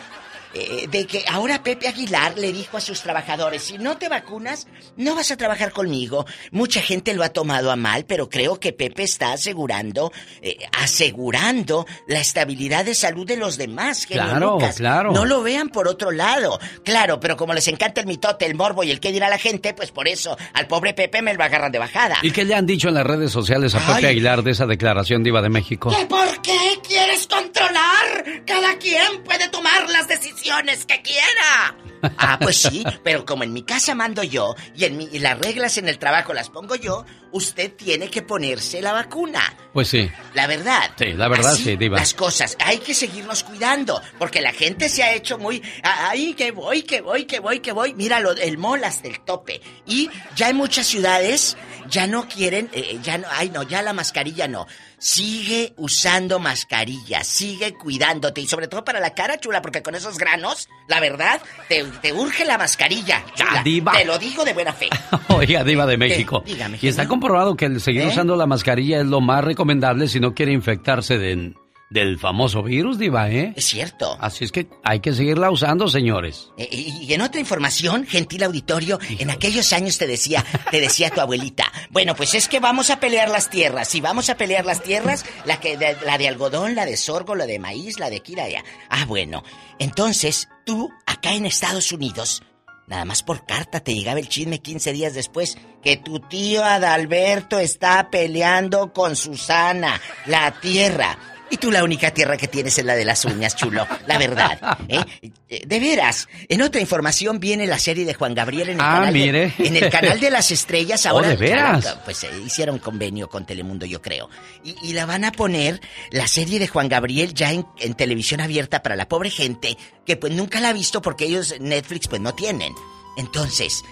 eh, 0.53 0.87
de 0.89 1.05
que 1.07 1.23
ahora 1.27 1.63
Pepe 1.63 1.87
Aguilar 1.87 2.37
le 2.37 2.51
dijo 2.51 2.77
a 2.77 2.81
sus 2.81 3.01
trabajadores, 3.01 3.61
si 3.63 3.77
no 3.77 3.97
te 3.97 4.09
vacunas, 4.09 4.67
no 4.97 5.15
vas 5.15 5.31
a 5.31 5.37
trabajar 5.37 5.71
conmigo. 5.71 6.25
Mucha 6.51 6.81
gente 6.81 7.13
lo 7.13 7.23
ha 7.23 7.29
tomado 7.29 7.71
a 7.71 7.75
mal, 7.75 8.05
pero 8.05 8.29
creo 8.29 8.59
que 8.59 8.73
Pepe 8.73 9.03
está 9.03 9.33
asegurando, 9.33 10.11
eh, 10.41 10.57
asegurando 10.77 11.85
la 12.07 12.19
estabilidad 12.19 12.85
de 12.85 12.95
salud 12.95 13.25
de 13.25 13.37
los 13.37 13.57
demás, 13.57 14.05
genio 14.05 14.23
Claro, 14.23 14.51
Lucas. 14.53 14.75
claro. 14.77 15.11
No 15.11 15.25
lo 15.25 15.41
vean 15.43 15.69
por 15.69 15.87
otro 15.87 16.11
lado. 16.11 16.59
Claro, 16.83 17.19
pero 17.19 17.37
como 17.37 17.53
les 17.53 17.67
encanta 17.67 18.01
el 18.01 18.07
mitote, 18.07 18.45
el 18.45 18.55
morbo 18.55 18.83
y 18.83 18.91
el 18.91 18.99
qué 18.99 19.11
dirá 19.11 19.29
la 19.29 19.37
gente, 19.37 19.73
pues 19.73 19.91
por 19.91 20.07
eso 20.07 20.37
al 20.53 20.67
pobre 20.67 20.93
Pepe 20.93 21.21
me 21.21 21.33
lo 21.33 21.43
agarran 21.43 21.71
de 21.71 21.79
bajada. 21.79 22.17
¿Y 22.21 22.31
qué 22.31 22.43
le 22.45 22.55
han 22.55 22.65
dicho 22.65 22.89
en 22.89 22.95
las 22.95 23.05
redes 23.05 23.31
sociales 23.31 23.73
a 23.75 23.79
Ay. 23.87 23.95
Pepe 23.95 24.07
Aguilar 24.07 24.43
de 24.43 24.51
esa 24.51 24.65
declaración 24.65 25.23
Diva 25.23 25.41
de 25.41 25.49
México? 25.49 25.89
¿Que 25.97 26.05
por 26.05 26.41
qué 26.41 26.79
quieres 26.87 27.27
controlar? 27.27 28.43
Cada 28.45 28.77
quien 28.77 29.23
puede 29.23 29.47
tomar 29.49 29.89
las 29.89 30.07
decisiones 30.07 30.40
que 30.41 31.01
quiera. 31.01 31.75
Ah, 32.17 32.39
pues 32.41 32.57
sí, 32.57 32.83
pero 33.03 33.25
como 33.25 33.43
en 33.43 33.53
mi 33.53 33.61
casa 33.63 33.93
mando 33.93 34.23
yo 34.23 34.55
y, 34.75 34.85
en 34.85 34.97
mi- 34.97 35.09
y 35.11 35.19
las 35.19 35.37
reglas 35.37 35.77
en 35.77 35.87
el 35.87 35.99
trabajo 35.99 36.33
las 36.33 36.49
pongo 36.49 36.75
yo, 36.75 37.05
usted 37.31 37.71
tiene 37.73 38.09
que 38.09 38.23
ponerse 38.23 38.81
la 38.81 38.91
vacuna. 38.91 39.41
Pues 39.71 39.89
sí. 39.89 40.09
La 40.33 40.47
verdad. 40.47 40.91
Sí, 40.97 41.13
la 41.13 41.27
verdad 41.27 41.53
Así, 41.53 41.63
sí, 41.63 41.75
Diva. 41.75 41.97
Las 41.99 42.13
cosas, 42.15 42.57
hay 42.59 42.79
que 42.79 42.93
seguirnos 42.95 43.43
cuidando, 43.43 44.01
porque 44.17 44.41
la 44.41 44.51
gente 44.51 44.89
se 44.89 45.03
ha 45.03 45.13
hecho 45.13 45.37
muy, 45.37 45.61
ay, 45.83 46.33
que 46.33 46.51
voy, 46.51 46.81
que 46.83 47.01
voy, 47.01 47.25
que 47.25 47.39
voy, 47.39 47.59
que 47.59 47.71
voy. 47.71 47.93
Míralo, 47.93 48.31
el 48.31 48.57
molas 48.57 49.03
del 49.03 49.19
tope. 49.23 49.61
Y 49.85 50.09
ya 50.35 50.49
en 50.49 50.55
muchas 50.57 50.87
ciudades 50.87 51.55
ya 51.87 52.07
no 52.07 52.27
quieren, 52.27 52.69
eh, 52.73 52.99
ya 53.03 53.19
no, 53.19 53.27
ay 53.31 53.49
no, 53.49 53.61
ya 53.63 53.81
la 53.83 53.93
mascarilla 53.93 54.47
no. 54.47 54.65
Sigue 55.03 55.73
usando 55.77 56.37
mascarilla, 56.37 57.23
sigue 57.23 57.73
cuidándote 57.73 58.39
y 58.41 58.45
sobre 58.47 58.67
todo 58.67 58.85
para 58.85 58.99
la 58.99 59.15
cara 59.15 59.39
chula, 59.39 59.59
porque 59.59 59.81
con 59.81 59.95
esos 59.95 60.19
granos, 60.19 60.69
la 60.87 60.99
verdad, 60.99 61.41
te, 61.67 61.83
te 62.03 62.13
urge 62.13 62.45
la 62.45 62.59
mascarilla. 62.59 63.25
chula. 63.33 63.63
Diva. 63.63 63.93
Te 63.93 64.05
lo 64.05 64.19
digo 64.19 64.45
de 64.45 64.53
buena 64.53 64.73
fe. 64.73 64.89
Oiga, 65.29 65.63
Diva 65.63 65.87
de 65.87 65.97
México. 65.97 66.43
Dígame, 66.45 66.77
y 66.79 66.87
está 66.87 67.07
comprobado 67.07 67.55
que 67.55 67.65
el 67.65 67.81
seguir 67.81 68.03
¿Eh? 68.03 68.07
usando 68.09 68.35
la 68.35 68.45
mascarilla 68.45 68.99
es 68.99 69.07
lo 69.07 69.21
más 69.21 69.43
recomendable 69.43 70.07
si 70.07 70.19
no 70.19 70.35
quiere 70.35 70.51
infectarse 70.51 71.17
de- 71.17 71.55
del 71.91 72.17
famoso 72.17 72.63
virus, 72.63 72.97
Diva, 72.97 73.29
¿eh? 73.29 73.53
Es 73.55 73.65
cierto. 73.65 74.17
Así 74.19 74.45
es 74.45 74.51
que 74.51 74.67
hay 74.83 75.01
que 75.01 75.13
seguirla 75.13 75.51
usando, 75.51 75.89
señores. 75.89 76.47
Eh, 76.57 76.67
Y, 76.71 77.05
y 77.05 77.13
en 77.13 77.21
otra 77.21 77.39
información, 77.41 78.07
gentil 78.07 78.43
auditorio, 78.43 78.97
en 79.19 79.29
aquellos 79.29 79.71
años 79.73 79.97
te 79.97 80.07
decía, 80.07 80.43
te 80.71 80.79
decía 80.79 81.09
tu 81.09 81.19
abuelita, 81.19 81.65
bueno, 81.89 82.15
pues 82.15 82.33
es 82.33 82.47
que 82.47 82.61
vamos 82.61 82.89
a 82.89 82.99
pelear 83.01 83.29
las 83.29 83.49
tierras. 83.49 83.89
Si 83.89 83.99
vamos 83.99 84.29
a 84.29 84.37
pelear 84.37 84.65
las 84.65 84.81
tierras, 84.81 85.25
la 85.45 85.59
que 85.59 85.77
de, 85.77 85.97
la 86.05 86.17
de 86.17 86.29
algodón, 86.29 86.75
la 86.75 86.85
de 86.85 86.95
sorgo, 86.95 87.35
la 87.35 87.45
de 87.45 87.59
maíz, 87.59 87.99
la 87.99 88.09
de 88.09 88.21
quiraya. 88.21 88.63
Ah, 88.89 89.03
bueno. 89.05 89.43
Entonces, 89.77 90.47
tú 90.65 90.89
acá 91.05 91.33
en 91.33 91.45
Estados 91.45 91.91
Unidos, 91.91 92.41
nada 92.87 93.03
más 93.03 93.21
por 93.21 93.45
carta 93.45 93.81
te 93.81 93.93
llegaba 93.93 94.19
el 94.19 94.29
chisme 94.29 94.59
15 94.61 94.93
días 94.93 95.13
después 95.13 95.57
que 95.83 95.97
tu 95.97 96.19
tío 96.19 96.63
Adalberto 96.63 97.59
está 97.59 98.09
peleando 98.09 98.93
con 98.93 99.17
Susana, 99.17 99.99
la 100.25 100.51
tierra. 100.61 101.17
Y 101.51 101.57
tú 101.57 101.69
la 101.69 101.83
única 101.83 102.11
tierra 102.11 102.37
que 102.37 102.47
tienes 102.47 102.77
es 102.77 102.85
la 102.85 102.95
de 102.95 103.03
las 103.05 103.25
uñas, 103.25 103.55
chulo. 103.55 103.85
La 104.07 104.17
verdad. 104.17 104.79
¿eh? 104.87 105.03
Eh, 105.49 105.63
De 105.67 105.79
veras. 105.79 106.27
En 106.49 106.61
otra 106.61 106.79
información 106.81 107.39
viene 107.39 107.67
la 107.67 107.77
serie 107.77 108.05
de 108.05 108.13
Juan 108.13 108.33
Gabriel 108.33 108.69
en 108.69 108.75
el, 108.75 108.81
Ah, 108.81 108.93
canal, 108.99 109.13
de- 109.13 109.19
mire. 109.19 109.53
en 109.59 109.75
el 109.75 109.89
canal 109.89 110.19
de 110.19 110.31
las 110.31 110.49
estrellas. 110.51 111.05
Oh, 111.05 111.09
Ahora 111.09 111.27
¿de 111.29 111.35
veras? 111.35 111.97
pues 112.05 112.23
eh, 112.23 112.29
hicieron 112.45 112.79
convenio 112.79 113.27
con 113.29 113.45
Telemundo, 113.45 113.85
yo 113.85 114.01
creo. 114.01 114.29
Y, 114.63 114.75
y 114.81 114.93
la 114.93 115.05
van 115.05 115.25
a 115.25 115.31
poner 115.33 115.81
la 116.11 116.25
serie 116.27 116.57
de 116.57 116.67
Juan 116.67 116.87
Gabriel 116.87 117.33
ya 117.33 117.51
en, 117.51 117.65
en 117.79 117.93
televisión 117.95 118.39
abierta 118.39 118.81
para 118.81 118.95
la 118.95 119.09
pobre 119.09 119.29
gente 119.29 119.77
que 120.05 120.15
pues 120.15 120.33
nunca 120.33 120.59
la 120.61 120.69
ha 120.69 120.73
visto 120.73 121.01
porque 121.01 121.25
ellos 121.25 121.53
Netflix 121.59 122.07
pues 122.07 122.21
no 122.21 122.33
tienen. 122.33 122.73
Entonces, 123.17 123.83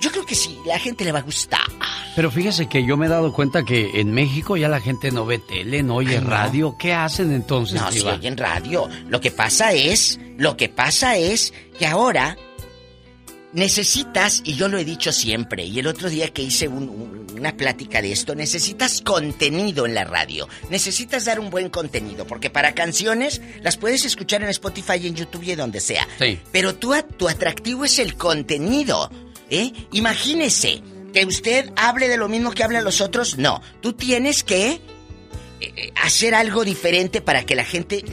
yo 0.00 0.10
creo 0.10 0.24
que 0.26 0.34
sí, 0.34 0.58
la 0.66 0.78
gente 0.78 1.04
le 1.04 1.12
va 1.12 1.20
a 1.20 1.22
gustar. 1.22 1.60
Pero 2.16 2.30
fíjese 2.30 2.68
que 2.68 2.84
yo 2.86 2.96
me 2.96 3.06
he 3.06 3.08
dado 3.08 3.32
cuenta 3.32 3.64
que 3.64 4.00
en 4.00 4.12
México 4.12 4.56
ya 4.56 4.68
la 4.68 4.80
gente 4.80 5.10
no 5.10 5.26
ve 5.26 5.38
tele, 5.38 5.82
no 5.82 5.96
oye 5.96 6.18
Ay, 6.18 6.24
no. 6.24 6.30
radio. 6.30 6.76
¿Qué 6.78 6.92
hacen 6.92 7.32
entonces, 7.32 7.80
No, 7.80 7.90
si 7.90 8.00
oyen 8.02 8.36
radio. 8.36 8.88
Lo 9.08 9.20
que 9.20 9.30
pasa 9.32 9.72
es, 9.72 10.20
lo 10.36 10.56
que 10.56 10.68
pasa 10.68 11.16
es 11.16 11.52
que 11.78 11.86
ahora 11.86 12.36
necesitas, 13.52 14.42
y 14.44 14.54
yo 14.54 14.68
lo 14.68 14.78
he 14.78 14.84
dicho 14.84 15.12
siempre, 15.12 15.64
y 15.64 15.78
el 15.78 15.86
otro 15.86 16.08
día 16.08 16.28
que 16.32 16.42
hice 16.42 16.66
un- 16.68 16.88
un- 16.88 17.24
una 17.38 17.56
plática 17.56 18.00
de 18.02 18.10
esto, 18.12 18.34
necesitas 18.34 19.00
contenido 19.02 19.86
en 19.86 19.94
la 19.94 20.04
radio. 20.04 20.48
Necesitas 20.70 21.24
dar 21.24 21.38
un 21.40 21.50
buen 21.50 21.68
contenido, 21.68 22.26
porque 22.26 22.48
para 22.50 22.74
canciones 22.74 23.40
las 23.62 23.76
puedes 23.76 24.04
escuchar 24.04 24.42
en 24.42 24.48
Spotify, 24.50 25.06
en 25.06 25.14
YouTube 25.14 25.42
y 25.44 25.54
donde 25.54 25.80
sea. 25.80 26.06
Sí. 26.18 26.38
Pero 26.52 26.74
tu, 26.76 26.94
tu 27.16 27.28
atractivo 27.28 27.84
es 27.84 27.98
el 27.98 28.14
contenido, 28.16 29.10
¿eh? 29.50 29.72
Imagínese 29.92 30.82
que 31.12 31.24
usted 31.24 31.70
hable 31.76 32.08
de 32.08 32.16
lo 32.16 32.28
mismo 32.28 32.50
que 32.52 32.64
hablan 32.64 32.84
los 32.84 33.00
otros. 33.00 33.38
No, 33.38 33.62
tú 33.80 33.92
tienes 33.92 34.42
que 34.42 34.80
eh, 35.60 35.92
hacer 36.02 36.34
algo 36.34 36.64
diferente 36.64 37.20
para 37.20 37.44
que 37.44 37.54
la 37.54 37.64
gente 37.64 38.04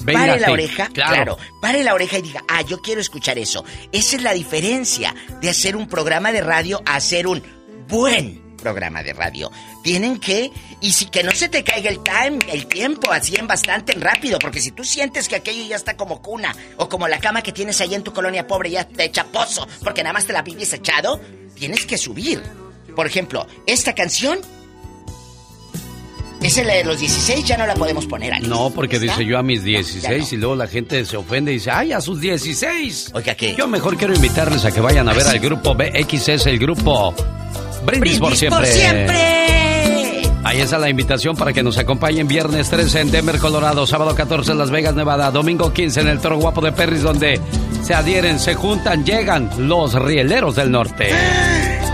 Venga, 0.00 0.20
pare 0.20 0.40
la 0.40 0.46
sí, 0.48 0.52
oreja, 0.52 0.88
claro. 0.88 1.36
claro. 1.36 1.38
pare 1.60 1.84
la 1.84 1.94
oreja 1.94 2.18
y 2.18 2.22
diga, 2.22 2.44
ah, 2.48 2.62
yo 2.62 2.80
quiero 2.80 3.00
escuchar 3.00 3.38
eso. 3.38 3.64
Esa 3.92 4.16
es 4.16 4.22
la 4.22 4.32
diferencia 4.32 5.14
de 5.40 5.48
hacer 5.48 5.76
un 5.76 5.88
programa 5.88 6.32
de 6.32 6.40
radio 6.40 6.82
a 6.86 6.96
hacer 6.96 7.26
un 7.26 7.42
buen 7.88 8.41
programa 8.62 9.02
de 9.02 9.12
radio. 9.12 9.50
Tienen 9.82 10.18
que, 10.18 10.50
y 10.80 10.92
si 10.92 11.06
que 11.06 11.22
no 11.22 11.32
se 11.32 11.48
te 11.48 11.64
caiga 11.64 11.90
el 11.90 12.02
time, 12.02 12.38
el 12.50 12.66
tiempo, 12.66 13.12
así 13.12 13.36
en 13.36 13.46
bastante 13.46 13.92
rápido, 13.94 14.38
porque 14.38 14.60
si 14.60 14.70
tú 14.70 14.84
sientes 14.84 15.28
que 15.28 15.36
aquello 15.36 15.64
ya 15.68 15.76
está 15.76 15.96
como 15.96 16.22
cuna, 16.22 16.54
o 16.76 16.88
como 16.88 17.08
la 17.08 17.18
cama 17.18 17.42
que 17.42 17.52
tienes 17.52 17.80
ahí 17.80 17.94
en 17.94 18.02
tu 18.02 18.12
colonia 18.12 18.46
pobre 18.46 18.70
ya 18.70 18.86
te 18.86 19.04
echa 19.04 19.24
pozo, 19.24 19.66
porque 19.82 20.02
nada 20.02 20.14
más 20.14 20.26
te 20.26 20.32
la 20.32 20.42
vives 20.42 20.72
echado, 20.72 21.20
tienes 21.54 21.84
que 21.84 21.98
subir. 21.98 22.42
Por 22.94 23.06
ejemplo, 23.06 23.46
esta 23.66 23.94
canción, 23.94 24.38
esa 26.42 26.60
es 26.60 26.66
la 26.66 26.74
de 26.74 26.84
los 26.84 26.98
16, 26.98 27.44
ya 27.44 27.56
no 27.56 27.66
la 27.66 27.74
podemos 27.74 28.06
poner, 28.06 28.32
Alex. 28.34 28.48
No, 28.48 28.70
porque 28.70 28.96
¿Está? 28.96 29.12
dice 29.12 29.24
yo 29.24 29.38
a 29.38 29.42
mis 29.42 29.60
Ya 29.60 29.80
16 29.80 30.32
y 30.32 30.36
luego 30.36 30.56
la 30.56 30.66
gente 30.66 31.04
se 31.04 31.16
ofende 31.16 31.52
y 31.52 31.54
dice, 31.54 31.70
ay, 31.70 31.92
a 31.92 32.00
sus 32.00 32.20
16. 32.20 33.12
Oiga, 33.14 33.34
¿qué? 33.34 33.54
Yo 33.56 33.66
mejor 33.68 33.96
quiero 33.96 34.14
invitarles 34.14 34.64
a 34.64 34.72
que 34.72 34.80
vayan 34.80 35.08
a 35.08 35.14
ver 35.14 35.26
al 35.26 35.38
grupo 35.38 35.74
BXS, 35.74 36.46
el 36.46 36.58
grupo 36.58 37.14
Brindis, 37.84 38.18
por 38.18 38.30
¡Brindis 38.30 38.38
siempre. 38.38 38.58
por 38.58 38.66
siempre! 38.66 39.42
Ahí 40.44 40.60
está 40.60 40.76
la 40.78 40.88
invitación 40.90 41.36
para 41.36 41.52
que 41.52 41.62
nos 41.62 41.78
acompañen 41.78 42.26
viernes 42.26 42.68
13 42.68 43.00
en 43.00 43.10
Denver, 43.12 43.38
Colorado, 43.38 43.86
sábado 43.86 44.14
14 44.14 44.52
en 44.52 44.58
Las 44.58 44.70
Vegas, 44.70 44.94
Nevada, 44.94 45.30
domingo 45.30 45.72
15 45.72 46.00
en 46.00 46.08
el 46.08 46.18
Toro 46.18 46.36
Guapo 46.38 46.60
de 46.60 46.72
Perris, 46.72 47.02
donde 47.02 47.40
se 47.84 47.94
adhieren, 47.94 48.38
se 48.40 48.54
juntan, 48.54 49.04
llegan 49.04 49.50
los 49.56 49.94
rieleros 49.94 50.56
del 50.56 50.70
norte. 50.72 51.10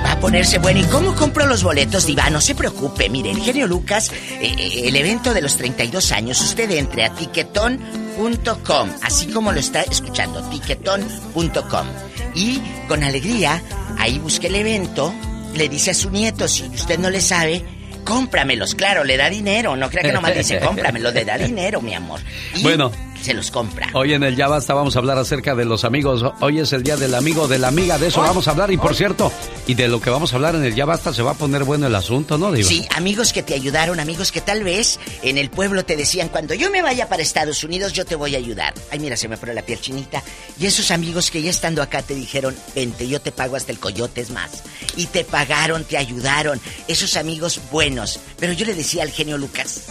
Va 0.04 0.12
a 0.12 0.20
ponerse 0.20 0.58
bueno. 0.58 0.80
¿Y 0.80 0.84
cómo 0.84 1.14
compro 1.14 1.46
los 1.46 1.62
boletos, 1.62 2.06
Diva? 2.06 2.30
No 2.30 2.40
se 2.40 2.54
preocupe. 2.54 3.10
Mire, 3.10 3.30
el 3.30 3.38
genio 3.40 3.66
Lucas, 3.66 4.10
eh, 4.40 4.54
eh, 4.58 4.82
el 4.88 4.96
evento 4.96 5.34
de 5.34 5.42
los 5.42 5.56
32 5.56 6.12
años, 6.12 6.40
usted 6.40 6.70
entre 6.70 7.04
a 7.04 7.10
tiquetón.com, 7.10 8.88
así 9.02 9.26
como 9.26 9.52
lo 9.52 9.60
está 9.60 9.82
escuchando, 9.82 10.40
tiquetón.com. 10.48 11.86
Y 12.34 12.60
con 12.88 13.04
alegría, 13.04 13.62
ahí 13.98 14.18
busque 14.18 14.46
el 14.46 14.54
evento, 14.54 15.12
le 15.58 15.68
dice 15.68 15.90
a 15.90 15.94
su 15.94 16.10
nieto, 16.10 16.48
si 16.48 16.62
usted 16.62 16.98
no 16.98 17.10
le 17.10 17.20
sabe, 17.20 17.62
cómpramelos. 18.04 18.74
Claro, 18.74 19.04
le 19.04 19.16
da 19.16 19.28
dinero. 19.28 19.76
No 19.76 19.90
crea 19.90 20.02
que 20.04 20.12
nomás 20.12 20.34
dice 20.34 20.58
cómpramelos, 20.64 21.12
le 21.12 21.24
da 21.24 21.36
dinero, 21.36 21.82
mi 21.82 21.94
amor. 21.94 22.20
Y 22.54 22.62
Bueno. 22.62 22.90
Se 23.22 23.34
los 23.34 23.50
compra. 23.50 23.88
Hoy 23.94 24.14
en 24.14 24.22
el 24.22 24.36
Ya 24.36 24.48
Basta 24.48 24.74
vamos 24.74 24.96
a 24.96 25.00
hablar 25.00 25.18
acerca 25.18 25.54
de 25.54 25.64
los 25.64 25.84
amigos. 25.84 26.24
Hoy 26.40 26.60
es 26.60 26.72
el 26.72 26.82
día 26.82 26.96
del 26.96 27.14
amigo, 27.14 27.48
de 27.48 27.58
la 27.58 27.68
amiga, 27.68 27.98
de 27.98 28.08
eso 28.08 28.20
vamos 28.20 28.48
a 28.48 28.52
hablar. 28.52 28.70
Y 28.70 28.76
por 28.76 28.94
cierto, 28.94 29.32
y 29.66 29.74
de 29.74 29.88
lo 29.88 30.00
que 30.00 30.10
vamos 30.10 30.32
a 30.32 30.36
hablar 30.36 30.54
en 30.54 30.64
el 30.64 30.74
Ya 30.74 30.84
Basta 30.84 31.12
se 31.12 31.22
va 31.22 31.32
a 31.32 31.34
poner 31.34 31.64
bueno 31.64 31.86
el 31.86 31.94
asunto, 31.94 32.38
¿no, 32.38 32.52
Diva? 32.52 32.68
Sí, 32.68 32.86
amigos 32.94 33.32
que 33.32 33.42
te 33.42 33.54
ayudaron, 33.54 34.00
amigos 34.00 34.32
que 34.32 34.40
tal 34.40 34.62
vez 34.62 34.98
en 35.22 35.36
el 35.36 35.50
pueblo 35.50 35.84
te 35.84 35.96
decían, 35.96 36.28
cuando 36.28 36.54
yo 36.54 36.70
me 36.70 36.82
vaya 36.82 37.08
para 37.08 37.22
Estados 37.22 37.64
Unidos, 37.64 37.92
yo 37.92 38.04
te 38.04 38.14
voy 38.14 38.34
a 38.34 38.38
ayudar. 38.38 38.74
Ay, 38.90 38.98
mira, 38.98 39.16
se 39.16 39.28
me 39.28 39.36
pone 39.36 39.54
la 39.54 39.62
piel 39.62 39.80
chinita. 39.80 40.22
Y 40.58 40.66
esos 40.66 40.90
amigos 40.90 41.30
que 41.30 41.42
ya 41.42 41.50
estando 41.50 41.82
acá 41.82 42.02
te 42.02 42.14
dijeron, 42.14 42.56
vente, 42.74 43.08
yo 43.08 43.20
te 43.20 43.32
pago 43.32 43.56
hasta 43.56 43.72
el 43.72 43.78
coyote 43.78 44.20
es 44.20 44.30
más. 44.30 44.62
Y 44.96 45.06
te 45.06 45.24
pagaron, 45.24 45.84
te 45.84 45.98
ayudaron. 45.98 46.60
Esos 46.86 47.16
amigos 47.16 47.60
buenos. 47.70 48.20
Pero 48.38 48.52
yo 48.52 48.64
le 48.64 48.74
decía 48.74 49.02
al 49.02 49.10
genio 49.10 49.38
Lucas 49.38 49.82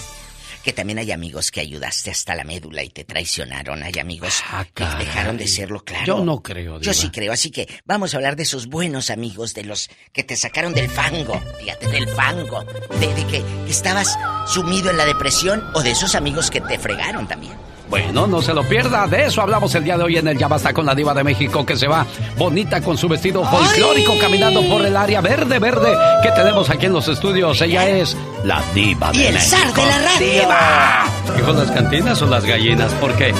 que 0.67 0.73
también 0.73 0.99
hay 0.99 1.13
amigos 1.13 1.49
que 1.49 1.61
ayudaste 1.61 2.11
hasta 2.11 2.35
la 2.35 2.43
médula 2.43 2.83
y 2.83 2.89
te 2.89 3.05
traicionaron. 3.05 3.83
Hay 3.83 3.97
amigos 4.01 4.43
que 4.73 4.83
dejaron 4.83 5.37
de 5.37 5.47
serlo, 5.47 5.79
claro. 5.79 6.01
Ah, 6.01 6.05
Yo 6.17 6.25
no 6.25 6.43
creo, 6.43 6.73
Yo 6.73 6.79
Diva. 6.91 6.93
sí 6.93 7.09
creo, 7.09 7.31
así 7.31 7.51
que 7.51 7.69
vamos 7.85 8.13
a 8.13 8.17
hablar 8.17 8.35
de 8.35 8.43
esos 8.43 8.67
buenos 8.67 9.09
amigos, 9.09 9.53
de 9.53 9.63
los 9.63 9.89
que 10.11 10.25
te 10.25 10.35
sacaron 10.35 10.73
del 10.73 10.89
fango, 10.89 11.41
fíjate, 11.57 11.87
del 11.87 12.09
fango, 12.09 12.65
de, 12.99 13.13
de 13.13 13.25
que 13.27 13.43
estabas 13.69 14.17
sumido 14.45 14.89
en 14.89 14.97
la 14.97 15.05
depresión 15.05 15.63
o 15.73 15.81
de 15.83 15.91
esos 15.91 16.15
amigos 16.15 16.51
que 16.51 16.59
te 16.59 16.77
fregaron 16.77 17.29
también. 17.29 17.53
Bueno, 17.89 18.27
no 18.27 18.41
se 18.41 18.53
lo 18.53 18.63
pierda. 18.63 19.07
De 19.07 19.25
eso 19.25 19.41
hablamos 19.41 19.73
el 19.75 19.83
día 19.83 19.97
de 19.97 20.03
hoy 20.03 20.17
en 20.17 20.27
el 20.27 20.37
Ya 20.37 20.47
Basta 20.47 20.73
con 20.73 20.85
la 20.85 20.93
Diva 20.93 21.13
de 21.13 21.23
México, 21.23 21.65
que 21.65 21.75
se 21.77 21.87
va 21.87 22.05
bonita 22.37 22.81
con 22.81 22.97
su 22.97 23.07
vestido 23.07 23.43
folclórico 23.45 24.13
caminando 24.19 24.61
por 24.63 24.85
el 24.85 24.95
área 24.97 25.21
verde, 25.21 25.57
verde 25.59 25.93
que 26.21 26.31
tenemos 26.31 26.69
aquí 26.69 26.87
en 26.87 26.93
los 26.93 27.07
estudios. 27.07 27.61
Ella 27.61 27.87
es 27.87 28.17
la 28.43 28.61
Diva 28.73 29.11
de 29.11 29.17
Y 29.17 29.25
el 29.27 29.33
México. 29.35 29.55
zar 29.57 29.73
de 29.73 29.85
la 29.85 29.97
radio. 29.99 30.31
¡Diva! 30.41 31.03
¿Dijo 31.37 31.53
las 31.53 31.71
cantinas 31.71 32.21
o 32.21 32.25
las 32.27 32.45
gallinas? 32.45 32.93
Porque 32.99 33.33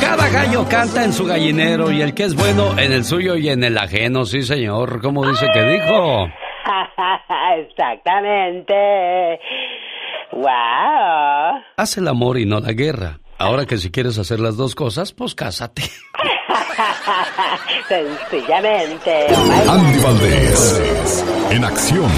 cada 0.00 0.28
gallo 0.28 0.66
canta 0.68 1.04
en 1.04 1.12
su 1.12 1.24
gallinero 1.26 1.90
y 1.92 2.02
el 2.02 2.12
que 2.14 2.24
es 2.24 2.34
bueno 2.34 2.78
en 2.78 2.92
el 2.92 3.04
suyo 3.04 3.36
y 3.36 3.48
en 3.50 3.62
el 3.64 3.78
ajeno. 3.78 4.24
Sí, 4.24 4.42
señor. 4.42 5.00
¿Cómo 5.00 5.28
dice 5.28 5.46
que 5.54 5.62
dijo? 5.62 6.26
Exactamente. 7.68 8.74
¡Wow! 10.32 11.62
Haz 11.76 11.96
el 11.96 12.08
amor 12.08 12.38
y 12.38 12.46
no 12.46 12.60
la 12.60 12.72
guerra. 12.72 13.20
Ahora 13.38 13.66
que 13.66 13.76
si 13.76 13.90
quieres 13.90 14.18
hacer 14.18 14.40
las 14.40 14.56
dos 14.56 14.74
cosas, 14.74 15.12
pues 15.12 15.34
cásate. 15.34 15.82
Sencillamente. 17.88 19.26
Andy 19.68 19.98
Valdés, 20.02 21.24
en 21.50 21.64
acción. 21.64 22.10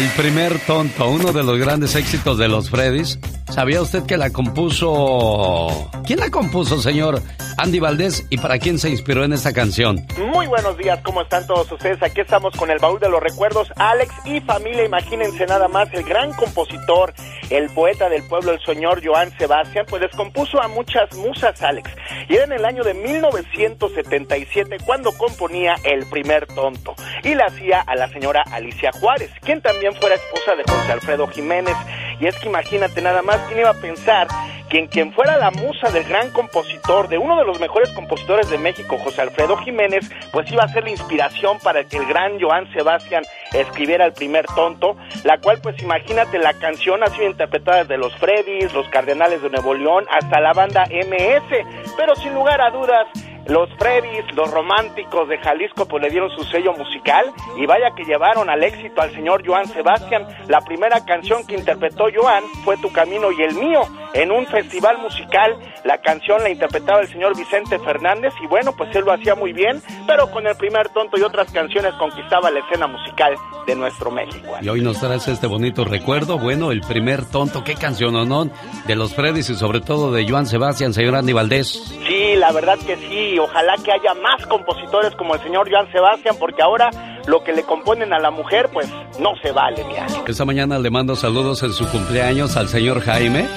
El 0.00 0.08
primer 0.12 0.58
tonto, 0.60 1.10
uno 1.10 1.30
de 1.30 1.42
los 1.42 1.58
grandes 1.58 1.94
éxitos 1.94 2.38
de 2.38 2.48
los 2.48 2.70
Freddys. 2.70 3.18
¿Sabía 3.50 3.82
usted 3.82 4.04
que 4.06 4.16
la 4.16 4.30
compuso... 4.30 5.90
¿Quién 6.06 6.20
la 6.20 6.30
compuso, 6.30 6.80
señor 6.80 7.20
Andy 7.58 7.80
Valdés? 7.80 8.26
¿Y 8.30 8.38
para 8.38 8.58
quién 8.58 8.78
se 8.78 8.88
inspiró 8.88 9.24
en 9.24 9.34
esta 9.34 9.52
canción? 9.52 10.06
Muy 10.32 10.46
buenos 10.46 10.78
días, 10.78 11.00
¿cómo 11.02 11.20
están 11.20 11.46
todos 11.46 11.70
ustedes? 11.70 12.02
Aquí 12.02 12.22
estamos 12.22 12.56
con 12.56 12.70
el 12.70 12.78
baúl 12.78 12.98
de 12.98 13.10
los 13.10 13.20
recuerdos. 13.20 13.68
Alex 13.76 14.14
y 14.24 14.40
familia, 14.40 14.84
imagínense 14.84 15.44
nada 15.46 15.68
más, 15.68 15.92
el 15.92 16.04
gran 16.04 16.32
compositor, 16.32 17.12
el 17.50 17.68
poeta 17.70 18.08
del 18.08 18.22
pueblo, 18.22 18.52
el 18.52 18.64
señor 18.64 19.02
Joan 19.04 19.36
Sebastián, 19.36 19.84
pues 19.88 20.00
les 20.02 20.12
compuso 20.12 20.62
a 20.62 20.68
muchas 20.68 21.14
musas, 21.16 21.60
Alex. 21.62 21.90
Y 22.28 22.36
era 22.36 22.44
en 22.44 22.52
el 22.52 22.64
año 22.64 22.82
de 22.82 22.94
1977 22.94 24.78
cuando 24.86 25.12
componía 25.12 25.74
El 25.84 26.06
primer 26.06 26.46
tonto. 26.46 26.94
Y 27.24 27.34
la 27.34 27.46
hacía 27.46 27.80
a 27.80 27.94
la 27.96 28.08
señora 28.08 28.42
Alicia 28.50 28.90
Juárez, 28.92 29.30
quien 29.42 29.60
también 29.60 29.89
fuera 29.94 30.16
esposa 30.16 30.54
de 30.56 30.64
José 30.64 30.92
Alfredo 30.92 31.26
Jiménez. 31.28 31.76
Y 32.18 32.26
es 32.26 32.38
que 32.38 32.48
imagínate 32.48 33.00
nada 33.00 33.22
más, 33.22 33.38
¿quién 33.48 33.60
iba 33.60 33.70
a 33.70 33.74
pensar 33.74 34.28
que 34.70 34.78
en 34.78 34.86
quien 34.86 35.12
fuera 35.12 35.36
la 35.36 35.50
musa 35.50 35.90
del 35.90 36.04
gran 36.04 36.30
compositor, 36.30 37.08
de 37.08 37.18
uno 37.18 37.36
de 37.36 37.44
los 37.44 37.58
mejores 37.58 37.90
compositores 37.90 38.48
de 38.50 38.56
México, 38.56 38.96
José 38.98 39.20
Alfredo 39.20 39.56
Jiménez, 39.58 40.08
pues 40.32 40.50
iba 40.52 40.62
a 40.62 40.68
ser 40.68 40.84
la 40.84 40.90
inspiración 40.90 41.58
para 41.58 41.84
que 41.84 41.96
el 41.96 42.06
gran 42.06 42.40
Joan 42.40 42.72
Sebastián 42.72 43.24
escribiera 43.52 44.06
el 44.06 44.12
primer 44.12 44.46
tonto, 44.46 44.96
la 45.24 45.38
cual 45.38 45.58
pues 45.60 45.82
imagínate 45.82 46.38
la 46.38 46.54
canción 46.54 47.02
ha 47.02 47.08
sido 47.08 47.26
interpretada 47.26 47.78
desde 47.78 47.98
los 47.98 48.14
Freddys, 48.16 48.72
los 48.72 48.88
Cardenales 48.88 49.42
de 49.42 49.50
Nuevo 49.50 49.74
León, 49.74 50.06
hasta 50.08 50.40
la 50.40 50.52
banda 50.52 50.84
MS, 50.84 51.66
pero 51.96 52.14
sin 52.14 52.32
lugar 52.32 52.60
a 52.60 52.70
dudas 52.70 53.08
los 53.50 53.68
Freddys, 53.78 54.24
los 54.36 54.48
románticos 54.50 55.28
de 55.28 55.36
Jalisco, 55.38 55.86
pues 55.86 56.02
le 56.02 56.10
dieron 56.10 56.30
su 56.30 56.44
sello 56.44 56.72
musical 56.74 57.24
y 57.56 57.66
vaya 57.66 57.90
que 57.96 58.04
llevaron 58.04 58.48
al 58.48 58.62
éxito 58.62 59.02
al 59.02 59.12
señor 59.12 59.42
Joan 59.44 59.66
Sebastián. 59.66 60.26
La 60.46 60.60
primera 60.60 61.04
canción 61.04 61.44
que 61.46 61.56
interpretó 61.56 62.04
Joan 62.14 62.44
fue 62.64 62.76
Tu 62.76 62.92
Camino 62.92 63.32
y 63.32 63.42
el 63.42 63.54
Mío 63.54 63.82
en 64.14 64.30
un 64.30 64.46
festival 64.46 64.98
musical. 64.98 65.58
La 65.84 65.98
canción 65.98 66.42
la 66.42 66.50
interpretaba 66.50 67.00
el 67.00 67.08
señor 67.08 67.36
Vicente 67.36 67.78
Fernández 67.80 68.32
y 68.40 68.46
bueno, 68.46 68.72
pues 68.76 68.94
él 68.94 69.04
lo 69.04 69.12
hacía 69.12 69.34
muy 69.34 69.52
bien, 69.52 69.82
pero 70.06 70.30
con 70.30 70.46
el 70.46 70.56
primer 70.56 70.88
tonto 70.90 71.18
y 71.18 71.22
otras 71.22 71.50
canciones 71.50 71.92
conquistaba 71.94 72.50
la 72.50 72.60
escena 72.60 72.86
musical 72.86 73.34
de 73.66 73.74
nuestro 73.74 74.12
México. 74.12 74.58
Y 74.62 74.68
hoy 74.68 74.80
nos 74.80 75.00
traes 75.00 75.26
este 75.26 75.48
bonito 75.48 75.84
recuerdo. 75.84 76.38
Bueno, 76.38 76.70
el 76.70 76.82
primer 76.82 77.24
tonto, 77.24 77.64
qué 77.64 77.74
canción, 77.74 78.14
¿o 78.14 78.24
no? 78.24 78.48
De 78.86 78.94
los 78.94 79.14
Freddys 79.14 79.50
y 79.50 79.54
sobre 79.56 79.80
todo 79.80 80.12
de 80.12 80.28
Joan 80.28 80.46
Sebastián, 80.46 80.94
señor 80.94 81.16
Andy 81.16 81.32
Valdés. 81.32 81.96
Sí, 82.06 82.36
la 82.36 82.52
verdad 82.52 82.78
que 82.86 82.96
sí. 82.96 83.39
Ojalá 83.40 83.74
que 83.82 83.90
haya 83.90 84.14
más 84.20 84.46
compositores 84.46 85.14
como 85.16 85.34
el 85.34 85.42
señor 85.42 85.70
Joan 85.70 85.90
Sebastián, 85.90 86.36
porque 86.38 86.62
ahora 86.62 86.90
lo 87.26 87.42
que 87.42 87.52
le 87.52 87.62
componen 87.62 88.12
a 88.12 88.18
la 88.18 88.30
mujer, 88.30 88.68
pues 88.72 88.86
no 89.18 89.30
se 89.42 89.52
vale, 89.52 89.82
mira. 89.84 90.06
Esta 90.26 90.44
mañana 90.44 90.78
le 90.78 90.90
mando 90.90 91.16
saludos 91.16 91.62
en 91.62 91.72
su 91.72 91.88
cumpleaños 91.88 92.56
al 92.56 92.68
señor 92.68 93.00
Jaime, 93.00 93.48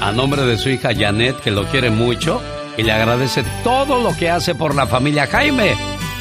a 0.00 0.12
nombre 0.12 0.42
de 0.42 0.56
su 0.56 0.68
hija 0.68 0.90
Janet, 0.94 1.40
que 1.40 1.50
lo 1.50 1.64
quiere 1.64 1.90
mucho 1.90 2.40
y 2.76 2.82
le 2.82 2.92
agradece 2.92 3.44
todo 3.62 4.00
lo 4.00 4.16
que 4.16 4.30
hace 4.30 4.54
por 4.54 4.74
la 4.74 4.86
familia 4.86 5.26
Jaime. 5.26 5.74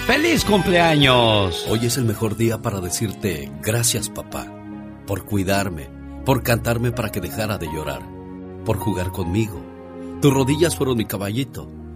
¡Feliz 0.07 0.43
cumpleaños! 0.43 1.65
Hoy 1.69 1.85
es 1.85 1.97
el 1.97 2.05
mejor 2.05 2.35
día 2.35 2.61
para 2.61 2.81
decirte 2.81 3.51
gracias 3.61 4.09
papá, 4.09 4.47
por 5.07 5.25
cuidarme, 5.25 5.89
por 6.25 6.43
cantarme 6.43 6.91
para 6.91 7.09
que 7.09 7.21
dejara 7.21 7.57
de 7.57 7.67
llorar, 7.67 8.01
por 8.65 8.77
jugar 8.77 9.11
conmigo. 9.11 9.61
Tus 10.21 10.33
rodillas 10.33 10.75
fueron 10.75 10.97
mi 10.97 11.05
caballito, 11.05 11.69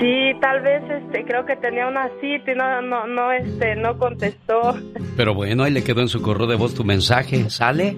Sí, 0.00 0.32
tal 0.40 0.60
vez 0.62 0.82
este 0.90 1.24
creo 1.24 1.44
que 1.46 1.56
tenía 1.56 1.86
una 1.86 2.08
cita 2.20 2.52
y 2.52 2.54
no 2.54 2.82
no 2.82 3.06
no 3.06 3.32
este 3.32 3.76
no 3.76 3.96
contestó. 3.98 4.74
Pero 5.16 5.34
bueno, 5.34 5.62
ahí 5.62 5.72
le 5.72 5.84
quedó 5.84 6.00
en 6.00 6.08
su 6.08 6.20
correo 6.20 6.46
de 6.46 6.56
voz 6.56 6.74
tu 6.74 6.84
mensaje. 6.84 7.48
¿Sale? 7.50 7.96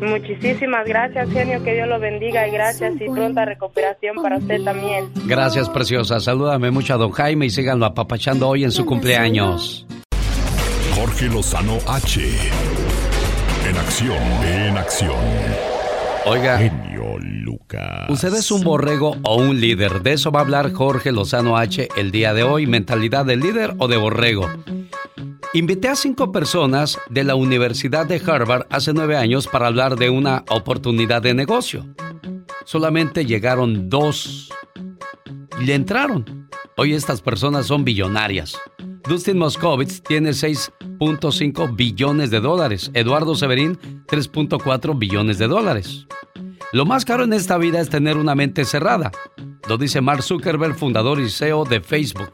Muchísimas 0.00 0.86
gracias, 0.86 1.30
genio, 1.30 1.62
que 1.62 1.74
Dios 1.74 1.88
lo 1.88 2.00
bendiga 2.00 2.46
y 2.48 2.50
gracias 2.50 2.94
y 3.00 3.08
pronta 3.08 3.44
recuperación 3.44 4.16
para 4.16 4.38
usted 4.38 4.62
también. 4.64 5.06
Gracias, 5.26 5.68
preciosa. 5.68 6.20
Salúdame 6.20 6.70
mucho 6.70 6.94
a 6.94 6.96
don 6.96 7.12
Jaime 7.12 7.46
y 7.46 7.50
síganlo 7.50 7.86
apapachando 7.86 8.48
hoy 8.48 8.64
en 8.64 8.72
su 8.72 8.84
cumpleaños. 8.84 9.86
Jorge 10.94 11.26
Lozano 11.26 11.76
H. 11.86 12.20
En 13.68 13.76
acción, 13.76 14.22
en 14.44 14.78
acción. 14.78 15.75
Oiga. 16.28 16.58
Genio 16.58 17.18
Lucas. 17.20 18.10
¿Usted 18.10 18.34
es 18.34 18.50
un 18.50 18.64
borrego 18.64 19.16
o 19.22 19.36
un 19.36 19.60
líder? 19.60 20.02
De 20.02 20.12
eso 20.12 20.32
va 20.32 20.40
a 20.40 20.42
hablar 20.42 20.72
Jorge 20.72 21.12
Lozano 21.12 21.56
H 21.56 21.88
el 21.96 22.10
día 22.10 22.34
de 22.34 22.42
hoy. 22.42 22.66
¿Mentalidad 22.66 23.24
de 23.24 23.36
líder 23.36 23.76
o 23.78 23.86
de 23.86 23.96
borrego? 23.96 24.50
Invité 25.52 25.88
a 25.88 25.94
cinco 25.94 26.32
personas 26.32 26.98
de 27.08 27.22
la 27.22 27.36
Universidad 27.36 28.06
de 28.06 28.20
Harvard 28.26 28.66
hace 28.70 28.92
nueve 28.92 29.16
años 29.16 29.46
para 29.46 29.68
hablar 29.68 29.94
de 29.94 30.10
una 30.10 30.44
oportunidad 30.50 31.22
de 31.22 31.32
negocio. 31.32 31.86
Solamente 32.64 33.24
llegaron 33.24 33.88
dos 33.88 34.50
y 35.60 35.64
le 35.64 35.74
entraron. 35.74 36.35
Hoy 36.78 36.92
estas 36.92 37.22
personas 37.22 37.68
son 37.68 37.86
billonarias. 37.86 38.60
Dustin 39.08 39.38
Moskovitz 39.38 40.02
tiene 40.02 40.30
6.5 40.30 41.74
billones 41.74 42.30
de 42.30 42.40
dólares. 42.40 42.90
Eduardo 42.92 43.34
Severín, 43.34 43.78
3.4 44.06 44.98
billones 44.98 45.38
de 45.38 45.48
dólares. 45.48 46.06
Lo 46.72 46.84
más 46.84 47.06
caro 47.06 47.24
en 47.24 47.32
esta 47.32 47.56
vida 47.56 47.80
es 47.80 47.88
tener 47.88 48.18
una 48.18 48.34
mente 48.34 48.66
cerrada. 48.66 49.10
Lo 49.70 49.78
dice 49.78 50.02
Mark 50.02 50.22
Zuckerberg, 50.22 50.74
fundador 50.74 51.18
y 51.18 51.30
CEO 51.30 51.64
de 51.64 51.80
Facebook. 51.80 52.32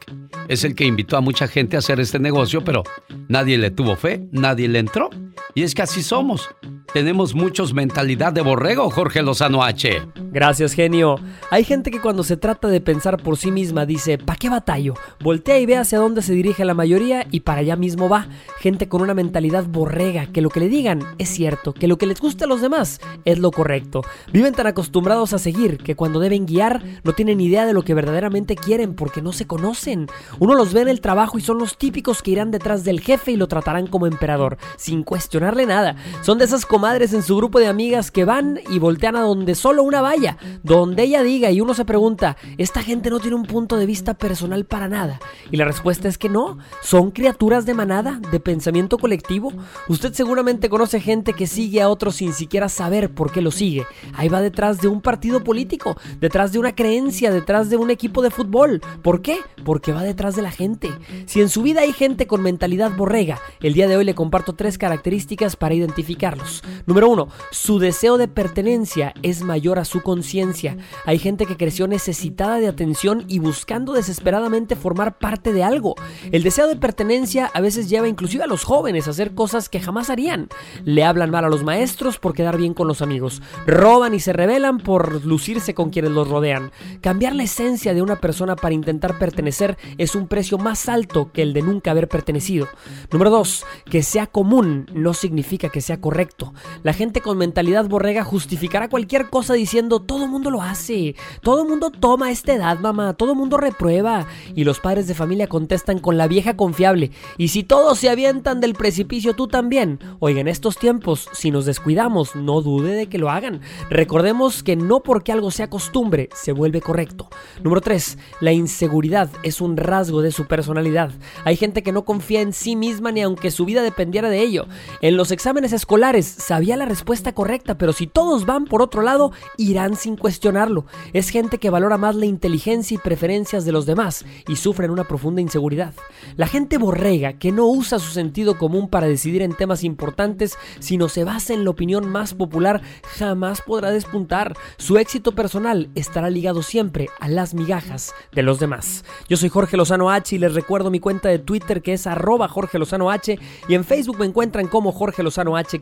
Es 0.49 0.65
el 0.65 0.75
que 0.75 0.83
invitó 0.83 1.15
a 1.15 1.21
mucha 1.21 1.47
gente 1.47 1.77
a 1.77 1.79
hacer 1.79 2.01
este 2.01 2.19
negocio, 2.19 2.65
pero 2.65 2.83
nadie 3.29 3.57
le 3.57 3.71
tuvo 3.71 3.95
fe, 3.95 4.27
nadie 4.33 4.67
le 4.67 4.79
entró. 4.79 5.09
Y 5.55 5.63
es 5.63 5.73
que 5.73 5.83
así 5.83 6.03
somos. 6.03 6.49
Tenemos 6.91 7.33
muchos 7.33 7.73
mentalidad 7.73 8.33
de 8.33 8.41
borrego, 8.41 8.89
Jorge 8.89 9.21
Lozano 9.23 9.63
H. 9.63 10.01
Gracias, 10.31 10.73
genio. 10.73 11.15
Hay 11.49 11.63
gente 11.63 11.89
que 11.89 12.01
cuando 12.01 12.23
se 12.23 12.37
trata 12.37 12.67
de 12.67 12.81
pensar 12.81 13.21
por 13.21 13.37
sí 13.37 13.51
misma 13.51 13.85
dice, 13.85 14.17
¿pa' 14.17 14.35
qué 14.35 14.49
batallo? 14.49 14.95
Voltea 15.19 15.59
y 15.59 15.65
ve 15.65 15.77
hacia 15.77 15.99
dónde 15.99 16.21
se 16.21 16.33
dirige 16.33 16.65
la 16.65 16.73
mayoría 16.73 17.25
y 17.31 17.41
para 17.41 17.61
allá 17.61 17.75
mismo 17.75 18.09
va. 18.09 18.27
Gente 18.59 18.87
con 18.87 19.01
una 19.01 19.13
mentalidad 19.13 19.65
borrega, 19.65 20.27
que 20.27 20.41
lo 20.41 20.49
que 20.49 20.59
le 20.59 20.69
digan 20.69 21.01
es 21.17 21.29
cierto, 21.29 21.73
que 21.73 21.87
lo 21.87 21.97
que 21.97 22.05
les 22.05 22.19
gusta 22.19 22.45
a 22.45 22.47
los 22.47 22.61
demás 22.61 22.99
es 23.25 23.39
lo 23.39 23.51
correcto. 23.51 24.01
Viven 24.31 24.53
tan 24.53 24.67
acostumbrados 24.67 25.33
a 25.33 25.39
seguir 25.39 25.77
que 25.77 25.95
cuando 25.95 26.19
deben 26.19 26.45
guiar 26.45 26.83
no 27.03 27.13
tienen 27.13 27.41
idea 27.41 27.65
de 27.65 27.73
lo 27.73 27.83
que 27.83 27.93
verdaderamente 27.93 28.55
quieren 28.55 28.93
porque 28.93 29.21
no 29.21 29.33
se 29.33 29.47
conocen. 29.47 30.07
Uno 30.39 30.55
los 30.55 30.73
ve 30.73 30.81
en 30.81 30.89
el 30.89 31.01
trabajo 31.01 31.37
y 31.37 31.41
son 31.41 31.57
los 31.57 31.77
típicos 31.77 32.21
que 32.21 32.31
irán 32.31 32.51
detrás 32.51 32.83
del 32.83 33.01
jefe 33.01 33.31
y 33.31 33.37
lo 33.37 33.47
tratarán 33.47 33.87
como 33.87 34.07
emperador, 34.07 34.57
sin 34.77 35.03
cuestionarle 35.03 35.65
nada. 35.65 35.95
Son 36.21 36.37
de 36.37 36.45
esas 36.45 36.65
comadres 36.73 37.13
en 37.13 37.21
su 37.21 37.37
grupo 37.37 37.59
de 37.59 37.67
amigas 37.67 38.09
que 38.09 38.25
van 38.25 38.59
y 38.67 38.79
voltean 38.79 39.15
a 39.15 39.21
donde 39.21 39.53
solo 39.53 39.83
una 39.83 40.01
vaya, 40.01 40.37
donde 40.63 41.03
ella 41.03 41.21
diga 41.21 41.51
y 41.51 41.61
uno 41.61 41.75
se 41.75 41.85
pregunta, 41.85 42.35
¿esta 42.57 42.81
gente 42.81 43.11
no 43.11 43.19
tiene 43.19 43.35
un 43.35 43.45
punto 43.45 43.77
de 43.77 43.85
vista 43.85 44.15
personal 44.15 44.65
para 44.65 44.87
nada? 44.87 45.19
Y 45.51 45.57
la 45.57 45.65
respuesta 45.65 46.07
es 46.07 46.17
que 46.17 46.29
no, 46.29 46.57
son 46.81 47.11
criaturas 47.11 47.67
de 47.67 47.75
manada, 47.75 48.19
de 48.31 48.39
pensamiento 48.39 48.97
colectivo. 48.97 49.53
Usted 49.87 50.13
seguramente 50.13 50.67
conoce 50.67 50.99
gente 50.99 51.33
que 51.33 51.45
sigue 51.45 51.79
a 51.79 51.89
otros 51.89 52.15
sin 52.15 52.33
siquiera 52.33 52.69
saber 52.69 53.13
por 53.13 53.31
qué 53.31 53.43
lo 53.43 53.51
sigue. 53.51 53.85
Ahí 54.15 54.27
va 54.27 54.41
detrás 54.41 54.81
de 54.81 54.87
un 54.87 54.99
partido 54.99 55.43
político, 55.43 55.95
detrás 56.19 56.53
de 56.53 56.57
una 56.57 56.73
creencia, 56.73 57.29
detrás 57.29 57.69
de 57.69 57.77
un 57.77 57.91
equipo 57.91 58.23
de 58.23 58.31
fútbol. 58.31 58.81
¿Por 59.03 59.21
qué? 59.21 59.37
Porque 59.63 59.93
va 59.93 60.01
detrás 60.01 60.35
de 60.35 60.41
la 60.41 60.49
gente. 60.49 60.89
Si 61.27 61.39
en 61.39 61.49
su 61.49 61.61
vida 61.61 61.81
hay 61.81 61.93
gente 61.93 62.25
con 62.25 62.41
mentalidad 62.41 62.97
borrega, 62.97 63.39
el 63.61 63.75
día 63.75 63.87
de 63.87 63.95
hoy 63.95 64.05
le 64.05 64.15
comparto 64.15 64.53
tres 64.53 64.79
características 64.79 65.55
para 65.55 65.75
identificarlos. 65.75 66.62
Número 66.85 67.09
uno, 67.09 67.27
su 67.51 67.79
deseo 67.79 68.17
de 68.17 68.27
pertenencia 68.27 69.13
es 69.21 69.41
mayor 69.41 69.79
a 69.79 69.85
su 69.85 70.01
conciencia. 70.01 70.77
Hay 71.05 71.19
gente 71.19 71.45
que 71.45 71.57
creció 71.57 71.87
necesitada 71.87 72.57
de 72.59 72.67
atención 72.67 73.25
y 73.27 73.39
buscando 73.39 73.93
desesperadamente 73.93 74.75
formar 74.75 75.17
parte 75.17 75.53
de 75.53 75.63
algo. 75.63 75.95
El 76.31 76.43
deseo 76.43 76.67
de 76.67 76.75
pertenencia 76.75 77.49
a 77.53 77.61
veces 77.61 77.89
lleva 77.89 78.07
inclusive 78.07 78.43
a 78.43 78.47
los 78.47 78.63
jóvenes 78.63 79.07
a 79.07 79.11
hacer 79.11 79.33
cosas 79.33 79.69
que 79.69 79.79
jamás 79.79 80.09
harían. 80.09 80.49
Le 80.83 81.03
hablan 81.03 81.31
mal 81.31 81.45
a 81.45 81.49
los 81.49 81.63
maestros 81.63 82.19
por 82.19 82.33
quedar 82.33 82.57
bien 82.57 82.73
con 82.73 82.87
los 82.87 83.01
amigos. 83.01 83.41
Roban 83.65 84.13
y 84.13 84.19
se 84.19 84.33
rebelan 84.33 84.79
por 84.79 85.25
lucirse 85.25 85.73
con 85.73 85.89
quienes 85.89 86.11
los 86.11 86.27
rodean. 86.27 86.71
Cambiar 87.01 87.35
la 87.35 87.43
esencia 87.43 87.93
de 87.93 88.01
una 88.01 88.17
persona 88.17 88.55
para 88.55 88.75
intentar 88.75 89.17
pertenecer 89.17 89.77
es 89.97 90.15
un 90.15 90.27
precio 90.27 90.57
más 90.57 90.89
alto 90.89 91.31
que 91.31 91.41
el 91.41 91.53
de 91.53 91.61
nunca 91.61 91.91
haber 91.91 92.07
pertenecido. 92.07 92.67
Número 93.11 93.29
2. 93.29 93.65
Que 93.89 94.03
sea 94.03 94.27
común 94.27 94.87
no 94.93 95.13
significa 95.13 95.69
que 95.69 95.81
sea 95.81 95.99
correcto. 95.99 96.52
La 96.83 96.93
gente 96.93 97.21
con 97.21 97.37
mentalidad 97.37 97.85
borrega 97.85 98.23
justificará 98.23 98.89
cualquier 98.89 99.29
cosa 99.29 99.53
diciendo 99.53 100.01
todo 100.01 100.27
mundo 100.27 100.49
lo 100.49 100.61
hace, 100.61 101.15
todo 101.41 101.65
mundo 101.65 101.89
toma 101.89 102.31
esta 102.31 102.53
edad, 102.53 102.79
mamá, 102.79 103.13
todo 103.13 103.35
mundo 103.35 103.57
reprueba. 103.57 104.27
Y 104.55 104.63
los 104.63 104.79
padres 104.79 105.07
de 105.07 105.13
familia 105.13 105.47
contestan 105.47 105.99
con 105.99 106.17
la 106.17 106.27
vieja 106.27 106.55
confiable. 106.55 107.11
Y 107.37 107.49
si 107.49 107.63
todos 107.63 107.99
se 107.99 108.09
avientan 108.09 108.59
del 108.61 108.73
precipicio, 108.73 109.33
tú 109.33 109.47
también. 109.47 109.99
Oiga, 110.19 110.41
en 110.41 110.47
estos 110.47 110.77
tiempos, 110.77 111.29
si 111.33 111.51
nos 111.51 111.65
descuidamos, 111.65 112.35
no 112.35 112.61
dude 112.61 112.93
de 112.93 113.07
que 113.07 113.17
lo 113.17 113.29
hagan. 113.29 113.61
Recordemos 113.89 114.63
que 114.63 114.75
no 114.75 115.01
porque 115.01 115.31
algo 115.31 115.51
sea 115.51 115.69
costumbre, 115.69 116.29
se 116.33 116.51
vuelve 116.51 116.81
correcto. 116.81 117.29
Número 117.63 117.81
3. 117.81 118.17
La 118.41 118.51
inseguridad 118.51 119.29
es 119.43 119.61
un 119.61 119.77
rasgo 119.77 120.21
de 120.21 120.31
su 120.31 120.45
personalidad. 120.45 121.11
Hay 121.45 121.55
gente 121.55 121.83
que 121.83 121.91
no 121.91 122.05
confía 122.05 122.41
en 122.41 122.53
sí 122.53 122.75
misma 122.75 123.11
ni 123.11 123.21
aunque 123.21 123.51
su 123.51 123.65
vida 123.65 123.81
dependiera 123.81 124.29
de 124.29 124.41
ello. 124.41 124.67
En 125.01 125.17
los 125.17 125.31
exámenes 125.31 125.73
escolares 125.73 126.25
sabía 126.43 126.77
la 126.77 126.85
respuesta 126.85 127.33
correcta, 127.33 127.77
pero 127.77 127.93
si 127.93 128.05
todos 128.05 128.45
van 128.45 128.65
por 128.65 128.81
otro 128.81 129.01
lado, 129.01 129.31
irán 129.57 129.95
sin 129.95 130.17
cuestionarlo. 130.17 130.85
Es 131.13 131.29
gente 131.29 131.57
que 131.57 131.69
valora 131.69 131.97
más 131.97 132.15
la 132.15 132.25
inteligencia 132.25 132.95
y 132.95 132.97
preferencias 132.97 133.65
de 133.65 133.71
los 133.71 133.85
demás 133.85 134.25
y 134.47 134.57
sufren 134.57 134.91
una 134.91 135.05
profunda 135.05 135.41
inseguridad. 135.41 135.93
La 136.35 136.47
gente 136.47 136.77
borrega 136.77 137.33
que 137.33 137.51
no 137.51 137.67
usa 137.67 137.99
su 137.99 138.11
sentido 138.11 138.57
común 138.57 138.89
para 138.89 139.07
decidir 139.07 139.41
en 139.41 139.55
temas 139.55 139.83
importantes, 139.83 140.57
sino 140.79 141.09
se 141.09 141.23
basa 141.23 141.53
en 141.53 141.63
la 141.63 141.69
opinión 141.69 142.09
más 142.09 142.33
popular, 142.33 142.81
jamás 143.17 143.61
podrá 143.61 143.91
despuntar. 143.91 144.55
Su 144.77 144.97
éxito 144.97 145.31
personal 145.31 145.89
estará 145.95 146.29
ligado 146.29 146.61
siempre 146.61 147.09
a 147.19 147.29
las 147.29 147.53
migajas 147.53 148.13
de 148.33 148.43
los 148.43 148.59
demás. 148.59 149.05
Yo 149.29 149.37
soy 149.37 149.49
Jorge 149.49 149.77
Lozano 149.77 150.09
H 150.11 150.35
y 150.35 150.39
les 150.39 150.53
recuerdo 150.53 150.91
mi 150.91 150.99
cuenta 150.99 151.29
de 151.29 151.39
Twitter 151.39 151.81
que 151.81 151.93
es 151.93 152.05
arroba 152.05 152.47
Jorge 152.47 152.79
Lozano 152.79 153.09
H 153.09 153.39
y 153.67 153.75
en 153.75 153.85
Facebook 153.85 154.19
me 154.19 154.25
encuentran 154.25 154.67
como 154.67 154.91
Jorge 154.91 155.23
Lozano 155.23 155.55
H 155.55 155.81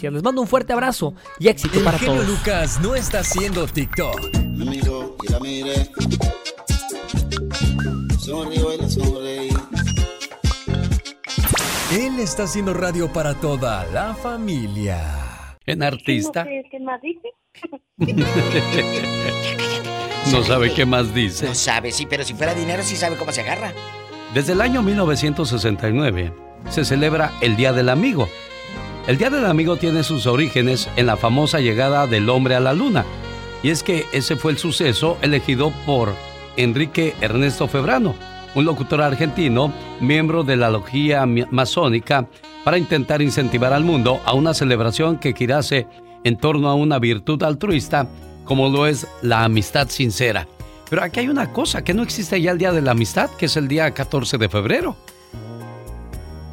Les 0.00 0.22
mando 0.22 0.40
un 0.40 0.48
fuerte 0.48 0.72
abrazo 0.72 1.14
y 1.38 1.48
éxito 1.48 1.78
El 1.78 1.84
para 1.84 1.98
genio 1.98 2.14
todos. 2.22 2.28
Lucas 2.28 2.80
no 2.80 2.94
está 2.94 3.20
haciendo 3.20 3.66
TikTok. 3.66 4.34
Amigo, 4.34 5.16
y 5.22 5.32
la 5.32 5.40
mire. 5.40 5.90
Sonrío 8.18 8.74
y 8.74 8.78
la 8.78 8.88
sonreí. 8.88 9.48
Él 11.92 12.18
está 12.20 12.44
haciendo 12.44 12.72
radio 12.72 13.12
para 13.12 13.34
toda 13.34 13.84
la 13.86 14.14
familia. 14.14 15.58
En 15.66 15.82
artista. 15.82 16.46
No 20.30 20.42
sabe 20.44 20.72
qué 20.72 20.86
más 20.86 21.12
dice. 21.12 21.46
No 21.46 21.54
sabe, 21.54 21.90
sí, 21.90 22.06
pero 22.06 22.24
si 22.24 22.32
fuera 22.32 22.54
dinero 22.54 22.82
sí 22.84 22.96
sabe 22.96 23.16
cómo 23.16 23.32
se 23.32 23.40
agarra. 23.40 23.72
Desde 24.32 24.52
el 24.52 24.60
año 24.60 24.80
1969 24.80 26.32
se 26.70 26.84
celebra 26.84 27.32
el 27.40 27.56
Día 27.56 27.72
del 27.72 27.88
Amigo. 27.88 28.28
El 29.06 29.18
Día 29.18 29.30
del 29.30 29.46
Amigo 29.46 29.76
tiene 29.76 30.04
sus 30.04 30.26
orígenes 30.26 30.88
en 30.96 31.06
la 31.06 31.16
famosa 31.16 31.60
llegada 31.60 32.06
del 32.06 32.28
hombre 32.28 32.54
a 32.54 32.60
la 32.60 32.72
luna. 32.72 33.04
Y 33.62 33.70
es 33.70 33.82
que 33.82 34.06
ese 34.12 34.36
fue 34.36 34.52
el 34.52 34.58
suceso 34.58 35.18
elegido 35.22 35.72
por 35.86 36.14
Enrique 36.56 37.14
Ernesto 37.20 37.66
Febrano, 37.68 38.14
un 38.54 38.64
locutor 38.64 39.02
argentino, 39.02 39.72
miembro 40.00 40.44
de 40.44 40.56
la 40.56 40.70
logia 40.70 41.26
mi- 41.26 41.44
masónica, 41.50 42.26
para 42.64 42.78
intentar 42.78 43.22
incentivar 43.22 43.72
al 43.72 43.84
mundo 43.84 44.20
a 44.24 44.34
una 44.34 44.54
celebración 44.54 45.18
que 45.18 45.32
girase 45.32 45.86
en 46.24 46.36
torno 46.36 46.68
a 46.68 46.74
una 46.74 46.98
virtud 46.98 47.42
altruista 47.42 48.08
como 48.44 48.68
lo 48.68 48.86
es 48.86 49.06
la 49.22 49.44
amistad 49.44 49.88
sincera. 49.88 50.46
Pero 50.90 51.02
aquí 51.02 51.20
hay 51.20 51.28
una 51.28 51.52
cosa, 51.52 51.82
que 51.82 51.94
no 51.94 52.02
existe 52.02 52.40
ya 52.40 52.50
el 52.52 52.58
Día 52.58 52.72
de 52.72 52.82
la 52.82 52.90
Amistad, 52.90 53.30
que 53.30 53.46
es 53.46 53.56
el 53.56 53.66
día 53.66 53.90
14 53.92 54.36
de 54.38 54.48
febrero. 54.48 54.96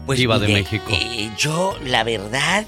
Pues 0.10 0.18
Diva 0.18 0.40
de 0.40 0.48
México. 0.48 0.92
eh, 0.92 1.30
yo, 1.38 1.78
la 1.86 2.04
verdad, 2.04 2.66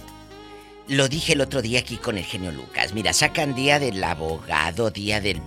lo 0.87 1.07
dije 1.07 1.33
el 1.33 1.41
otro 1.41 1.63
día 1.63 1.79
aquí 1.79 1.97
con 1.97 2.19
el 2.19 2.23
genio 2.23 2.51
Lucas. 2.51 2.93
Mira, 2.93 3.13
sacan 3.13 3.55
día 3.55 3.79
del 3.79 4.03
abogado, 4.03 4.91
día 4.91 5.19
del 5.19 5.41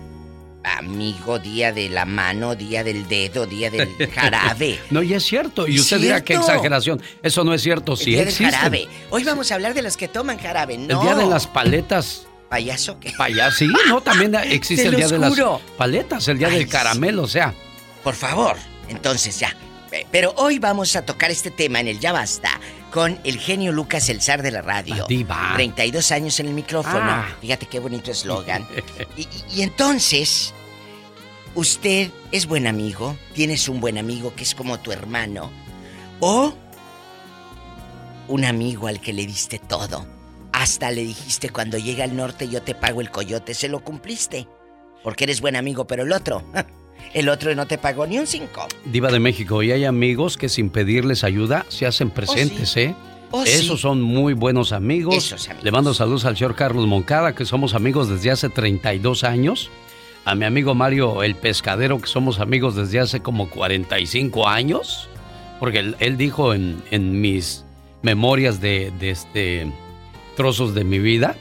amigo, 0.65 1.39
día 1.39 1.71
de 1.71 1.87
la 1.87 2.03
mano, 2.03 2.53
día 2.53 2.83
del 2.83 3.07
dedo, 3.07 3.45
día 3.45 3.71
del 3.71 3.95
jarabe. 4.13 4.77
No, 4.89 5.01
y 5.03 5.13
es 5.13 5.23
cierto. 5.23 5.69
Y 5.69 5.75
¿Es 5.75 5.83
usted 5.83 6.01
dirá 6.01 6.19
que 6.21 6.33
cierto? 6.33 6.51
exageración. 6.51 7.01
Eso 7.23 7.45
no 7.45 7.53
es 7.53 7.61
cierto. 7.61 7.93
El 7.93 7.97
Sí 7.97 8.09
día 8.11 8.25
del 8.25 8.33
jarabe. 8.35 8.89
Hoy 9.09 9.23
vamos 9.23 9.49
a 9.53 9.55
hablar 9.55 9.73
de 9.73 9.81
los 9.81 9.95
que 9.95 10.09
toman 10.09 10.37
jarabe, 10.37 10.77
¿no? 10.77 10.99
El 11.01 11.07
día 11.07 11.15
de 11.15 11.27
las 11.27 11.47
paletas. 11.47 12.27
¿Payaso 12.49 12.99
qué? 12.99 13.13
Payaso, 13.17 13.55
sí, 13.55 13.69
no, 13.87 14.01
también 14.01 14.35
existe 14.51 14.83
Te 14.83 14.89
el 14.89 14.95
día 14.97 15.07
de 15.07 15.17
las 15.17 15.39
paletas, 15.77 16.27
el 16.27 16.39
día 16.39 16.49
Ay, 16.49 16.55
del 16.59 16.67
caramelo, 16.67 17.23
o 17.23 17.27
sea. 17.29 17.53
Por 18.03 18.15
favor, 18.15 18.57
entonces 18.89 19.39
ya. 19.39 19.55
Pero 20.11 20.33
hoy 20.37 20.59
vamos 20.59 20.95
a 20.95 21.05
tocar 21.05 21.31
este 21.31 21.51
tema 21.51 21.79
en 21.79 21.87
el 21.87 21.99
Ya 21.99 22.11
Basta 22.11 22.59
con 22.91 23.19
el 23.23 23.39
genio 23.39 23.71
Lucas, 23.71 24.09
el 24.09 24.21
zar 24.21 24.41
de 24.41 24.51
la 24.51 24.61
radio. 24.61 24.95
La 24.95 25.05
diva. 25.07 25.51
32 25.55 26.11
años 26.11 26.39
en 26.39 26.47
el 26.47 26.53
micrófono. 26.53 26.99
Ah. 27.01 27.27
Fíjate 27.41 27.65
qué 27.65 27.79
bonito 27.79 28.11
eslogan. 28.11 28.65
y, 29.53 29.61
entonces, 29.61 30.53
usted 31.55 32.09
es 32.31 32.45
buen 32.45 32.67
amigo, 32.67 33.17
tienes 33.33 33.67
un 33.67 33.81
buen 33.81 33.97
amigo 33.97 34.33
que 34.33 34.43
es 34.43 34.55
como 34.55 34.79
tu 34.79 34.91
hermano, 34.91 35.51
o 36.21 36.53
un 38.27 38.45
amigo 38.45 38.87
al 38.87 39.01
que 39.01 39.13
le 39.13 39.25
diste 39.25 39.59
todo. 39.59 40.05
Hasta 40.53 40.89
le 40.89 41.03
dijiste 41.03 41.49
cuando 41.49 41.77
llega 41.77 42.05
al 42.05 42.15
norte 42.15 42.47
yo 42.47 42.61
te 42.61 42.75
pago 42.75 43.01
el 43.01 43.11
coyote, 43.11 43.53
se 43.53 43.67
lo 43.67 43.83
cumpliste. 43.83 44.47
Porque 45.03 45.25
eres 45.25 45.41
buen 45.41 45.55
amigo, 45.55 45.85
pero 45.85 46.03
el 46.03 46.13
otro 46.13 46.43
el 47.13 47.29
otro 47.29 47.53
no 47.55 47.65
te 47.67 47.77
pagó 47.77 48.07
ni 48.07 48.17
un 48.17 48.27
cinco. 48.27 48.67
Diva 48.85 49.11
de 49.11 49.19
México, 49.19 49.63
y 49.63 49.71
hay 49.71 49.85
amigos 49.85 50.37
que 50.37 50.49
sin 50.49 50.69
pedirles 50.69 51.23
ayuda 51.23 51.65
se 51.69 51.85
hacen 51.85 52.09
presentes, 52.09 52.75
¿eh? 52.77 52.95
Oh, 53.31 53.43
sí. 53.45 53.51
Esos 53.51 53.81
son 53.81 54.01
muy 54.01 54.33
buenos 54.33 54.71
amigos. 54.71 55.15
Esos 55.15 55.47
amigos. 55.47 55.63
Le 55.63 55.71
mando 55.71 55.93
saludos 55.93 56.25
al 56.25 56.37
señor 56.37 56.55
Carlos 56.55 56.87
Moncada, 56.87 57.33
que 57.33 57.45
somos 57.45 57.73
amigos 57.73 58.07
desde 58.07 58.31
hace 58.31 58.49
32 58.49 59.23
años. 59.23 59.69
A 60.23 60.35
mi 60.35 60.45
amigo 60.45 60.73
Mario 60.73 61.21
el 61.23 61.35
Pescadero, 61.35 61.99
que 61.99 62.07
somos 62.07 62.39
amigos 62.39 62.75
desde 62.75 62.99
hace 62.99 63.21
como 63.21 63.49
45 63.49 64.47
años. 64.47 65.09
Porque 65.59 65.79
él, 65.79 65.95
él 65.99 66.17
dijo 66.17 66.53
en, 66.53 66.81
en 66.91 67.21
mis 67.21 67.65
memorias 68.01 68.61
de, 68.61 68.91
de 68.99 69.09
este 69.09 69.71
trozos 70.35 70.75
de 70.75 70.83
mi 70.83 70.99
vida 70.99 71.35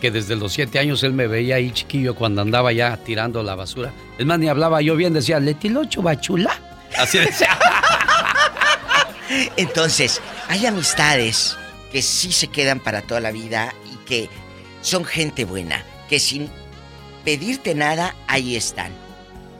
que 0.00 0.10
desde 0.10 0.36
los 0.36 0.52
7 0.52 0.78
años 0.78 1.02
él 1.02 1.12
me 1.12 1.26
veía 1.26 1.56
ahí 1.56 1.70
chiquillo 1.70 2.14
cuando 2.14 2.42
andaba 2.42 2.72
ya 2.72 2.96
tirando 2.96 3.42
la 3.42 3.54
basura. 3.54 3.92
Es 4.18 4.26
más, 4.26 4.38
ni 4.38 4.48
hablaba 4.48 4.80
yo 4.80 4.96
bien, 4.96 5.12
decía, 5.12 5.38
Letilocho 5.38 6.02
bachula. 6.02 6.58
Así 6.96 7.18
decía. 7.18 7.58
Entonces, 9.56 10.20
hay 10.48 10.66
amistades 10.66 11.56
que 11.92 12.02
sí 12.02 12.32
se 12.32 12.48
quedan 12.48 12.80
para 12.80 13.02
toda 13.02 13.20
la 13.20 13.30
vida 13.30 13.74
y 13.92 13.96
que 14.06 14.28
son 14.80 15.04
gente 15.04 15.44
buena, 15.44 15.84
que 16.08 16.18
sin 16.18 16.48
pedirte 17.24 17.74
nada, 17.74 18.16
ahí 18.26 18.56
están. 18.56 18.92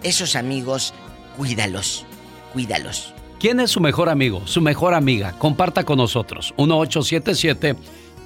Esos 0.03 0.35
amigos, 0.35 0.95
cuídalos, 1.37 2.07
cuídalos. 2.53 3.15
¿Quién 3.39 3.61
es 3.61 3.71
su 3.71 3.81
mejor 3.81 4.09
amigo, 4.09 4.47
su 4.47 4.61
mejor 4.61 4.95
amiga? 4.95 5.33
Comparta 5.39 5.85
con 5.85 5.99
nosotros. 5.99 6.53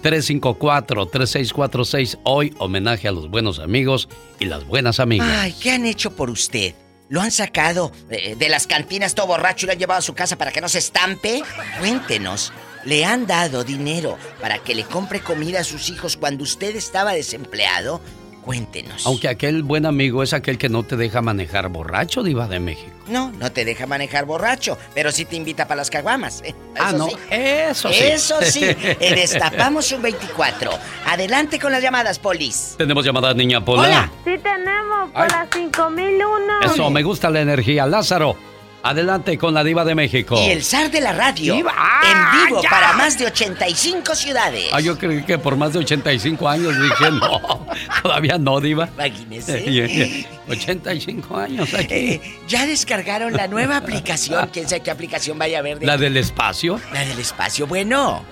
1877-354-3646. 0.05 2.19
Hoy 2.25 2.55
homenaje 2.59 3.09
a 3.09 3.13
los 3.13 3.31
buenos 3.31 3.59
amigos 3.59 4.11
y 4.39 4.45
las 4.47 4.67
buenas 4.67 5.01
amigas. 5.01 5.29
Ay, 5.31 5.55
¿qué 5.61 5.73
han 5.73 5.85
hecho 5.87 6.15
por 6.15 6.31
usted? 6.31 6.75
¿Lo 7.09 7.21
han 7.21 7.31
sacado 7.31 7.93
eh, 8.11 8.35
de 8.37 8.49
las 8.49 8.67
cantinas 8.67 9.15
todo 9.15 9.29
borracho 9.29 9.65
y 9.65 9.67
lo 9.67 9.73
han 9.73 9.79
llevado 9.79 9.99
a 9.99 10.03
su 10.03 10.15
casa 10.15 10.37
para 10.37 10.53
que 10.53 10.61
no 10.61 10.69
se 10.69 10.79
estampe? 10.79 11.43
Cuéntenos. 11.79 12.53
¿Le 12.85 13.05
han 13.05 13.27
dado 13.27 13.65
dinero 13.65 14.19
para 14.41 14.59
que 14.59 14.75
le 14.75 14.85
compre 14.85 15.21
comida 15.21 15.61
a 15.61 15.65
sus 15.65 15.89
hijos 15.89 16.19
cuando 16.19 16.45
usted 16.45 16.77
estaba 16.77 17.15
desempleado? 17.15 18.03
Cuéntenos. 18.45 19.07
Aunque 19.07 19.29
aquel 19.29 19.63
buen 19.63 19.87
amigo 19.87 20.23
es 20.23 20.35
aquel 20.35 20.59
que 20.59 20.69
no 20.69 20.83
te 20.83 20.97
deja 20.99 21.23
manejar 21.23 21.71
borracho, 21.71 22.23
Diva 22.23 22.47
de 22.47 22.61
México. 22.61 22.91
No, 23.09 23.33
no 23.33 23.51
te 23.53 23.65
deja 23.65 23.87
manejar 23.87 24.27
borracho, 24.27 24.77
pero 24.95 25.13
sí 25.13 25.25
te 25.25 25.37
invita 25.37 25.67
para 25.67 25.79
las 25.79 25.89
caguamas. 25.91 26.43
¿eh? 26.45 26.55
Ah, 26.79 26.89
Eso 26.91 26.99
no, 26.99 27.07
sí. 27.09 27.17
eso 27.31 27.89
sí. 27.89 28.05
Eso 28.05 28.43
sí. 28.43 28.65
En 29.01 29.15
Destapamos 29.15 29.91
un 29.93 30.03
24. 30.03 30.71
Adelante 31.07 31.59
con 31.59 31.73
las 31.73 31.83
llamadas, 31.83 32.19
Polis. 32.19 32.75
Tenemos 32.77 33.05
llamada 33.05 33.33
niña 33.33 33.65
Pola. 33.65 33.83
Hola. 33.83 34.13
Sí 34.25 34.39
tenemos 34.43 35.11
para 35.13 35.47
5001. 35.51 36.61
Eso, 36.65 36.91
me 36.91 37.03
gusta 37.03 37.31
la 37.31 37.41
energía. 37.41 37.87
Lázaro, 37.87 38.37
adelante 38.85 39.37
con 39.39 39.55
la 39.55 39.65
Diva 39.65 39.85
de 39.85 39.95
México. 39.95 40.37
Y 40.39 40.51
el 40.51 40.63
zar 40.63 40.91
de 40.91 41.01
la 41.01 41.13
radio. 41.13 41.55
Diva. 41.55 41.73
En 42.05 42.47
vivo 42.49 42.59
¡Ah, 42.59 42.63
ya! 42.63 42.71
para 42.71 42.93
más 42.93 43.19
de 43.19 43.27
85 43.27 44.15
ciudades. 44.15 44.69
Ah, 44.73 44.81
yo 44.81 44.97
creí 44.99 45.25
que 45.25 45.39
por 45.39 45.57
más 45.57 45.73
de 45.73 45.81
85 45.81 46.49
años 46.49 46.75
dije 46.81 47.11
no. 47.11 47.67
Todavía 48.03 48.39
no, 48.39 48.61
Diva. 48.61 48.89
Imagínese. 48.95 50.27
85 50.49 51.37
años 51.37 51.73
aquí. 51.75 51.87
Eh, 51.95 52.21
ya 52.47 52.67
descargaron 52.67 53.33
la 53.33 53.49
nueva 53.49 53.79
aplicación. 53.79 54.49
¿Quién 54.53 54.69
sabe 54.69 54.83
qué 54.83 54.91
aplicación 54.91 55.39
vaya 55.39 55.59
a 55.61 55.63
ver? 55.63 55.79
de- 55.79 55.87
La 55.87 55.97
del 55.97 56.17
espacio. 56.17 56.81
La 56.93 57.01
del 57.05 57.19
espacio. 57.19 57.67
Bueno. 57.67 58.23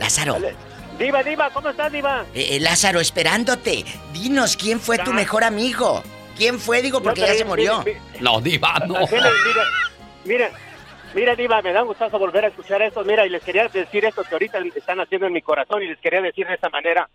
Lázaro. 0.00 0.38
Diva, 0.98 1.22
Diva, 1.22 1.50
¿cómo 1.50 1.68
estás, 1.70 1.92
Diva? 1.92 2.24
Eh, 2.34 2.48
eh, 2.56 2.60
Lázaro, 2.60 3.00
esperándote. 3.00 3.84
Dinos, 4.12 4.56
¿quién 4.56 4.80
fue 4.80 4.96
tu 4.98 5.12
mejor 5.12 5.44
amigo? 5.44 6.02
¿Quién 6.36 6.58
fue? 6.58 6.82
Digo, 6.82 7.00
porque 7.02 7.20
No, 7.22 7.26
ya 7.26 7.34
se 7.34 7.44
murió. 7.44 7.82
mire, 7.84 8.00
No, 8.20 8.40
Diva, 8.40 8.74
no. 8.86 8.94
Mira, 9.10 9.30
mira, 10.24 10.50
mira, 11.14 11.36
Diva, 11.36 11.62
me 11.62 11.72
da 11.72 11.82
un 11.82 11.88
gustazo 11.88 12.18
volver 12.18 12.44
a 12.44 12.48
escuchar 12.48 12.82
esto. 12.82 13.04
Mira, 13.04 13.24
y 13.26 13.30
les 13.30 13.42
quería 13.42 13.68
decir 13.68 14.04
esto 14.04 14.22
que 14.24 14.34
ahorita 14.34 14.58
están 14.74 15.00
haciendo 15.00 15.26
en 15.26 15.32
mi 15.32 15.42
corazón 15.42 15.82
y 15.82 15.86
les 15.88 15.98
quería 15.98 16.20
decir 16.20 16.46
de 16.46 16.54
esta 16.54 16.68
manera. 16.70 17.08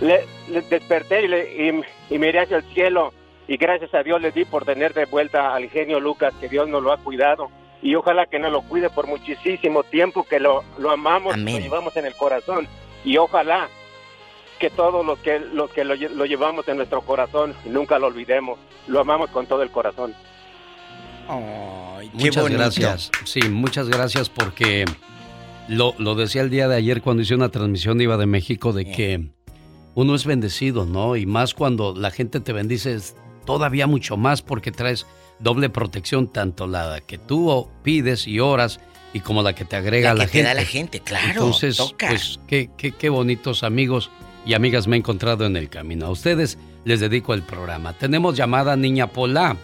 Le, 0.00 0.24
le 0.48 0.60
desperté 0.62 1.22
y, 1.22 1.28
le- 1.28 1.66
y, 2.10 2.14
y 2.14 2.18
miré 2.18 2.40
hacia 2.40 2.58
el 2.58 2.64
cielo 2.74 3.12
y 3.48 3.56
gracias 3.56 3.92
a 3.94 4.02
Dios 4.02 4.20
le 4.20 4.30
di 4.30 4.44
por 4.44 4.64
tener 4.64 4.94
de 4.94 5.04
vuelta 5.06 5.54
al 5.54 5.68
genio 5.70 5.98
Lucas, 6.00 6.32
que 6.40 6.48
Dios 6.48 6.68
nos 6.68 6.82
lo 6.82 6.92
ha 6.92 6.98
cuidado. 6.98 7.50
Y 7.82 7.94
ojalá 7.96 8.26
que 8.26 8.38
nos 8.38 8.52
lo 8.52 8.62
cuide 8.62 8.90
por 8.90 9.06
muchísimo 9.08 9.82
tiempo, 9.82 10.22
que 10.24 10.38
lo, 10.38 10.62
lo 10.78 10.90
amamos, 10.92 11.36
lo 11.36 11.58
llevamos 11.58 11.96
en 11.96 12.06
el 12.06 12.14
corazón. 12.14 12.68
Y 13.04 13.16
ojalá 13.16 13.68
que 14.62 14.70
todos 14.70 15.04
los 15.04 15.18
que, 15.18 15.40
los 15.40 15.68
que 15.72 15.82
lo, 15.82 15.96
lo 15.96 16.24
llevamos 16.24 16.68
en 16.68 16.76
nuestro 16.76 17.00
corazón 17.02 17.52
nunca 17.64 17.98
lo 17.98 18.06
olvidemos. 18.06 18.60
Lo 18.86 19.00
amamos 19.00 19.28
con 19.30 19.44
todo 19.48 19.60
el 19.64 19.70
corazón. 19.72 20.14
Muchas 22.12 22.42
bonito. 22.44 22.58
gracias. 22.60 23.10
Sí, 23.24 23.40
muchas 23.48 23.88
gracias 23.88 24.28
porque 24.28 24.84
lo, 25.68 25.96
lo 25.98 26.14
decía 26.14 26.42
el 26.42 26.50
día 26.50 26.68
de 26.68 26.76
ayer 26.76 27.02
cuando 27.02 27.22
hice 27.24 27.34
una 27.34 27.48
transmisión 27.48 27.98
de 27.98 28.04
Iba 28.04 28.16
de 28.16 28.26
México 28.26 28.72
de 28.72 28.84
que 28.84 29.30
uno 29.94 30.14
es 30.14 30.24
bendecido, 30.26 30.86
¿no? 30.86 31.16
Y 31.16 31.26
más 31.26 31.54
cuando 31.54 31.92
la 31.96 32.12
gente 32.12 32.38
te 32.38 32.52
bendice 32.52 32.94
es 32.94 33.16
todavía 33.44 33.88
mucho 33.88 34.16
más 34.16 34.42
porque 34.42 34.70
traes 34.70 35.06
doble 35.40 35.70
protección, 35.70 36.28
tanto 36.28 36.68
la 36.68 37.00
que 37.00 37.18
tú 37.18 37.68
pides 37.82 38.28
y 38.28 38.38
oras 38.38 38.78
y 39.12 39.20
como 39.20 39.42
la 39.42 39.54
que 39.54 39.64
te 39.64 39.74
agrega 39.74 40.10
La 40.10 40.20
la, 40.20 40.24
que 40.26 40.30
te 40.30 40.38
gente. 40.38 40.48
da 40.48 40.54
la 40.54 40.64
gente, 40.64 41.00
claro, 41.00 41.28
Entonces, 41.30 41.76
toca. 41.78 42.08
pues 42.08 42.38
qué, 42.46 42.70
qué, 42.76 42.92
qué 42.92 43.08
bonitos 43.08 43.64
amigos 43.64 44.10
y 44.44 44.54
amigas 44.54 44.86
me 44.86 44.96
he 44.96 44.98
encontrado 44.98 45.46
en 45.46 45.56
el 45.56 45.68
camino. 45.68 46.06
A 46.06 46.10
ustedes 46.10 46.58
les 46.84 47.00
dedico 47.00 47.34
el 47.34 47.42
programa. 47.42 47.92
Tenemos 47.92 48.36
llamada 48.36 48.76
Niña 48.76 49.06
Pola. 49.06 49.56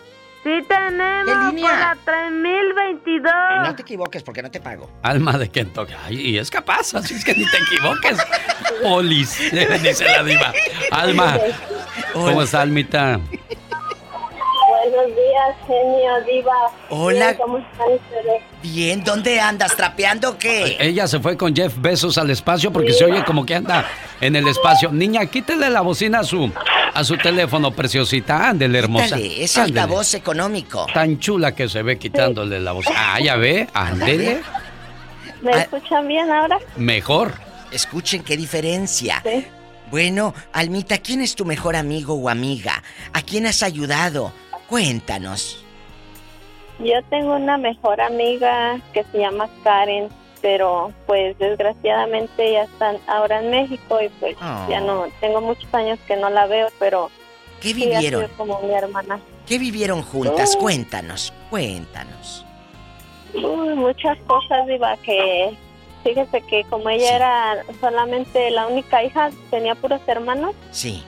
Sí 0.45 0.51
tenemos 0.69 1.61
para 1.61 1.97
3022. 2.05 3.33
No 3.65 3.75
te 3.75 3.83
equivoques 3.83 4.23
porque 4.23 4.43
no 4.43 4.51
te 4.51 4.61
pago. 4.61 4.91
Alma 5.03 5.37
de 5.37 5.49
Kentucky. 5.49 5.93
Ay, 6.05 6.21
y 6.21 6.39
es 6.39 6.51
capaz, 6.51 6.95
así 6.95 7.15
es 7.15 7.25
que 7.25 7.35
ni 7.35 7.45
te 7.45 7.57
equivoques. 7.59 8.19
Polis, 8.83 9.39
dice 9.83 10.05
la 10.05 10.23
diva. 10.23 10.53
Alma, 10.91 11.39
¿cómo 12.13 12.43
está, 12.43 12.63
Almita? 12.63 13.21
Buenos 14.91 15.15
días, 15.17 15.57
genio, 15.67 16.11
diva. 16.27 16.55
Hola. 16.89 17.27
Bien, 17.27 17.37
¿Cómo 17.37 17.59
están 17.59 17.89
ustedes? 17.93 18.43
Bien, 18.63 19.05
¿dónde 19.05 19.39
andas? 19.39 19.77
¿Trapeando 19.77 20.39
qué? 20.39 20.77
Ella 20.81 21.07
se 21.07 21.21
fue 21.21 21.37
con 21.37 21.55
Jeff 21.55 21.75
Bezos 21.79 22.17
al 22.17 22.31
espacio 22.31 22.73
porque 22.73 22.93
se 22.95 23.05
oye 23.05 23.23
como 23.25 23.45
que 23.45 23.55
anda 23.55 23.85
en 24.21 24.35
el 24.35 24.49
espacio. 24.49 24.91
Niña, 24.91 25.27
quítele 25.27 25.69
la 25.69 25.83
bocina 25.83 26.21
a 26.21 26.25
su, 26.25 26.51
a 26.95 27.05
su 27.05 27.19
teléfono, 27.19 27.71
preciosita. 27.73 28.49
Ándele, 28.49 28.79
hermosa. 28.79 29.11
Dale, 29.17 29.45
es 29.45 29.59
Ándele. 29.59 29.81
altavoz 29.81 30.15
económico. 30.15 30.87
Tan 30.95 31.19
chula 31.19 31.55
que 31.55 31.69
se 31.69 31.83
ve 31.83 31.99
quitándole 31.99 32.59
la 32.59 32.73
voz. 32.73 32.87
Ah, 32.97 33.19
ya 33.23 33.37
ve, 33.37 33.69
ándele. 33.75 34.41
¿Me 35.43 35.53
Ah. 35.53 35.59
escuchan 35.63 36.09
bien 36.09 36.31
ahora? 36.31 36.59
Mejor. 36.77 37.35
Escuchen 37.71 38.23
qué 38.23 38.39
diferencia. 38.39 39.23
Bueno, 39.91 40.35
Almita, 40.53 40.99
¿quién 40.99 41.21
es 41.23 41.35
tu 41.35 41.45
mejor 41.45 41.77
amigo 41.77 42.15
o 42.15 42.29
amiga? 42.31 42.83
¿A 43.13 43.21
quién 43.23 43.47
has 43.47 43.63
ayudado? 43.63 44.33
Cuéntanos. 44.69 45.65
Yo 46.79 47.03
tengo 47.11 47.35
una 47.35 47.57
mejor 47.59 48.01
amiga 48.01 48.79
que 48.93 49.03
se 49.05 49.19
llama 49.19 49.49
Karen, 49.65 50.09
pero 50.41 50.93
pues 51.07 51.37
desgraciadamente 51.39 52.53
ya 52.53 52.63
están 52.65 52.99
ahora 53.09 53.41
en 53.43 53.51
México 53.51 54.01
y 54.01 54.09
pues 54.21 54.37
Oh. 54.41 54.67
ya 54.69 54.81
no, 54.81 55.07
tengo 55.21 55.41
muchos 55.41 55.73
años 55.75 55.99
que 56.07 56.17
no 56.17 56.31
la 56.31 56.47
veo, 56.47 56.69
pero 56.79 57.11
¿Qué 57.61 57.73
vivieron? 57.75 58.29
como 58.37 58.61
mi 58.61 58.73
hermana. 58.75 59.19
¿Qué 59.47 59.59
vivieron 59.59 60.03
juntas? 60.03 60.55
Oh. 60.57 60.61
Cuéntanos, 60.61 61.33
cuéntanos. 61.51 62.45
Uy, 63.35 63.75
muchas 63.75 64.17
cosas, 64.27 64.67
Diva, 64.69 64.97
que 64.99 65.51
fíjese 66.05 66.41
que 66.43 66.63
como 66.65 66.89
ella 66.91 67.17
era 67.17 67.65
solamente 67.81 68.51
la 68.51 68.67
única 68.69 69.03
hija, 69.03 69.31
tenía 69.51 69.75
puros 69.75 70.01
hermanos 70.07 70.55
Sí. 70.71 71.03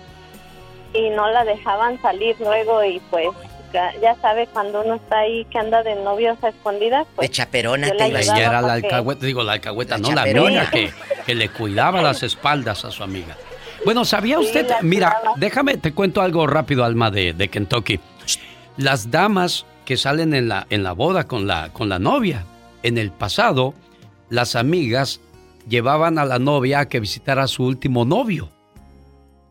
y 0.92 1.10
no 1.10 1.30
la 1.30 1.44
dejaban 1.44 2.00
salir 2.02 2.34
luego 2.40 2.82
y 2.82 2.98
pues 3.10 3.28
ya, 3.72 3.92
ya 4.00 4.14
sabe 4.20 4.46
cuando 4.46 4.82
uno 4.82 4.94
está 4.94 5.20
ahí 5.20 5.44
que 5.46 5.58
anda 5.58 5.82
de 5.82 5.94
novios 5.96 6.36
a 6.42 6.48
escondidas, 6.48 7.06
De 7.06 7.12
pues 7.16 7.30
chaperona 7.30 7.88
yo 7.88 7.96
te 7.96 8.06
Ella 8.06 8.38
era 8.38 8.60
la 8.62 8.72
alcahueta, 8.74 9.26
digo 9.26 9.42
la 9.42 9.52
alcahueta, 9.52 9.96
La 9.96 10.02
no 10.02 10.08
la 10.10 10.24
chaperona. 10.24 10.46
amiga 10.62 10.70
que, 10.70 10.92
que 11.26 11.34
le 11.34 11.48
cuidaba 11.48 12.02
las 12.02 12.22
espaldas 12.22 12.84
a 12.84 12.90
su 12.90 13.02
amiga. 13.02 13.36
Bueno, 13.84 14.04
¿sabía 14.04 14.38
usted? 14.38 14.66
Mira, 14.82 15.10
cuidaba. 15.12 15.36
déjame, 15.38 15.76
te 15.78 15.92
cuento 15.92 16.20
algo 16.20 16.46
rápido, 16.46 16.84
Alma, 16.84 17.10
de, 17.10 17.32
de 17.32 17.48
Kentucky. 17.48 17.98
Las 18.76 19.10
damas 19.10 19.64
que 19.84 19.96
salen 19.96 20.34
en 20.34 20.48
la, 20.48 20.66
en 20.70 20.82
la 20.82 20.92
boda 20.92 21.24
con 21.26 21.46
la, 21.46 21.70
con 21.72 21.88
la 21.88 21.98
novia, 21.98 22.44
en 22.82 22.98
el 22.98 23.10
pasado, 23.10 23.74
las 24.28 24.54
amigas 24.54 25.20
llevaban 25.68 26.18
a 26.18 26.24
la 26.24 26.38
novia 26.38 26.80
a 26.80 26.88
que 26.88 27.00
visitara 27.00 27.44
a 27.44 27.48
su 27.48 27.64
último 27.64 28.04
novio, 28.04 28.48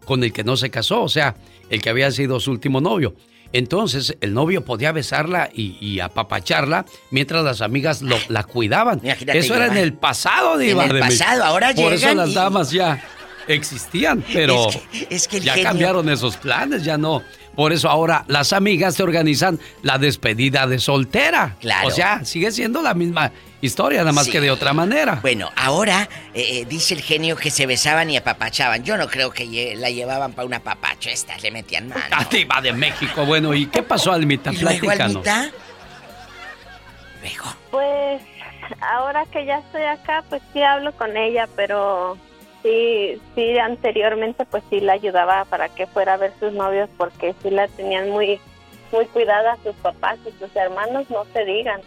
con 0.05 0.23
el 0.23 0.31
que 0.33 0.43
no 0.43 0.57
se 0.57 0.69
casó, 0.69 1.01
o 1.03 1.09
sea, 1.09 1.35
el 1.69 1.81
que 1.81 1.89
había 1.89 2.09
sido 2.11 2.39
su 2.39 2.51
último 2.51 2.81
novio. 2.81 3.13
Entonces 3.53 4.15
el 4.21 4.33
novio 4.33 4.63
podía 4.63 4.91
besarla 4.91 5.49
y, 5.53 5.77
y 5.81 5.99
apapacharla 5.99 6.85
mientras 7.11 7.43
las 7.43 7.61
amigas 7.61 8.01
lo- 8.01 8.17
la 8.27 8.43
cuidaban. 8.43 8.99
Imagínate 9.03 9.39
Eso 9.39 9.55
era 9.55 9.67
en 9.67 9.77
el 9.77 9.93
pasado, 9.93 10.57
Diva. 10.57 10.83
En 10.85 10.89
el 10.91 10.95
de 10.95 11.01
pasado, 11.01 11.43
ahora 11.43 11.73
Por 11.73 11.93
eso 11.93 12.13
las 12.13 12.29
y- 12.29 12.33
damas 12.35 12.71
ya 12.71 13.03
existían, 13.47 14.23
pero 14.31 14.69
Es 14.69 14.75
que- 14.77 15.07
es 15.09 15.27
que 15.27 15.37
el 15.37 15.43
ya 15.43 15.53
genio- 15.53 15.69
cambiaron 15.69 16.09
esos 16.09 16.37
planes, 16.37 16.83
ya 16.83 16.97
no. 16.97 17.23
Por 17.59 17.73
eso 17.73 17.89
ahora 17.89 18.23
las 18.27 18.53
amigas 18.53 18.95
te 18.95 19.03
organizan 19.03 19.59
la 19.81 19.97
despedida 19.97 20.65
de 20.65 20.79
soltera. 20.79 21.57
Claro. 21.59 21.89
O 21.89 21.91
sea, 21.91 22.23
sigue 22.23 22.53
siendo 22.53 22.81
la 22.81 22.93
misma 22.93 23.33
historia, 23.59 23.99
nada 23.99 24.13
más 24.13 24.27
Sí. 24.27 24.31
que 24.31 24.39
de 24.39 24.49
otra 24.49 24.71
manera. 24.71 25.15
Bueno, 25.21 25.49
ahora 25.57 26.07
eh, 26.33 26.61
eh, 26.61 26.65
dice 26.69 26.93
el 26.93 27.01
genio 27.01 27.35
que 27.35 27.51
se 27.51 27.65
besaban 27.65 28.09
y 28.09 28.15
apapachaban. 28.15 28.85
Yo 28.85 28.95
no 28.95 29.09
creo 29.09 29.31
que 29.31 29.45
lle- 29.45 29.75
la 29.75 29.89
llevaban 29.89 30.31
para 30.31 30.45
una 30.45 30.61
papacho. 30.61 31.09
Estas 31.09 31.43
le 31.43 31.51
metían 31.51 31.89
mano. 31.89 32.15
Diva 32.31 32.61
de 32.61 32.71
México. 32.71 33.25
Bueno, 33.25 33.53
¿y 33.53 33.65
qué 33.65 33.83
pasó, 33.83 34.13
Almita? 34.13 34.53
¿Y 34.53 34.57
luego, 34.59 34.79
Platícanos. 34.79 35.27
Almita? 35.27 35.51
Pues 37.71 38.21
ahora 38.79 39.25
que 39.33 39.45
ya 39.45 39.57
estoy 39.57 39.83
acá, 39.83 40.23
pues 40.29 40.41
sí 40.53 40.63
hablo 40.63 40.93
con 40.93 41.17
ella, 41.17 41.49
pero 41.57 42.17
sí, 42.63 43.21
sí, 43.35 43.57
anteriormente 43.57 44.45
pues 44.45 44.63
sí 44.69 44.79
la 44.79 44.93
ayudaba 44.93 45.45
para 45.45 45.69
que 45.69 45.87
fuera 45.87 46.13
a 46.13 46.17
ver 46.17 46.33
sus 46.39 46.53
novios 46.53 46.89
porque 46.97 47.35
sí 47.41 47.49
la 47.49 47.67
tenían 47.67 48.09
muy, 48.09 48.39
muy 48.91 49.05
cuidada 49.05 49.57
sus 49.63 49.75
papás 49.75 50.17
y 50.27 50.31
sus 50.39 50.55
hermanos, 50.55 51.09
no 51.09 51.25
se 51.33 51.45
digan. 51.45 51.81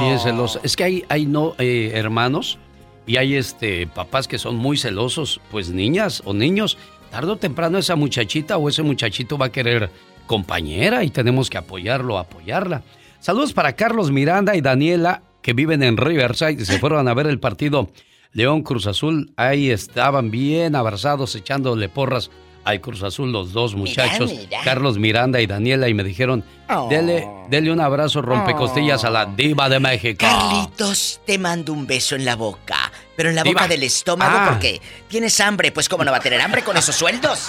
Bien 0.00 0.18
celosa. 0.18 0.60
Es 0.62 0.74
que 0.74 0.84
hay, 0.84 1.04
hay 1.08 1.26
no 1.26 1.54
eh, 1.58 1.92
hermanos 1.94 2.58
y 3.06 3.18
hay 3.18 3.36
este 3.36 3.86
papás 3.86 4.26
que 4.26 4.38
son 4.38 4.56
muy 4.56 4.78
celosos. 4.78 5.40
Pues 5.50 5.70
niñas 5.70 6.22
o 6.24 6.32
niños, 6.32 6.78
tarde 7.10 7.32
o 7.32 7.36
temprano 7.36 7.78
esa 7.78 7.94
muchachita 7.94 8.56
o 8.56 8.68
ese 8.68 8.82
muchachito 8.82 9.36
va 9.36 9.46
a 9.46 9.52
querer 9.52 9.90
compañera 10.26 11.04
y 11.04 11.10
tenemos 11.10 11.50
que 11.50 11.58
apoyarlo, 11.58 12.18
apoyarla. 12.18 12.82
Saludos 13.20 13.52
para 13.52 13.74
Carlos 13.74 14.10
Miranda 14.10 14.56
y 14.56 14.60
Daniela 14.60 15.22
que 15.42 15.52
viven 15.52 15.82
en 15.82 15.96
Riverside 15.96 16.62
y 16.62 16.64
se 16.64 16.78
fueron 16.78 17.06
a 17.06 17.14
ver 17.14 17.26
el 17.26 17.38
partido 17.38 17.88
León 18.32 18.62
Cruz 18.62 18.86
Azul. 18.86 19.32
Ahí 19.36 19.70
estaban 19.70 20.30
bien 20.30 20.74
abrazados 20.76 21.34
echándole 21.34 21.88
porras 21.88 22.30
al 22.64 22.80
Cruz 22.80 23.02
Azul 23.04 23.30
los 23.30 23.52
dos 23.52 23.76
muchachos, 23.76 24.32
mira. 24.34 24.58
Carlos 24.64 24.98
Miranda 24.98 25.40
y 25.40 25.46
Daniela 25.46 25.88
y 25.88 25.94
me 25.94 26.02
dijeron, 26.02 26.42
Oh. 26.68 26.88
dele, 26.90 27.24
dele 27.48 27.70
un 27.70 27.80
abrazo 27.80 28.22
rompecostillas 28.22 29.04
a 29.04 29.10
la 29.10 29.24
diva 29.26 29.68
de 29.68 29.78
México. 29.78 30.18
Carlitos, 30.26 31.20
te 31.24 31.38
mando 31.38 31.72
un 31.72 31.86
beso 31.86 32.16
en 32.16 32.24
la 32.24 32.34
boca. 32.34 32.90
Pero 33.16 33.28
en 33.30 33.36
la 33.36 33.44
Diva. 33.44 33.60
boca 33.62 33.68
del 33.68 33.84
estómago 33.84 34.36
Ah. 34.36 34.46
porque 34.50 34.80
tienes 35.08 35.38
hambre. 35.40 35.70
Pues 35.70 35.88
cómo 35.88 36.02
no 36.04 36.10
va 36.10 36.16
a 36.16 36.20
tener 36.20 36.40
hambre 36.40 36.62
con 36.62 36.76
esos 36.76 36.94
sueldos. 36.96 37.46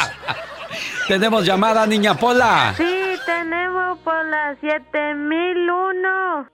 Tenemos 1.08 1.46
llamada, 1.46 1.88
niña 1.88 2.14
Pola. 2.16 2.74
Sí, 2.78 2.84
tenemos 3.26 3.98
por 4.04 4.24
la 4.26 4.56
7001. 4.62 6.48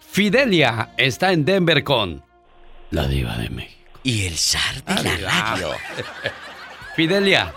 Fidelia 0.00 0.90
está 0.96 1.32
en 1.32 1.44
Denver 1.44 1.82
con 1.84 2.22
la 2.90 3.06
diva 3.06 3.36
de 3.36 3.48
México. 3.50 3.74
Y 4.02 4.26
el 4.26 4.36
zar 4.36 4.82
de 4.84 5.18
la 5.20 5.30
radio. 5.30 5.70
Fidelia, 6.96 7.52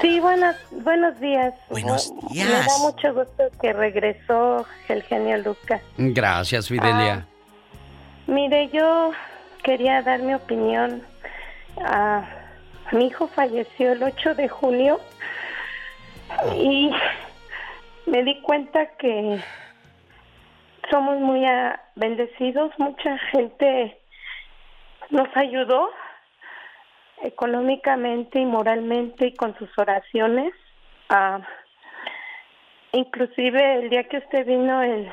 Sí, 0.00 0.20
buenas, 0.20 0.54
buenos 0.70 1.18
días. 1.18 1.52
Buenos 1.70 2.12
Me 2.30 2.34
días. 2.44 2.66
da 2.66 2.78
mucho 2.78 3.12
gusto 3.14 3.44
que 3.60 3.72
regresó 3.72 4.64
el 4.88 5.02
genio 5.02 5.38
Lucas. 5.38 5.82
gracias 5.96 6.68
Fidelia. 6.68 7.26
Mire, 8.28 8.68
yo 8.68 9.10
quería 9.64 10.00
dar 10.02 10.20
mi 10.20 10.34
opinión. 10.34 11.02
Ah, 11.84 12.24
mi 12.92 13.06
hijo 13.06 13.26
falleció 13.26 13.92
el 13.92 14.02
8 14.04 14.34
de 14.36 14.48
junio 14.48 15.00
y 16.54 16.92
me 18.06 18.22
di 18.22 18.40
cuenta 18.42 18.86
que 19.00 19.40
somos 20.90 21.18
muy 21.18 21.44
ah, 21.46 21.80
bendecidos. 21.96 22.72
Mucha 22.78 23.18
gente 23.30 23.98
nos 25.10 25.28
ayudó 25.36 25.90
económicamente 27.22 28.40
y 28.40 28.46
moralmente 28.46 29.26
y 29.28 29.34
con 29.34 29.56
sus 29.58 29.70
oraciones. 29.78 30.52
Ah, 31.08 31.40
inclusive 32.92 33.74
el 33.74 33.90
día 33.90 34.04
que 34.04 34.18
usted 34.18 34.46
vino 34.46 34.82
el, 34.82 35.10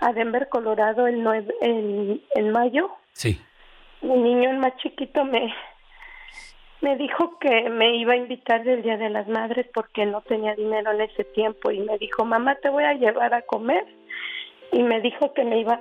a 0.00 0.12
Denver, 0.12 0.48
Colorado, 0.48 1.06
el 1.06 1.22
nueve, 1.22 1.54
el, 1.60 2.22
en 2.34 2.50
mayo, 2.52 2.90
Sí. 3.12 3.40
mi 4.02 4.16
niño, 4.16 4.50
el 4.50 4.58
más 4.58 4.76
chiquito, 4.76 5.24
me, 5.24 5.52
me 6.80 6.96
dijo 6.96 7.38
que 7.40 7.68
me 7.68 7.96
iba 7.96 8.12
a 8.12 8.16
invitar 8.16 8.62
del 8.62 8.82
Día 8.82 8.96
de 8.96 9.10
las 9.10 9.26
Madres 9.26 9.66
porque 9.74 10.06
no 10.06 10.20
tenía 10.22 10.54
dinero 10.54 10.92
en 10.92 11.00
ese 11.00 11.24
tiempo 11.24 11.70
y 11.72 11.80
me 11.80 11.98
dijo, 11.98 12.24
mamá, 12.24 12.54
te 12.56 12.68
voy 12.68 12.84
a 12.84 12.94
llevar 12.94 13.34
a 13.34 13.42
comer. 13.42 13.84
Y 14.72 14.82
me 14.82 15.00
dijo 15.00 15.32
que 15.34 15.44
me 15.44 15.60
iba 15.60 15.80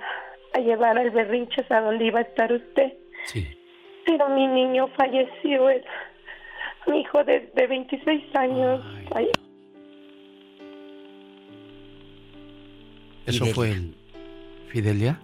a 0.54 0.60
llevar 0.60 0.98
al 0.98 1.12
berrinches 1.12 1.70
a 1.72 1.82
donde 1.82 2.06
iba 2.06 2.20
a 2.20 2.24
estar 2.24 2.52
usted. 2.52 2.94
Sí. 3.26 3.48
Pero 4.06 4.30
mi 4.30 4.48
niño 4.48 4.88
falleció, 4.98 5.70
el- 5.70 5.84
mi 6.88 7.02
hijo 7.02 7.24
de, 7.26 7.52
de 7.54 7.68
26 7.68 8.36
años. 8.36 8.82
Ay, 9.14 9.30
Eso 13.26 13.46
fue 13.48 13.72
el 13.72 13.96
Fidelia. 14.70 15.20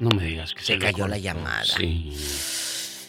No 0.00 0.10
me 0.10 0.24
digas 0.24 0.52
que 0.52 0.60
se, 0.62 0.78
cayó 0.78 1.06
la 1.06 1.18
llamada. 1.18 1.64
Sí. 1.64 2.12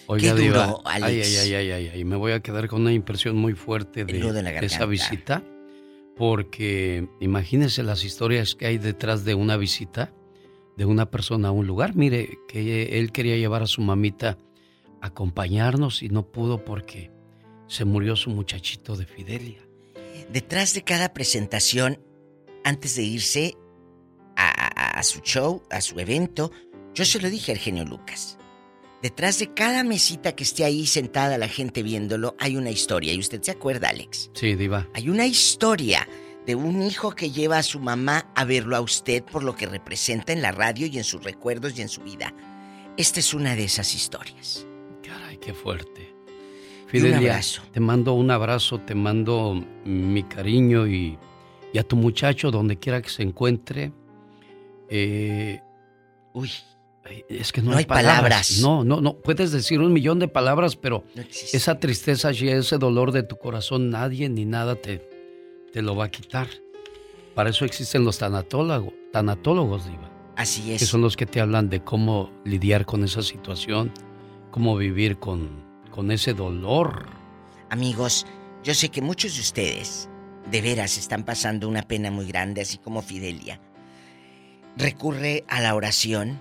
Oiga, 0.05 0.35
Qué 0.35 0.41
duro, 0.47 0.81
ay, 0.85 1.03
Alex. 1.03 1.27
ay, 1.43 1.51
ay, 1.51 1.53
ay, 1.55 1.71
ay, 1.71 1.91
ay, 1.95 2.05
me 2.05 2.15
voy 2.15 2.31
a 2.31 2.39
quedar 2.39 2.67
con 2.69 2.81
una 2.81 2.93
impresión 2.93 3.35
muy 3.35 3.53
fuerte 3.53 4.05
de, 4.05 4.19
la 4.19 4.41
de 4.51 4.65
esa 4.65 4.85
visita, 4.85 5.41
porque 6.17 7.07
imagínense 7.19 7.83
las 7.83 8.03
historias 8.03 8.55
que 8.55 8.65
hay 8.67 8.77
detrás 8.77 9.23
de 9.25 9.35
una 9.35 9.57
visita 9.57 10.13
de 10.75 10.85
una 10.85 11.09
persona 11.09 11.47
a 11.47 11.51
un 11.51 11.65
lugar. 11.67 11.95
Mire, 11.95 12.37
que 12.47 12.99
él 12.99 13.11
quería 13.11 13.37
llevar 13.37 13.63
a 13.63 13.67
su 13.67 13.81
mamita 13.81 14.37
a 15.01 15.07
acompañarnos 15.07 16.03
y 16.03 16.09
no 16.09 16.27
pudo 16.31 16.63
porque 16.65 17.11
se 17.67 17.85
murió 17.85 18.15
su 18.15 18.29
muchachito 18.29 18.95
de 18.95 19.05
Fidelia. 19.05 19.59
Detrás 20.31 20.73
de 20.73 20.83
cada 20.83 21.13
presentación, 21.13 21.99
antes 22.63 22.95
de 22.95 23.03
irse 23.03 23.55
a, 24.35 24.47
a- 24.49 24.99
a 24.99 25.03
su 25.03 25.19
show, 25.21 25.63
a 25.69 25.81
su 25.81 25.99
evento, 25.99 26.51
yo 26.93 27.05
se 27.05 27.19
lo 27.19 27.29
dije 27.29 27.51
al 27.51 27.57
genio 27.59 27.85
Lucas. 27.85 28.36
Detrás 29.01 29.37
de 29.39 29.53
cada 29.53 29.83
mesita 29.83 30.35
que 30.35 30.43
esté 30.43 30.63
ahí 30.65 30.85
sentada 30.87 31.37
la 31.37 31.47
gente 31.47 31.83
viéndolo, 31.83 32.35
hay 32.39 32.57
una 32.57 32.71
historia. 32.71 33.13
Y 33.13 33.19
usted 33.19 33.41
se 33.41 33.51
acuerda, 33.51 33.89
Alex. 33.89 34.31
Sí, 34.33 34.55
Diva. 34.55 34.87
Hay 34.95 35.09
una 35.09 35.25
historia 35.27 36.07
de 36.47 36.55
un 36.55 36.81
hijo 36.81 37.11
que 37.11 37.29
lleva 37.29 37.57
a 37.59 37.63
su 37.63 37.79
mamá 37.79 38.31
a 38.35 38.43
verlo 38.45 38.75
a 38.75 38.81
usted 38.81 39.23
por 39.23 39.43
lo 39.43 39.55
que 39.55 39.67
representa 39.67 40.33
en 40.33 40.41
la 40.41 40.51
radio 40.51 40.87
y 40.87 40.97
en 40.97 41.03
sus 41.03 41.23
recuerdos 41.23 41.77
y 41.77 41.81
en 41.83 41.89
su 41.89 42.01
vida. 42.01 42.33
Esta 42.97 43.19
es 43.19 43.33
una 43.33 43.55
de 43.55 43.65
esas 43.65 43.93
historias. 43.93 44.65
Ay, 45.27 45.37
qué 45.37 45.53
fuerte. 45.53 46.15
un 46.85 46.89
Fidelia, 46.89 47.17
abrazo. 47.17 47.61
te 47.71 47.79
mando 47.79 48.13
un 48.13 48.31
abrazo, 48.31 48.79
te 48.79 48.95
mando 48.95 49.63
mi 49.85 50.23
cariño 50.23 50.87
y, 50.87 51.19
y 51.73 51.77
a 51.77 51.83
tu 51.83 51.95
muchacho, 51.97 52.49
donde 52.49 52.79
quiera 52.79 53.01
que 53.01 53.09
se 53.09 53.21
encuentre. 53.23 53.91
Eh, 54.89 55.59
Uy. 56.33 56.49
Es 57.29 57.51
que 57.51 57.61
no, 57.61 57.71
No 57.71 57.77
hay 57.77 57.85
palabras. 57.85 58.59
No, 58.61 58.83
no, 58.83 59.01
no. 59.01 59.17
Puedes 59.17 59.51
decir 59.51 59.79
un 59.79 59.93
millón 59.93 60.19
de 60.19 60.27
palabras, 60.27 60.75
pero 60.75 61.03
No 61.15 61.23
esa 61.53 61.79
tristeza 61.79 62.31
y 62.31 62.49
ese 62.49 62.77
dolor 62.77 63.11
de 63.11 63.23
tu 63.23 63.37
corazón, 63.37 63.89
nadie 63.89 64.29
ni 64.29 64.45
nada 64.45 64.75
te, 64.75 65.07
te 65.71 65.81
lo 65.81 65.95
va 65.95 66.05
a 66.05 66.11
quitar. 66.11 66.47
Para 67.35 67.51
eso 67.51 67.65
existen 67.65 68.03
los 68.03 68.17
tanatólogos, 68.17 68.93
tanatólogos, 69.11 69.85
Diva. 69.85 70.09
Así 70.35 70.71
es. 70.71 70.79
Que 70.79 70.85
son 70.85 71.01
los 71.01 71.15
que 71.15 71.25
te 71.25 71.41
hablan 71.41 71.69
de 71.69 71.83
cómo 71.83 72.31
lidiar 72.45 72.85
con 72.85 73.03
esa 73.03 73.21
situación, 73.21 73.91
cómo 74.51 74.75
vivir 74.77 75.17
con, 75.17 75.63
con 75.91 76.11
ese 76.11 76.33
dolor. 76.33 77.07
Amigos, 77.69 78.25
yo 78.63 78.73
sé 78.73 78.89
que 78.89 79.01
muchos 79.01 79.35
de 79.35 79.41
ustedes 79.41 80.09
de 80.49 80.61
veras 80.61 80.97
están 80.97 81.23
pasando 81.23 81.67
una 81.67 81.83
pena 81.83 82.11
muy 82.11 82.25
grande, 82.27 82.61
así 82.61 82.77
como 82.77 83.01
Fidelia. 83.01 83.59
Recurre 84.77 85.43
a 85.47 85.61
la 85.61 85.75
oración, 85.75 86.39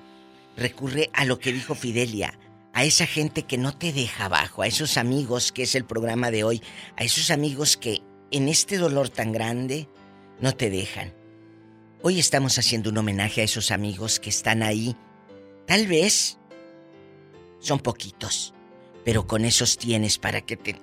recurre 0.57 1.11
a 1.13 1.25
lo 1.25 1.39
que 1.39 1.53
dijo 1.53 1.75
Fidelia, 1.75 2.39
a 2.73 2.85
esa 2.85 3.07
gente 3.07 3.43
que 3.43 3.59
no 3.59 3.77
te 3.77 3.93
deja 3.93 4.27
abajo, 4.27 4.63
a 4.63 4.67
esos 4.67 4.97
amigos 4.97 5.53
que 5.53 5.63
es 5.63 5.75
el 5.75 5.85
programa 5.85 6.31
de 6.31 6.45
hoy, 6.45 6.63
a 6.97 7.05
esos 7.05 7.31
amigos 7.31 7.77
que 7.77 8.03
en 8.31 8.49
este 8.49 8.79
dolor 8.79 9.09
tan 9.09 9.33
grande 9.33 9.89
no 10.41 10.53
te 10.53 10.71
dejan. 10.71 11.15
Hoy 12.03 12.19
estamos 12.19 12.59
haciendo 12.59 12.91
un 12.91 12.99
homenaje 12.99 13.41
a 13.41 13.45
esos 13.45 13.71
amigos 13.71 14.21
que 14.21 14.31
están 14.31 14.63
ahí. 14.63 14.97
Tal 15.67 15.87
vez 15.87 16.39
son 17.59 17.79
poquitos, 17.79 18.55
pero 19.05 19.27
con 19.27 19.45
esos 19.45 19.79
tienes 19.79 20.19
para 20.19 20.41
que 20.41 20.57
te 20.57 20.77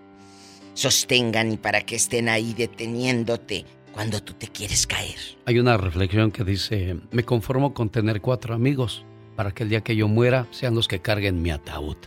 sostengan 0.73 1.51
y 1.51 1.57
para 1.57 1.81
que 1.81 1.95
estén 1.95 2.29
ahí 2.29 2.53
deteniéndote 2.53 3.65
cuando 3.93 4.21
tú 4.23 4.33
te 4.33 4.47
quieres 4.47 4.87
caer. 4.87 5.19
Hay 5.45 5.59
una 5.59 5.77
reflexión 5.77 6.31
que 6.31 6.43
dice, 6.43 6.97
me 7.11 7.23
conformo 7.23 7.75
con 7.75 7.89
tener 7.89 8.19
cuatro 8.19 8.55
amigos 8.55 9.05
para 9.35 9.51
que 9.51 9.63
el 9.63 9.69
día 9.69 9.81
que 9.81 9.95
yo 9.95 10.07
muera 10.07 10.47
sean 10.51 10.75
los 10.75 10.87
que 10.87 10.99
carguen 10.99 11.41
mi 11.41 11.51
ataúd. 11.51 11.97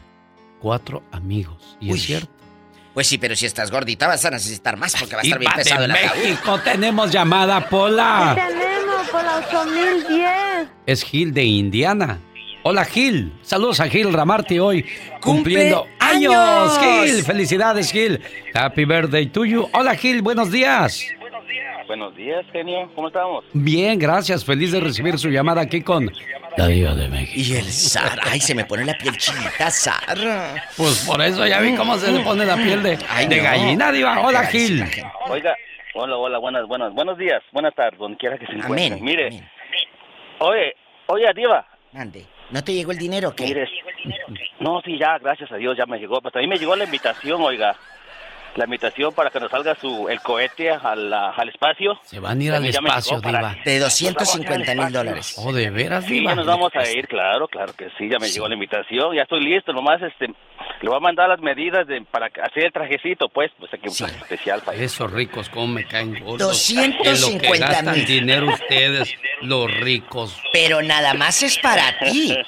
Cuatro 0.60 1.02
amigos. 1.12 1.76
Y 1.80 1.92
Uy. 1.92 1.98
es 1.98 2.04
cierto. 2.04 2.30
Pues 2.94 3.06
sí, 3.06 3.18
pero 3.18 3.36
si 3.36 3.44
estás 3.44 3.70
gordita 3.70 4.06
vas 4.06 4.24
a 4.24 4.30
necesitar 4.30 4.76
más 4.78 4.96
porque 4.98 5.14
va 5.16 5.20
a 5.20 5.24
estar 5.24 5.38
bien 5.38 5.52
pesado 5.54 5.84
el 5.84 5.90
ataúd. 5.90 6.22
México, 6.22 6.60
tenemos 6.64 7.10
llamada, 7.10 7.68
Pola. 7.68 8.34
tenemos 8.34 9.08
por 9.08 9.22
la 9.22 9.36
8010. 9.38 10.68
Es 10.86 11.02
Gil 11.02 11.34
de 11.34 11.44
Indiana. 11.44 12.18
Hola 12.62 12.84
Gil, 12.84 13.32
saludos 13.42 13.78
a 13.78 13.88
Gil 13.88 14.12
Ramarte 14.12 14.58
hoy 14.58 14.82
Cumple 14.82 15.20
cumpliendo 15.20 15.86
años, 16.00 16.78
Gil. 16.80 17.22
Felicidades, 17.22 17.92
Gil. 17.92 18.20
Happy 18.54 18.84
birthday 18.84 19.26
to 19.26 19.44
you. 19.44 19.68
Hola, 19.72 19.94
Gil. 19.94 20.20
Buenos 20.22 20.50
días. 20.50 21.06
Buenos 21.86 22.16
días, 22.16 22.44
genio. 22.52 22.90
¿Cómo 22.94 23.08
estamos? 23.08 23.44
Bien, 23.52 23.98
gracias. 23.98 24.44
Feliz 24.44 24.72
de 24.72 24.80
recibir 24.80 25.18
su 25.18 25.28
llamada 25.28 25.60
aquí 25.60 25.82
con 25.82 26.10
la 26.56 26.66
Diva 26.66 26.94
de 26.94 27.08
México. 27.08 27.34
Y 27.36 27.56
el 27.56 27.64
zar. 27.64 28.18
Ay, 28.24 28.40
se 28.40 28.54
me 28.56 28.64
pone 28.64 28.84
la 28.84 28.94
piel 28.98 29.16
chinita, 29.16 29.70
zar. 29.70 30.18
Pues 30.76 31.04
por 31.06 31.22
eso 31.22 31.46
ya 31.46 31.60
vi 31.60 31.76
cómo 31.76 31.96
se 31.96 32.10
le 32.10 32.20
pone 32.20 32.44
la 32.44 32.56
piel 32.56 32.82
de, 32.82 32.96
de 33.28 33.36
gallina, 33.40 33.92
Diva. 33.92 34.20
Hola, 34.20 34.46
Gil. 34.46 34.84
Oiga, 35.28 35.56
hola, 35.94 36.16
hola, 36.16 36.38
buenas, 36.38 36.66
buenas, 36.66 36.92
buenos 36.92 37.16
días, 37.18 37.42
buenas 37.52 37.74
tardes, 37.74 37.98
donde 38.00 38.18
quiera 38.18 38.36
que 38.36 38.46
se 38.46 38.52
encuentre. 38.52 38.86
Amén, 38.86 39.04
Mire, 39.04 39.42
oye, 40.40 40.74
oye, 41.06 41.26
Diva. 41.34 41.66
Mande. 41.92 42.26
¿No 42.50 42.62
te 42.64 42.72
llegó 42.72 42.90
el 42.90 42.98
dinero 42.98 43.34
qué? 43.34 43.44
Mire, 43.44 43.68
no, 44.58 44.80
sí, 44.84 44.98
ya, 44.98 45.18
gracias 45.18 45.50
a 45.52 45.56
Dios, 45.56 45.76
ya 45.76 45.86
me 45.86 45.98
llegó. 45.98 46.20
Pero 46.20 46.32
también 46.32 46.50
me 46.50 46.58
llegó 46.58 46.74
la 46.74 46.84
invitación, 46.84 47.40
oiga. 47.42 47.76
La 48.56 48.64
invitación 48.64 49.12
para 49.12 49.28
que 49.30 49.38
nos 49.38 49.50
salga 49.50 49.74
su, 49.78 50.08
el 50.08 50.20
cohete 50.22 50.70
al, 50.70 51.12
al 51.12 51.48
espacio. 51.48 52.00
Se 52.04 52.18
van 52.20 52.40
a 52.40 52.42
ir 52.44 52.52
al 52.52 52.64
Ya 52.70 52.80
me 52.80 52.88
espacio, 52.88 53.20
Diva. 53.20 53.54
De 53.64 53.78
250 53.78 54.74
mil 54.74 54.92
dólares. 54.92 55.36
Oh, 55.38 55.52
de 55.52 55.68
veras, 55.70 56.04
Sí, 56.06 56.14
Diva. 56.20 56.30
ya 56.30 56.36
nos 56.36 56.46
vamos 56.46 56.72
a 56.74 56.90
ir, 56.90 57.06
claro, 57.06 57.48
claro 57.48 57.74
que 57.74 57.88
sí, 57.98 58.08
ya 58.10 58.18
me 58.18 58.28
llegó 58.28 58.48
la 58.48 58.54
invitación, 58.54 59.14
ya 59.14 59.22
estoy 59.22 59.44
listo, 59.44 59.72
nomás 59.74 60.00
este, 60.00 60.28
le 60.28 60.88
voy 60.88 60.96
a 60.96 61.00
mandar 61.00 61.28
las 61.28 61.40
medidas 61.40 61.86
de, 61.86 62.00
para 62.10 62.26
hacer 62.26 62.64
el 62.64 62.72
trajecito, 62.72 63.28
pues, 63.28 63.50
pues 63.58 63.72
aquí 63.74 63.88
un 63.88 63.94
traje 63.94 64.16
especial 64.16 64.62
para 64.62 64.78
Esos 64.78 65.10
ricos, 65.12 65.50
cómo 65.50 65.66
me 65.66 65.84
caen 65.84 66.18
gordos. 66.24 66.48
250 66.48 67.10
En 67.10 67.20
lo 67.20 67.38
que 67.52 67.58
gastan 67.58 67.94
mil. 67.94 68.06
dinero 68.06 68.46
ustedes, 68.46 69.14
los 69.42 69.70
ricos. 69.80 70.34
Pero 70.54 70.80
nada 70.82 71.12
más 71.12 71.42
es 71.42 71.58
para 71.58 71.98
ti. 71.98 72.34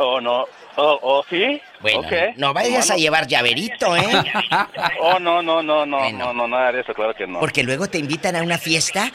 Oh, 0.00 0.20
no. 0.20 0.44
Oh, 0.80 0.96
oh, 1.02 1.24
¿sí? 1.28 1.60
Bueno, 1.80 1.98
Ok. 2.00 2.12
no 2.36 2.54
vayas 2.54 2.88
a 2.90 2.94
Bueno. 2.94 2.98
llevar 3.02 3.26
llaverito, 3.26 3.96
¿eh? 3.96 4.02
Oh, 5.00 5.18
no, 5.18 5.42
no, 5.42 5.60
no, 5.60 5.84
no, 5.84 6.08
no, 6.12 6.32
no, 6.32 6.46
nada 6.48 6.70
de 6.70 6.80
eso, 6.82 6.94
claro 6.94 7.14
que 7.14 7.26
no. 7.26 7.40
Porque 7.40 7.64
luego 7.64 7.88
te 7.88 7.98
invitan 7.98 8.36
a 8.36 8.42
una 8.42 8.58
fiesta 8.58 9.10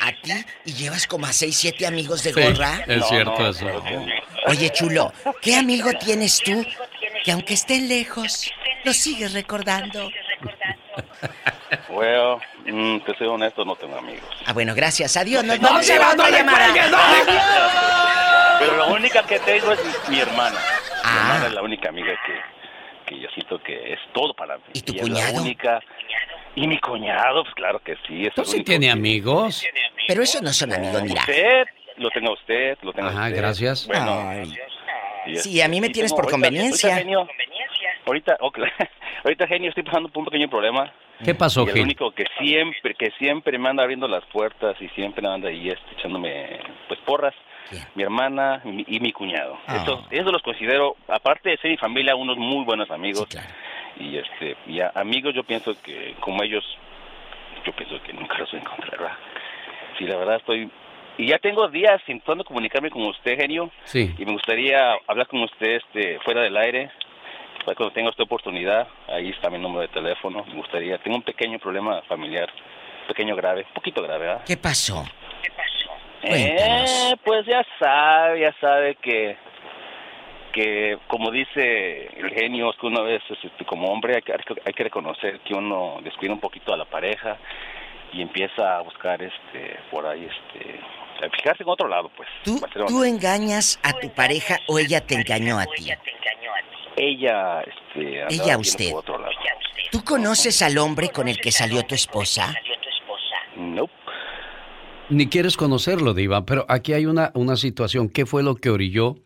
a 0.00 0.12
ti 0.12 0.32
y 0.64 0.74
llevas 0.74 1.08
como 1.08 1.26
a 1.26 1.32
6, 1.32 1.56
7 1.56 1.86
amigos 1.88 2.22
de 2.22 2.32
Sí, 2.32 2.40
gorra. 2.40 2.84
es 2.86 3.04
cierto 3.08 3.48
eso. 3.48 3.66
Oye, 4.46 4.70
chulo, 4.70 5.12
¿qué 5.42 5.56
amigo 5.56 5.90
tienes 5.98 6.40
tú 6.40 6.64
que 7.24 7.32
aunque 7.32 7.54
estén 7.54 7.88
lejos, 7.88 8.48
lo 8.84 8.92
sigues 8.92 9.32
recordando? 9.32 10.08
Bueno, 11.98 12.40
mm, 12.66 13.00
te 13.00 13.16
soy 13.16 13.26
honesto, 13.26 13.64
no 13.64 13.74
tengo 13.74 13.96
amigos. 13.98 14.28
Ah, 14.46 14.52
bueno, 14.52 14.72
gracias. 14.74 15.16
Adiós. 15.16 15.42
Nos 15.42 15.58
No, 15.60 15.68
vamos 15.68 15.90
a 15.90 15.98
la 15.98 16.10
otra 16.12 16.30
llamada. 16.30 16.68
Pero 18.60 18.76
la 18.76 18.84
única 18.86 19.22
que 19.24 19.38
tengo 19.40 19.72
es 19.72 19.80
mi, 19.84 20.14
mi 20.16 20.20
hermana. 20.20 20.56
Mi 20.58 21.00
Ah. 21.04 21.18
hermana 21.22 21.46
es 21.46 21.52
la 21.54 21.62
única 21.62 21.88
amiga 21.88 22.12
que, 22.24 22.34
que 23.14 23.20
yo 23.20 23.28
siento 23.30 23.60
que 23.62 23.92
es 23.94 23.98
todo 24.12 24.32
para 24.34 24.56
mí. 24.58 24.62
¿Y 24.74 24.80
tu 24.82 24.94
cuñado? 24.96 25.26
Es 25.28 25.34
la 25.34 25.40
única. 25.40 25.80
Y 26.54 26.66
mi 26.68 26.78
cuñado, 26.78 27.42
pues 27.42 27.54
claro 27.56 27.80
que 27.80 27.96
sí. 28.06 28.26
Es 28.26 28.34
¿Tú 28.34 28.44
sí 28.44 28.62
tiene 28.62 28.86
que- 28.86 28.92
amigos? 28.92 29.64
Pero 30.06 30.22
esos 30.22 30.40
no 30.42 30.52
son 30.52 30.72
amigos, 30.72 31.02
mira. 31.02 31.20
Usted, 31.22 31.64
lo 31.96 32.10
tengo 32.10 32.30
a 32.30 32.34
usted, 32.34 32.78
lo 32.82 32.92
tengo 32.92 33.08
a 33.08 33.10
Ajá, 33.12 33.24
usted. 33.26 33.36
gracias. 33.36 33.86
Bueno. 33.88 34.24
Ay. 34.28 34.54
y 35.26 35.36
Sí, 35.36 35.60
a 35.60 35.68
mí 35.68 35.80
me 35.80 35.88
y 35.88 35.92
tienes 35.92 36.12
tengo- 36.12 36.22
por 36.22 36.24
ahorita- 36.26 36.48
conveniencia. 36.48 36.90
Ahorita, 36.90 37.04
genio, 37.04 37.28
ahorita, 38.06 38.36
oh, 38.40 38.50
claro, 38.52 38.72
ahorita, 39.24 39.46
genio, 39.48 39.68
estoy 39.70 39.82
pasando 39.82 40.08
por 40.08 40.20
un 40.20 40.24
pequeño 40.26 40.48
problema. 40.48 40.92
¿Qué 41.24 41.34
pasó, 41.34 41.62
y 41.64 41.68
el 41.68 41.72
Gil? 41.74 41.82
único 41.82 42.10
que 42.12 42.24
siempre, 42.38 42.94
que 42.94 43.10
siempre 43.18 43.58
me 43.58 43.68
anda 43.68 43.82
abriendo 43.82 44.06
las 44.08 44.24
puertas 44.26 44.76
y 44.80 44.88
siempre 44.90 45.22
me 45.22 45.28
anda 45.28 45.48
ahí 45.48 45.68
echándome, 45.96 46.60
pues, 46.86 47.00
porras. 47.00 47.34
Mi 47.94 48.02
hermana 48.02 48.62
y 48.64 48.68
mi, 48.68 48.84
y 48.88 48.98
mi 49.00 49.12
cuñado. 49.12 49.58
Ah. 49.66 49.76
Eso, 49.82 50.06
eso 50.10 50.32
los 50.32 50.40
considero, 50.42 50.96
aparte 51.06 51.50
de 51.50 51.58
ser 51.58 51.70
mi 51.70 51.76
familia, 51.76 52.16
unos 52.16 52.38
muy 52.38 52.64
buenos 52.64 52.90
amigos. 52.90 53.28
Y 54.00 54.16
este, 54.16 54.56
y 54.66 54.80
a- 54.80 54.90
amigos 54.94 55.34
yo 55.34 55.42
pienso 55.44 55.74
que 55.82 56.14
como 56.20 56.42
ellos, 56.42 56.64
yo 57.66 57.72
pienso 57.72 58.00
que 58.04 58.14
nunca 58.14 58.38
los 58.38 58.50
voy 58.50 58.60
a 58.60 58.62
encontrar, 58.62 58.98
¿verdad? 58.98 59.16
Sí, 59.98 60.04
la 60.06 60.16
verdad 60.16 60.36
estoy... 60.36 60.70
Y 61.18 61.26
ya 61.26 61.38
tengo 61.38 61.66
días 61.68 62.00
intentando 62.06 62.44
comunicarme 62.44 62.90
con 62.90 63.02
usted, 63.04 63.36
genio. 63.36 63.70
Sí. 63.84 64.14
Y 64.16 64.24
me 64.24 64.32
gustaría 64.32 64.94
hablar 65.06 65.26
con 65.26 65.42
usted 65.42 65.72
este, 65.84 66.20
fuera 66.20 66.42
del 66.42 66.56
aire. 66.56 66.90
Para 67.68 67.76
cuando 67.76 67.92
tenga 67.92 68.08
esta 68.08 68.22
oportunidad, 68.22 68.88
ahí 69.08 69.28
está 69.28 69.50
mi 69.50 69.58
número 69.58 69.82
de 69.82 69.88
teléfono. 69.88 70.42
Me 70.46 70.54
gustaría, 70.54 70.96
tengo 71.02 71.18
un 71.18 71.22
pequeño 71.22 71.58
problema 71.58 72.00
familiar, 72.08 72.48
pequeño 73.06 73.36
grave, 73.36 73.66
un 73.68 73.74
poquito 73.74 74.00
grave, 74.02 74.24
¿verdad? 74.24 74.42
¿Qué 74.46 74.56
pasó? 74.56 75.06
Eh, 76.22 77.14
pues 77.22 77.44
ya 77.44 77.62
sabe, 77.78 78.40
ya 78.40 78.54
sabe 78.58 78.94
que 78.94 79.36
que 80.50 80.96
como 81.08 81.30
dice 81.30 82.06
el 82.16 82.30
genio, 82.30 82.70
es 82.70 82.76
que 82.78 82.86
una 82.86 83.02
vez 83.02 83.20
este, 83.28 83.66
como 83.66 83.92
hombre 83.92 84.14
hay 84.16 84.22
que, 84.22 84.32
hay 84.64 84.72
que- 84.72 84.84
reconocer 84.84 85.40
que 85.40 85.52
uno 85.52 85.98
descuida 86.02 86.32
un 86.32 86.40
poquito 86.40 86.72
a 86.72 86.76
la 86.78 86.86
pareja 86.86 87.36
y 88.14 88.22
empieza 88.22 88.78
a 88.78 88.80
buscar 88.80 89.22
este 89.22 89.78
por 89.90 90.06
ahí 90.06 90.24
este 90.26 90.80
a 91.22 91.28
fijarse 91.36 91.64
en 91.64 91.68
otro 91.68 91.86
lado, 91.86 92.10
pues. 92.16 92.30
¿Tú, 92.44 92.58
¿Tú 92.86 93.04
engañas 93.04 93.78
a 93.82 93.92
tu 93.92 94.08
pareja 94.14 94.56
o 94.68 94.78
ella 94.78 95.02
te 95.02 95.16
engañó 95.16 95.58
a 95.58 95.66
ti? 95.66 95.92
Ella, 96.98 97.60
este, 97.62 98.24
Ella, 98.30 98.58
usted. 98.58 98.92
otro 98.94 99.18
lado. 99.18 99.32
¿Tú 99.90 100.02
conoces 100.04 100.60
al 100.62 100.76
hombre 100.78 101.08
con 101.10 101.28
el 101.28 101.38
que 101.40 101.52
salió 101.52 101.84
tu 101.84 101.94
esposa? 101.94 102.54
Nope. 103.56 103.92
Ni 105.10 105.28
quieres 105.28 105.56
conocerlo, 105.56 106.12
Diva, 106.12 106.44
pero 106.44 106.66
aquí 106.68 106.92
hay 106.92 107.06
una, 107.06 107.30
una 107.34 107.56
situación. 107.56 108.08
¿Qué 108.10 108.26
fue 108.26 108.42
lo 108.42 108.56
que 108.56 108.68
orilló 108.70 109.16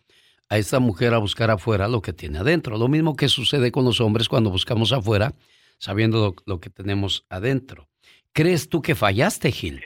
a 0.48 0.58
esta 0.58 0.78
mujer 0.78 1.12
a 1.14 1.18
buscar 1.18 1.50
afuera 1.50 1.88
lo 1.88 2.02
que 2.02 2.12
tiene 2.12 2.38
adentro? 2.38 2.78
Lo 2.78 2.88
mismo 2.88 3.16
que 3.16 3.28
sucede 3.28 3.72
con 3.72 3.84
los 3.84 4.00
hombres 4.00 4.28
cuando 4.28 4.50
buscamos 4.50 4.92
afuera, 4.92 5.32
sabiendo 5.78 6.18
lo, 6.18 6.34
lo 6.46 6.60
que 6.60 6.70
tenemos 6.70 7.24
adentro. 7.28 7.88
¿Crees 8.32 8.68
tú 8.68 8.80
que 8.80 8.94
fallaste, 8.94 9.50
Gil? 9.50 9.84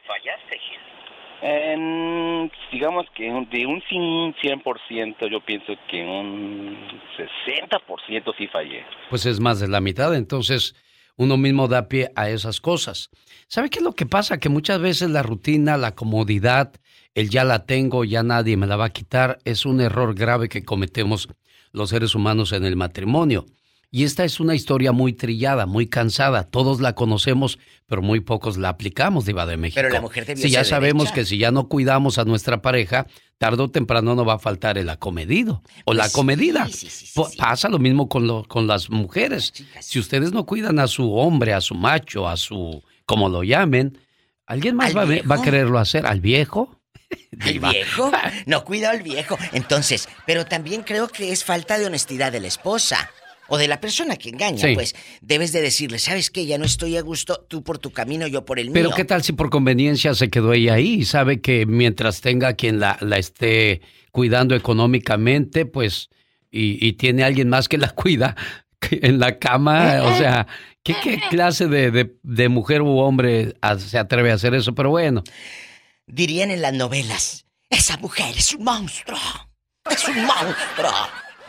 Digamos 2.73 3.07
que 3.15 3.25
de 3.25 3.67
un 3.67 3.81
cin- 3.83 4.35
100% 4.43 5.31
yo 5.31 5.41
pienso 5.41 5.73
que 5.91 6.03
un 6.03 6.77
60% 7.17 8.35
sí 8.37 8.47
fallé. 8.49 8.85
Pues 9.11 9.25
es 9.27 9.41
más 9.41 9.61
de 9.61 9.69
la 9.69 9.81
mitad, 9.81 10.15
entonces 10.15 10.75
uno 11.17 11.37
mismo 11.37 11.69
da 11.69 11.89
pie 11.89 12.11
a 12.17 12.29
esas 12.29 12.61
cosas. 12.61 13.09
¿Sabe 13.49 13.71
qué 13.71 13.79
es 13.79 13.85
lo 13.85 13.93
que 13.93 14.07
pasa? 14.07 14.39
Que 14.39 14.49
muchas 14.49 14.81
veces 14.81 15.09
la 15.11 15.23
rutina, 15.23 15.77
la 15.77 15.95
comodidad, 15.95 16.73
el 17.15 17.31
ya 17.31 17.45
la 17.45 17.65
tengo, 17.65 18.05
ya 18.05 18.23
nadie 18.23 18.57
me 18.57 18.67
la 18.67 18.77
va 18.77 18.87
a 18.87 18.93
quitar, 18.93 19.39
es 19.45 19.65
un 19.65 19.81
error 19.81 20.15
grave 20.15 20.49
que 20.49 20.65
cometemos 20.65 21.29
los 21.73 21.91
seres 21.91 22.15
humanos 22.15 22.53
en 22.53 22.65
el 22.65 22.77
matrimonio. 22.77 23.47
Y 23.91 24.05
esta 24.05 24.25
es 24.25 24.41
una 24.41 24.55
historia 24.55 24.93
muy 24.93 25.13
trillada, 25.13 25.65
muy 25.65 25.87
cansada. 25.87 26.43
Todos 26.43 26.81
la 26.81 26.95
conocemos, 26.95 27.59
pero 27.87 28.03
muy 28.03 28.21
pocos 28.21 28.57
la 28.59 28.69
aplicamos, 28.71 29.25
Diva 29.25 29.47
de 29.47 29.57
México. 29.57 29.77
Pero 29.79 29.91
la 29.91 30.01
mujer 30.01 30.27
Si 30.37 30.51
ya 30.51 30.65
sabemos 30.65 31.05
derecha. 31.05 31.15
que 31.15 31.25
si 31.25 31.39
ya 31.39 31.51
no 31.53 31.69
cuidamos 31.69 32.19
a 32.19 32.25
nuestra 32.25 32.61
pareja, 32.61 33.07
tarde 33.39 33.63
o 33.63 33.71
temprano 33.71 34.15
no 34.15 34.25
va 34.25 34.35
a 34.35 34.39
faltar 34.39 34.77
el 34.77 34.89
acomedido 34.91 35.63
o 35.85 35.95
la 35.95 36.03
Pues 36.05 36.13
sí, 36.13 36.17
comedida. 36.17 36.67
sí, 36.67 36.89
sí, 36.91 37.07
sí, 37.07 37.13
Po- 37.15 37.31
Pasa 37.39 37.69
lo 37.69 37.79
mismo 37.79 38.09
con, 38.09 38.27
lo- 38.27 38.45
con 38.45 38.67
las 38.67 38.91
mujeres. 38.91 39.53
Si 39.81 39.99
ustedes 39.99 40.33
no 40.33 40.45
cuidan 40.47 40.79
a 40.79 40.89
su 40.89 41.15
hombre, 41.15 41.55
a 41.55 41.61
su 41.61 41.75
macho, 41.75 42.29
a 42.29 42.37
su, 42.37 42.83
como 43.07 43.29
lo 43.29 43.45
llamen, 43.45 43.99
¿alguien 44.47 44.75
más 44.77 44.95
¿Al 44.95 44.99
va 44.99 45.23
va 45.31 45.37
a 45.37 45.43
quererlo 45.43 45.79
hacer? 45.79 46.07
¿Al 46.07 46.21
viejo? 46.21 46.81
¿Al 47.41 47.53
Diva. 47.53 47.71
viejo? 47.71 48.11
No 48.47 48.65
cuida 48.65 48.91
al 48.91 49.03
viejo. 49.03 49.39
Entonces, 49.53 50.09
pero 50.27 50.45
también 50.45 50.83
creo 50.83 51.07
que 51.09 51.31
es 51.31 51.45
falta 51.45 51.79
de 51.79 51.87
honestidad 51.87 52.33
de 52.33 52.41
la 52.41 52.49
esposa. 52.49 53.11
O 53.49 53.59
de 53.59 53.69
la 53.69 53.81
persona 53.81 54.17
que 54.17 54.31
engaña, 54.31 54.59
Sí. 54.59 54.75
pues 54.75 54.95
debes 55.21 55.53
de 55.53 55.61
decirle, 55.63 55.99
¿sabes 55.99 56.31
qué? 56.31 56.47
Ya 56.47 56.59
no 56.59 56.65
estoy 56.65 56.97
a 56.97 57.03
gusto, 57.03 57.47
tú 57.49 57.63
por 57.63 57.79
tu 57.79 57.91
camino, 57.93 58.27
yo 58.27 58.45
por 58.45 58.59
el 58.59 58.71
Pero 58.73 58.89
mío. 58.89 58.97
¿qué 58.97 59.05
tal 59.05 59.23
si 59.23 59.33
por 59.33 59.51
conveniencia 59.51 60.15
se 60.15 60.29
quedó 60.31 60.53
ella 60.53 60.75
ahí 60.75 60.95
y 60.95 61.05
sabe 61.05 61.41
que 61.41 61.65
mientras 61.67 62.21
tenga 62.21 62.55
quien 62.55 62.81
la, 62.81 62.97
la 63.01 63.19
esté 63.19 63.83
cuidando 64.11 64.55
económicamente, 64.57 65.67
pues, 65.67 66.09
y, 66.51 66.85
y 66.85 66.95
tiene 66.95 67.23
alguien 67.25 67.49
más 67.49 67.69
que 67.69 67.79
la 67.79 67.91
cuida 67.95 68.35
en 68.91 69.19
la 69.19 69.39
cama? 69.39 70.03
O 70.03 70.17
sea, 70.19 70.47
¿qué, 70.83 70.95
qué 71.03 71.21
clase 71.31 71.67
de, 71.69 71.91
de- 71.91 72.17
de 72.23 72.49
mujer 72.49 72.83
u 72.83 72.99
hombre 72.99 73.55
a- 73.61 73.79
se 73.79 73.99
atreve 73.99 74.31
a 74.33 74.35
hacer 74.35 74.55
eso? 74.55 74.75
Pero 74.75 74.91
bueno. 74.91 75.23
Dirían 76.09 76.51
en 76.51 76.63
las 76.63 76.73
novelas, 76.73 77.47
esa 77.71 77.97
mujer 77.99 78.35
es 78.37 78.55
un 78.55 78.65
monstruo. 78.65 79.19
Es 79.91 80.07
un 80.09 80.17
monstruo. 80.25 80.93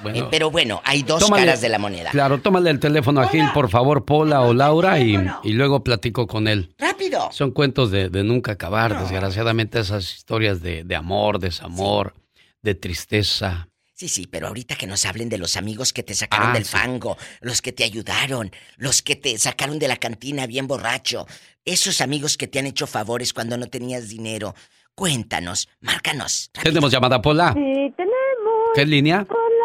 Bueno. 0.01 0.19
Eh, 0.19 0.27
pero 0.29 0.51
bueno, 0.51 0.81
hay 0.83 1.03
dos 1.03 1.23
Tómale- 1.23 1.45
caras 1.45 1.61
de 1.61 1.69
la 1.69 1.79
moneda. 1.79 2.11
Claro, 2.11 2.39
tómale 2.39 2.69
el 2.69 2.79
teléfono 2.79 3.21
a 3.21 3.27
Gil, 3.29 3.45
por 3.53 3.69
favor, 3.69 4.05
Paula 4.05 4.41
o 4.41 4.53
Laura, 4.53 4.99
y, 4.99 5.17
y 5.43 5.53
luego 5.53 5.83
platico 5.83 6.27
con 6.27 6.47
él. 6.47 6.73
¡Rápido! 6.77 7.29
Son 7.31 7.51
cuentos 7.51 7.91
de, 7.91 8.09
de 8.09 8.23
nunca 8.23 8.51
acabar, 8.53 8.99
desgraciadamente, 8.99 9.79
esas 9.79 10.13
historias 10.15 10.61
de, 10.61 10.83
de 10.83 10.95
amor, 10.95 11.39
desamor, 11.39 12.13
de 12.61 12.75
tristeza. 12.75 13.69
Sí, 13.93 14.07
sí, 14.09 14.27
pero 14.27 14.47
ahorita 14.49 14.75
que 14.75 14.85
nos 14.85 15.05
hablen 15.05 15.27
de 15.29 15.39
los 15.39 15.57
amigos 15.57 15.91
que 15.91 16.03
te 16.03 16.13
sacaron 16.13 16.51
Ah, 16.51 16.53
del 16.53 16.65
sí. 16.65 16.71
fango, 16.77 17.17
los 17.41 17.63
que 17.63 17.71
te 17.71 17.83
ayudaron, 17.83 18.51
los 18.75 19.01
que 19.01 19.15
te 19.15 19.35
sacaron 19.39 19.79
de 19.79 19.87
la 19.87 19.95
cantina 19.97 20.45
bien 20.45 20.67
borracho, 20.67 21.25
esos 21.65 21.99
amigos 22.01 22.37
que 22.37 22.45
te 22.47 22.59
han 22.59 22.67
hecho 22.67 22.85
favores 22.85 23.33
cuando 23.33 23.57
no 23.57 23.65
tenías 23.65 24.07
dinero. 24.09 24.53
Cuéntanos, 24.93 25.67
márcanos. 25.81 26.51
¿Tenemos 26.63 26.91
llamada, 26.91 27.21
Paula? 27.21 27.53
Sí, 27.53 27.59
tenemos. 27.95 28.69
¿Qué 28.75 28.85
línea? 28.85 29.25
Con 29.25 29.37
las 29.37 29.56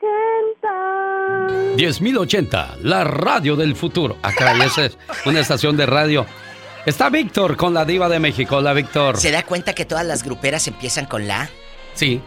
10.080. 0.00 1.76
10.080, 1.76 2.76
la 2.82 3.04
radio 3.04 3.56
del 3.56 3.74
futuro. 3.76 4.16
Ah, 4.22 4.30
caray, 4.36 4.60
esa 4.62 4.84
es 4.86 4.98
una 5.26 5.40
estación 5.40 5.76
de 5.76 5.86
radio. 5.86 6.26
Está 6.86 7.10
Víctor 7.10 7.56
con 7.56 7.74
la 7.74 7.84
diva 7.84 8.08
de 8.08 8.18
México. 8.18 8.56
Hola, 8.56 8.72
Víctor. 8.72 9.16
¿Se 9.18 9.30
da 9.30 9.42
cuenta 9.42 9.74
que 9.74 9.84
todas 9.84 10.06
las 10.06 10.22
gruperas 10.22 10.66
empiezan 10.68 11.06
con 11.06 11.26
la? 11.28 11.48
Sí. 11.94 12.20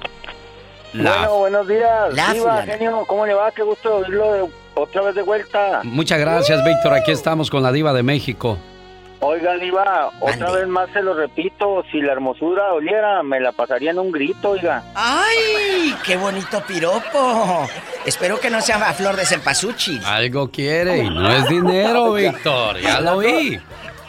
Bueno, 0.94 1.38
buenos 1.40 1.68
días. 1.68 2.14
La 2.14 2.34
Diva, 2.34 2.61
genio, 2.64 3.03
¿cómo 3.07 3.26
le 3.26 3.34
va? 3.34 3.52
Qué 3.52 3.64
gusto 3.64 3.95
oírlo 3.95 4.31
de- 4.34 4.45
otra 4.76 5.02
vez 5.02 5.15
de 5.15 5.23
vuelta. 5.23 5.81
Muchas 5.84 6.19
gracias, 6.19 6.64
Víctor. 6.64 6.94
Aquí 6.94 7.11
estamos 7.11 7.49
con 7.49 7.64
la 7.64 7.72
diva 7.72 7.94
de 7.94 8.03
México. 8.03 8.60
Oiga, 9.19 9.53
Diva, 9.56 10.11
otra 10.19 10.52
vez 10.52 10.68
más 10.68 10.90
se 10.91 11.02
lo 11.02 11.14
repito, 11.14 11.84
si 11.91 12.02
la 12.02 12.11
hermosura 12.11 12.68
doliera, 12.69 13.23
me 13.23 13.40
la 13.40 13.53
pasaría 13.53 13.91
en 13.91 13.99
un 13.99 14.11
grito, 14.11 14.49
oiga. 14.52 14.84
¡Ay! 14.95 15.95
¡Qué 16.06 16.18
bonito 16.18 16.61
piropo! 16.68 17.65
Espero 18.06 18.38
que 18.41 18.49
no 18.49 18.60
sea 18.61 18.76
a 18.90 18.94
flor 18.94 19.15
de 19.15 19.26
cempasúchil. 19.26 20.03
Algo 20.03 20.52
quiere 20.52 20.98
y 21.03 21.10
no 21.10 21.31
es 21.31 21.48
dinero, 21.48 22.11
Víctor. 22.14 22.80
Ya 22.81 22.99
lo 22.99 23.19
vi. 23.19 23.57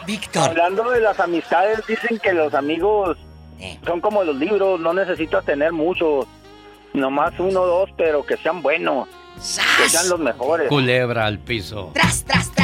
Víctor. 0.05 0.49
Hablando 0.49 0.89
de 0.91 0.99
las 0.99 1.17
amistades, 1.19 1.79
dicen 1.87 2.19
que 2.19 2.33
los 2.33 2.53
amigos 2.53 3.17
Eh. 3.61 3.79
son 3.87 4.01
como 4.01 4.21
los 4.25 4.35
libros, 4.35 4.81
no 4.81 4.93
necesitas 4.93 5.45
tener 5.45 5.71
muchos, 5.71 6.27
nomás 6.93 7.31
uno 7.39 7.61
o 7.61 7.67
dos, 7.67 7.89
pero 7.95 8.25
que 8.25 8.35
sean 8.37 8.61
buenos, 8.61 9.07
que 9.77 9.87
sean 9.89 10.09
los 10.09 10.19
mejores. 10.19 10.67
Culebra 10.67 11.25
al 11.25 11.39
piso. 11.39 11.93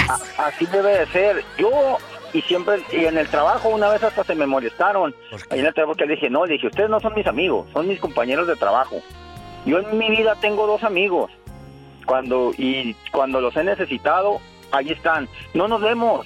A- 0.10 0.48
así 0.48 0.66
debe 0.66 1.00
de 1.00 1.08
ser. 1.08 1.46
Yo, 1.58 1.98
y 2.34 2.42
siempre, 2.42 2.82
y 2.92 3.06
en 3.06 3.18
el 3.18 3.28
trabajo 3.28 3.70
una 3.70 3.90
vez 3.90 4.04
hasta 4.04 4.24
se 4.24 4.36
me 4.36 4.46
molestaron. 4.46 5.16
Ahí 5.50 5.60
en 5.60 5.66
el 5.66 5.74
trabajo 5.74 5.96
que 5.96 6.06
le 6.06 6.16
dije, 6.16 6.30
no, 6.30 6.46
le 6.46 6.54
dije, 6.54 6.68
ustedes 6.68 6.90
no 6.90 7.00
son 7.00 7.14
mis 7.14 7.28
amigos, 7.28 7.68
son 7.74 7.88
mis 7.88 8.00
compañeros 8.00 8.48
de 8.48 8.56
trabajo. 8.56 9.02
Yo 9.66 9.80
en 9.80 9.98
mi 9.98 10.10
vida 10.10 10.36
tengo 10.40 10.66
dos 10.66 10.84
amigos. 10.84 11.32
Cuando, 12.06 12.52
y 12.58 12.96
cuando 13.12 13.40
los 13.42 13.56
he 13.56 13.64
necesitado, 13.64 14.40
ahí 14.72 14.92
están. 14.92 15.28
No 15.54 15.68
nos 15.68 15.82
vemos. 15.82 16.26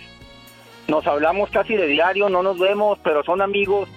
Nos 0.88 1.06
hablamos 1.08 1.50
casi 1.50 1.76
de 1.76 1.88
diario, 1.88 2.30
no 2.30 2.44
nos 2.44 2.60
vemos, 2.60 3.00
pero 3.04 3.24
son 3.24 3.42
amigos 3.42 3.90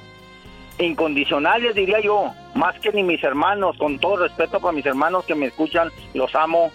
incondicionales, 0.78 1.74
diría 1.74 2.00
yo. 2.00 2.32
Más 2.54 2.78
que 2.80 2.92
ni 2.92 3.02
mis 3.02 3.22
hermanos, 3.22 3.76
con 3.76 3.98
todo 3.98 4.16
respeto 4.16 4.58
para 4.60 4.72
mis 4.72 4.86
hermanos 4.86 5.24
que 5.24 5.34
me 5.34 5.46
escuchan, 5.46 5.90
los 6.14 6.34
amo. 6.34 6.72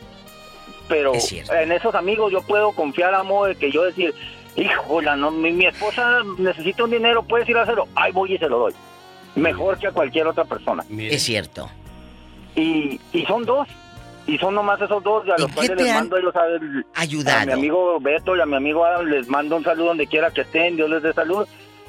Pero 0.87 1.13
en 1.13 1.71
esos 1.71 1.95
amigos 1.95 2.31
yo 2.31 2.41
puedo 2.41 2.71
confiar, 2.73 3.15
amo, 3.15 3.45
de 3.45 3.55
que 3.55 3.71
yo 3.71 3.83
decir, 3.83 4.13
híjola, 4.55 5.15
no, 5.15 5.31
mi, 5.31 5.51
mi 5.51 5.65
esposa 5.65 6.21
necesita 6.37 6.83
un 6.83 6.91
dinero, 6.91 7.23
puedes 7.23 7.47
ir 7.49 7.57
a 7.57 7.63
hacerlo. 7.63 7.87
Ay, 7.95 8.11
voy 8.11 8.33
y 8.33 8.37
se 8.37 8.47
lo 8.47 8.59
doy. 8.59 8.73
Mejor 9.35 9.77
que 9.77 9.87
a 9.87 9.91
cualquier 9.91 10.27
otra 10.27 10.45
persona. 10.45 10.83
Es 10.97 11.23
cierto. 11.23 11.69
Y, 12.55 12.99
y 13.11 13.25
son 13.25 13.45
dos. 13.45 13.67
Y 14.25 14.37
son 14.37 14.55
nomás 14.55 14.79
esos 14.79 15.03
dos, 15.03 15.25
y 15.27 15.31
a 15.31 15.37
los 15.37 15.51
cuales 15.51 15.75
les 15.75 15.93
mando 15.93 16.15
ellos 16.15 16.33
a, 16.33 16.43
ayudado? 17.01 17.41
a 17.41 17.45
mi 17.45 17.51
amigo 17.51 17.99
Beto 17.99 18.37
y 18.37 18.39
a 18.39 18.45
mi 18.45 18.55
amigo 18.55 18.85
Adam, 18.85 19.05
les 19.07 19.27
mando 19.27 19.57
un 19.57 19.65
saludo 19.65 19.87
donde 19.87 20.07
quiera 20.07 20.31
que 20.31 20.41
estén, 20.41 20.77
Dios 20.77 20.89
les 20.89 21.03
dé 21.03 21.11
salud. 21.11 21.45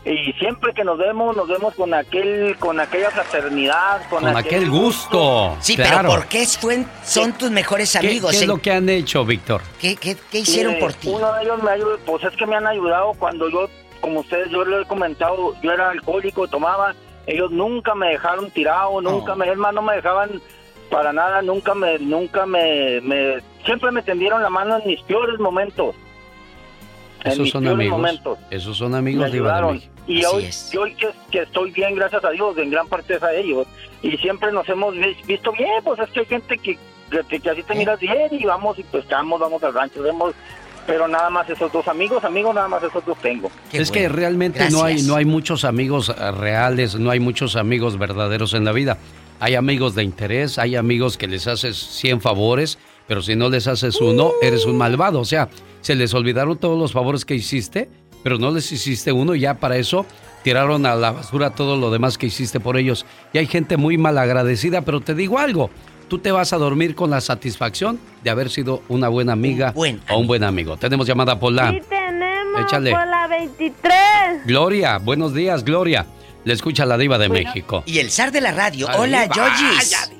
Y 0.07 0.33
siempre 0.35 0.75
que 0.75 0.85
nos 0.85 0.99
vemos, 0.99 1.35
nos 1.35 1.49
vemos 1.49 1.75
con 1.75 1.95
aquel, 1.95 2.57
con 2.59 2.79
aquella 2.79 3.11
fraternidad, 3.11 4.07
con, 4.11 4.23
Con 4.23 4.37
aquel 4.37 4.69
gusto. 4.69 5.57
Sí, 5.61 5.77
claro. 5.77 6.09
pero 6.09 6.21
¿por 6.21 6.27
qué 6.27 6.45
son 6.45 7.33
tus 7.33 7.51
mejores 7.51 7.93
¿Qué, 7.93 8.07
amigos? 8.07 8.33
qué 8.33 8.37
es 8.39 8.47
lo 8.47 8.59
que 8.59 8.71
han 8.71 8.89
hecho, 8.91 9.25
Víctor? 9.25 9.63
¿Qué, 9.81 9.97
qué, 9.97 10.15
qué 10.31 10.41
hicieron 10.41 10.75
Mire, 10.75 10.85
por 10.85 10.93
ti? 10.93 11.09
Uno 11.09 11.33
de 11.33 11.43
ellos 11.45 11.63
me 11.63 11.71
ayudó, 11.71 11.99
pues 12.05 12.23
es 12.23 12.37
que 12.37 12.45
me 12.47 12.55
han 12.55 12.67
ayudado 12.67 13.13
cuando 13.19 13.49
yo, 13.49 13.67
como 14.03 14.21
ustedes, 14.21 14.51
yo 14.51 14.63
les 14.67 14.83
he 14.83 14.89
comentado, 14.89 15.55
yo 15.63 15.73
era 15.73 15.89
alcohólico, 15.89 16.49
tomaba, 16.49 16.95
ellos 17.27 17.51
nunca 17.51 17.95
me 17.95 18.09
dejaron 18.09 18.51
tirado, 18.51 19.01
nunca 19.01 19.35
me, 19.35 19.51
es 19.51 19.57
más, 19.57 19.73
no 19.73 19.81
me 19.81 19.95
dejaban 19.97 20.43
para 20.91 21.15
nada, 21.15 21.41
nunca 21.41 21.75
me, 21.75 21.99
nunca 21.99 22.45
me, 22.45 23.01
me, 23.01 23.39
siempre 23.65 23.91
me 23.91 24.03
tendieron 24.03 24.43
la 24.43 24.51
mano 24.51 24.77
en 24.77 24.87
mis 24.87 25.01
peores 25.03 25.41
momentos. 25.41 25.95
En 27.25 27.33
Esos 27.33 27.49
son 27.51 27.67
amigos. 27.67 27.99
momentos. 27.99 28.39
Esos 28.51 28.77
son 28.77 28.95
amigos 28.95 29.33
de. 29.33 29.41
México. 29.41 29.94
Y 30.07 30.25
hoy, 30.25 30.51
y 30.73 30.77
hoy 30.77 30.95
que, 30.95 31.09
que 31.31 31.43
estoy 31.43 31.71
bien, 31.71 31.95
gracias 31.95 32.25
a 32.25 32.31
Dios, 32.31 32.57
en 32.59 32.71
gran 32.71 32.87
parte 32.89 33.15
es 33.17 33.23
a 33.23 33.33
ellos. 33.35 33.67
Y 34.03 34.17
siempre 34.19 34.53
nos 34.53 34.69
hemos 34.69 34.95
vi- 34.95 35.17
visto 35.27 35.51
bien, 35.53 35.71
pues 35.83 35.99
es 36.01 36.11
que 36.11 36.21
hay 36.21 36.27
gente 36.27 36.59
que, 36.59 36.79
que, 37.29 37.41
que 37.41 37.51
así 37.51 37.63
te 37.63 37.75
miras 37.75 37.99
bien 38.01 38.29
y 38.33 38.45
vamos 38.45 38.79
y 38.79 38.83
pescamos, 38.83 39.41
vamos 39.41 39.63
al 39.63 39.73
rancho, 39.73 40.03
vemos. 40.03 40.35
Pero 40.87 41.09
nada 41.09 41.31
más 41.31 41.49
esos 41.49 41.73
dos 41.73 41.89
amigos, 41.89 42.23
amigos, 42.25 42.55
nada 42.55 42.69
más 42.69 42.83
esos 42.83 43.03
dos 43.07 43.17
tengo. 43.23 43.51
es 43.73 43.91
que 43.91 44.07
realmente 44.07 44.69
no 44.71 44.85
hay, 44.85 45.01
no 45.03 45.17
hay 45.17 45.25
muchos 45.25 45.65
amigos 45.65 46.11
eh, 46.11 46.31
reales, 46.33 46.97
no 46.97 47.11
hay 47.11 47.21
muchos 47.21 47.57
amigos 47.57 47.97
verdaderos 47.99 48.53
en 48.53 48.67
la 48.67 48.73
vida. 48.73 48.99
Hay 49.41 49.55
amigos 49.55 49.95
de 49.95 50.03
interés, 50.05 50.59
hay 50.59 50.77
amigos 50.77 51.17
que 51.17 51.27
les 51.27 51.47
haces 51.47 51.77
100 51.79 52.21
favores, 52.21 52.79
pero 53.09 53.23
si 53.23 53.35
no 53.35 53.49
les 53.49 53.67
haces 53.67 53.99
uno, 54.03 54.33
eres 54.43 54.67
un 54.67 54.77
malvado. 54.77 55.21
O 55.21 55.25
sea, 55.25 55.49
se 55.81 55.95
les 55.95 56.13
olvidaron 56.13 56.59
todos 56.59 56.79
los 56.79 56.93
favores 56.93 57.25
que 57.25 57.35
hiciste, 57.35 57.89
pero 58.25 58.39
no 58.39 58.51
les 58.51 58.73
hiciste 58.73 59.13
uno 59.13 59.37
y 59.37 59.41
ya 59.41 59.55
para 59.55 59.77
eso 59.77 60.05
tiraron 60.43 60.85
a 60.87 60.97
la 60.97 61.13
basura 61.13 61.51
todo 61.51 61.77
lo 61.77 61.91
demás 61.93 62.19
que 62.19 62.27
hiciste 62.27 62.59
por 62.59 62.77
ellos. 62.77 63.07
Y 63.33 63.39
hay 63.39 63.47
gente 63.47 63.77
muy 63.77 63.97
mal 63.97 64.19
agradecida, 64.19 64.81
pero 64.83 65.01
te 65.01 65.15
digo 65.15 65.39
algo, 65.39 65.71
tú 66.09 66.19
te 66.19 66.33
vas 66.33 66.53
a 66.53 66.57
dormir 66.59 66.95
con 66.97 67.11
la 67.11 67.21
satisfacción 67.21 68.01
de 68.25 68.31
haber 68.31 68.51
sido 68.51 68.83
una 68.89 69.09
buena 69.09 69.33
amiga 69.35 69.73
o 69.77 70.19
un 70.19 70.27
buen 70.27 70.43
amigo. 70.43 70.77
Tenemos 70.77 71.07
llamada 71.07 71.39
Pola. 71.39 71.71
Sí 71.71 71.81
tenemos 71.89 72.61
Échale. 72.63 72.91
por 72.91 73.07
la 73.07 73.27
23. 73.29 74.47
Gloria, 74.47 74.99
buenos 74.99 75.33
días, 75.35 75.65
Gloria. 75.65 76.05
Le 76.45 76.53
escucha 76.53 76.85
la 76.85 76.99
diva 76.99 77.17
de 77.17 77.29
Bueno. 77.29 77.45
México. 77.49 77.83
Y 77.87 77.99
el 78.01 78.11
zar 78.11 78.31
de 78.33 78.41
la 78.43 78.53
radio. 78.53 78.87
Hola, 78.99 79.23
diva. 79.23 79.35
Yoyis. 79.35 80.11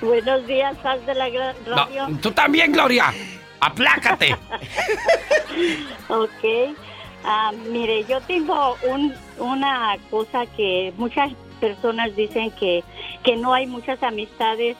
Buenos 0.00 0.46
días, 0.46 0.76
Sal 0.82 1.04
de 1.04 1.14
la 1.14 1.28
gran 1.28 1.54
radio. 1.66 2.08
tú 2.22 2.30
también, 2.30 2.72
Gloria. 2.72 3.12
Aplácate. 3.60 4.36
ok. 6.08 6.76
Ah, 7.24 7.52
mire, 7.70 8.04
yo 8.04 8.20
tengo 8.22 8.76
un, 8.88 9.14
una 9.38 9.96
cosa 10.10 10.46
que 10.46 10.92
muchas 10.96 11.32
personas 11.60 12.14
dicen 12.14 12.50
que, 12.52 12.84
que 13.24 13.36
no 13.36 13.52
hay 13.52 13.66
muchas 13.66 14.02
amistades 14.02 14.76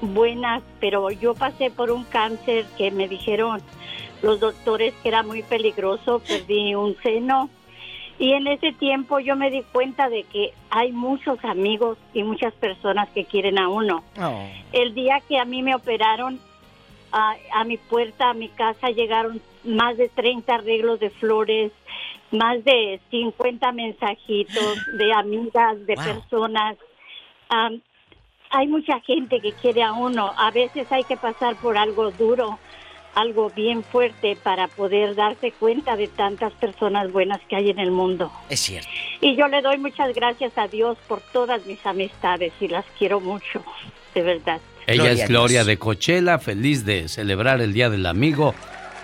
buenas, 0.00 0.62
pero 0.80 1.10
yo 1.10 1.34
pasé 1.34 1.70
por 1.70 1.90
un 1.90 2.04
cáncer 2.04 2.64
que 2.78 2.90
me 2.90 3.08
dijeron 3.08 3.60
los 4.22 4.40
doctores 4.40 4.94
que 5.02 5.08
era 5.08 5.22
muy 5.22 5.42
peligroso, 5.42 6.20
perdí 6.26 6.74
un 6.74 6.96
seno 7.02 7.50
y 8.18 8.32
en 8.32 8.46
ese 8.46 8.72
tiempo 8.72 9.18
yo 9.18 9.36
me 9.36 9.50
di 9.50 9.62
cuenta 9.72 10.08
de 10.08 10.22
que 10.24 10.52
hay 10.70 10.92
muchos 10.92 11.44
amigos 11.44 11.98
y 12.12 12.22
muchas 12.22 12.54
personas 12.54 13.08
que 13.10 13.24
quieren 13.24 13.58
a 13.58 13.68
uno. 13.68 14.04
El 14.72 14.94
día 14.94 15.20
que 15.28 15.38
a 15.38 15.44
mí 15.44 15.62
me 15.62 15.74
operaron, 15.74 16.40
a, 17.14 17.36
a 17.52 17.64
mi 17.64 17.76
puerta, 17.76 18.30
a 18.30 18.34
mi 18.34 18.48
casa, 18.48 18.90
llegaron 18.90 19.40
más 19.62 19.96
de 19.96 20.08
30 20.08 20.52
arreglos 20.52 20.98
de 20.98 21.10
flores, 21.10 21.70
más 22.32 22.62
de 22.64 23.00
50 23.10 23.70
mensajitos 23.70 24.78
de 24.98 25.12
amigas, 25.12 25.86
de 25.86 25.94
personas. 25.94 26.76
Am, 27.48 27.80
hay 28.50 28.66
mucha 28.66 28.98
gente 29.00 29.40
que 29.40 29.52
quiere 29.52 29.84
a 29.84 29.92
uno. 29.92 30.32
A 30.36 30.50
veces 30.50 30.90
hay 30.90 31.04
que 31.04 31.16
pasar 31.16 31.54
por 31.56 31.78
algo 31.78 32.10
duro, 32.10 32.58
algo 33.14 33.48
bien 33.50 33.84
fuerte 33.84 34.36
para 34.42 34.66
poder 34.66 35.14
darse 35.14 35.52
cuenta 35.52 35.96
de 35.96 36.08
tantas 36.08 36.52
personas 36.54 37.12
buenas 37.12 37.40
que 37.48 37.54
hay 37.54 37.70
en 37.70 37.78
el 37.78 37.92
mundo. 37.92 38.32
Es 38.48 38.58
cierto. 38.58 38.90
Y 39.20 39.36
yo 39.36 39.46
le 39.46 39.62
doy 39.62 39.78
muchas 39.78 40.12
gracias 40.14 40.58
a 40.58 40.66
Dios 40.66 40.98
por 41.06 41.20
todas 41.20 41.64
mis 41.64 41.84
amistades 41.86 42.52
y 42.60 42.66
las 42.66 42.84
quiero 42.98 43.20
mucho, 43.20 43.62
de 44.14 44.22
verdad. 44.22 44.60
Ella 44.86 45.10
es 45.12 45.28
Gloria 45.28 45.64
de 45.64 45.78
Cochela, 45.78 46.38
feliz 46.38 46.84
de 46.84 47.08
celebrar 47.08 47.60
el 47.60 47.72
Día 47.72 47.88
del 47.88 48.06
Amigo, 48.06 48.54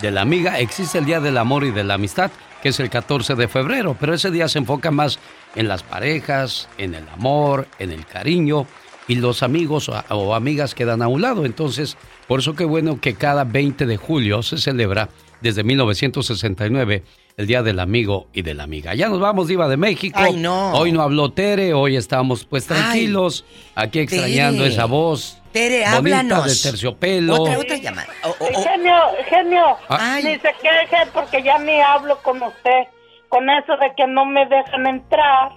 de 0.00 0.10
la 0.10 0.22
Amiga. 0.22 0.58
Existe 0.58 0.98
el 0.98 1.06
Día 1.06 1.20
del 1.20 1.38
Amor 1.38 1.64
y 1.64 1.70
de 1.70 1.84
la 1.84 1.94
Amistad, 1.94 2.30
que 2.62 2.68
es 2.68 2.80
el 2.80 2.90
14 2.90 3.34
de 3.34 3.48
febrero, 3.48 3.96
pero 3.98 4.14
ese 4.14 4.30
día 4.30 4.48
se 4.48 4.58
enfoca 4.58 4.90
más 4.90 5.18
en 5.54 5.68
las 5.68 5.82
parejas, 5.82 6.68
en 6.76 6.94
el 6.94 7.08
amor, 7.08 7.66
en 7.78 7.92
el 7.92 8.04
cariño, 8.04 8.66
y 9.08 9.16
los 9.16 9.42
amigos 9.42 9.88
o, 9.88 10.04
o 10.10 10.34
amigas 10.34 10.74
quedan 10.74 11.02
a 11.02 11.08
un 11.08 11.22
lado. 11.22 11.46
Entonces, 11.46 11.96
por 12.28 12.40
eso 12.40 12.54
qué 12.54 12.64
bueno 12.64 13.00
que 13.00 13.14
cada 13.14 13.44
20 13.44 13.86
de 13.86 13.96
julio 13.96 14.42
se 14.42 14.58
celebra 14.58 15.08
desde 15.40 15.64
1969 15.64 17.02
el 17.36 17.46
Día 17.46 17.62
del 17.62 17.80
Amigo 17.80 18.28
y 18.32 18.42
de 18.42 18.54
la 18.54 18.64
Amiga. 18.64 18.94
Ya 18.94 19.08
nos 19.08 19.20
vamos, 19.20 19.48
Diva 19.48 19.68
de 19.68 19.76
México. 19.76 20.18
Ay, 20.20 20.36
no. 20.36 20.72
Hoy 20.72 20.92
no 20.92 21.02
habló 21.02 21.30
Tere, 21.32 21.72
hoy 21.72 21.96
estamos 21.96 22.44
pues 22.44 22.66
tranquilos, 22.66 23.44
aquí 23.74 24.00
extrañando 24.00 24.62
Tere. 24.62 24.74
esa 24.74 24.84
voz. 24.86 25.38
Tere, 25.52 25.84
bonita 25.94 26.20
háblanos. 26.20 26.62
de 26.62 26.70
terciopelo. 26.70 27.42
Otra, 27.42 27.58
otra 27.58 27.76
llamada. 27.76 28.08
Oh, 28.24 28.34
oh, 28.38 28.46
oh. 28.54 28.62
Genio, 28.62 28.94
genio, 29.28 29.64
Ay. 29.88 30.22
ni 30.22 30.34
se 30.34 30.52
queje 30.60 31.06
porque 31.12 31.42
ya 31.42 31.58
ni 31.58 31.80
hablo 31.80 32.18
con 32.22 32.42
usted. 32.42 32.84
Con 33.28 33.48
eso 33.48 33.76
de 33.76 33.92
que 33.96 34.06
no 34.08 34.24
me 34.24 34.44
dejan 34.46 34.86
entrar 34.88 35.52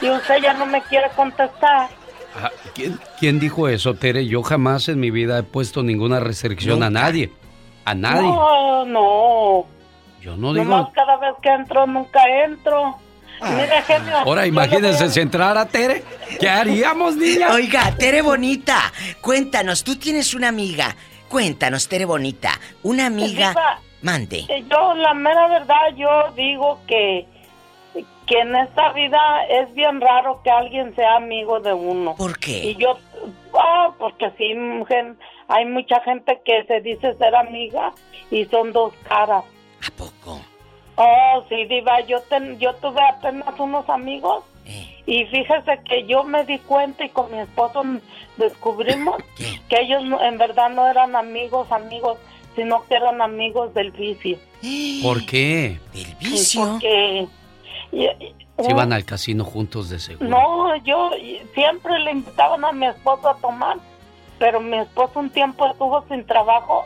y 0.00 0.08
usted 0.08 0.36
ya 0.42 0.54
no 0.54 0.64
me 0.64 0.80
quiere 0.82 1.08
contestar. 1.14 1.88
Ah, 2.34 2.50
¿Quién, 2.74 2.98
quién 3.20 3.38
dijo 3.38 3.68
eso, 3.68 3.94
Tere? 3.94 4.26
Yo 4.26 4.42
jamás 4.42 4.88
en 4.88 4.98
mi 4.98 5.10
vida 5.10 5.38
he 5.38 5.42
puesto 5.42 5.82
ninguna 5.82 6.20
restricción 6.20 6.82
a 6.82 6.88
nadie. 6.88 7.30
A 7.84 7.94
nadie. 7.94 8.22
No, 8.22 8.84
no. 8.86 9.66
Yo 10.22 10.36
no 10.36 10.52
Nomás 10.52 10.86
digo. 10.86 10.92
cada 10.94 11.16
vez 11.16 11.34
que 11.42 11.48
entro, 11.48 11.86
nunca 11.86 12.20
entro. 12.44 12.96
Mire, 13.42 13.82
genio. 13.82 14.18
Ahora 14.18 14.46
imagínense 14.46 15.10
si 15.10 15.20
entrara 15.20 15.66
Tere. 15.66 16.04
¿Qué 16.38 16.48
haríamos, 16.48 17.16
niña? 17.16 17.52
Oiga, 17.52 17.92
Tere 17.98 18.22
Bonita, 18.22 18.92
cuéntanos, 19.20 19.82
tú 19.82 19.96
tienes 19.96 20.32
una 20.34 20.48
amiga. 20.48 20.94
Cuéntanos, 21.28 21.88
Tere 21.88 22.04
Bonita, 22.04 22.52
una 22.84 23.06
amiga. 23.06 23.48
Diva, 23.50 23.80
Mande. 24.02 24.46
Yo, 24.70 24.94
la 24.94 25.14
mera 25.14 25.48
verdad, 25.48 25.94
yo 25.96 26.32
digo 26.36 26.78
que, 26.86 27.26
que 28.26 28.38
en 28.40 28.54
esta 28.54 28.92
vida 28.92 29.44
es 29.48 29.72
bien 29.74 30.00
raro 30.00 30.40
que 30.44 30.50
alguien 30.50 30.94
sea 30.94 31.16
amigo 31.16 31.58
de 31.60 31.72
uno. 31.72 32.14
¿Por 32.16 32.38
qué? 32.38 32.64
Y 32.64 32.76
yo, 32.76 32.98
ah, 33.58 33.90
porque 33.98 34.30
sí, 34.38 34.54
hay 35.48 35.64
mucha 35.66 36.00
gente 36.02 36.40
que 36.44 36.64
se 36.64 36.80
dice 36.80 37.14
ser 37.14 37.34
amiga 37.34 37.92
y 38.30 38.44
son 38.46 38.72
dos 38.72 38.92
caras. 39.08 39.44
¿A 39.94 39.96
poco? 39.98 40.40
Oh, 40.96 41.44
sí, 41.48 41.64
Diva, 41.66 42.00
yo, 42.02 42.20
ten- 42.22 42.58
yo 42.58 42.74
tuve 42.76 43.00
apenas 43.08 43.58
unos 43.58 43.88
amigos 43.88 44.44
y 45.06 45.24
fíjese 45.26 45.80
que 45.84 46.06
yo 46.06 46.22
me 46.22 46.44
di 46.44 46.58
cuenta 46.58 47.04
y 47.04 47.08
con 47.08 47.30
mi 47.32 47.38
esposo 47.38 47.82
descubrimos 48.36 49.16
que 49.68 49.80
ellos 49.80 50.04
no- 50.04 50.22
en 50.22 50.38
verdad 50.38 50.70
no 50.70 50.86
eran 50.88 51.16
amigos, 51.16 51.70
amigos, 51.72 52.18
sino 52.54 52.84
que 52.86 52.94
eran 52.94 53.20
amigos 53.22 53.72
del 53.74 53.90
vicio. 53.92 54.38
¿Por 55.02 55.24
qué? 55.26 55.80
¿Del 55.92 56.16
Porque 56.56 57.26
y- 57.92 58.04
y- 58.04 58.34
Se 58.58 58.70
iban 58.70 58.92
al 58.92 59.04
casino 59.04 59.44
juntos 59.44 59.88
de 59.88 59.98
seguro. 59.98 60.28
no, 60.28 60.76
yo 60.84 61.10
siempre 61.54 61.98
le 62.00 62.12
invitaban 62.12 62.64
a 62.64 62.72
mi 62.72 62.86
esposo 62.86 63.28
a 63.30 63.36
tomar, 63.38 63.78
pero 64.38 64.60
mi 64.60 64.76
esposo 64.78 65.18
un 65.18 65.30
tiempo 65.30 65.66
estuvo 65.66 66.04
sin 66.08 66.24
trabajo, 66.26 66.84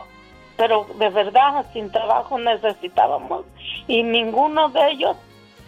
pero 0.57 0.87
de 0.97 1.09
verdad 1.09 1.65
sin 1.71 1.91
trabajo 1.91 2.37
necesitábamos 2.39 3.45
y 3.87 4.03
ninguno 4.03 4.69
de 4.69 4.91
ellos 4.91 5.15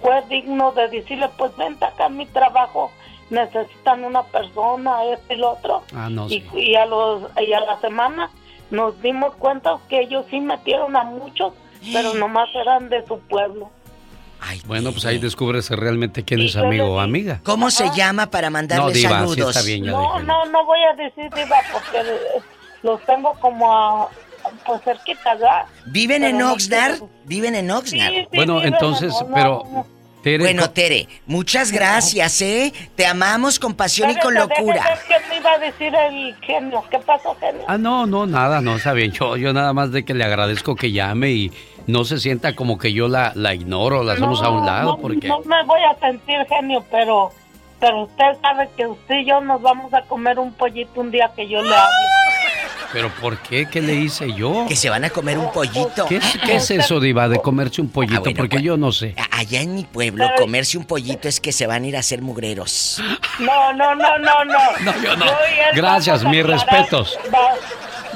fue 0.02 0.22
digno 0.30 0.72
de 0.72 0.88
decirle, 0.90 1.30
pues 1.38 1.56
vente 1.57 1.86
acá 1.86 2.06
a 2.06 2.10
mi 2.10 2.26
trabajo, 2.26 2.91
necesitan 3.30 4.03
una 4.03 4.24
persona, 4.24 5.03
esto 5.06 5.34
y 5.34 5.38
lo 5.38 5.52
otro. 5.52 5.84
Ah, 5.94 6.10
no. 6.10 6.28
y, 6.28 6.41
sí. 6.41 6.49
y 6.53 6.76
a 6.76 6.86
los 6.86 7.24
y 7.40 7.53
a 7.53 7.60
la 7.60 7.80
semana 7.80 8.30
nos 8.72 8.99
dimos 9.02 9.36
cuenta 9.36 9.78
que 9.90 10.02
ellos 10.02 10.26
sí 10.30 10.40
metieron 10.40 10.95
a 10.95 11.03
muchos, 11.03 11.53
pero 11.94 12.14
nomás 12.16 12.49
eran 12.56 12.90
de 12.90 13.06
su 13.06 13.20
pueblo. 13.20 13.70
Bueno, 14.66 14.91
pues 14.91 15.06
ahí 15.06 15.20
descubres 15.20 15.70
realmente 15.70 16.24
quién 16.24 16.41
es 16.41 16.56
amigo 16.56 16.86
o 16.86 16.99
amiga. 16.99 17.41
¿Cómo 17.44 17.70
se 17.70 17.90
llama 17.95 18.28
para 18.28 18.49
mandarle 18.49 18.86
No, 18.86 18.91
Diva, 18.91 19.10
sí 19.10 19.16
saludos? 19.16 19.56
está 19.56 19.68
bien, 19.68 19.84
ya 19.84 19.91
No, 19.91 20.20
no, 20.20 20.45
no 20.45 20.66
voy 20.66 20.80
a 20.82 20.95
decir 20.95 21.30
diva 21.34 21.57
porque 21.74 21.99
los 22.84 23.02
tengo 23.02 23.34
como 23.41 23.74
a 23.74 24.10
pues 24.66 24.82
cerquita, 24.84 25.34
¿verdad? 25.36 25.66
¿Viven 25.86 26.24
en 26.24 26.42
Oxnard? 26.42 26.92
quiero- 26.92 27.10
¿Viven 27.26 27.56
en 27.56 27.72
Oxnard? 27.72 28.10
Sí, 28.12 28.22
sí, 28.22 28.28
Bueno, 28.36 28.62
entonces, 28.64 29.14
pero... 29.34 29.64
Tere, 30.22 30.44
Bueno, 30.44 30.70
Tere, 30.72 31.08
muchas 31.28 31.72
gracias, 31.72 32.42
¿eh? 32.42 32.74
Te 32.98 33.06
amamos 33.06 33.58
con 33.58 33.74
pasión 33.74 34.10
y 34.12 34.20
con 34.20 34.34
locura. 34.34 34.84
¿Qué 35.08 35.16
me 35.30 35.38
iba 35.38 35.54
a 35.54 35.58
decir 35.60 35.94
el 35.96 36.36
genio? 36.42 36.84
¿Qué 36.92 37.00
pasó, 37.00 37.38
genio? 37.40 37.62
Ah, 37.70 37.78
no, 37.78 38.06
no, 38.06 38.26
nada, 38.26 38.60
no, 38.60 38.76
está 38.76 38.92
bien. 38.92 39.14
Yo, 39.14 39.38
yo 39.38 39.54
nada 39.54 39.72
más 39.72 39.94
de 39.94 40.04
que 40.04 40.14
le 40.14 40.26
agradezco 40.26 40.76
que 40.76 40.92
llame 40.92 41.30
y 41.32 41.52
no 41.88 42.04
se 42.04 42.18
sienta 42.20 42.54
como 42.54 42.78
que 42.78 42.92
yo 42.92 43.08
la, 43.08 43.32
la 43.34 43.54
ignoro, 43.54 44.04
la 44.04 44.12
hacemos 44.14 44.44
a 44.44 44.50
un 44.50 44.66
lado, 44.66 44.92
no, 44.92 44.98
porque... 44.98 45.26
no 45.30 45.40
me 45.40 45.64
voy 45.64 45.80
a 45.90 45.98
sentir 46.00 46.36
genio, 46.50 46.84
pero 46.92 47.32
pero 47.80 48.04
usted 48.04 48.26
sabe 48.42 48.70
que 48.76 48.86
usted 48.88 49.20
y 49.20 49.26
yo 49.26 49.40
nos 49.40 49.62
vamos 49.62 49.94
a 49.94 50.02
comer 50.02 50.38
un 50.38 50.52
pollito 50.52 51.00
un 51.00 51.12
día 51.12 51.32
que 51.34 51.48
yo 51.48 51.62
le 51.62 51.74
hable. 51.74 51.94
¿Pero 52.93 53.10
por 53.22 53.38
qué? 53.39 53.68
¿Qué 53.68 53.81
le 53.81 53.93
hice 53.95 54.34
yo? 54.34 54.65
Que 54.68 54.76
se 54.76 54.89
van 54.89 55.06
a 55.06 55.10
comer 55.10 55.38
un 55.38 55.51
pollito. 55.51 56.06
¿Qué 56.07 56.18
es, 56.18 56.38
qué 56.45 56.56
es 56.56 56.72
eso, 56.72 56.99
Diva, 56.99 57.27
de 57.30 57.39
comerse 57.39 57.81
un 57.81 57.89
pollito? 57.89 58.15
Ah, 58.18 58.19
bueno, 58.22 58.38
porque 58.38 58.61
yo 58.61 58.77
no 58.77 58.91
sé. 58.91 59.15
Allá 59.31 59.61
en 59.61 59.76
mi 59.76 59.84
pueblo, 59.84 60.26
comerse 60.38 60.77
un 60.77 60.85
pollito 60.85 61.27
es 61.27 61.39
que 61.39 61.51
se 61.51 61.68
van 61.68 61.84
a 61.84 61.88
ir 61.88 61.95
a 61.97 61.99
hacer 61.99 62.22
mugreros. 62.22 63.01
No, 63.39 63.73
no, 63.73 63.93
no, 63.95 64.18
no, 64.19 64.45
no. 64.45 64.60
No, 64.81 64.93
yo 65.03 65.15
no. 65.15 65.26
y 65.26 65.30
él 65.30 65.76
Gracias, 65.76 66.23
mis 66.23 66.39
aclarar- 66.41 66.47
respetos. 66.68 67.18
va- 67.34 67.56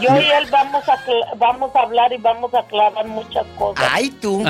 yo 0.01 0.09
y 0.19 0.25
él 0.25 0.47
vamos 0.51 0.83
a, 0.89 0.97
vamos 1.37 1.75
a 1.75 1.79
hablar 1.81 2.11
y 2.11 2.17
vamos 2.17 2.51
a 2.55 2.59
aclarar 2.61 3.05
muchas 3.07 3.45
cosas. 3.57 3.85
Ay, 3.91 4.09
tú. 4.09 4.43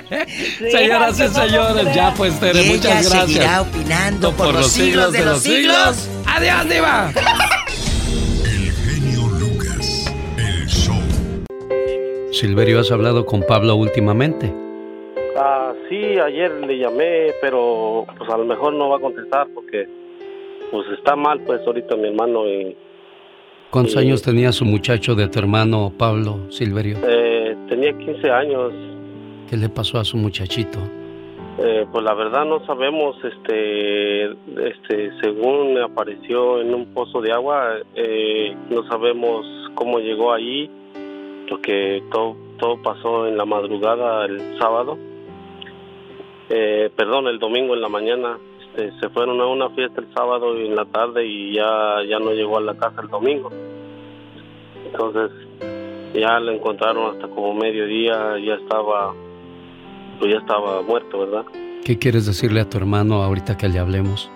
Señoras 0.70 1.18
y 1.18 1.28
señores, 1.28 1.92
ya 1.94 2.14
pues, 2.14 2.38
Tere, 2.38 2.62
muchas 2.64 3.02
gracias. 3.10 3.12
seguirá 3.26 3.62
opinando 3.62 4.32
por 4.32 4.54
los 4.54 4.70
siglos 4.70 5.12
de 5.12 5.24
los 5.24 5.42
siglos. 5.42 6.08
¡Adiós, 6.26 6.68
Diva! 6.68 7.10
Silverio, 12.40 12.80
¿has 12.80 12.92
hablado 12.92 13.24
con 13.24 13.40
Pablo 13.42 13.76
últimamente? 13.76 14.52
Ah, 15.38 15.72
sí, 15.88 15.96
ayer 16.18 16.50
le 16.66 16.76
llamé, 16.78 17.32
pero 17.40 18.04
pues 18.18 18.28
a 18.30 18.36
lo 18.36 18.44
mejor 18.44 18.74
no 18.74 18.90
va 18.90 18.98
a 18.98 19.00
contestar 19.00 19.46
porque 19.54 19.86
pues 20.70 20.86
está 20.98 21.16
mal 21.16 21.40
pues 21.46 21.60
ahorita 21.66 21.96
mi 21.96 22.08
hermano 22.08 22.46
y 22.46 22.76
¿Cuántos 23.70 23.94
Sí. 23.94 23.98
años 24.00 24.20
tenía 24.22 24.52
su 24.52 24.64
muchacho 24.66 25.14
de 25.14 25.28
tu 25.28 25.38
hermano 25.38 25.92
Pablo, 25.96 26.50
Silverio? 26.50 26.98
eh, 27.08 27.56
tenía 27.70 27.96
15 27.96 28.30
años. 28.30 28.72
¿Qué 29.48 29.56
le 29.56 29.68
pasó 29.70 29.98
a 29.98 30.04
su 30.04 30.18
muchachito? 30.18 30.78
Eh, 31.58 31.86
pues 31.90 32.04
la 32.04 32.12
verdad 32.12 32.44
no 32.44 32.64
sabemos, 32.66 33.16
este, 33.24 34.24
este, 34.26 35.10
según 35.22 35.78
apareció 35.78 36.60
en 36.60 36.74
un 36.74 36.84
pozo 36.92 37.22
de 37.22 37.32
agua, 37.32 37.76
eh, 37.94 38.54
no 38.68 38.86
sabemos 38.88 39.46
cómo 39.74 39.98
llegó 40.00 40.32
ahí, 40.34 40.70
porque 41.48 42.02
todo, 42.10 42.36
todo 42.58 42.82
pasó 42.82 43.26
en 43.26 43.36
la 43.36 43.44
madrugada 43.44 44.24
el 44.26 44.58
sábado, 44.58 44.98
eh, 46.48 46.90
perdón, 46.94 47.26
el 47.26 47.38
domingo 47.38 47.74
en 47.74 47.80
la 47.80 47.88
mañana, 47.88 48.38
este, 48.60 48.92
se 49.00 49.08
fueron 49.10 49.40
a 49.40 49.46
una 49.46 49.70
fiesta 49.70 50.00
el 50.00 50.12
sábado 50.14 50.58
y 50.58 50.66
en 50.66 50.76
la 50.76 50.84
tarde 50.84 51.26
y 51.26 51.54
ya, 51.54 52.02
ya 52.08 52.18
no 52.18 52.32
llegó 52.32 52.58
a 52.58 52.60
la 52.60 52.74
casa 52.76 53.00
el 53.02 53.08
domingo, 53.08 53.50
entonces 54.84 55.30
ya 56.14 56.38
lo 56.40 56.52
encontraron 56.52 57.14
hasta 57.14 57.28
como 57.28 57.54
mediodía, 57.54 58.38
ya 58.38 58.54
estaba, 58.54 59.14
pues 60.18 60.32
ya 60.32 60.38
estaba 60.38 60.82
muerto, 60.82 61.18
¿verdad? 61.18 61.44
¿Qué 61.84 61.98
quieres 61.98 62.26
decirle 62.26 62.60
a 62.60 62.68
tu 62.68 62.78
hermano 62.78 63.22
ahorita 63.22 63.56
que 63.56 63.68
le 63.68 63.78
hablemos? 63.78 64.30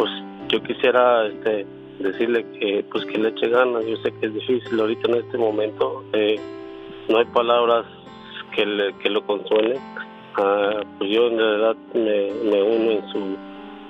pues 0.00 0.10
yo 0.48 0.62
quisiera 0.62 1.26
este 1.26 1.66
decirle 2.00 2.44
que 2.58 2.84
pues 2.90 3.04
que 3.06 3.18
le 3.18 3.28
eche 3.28 3.48
ganas 3.48 3.84
yo 3.86 3.96
sé 3.98 4.12
que 4.12 4.26
es 4.26 4.34
difícil 4.34 4.80
ahorita 4.80 5.10
en 5.10 5.18
este 5.18 5.38
momento 5.38 6.04
eh, 6.12 6.40
no 7.08 7.18
hay 7.18 7.26
palabras 7.26 7.86
que 8.54 8.66
le, 8.66 8.92
que 8.98 9.10
lo 9.10 9.24
consuelen 9.26 9.78
Ah, 10.36 10.80
pues 10.98 11.10
yo 11.10 11.26
en 11.26 11.38
realidad 11.38 11.76
me, 11.92 12.30
me 12.50 12.62
uno 12.62 12.90
en 12.92 13.08
su 13.12 13.18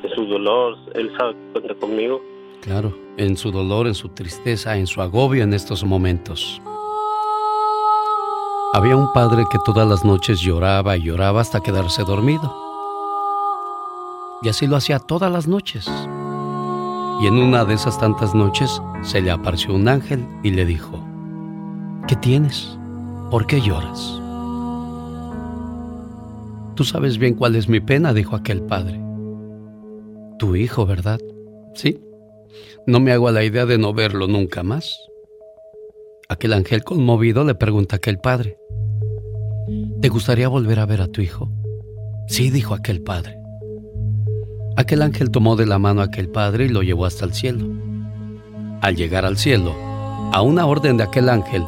en 0.02 0.14
su 0.14 0.24
dolor 0.24 0.76
él 0.94 1.12
sabe 1.18 1.34
que 1.34 1.52
cuenta 1.52 1.74
conmigo 1.74 2.20
Claro, 2.62 2.92
en 3.16 3.38
su 3.38 3.50
dolor, 3.50 3.86
en 3.86 3.94
su 3.94 4.10
tristeza, 4.10 4.76
en 4.76 4.86
su 4.86 5.00
agobio 5.00 5.42
en 5.42 5.54
estos 5.54 5.82
momentos. 5.82 6.60
Había 8.74 8.96
un 8.96 9.10
padre 9.14 9.44
que 9.50 9.58
todas 9.64 9.88
las 9.88 10.04
noches 10.04 10.40
lloraba 10.40 10.96
y 10.98 11.04
lloraba 11.04 11.40
hasta 11.40 11.60
quedarse 11.60 12.04
dormido. 12.04 12.54
Y 14.42 14.48
así 14.50 14.66
lo 14.66 14.76
hacía 14.76 14.98
todas 14.98 15.32
las 15.32 15.48
noches. 15.48 15.90
Y 17.20 17.26
en 17.26 17.34
una 17.34 17.66
de 17.66 17.74
esas 17.74 17.98
tantas 17.98 18.34
noches 18.34 18.80
se 19.02 19.20
le 19.20 19.30
apareció 19.30 19.74
un 19.74 19.88
ángel 19.88 20.26
y 20.42 20.52
le 20.52 20.64
dijo, 20.64 21.04
¿qué 22.08 22.16
tienes? 22.16 22.78
¿Por 23.30 23.46
qué 23.46 23.60
lloras? 23.60 24.20
Tú 26.76 26.84
sabes 26.84 27.18
bien 27.18 27.34
cuál 27.34 27.56
es 27.56 27.68
mi 27.68 27.80
pena, 27.80 28.14
dijo 28.14 28.36
aquel 28.36 28.62
padre. 28.62 28.98
Tu 30.38 30.56
hijo, 30.56 30.86
¿verdad? 30.86 31.20
Sí. 31.74 32.00
No 32.86 33.00
me 33.00 33.12
hago 33.12 33.28
a 33.28 33.32
la 33.32 33.44
idea 33.44 33.66
de 33.66 33.76
no 33.76 33.92
verlo 33.92 34.26
nunca 34.26 34.62
más. 34.62 34.98
Aquel 36.30 36.54
ángel 36.54 36.84
conmovido 36.84 37.44
le 37.44 37.54
pregunta 37.54 37.96
a 37.96 37.98
aquel 37.98 38.18
padre, 38.18 38.56
¿te 40.00 40.08
gustaría 40.08 40.48
volver 40.48 40.78
a 40.78 40.86
ver 40.86 41.02
a 41.02 41.08
tu 41.08 41.20
hijo? 41.20 41.50
Sí, 42.28 42.50
dijo 42.50 42.72
aquel 42.72 43.02
padre. 43.02 43.39
Aquel 44.80 45.02
ángel 45.02 45.30
tomó 45.30 45.56
de 45.56 45.66
la 45.66 45.78
mano 45.78 46.00
a 46.00 46.04
aquel 46.04 46.30
padre 46.30 46.64
y 46.64 46.68
lo 46.70 46.82
llevó 46.82 47.04
hasta 47.04 47.26
el 47.26 47.34
cielo. 47.34 47.66
Al 48.80 48.96
llegar 48.96 49.26
al 49.26 49.36
cielo, 49.36 49.74
a 50.32 50.40
una 50.40 50.64
orden 50.64 50.96
de 50.96 51.04
aquel 51.04 51.28
ángel, 51.28 51.66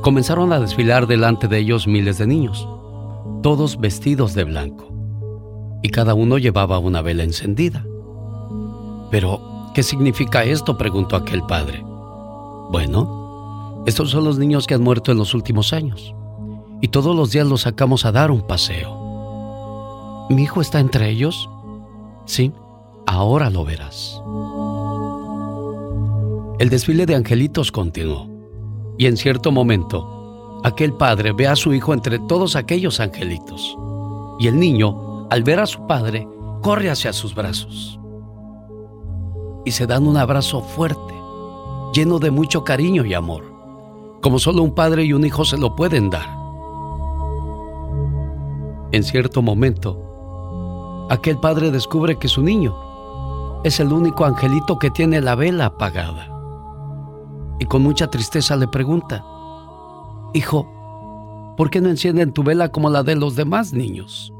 comenzaron 0.00 0.52
a 0.52 0.60
desfilar 0.60 1.08
delante 1.08 1.48
de 1.48 1.58
ellos 1.58 1.88
miles 1.88 2.18
de 2.18 2.28
niños, 2.28 2.68
todos 3.42 3.80
vestidos 3.80 4.34
de 4.34 4.44
blanco, 4.44 4.92
y 5.82 5.88
cada 5.88 6.14
uno 6.14 6.38
llevaba 6.38 6.78
una 6.78 7.02
vela 7.02 7.24
encendida. 7.24 7.84
Pero, 9.10 9.72
¿qué 9.74 9.82
significa 9.82 10.44
esto? 10.44 10.78
preguntó 10.78 11.16
aquel 11.16 11.42
padre. 11.42 11.82
Bueno, 12.70 13.82
estos 13.86 14.10
son 14.10 14.22
los 14.22 14.38
niños 14.38 14.68
que 14.68 14.74
han 14.74 14.84
muerto 14.84 15.10
en 15.10 15.18
los 15.18 15.34
últimos 15.34 15.72
años, 15.72 16.14
y 16.80 16.86
todos 16.86 17.16
los 17.16 17.32
días 17.32 17.48
los 17.48 17.62
sacamos 17.62 18.04
a 18.04 18.12
dar 18.12 18.30
un 18.30 18.46
paseo. 18.46 20.28
¿Mi 20.30 20.42
hijo 20.44 20.60
está 20.60 20.78
entre 20.78 21.10
ellos? 21.10 21.50
Sí, 22.32 22.50
ahora 23.06 23.50
lo 23.50 23.62
verás. 23.62 24.22
El 26.58 26.70
desfile 26.70 27.04
de 27.04 27.14
angelitos 27.14 27.70
continuó, 27.70 28.26
y 28.96 29.04
en 29.04 29.18
cierto 29.18 29.52
momento, 29.52 30.58
aquel 30.64 30.94
padre 30.94 31.32
ve 31.32 31.46
a 31.46 31.56
su 31.56 31.74
hijo 31.74 31.92
entre 31.92 32.18
todos 32.20 32.56
aquellos 32.56 33.00
angelitos, 33.00 33.76
y 34.38 34.46
el 34.46 34.58
niño, 34.58 35.28
al 35.28 35.42
ver 35.42 35.60
a 35.60 35.66
su 35.66 35.86
padre, 35.86 36.26
corre 36.62 36.88
hacia 36.88 37.12
sus 37.12 37.34
brazos. 37.34 38.00
y 39.66 39.72
se 39.72 39.86
dan 39.86 40.06
un 40.06 40.16
abrazo 40.16 40.62
fuerte, 40.62 41.14
lleno 41.92 42.18
de 42.18 42.30
mucho 42.30 42.64
cariño 42.64 43.04
y 43.04 43.12
amor, 43.12 43.44
como 44.22 44.38
solo 44.38 44.62
un 44.62 44.74
padre 44.74 45.04
y 45.04 45.12
un 45.12 45.26
hijo 45.26 45.44
se 45.44 45.58
lo 45.58 45.76
pueden 45.76 46.08
dar. 46.08 46.34
En 48.90 49.04
cierto 49.04 49.42
momento, 49.42 50.11
aquel 51.12 51.36
padre 51.36 51.70
descubre 51.70 52.18
que 52.18 52.26
su 52.26 52.42
niño 52.42 52.74
es 53.64 53.80
el 53.80 53.92
único 53.92 54.24
angelito 54.24 54.78
que 54.78 54.90
tiene 54.90 55.20
la 55.20 55.34
vela 55.34 55.66
apagada. 55.66 56.28
Y 57.60 57.66
con 57.66 57.82
mucha 57.82 58.08
tristeza 58.08 58.56
le 58.56 58.66
pregunta, 58.66 59.22
Hijo, 60.32 61.54
¿por 61.58 61.68
qué 61.68 61.82
no 61.82 61.90
encienden 61.90 62.32
tu 62.32 62.42
vela 62.42 62.70
como 62.70 62.88
la 62.88 63.02
de 63.02 63.14
los 63.14 63.36
demás 63.36 63.74
niños? 63.74 64.32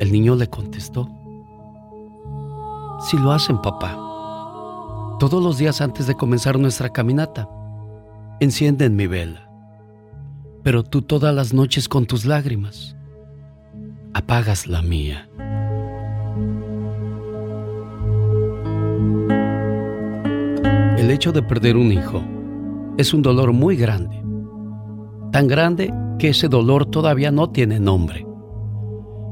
El 0.00 0.10
niño 0.10 0.34
le 0.34 0.50
contestó, 0.50 1.08
Si 3.00 3.16
lo 3.16 3.30
hacen, 3.30 3.62
papá. 3.62 3.92
Todos 5.20 5.40
los 5.42 5.58
días 5.58 5.80
antes 5.80 6.08
de 6.08 6.16
comenzar 6.16 6.58
nuestra 6.58 6.90
caminata, 6.90 7.48
encienden 8.40 8.96
mi 8.96 9.06
vela. 9.06 9.48
Pero 10.64 10.82
tú 10.82 11.02
todas 11.02 11.32
las 11.32 11.54
noches 11.54 11.88
con 11.88 12.06
tus 12.06 12.24
lágrimas, 12.24 12.95
apagas 14.16 14.66
la 14.66 14.80
mía. 14.80 15.28
El 20.96 21.10
hecho 21.10 21.32
de 21.32 21.42
perder 21.42 21.76
un 21.76 21.92
hijo 21.92 22.22
es 22.96 23.12
un 23.12 23.20
dolor 23.20 23.52
muy 23.52 23.76
grande. 23.76 24.22
Tan 25.32 25.46
grande 25.46 25.92
que 26.18 26.30
ese 26.30 26.48
dolor 26.48 26.86
todavía 26.86 27.30
no 27.30 27.50
tiene 27.50 27.78
nombre. 27.78 28.26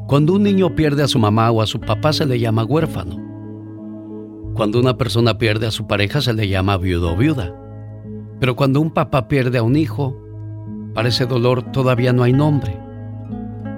Cuando 0.06 0.34
un 0.34 0.42
niño 0.42 0.74
pierde 0.74 1.02
a 1.02 1.08
su 1.08 1.18
mamá 1.18 1.50
o 1.50 1.62
a 1.62 1.66
su 1.66 1.80
papá 1.80 2.12
se 2.12 2.26
le 2.26 2.38
llama 2.38 2.64
huérfano. 2.64 3.16
Cuando 4.54 4.78
una 4.78 4.98
persona 4.98 5.38
pierde 5.38 5.66
a 5.66 5.70
su 5.70 5.86
pareja 5.86 6.20
se 6.20 6.34
le 6.34 6.46
llama 6.46 6.76
viudo 6.76 7.14
o 7.14 7.16
viuda. 7.16 7.54
Pero 8.38 8.54
cuando 8.54 8.82
un 8.82 8.90
papá 8.90 9.28
pierde 9.28 9.56
a 9.56 9.62
un 9.62 9.76
hijo, 9.76 10.14
para 10.92 11.08
ese 11.08 11.24
dolor 11.24 11.72
todavía 11.72 12.12
no 12.12 12.22
hay 12.22 12.34
nombre. 12.34 12.83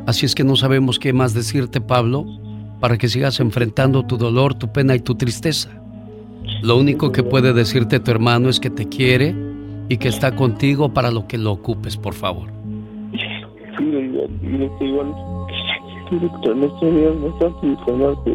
Así 0.07 0.25
es 0.25 0.37
que 0.37 0.45
no 0.45 0.55
sabemos 0.55 1.01
qué 1.01 1.13
más 1.13 1.35
decirte, 1.35 1.81
Pablo, 1.81 2.25
para 2.81 2.97
que 2.97 3.09
sigas 3.09 3.41
enfrentando 3.41 4.05
tu 4.05 4.17
dolor, 4.17 4.55
tu 4.55 4.73
pena 4.73 4.95
y 4.95 5.01
tu 5.01 5.17
tristeza. 5.17 5.69
Lo 6.63 6.77
único 6.77 7.11
que 7.11 7.25
puede 7.25 7.53
decirte 7.53 7.99
tu 7.99 8.13
hermano 8.13 8.49
es 8.49 8.61
que 8.61 8.71
te 8.71 8.89
quiere 8.89 9.35
y 9.89 9.97
que 9.97 10.07
está 10.09 10.37
contigo 10.37 10.91
para 10.91 11.11
lo 11.11 11.27
que 11.27 11.39
lo 11.39 11.51
ocupes, 11.51 11.97
por 11.97 12.15
favor. 12.15 12.49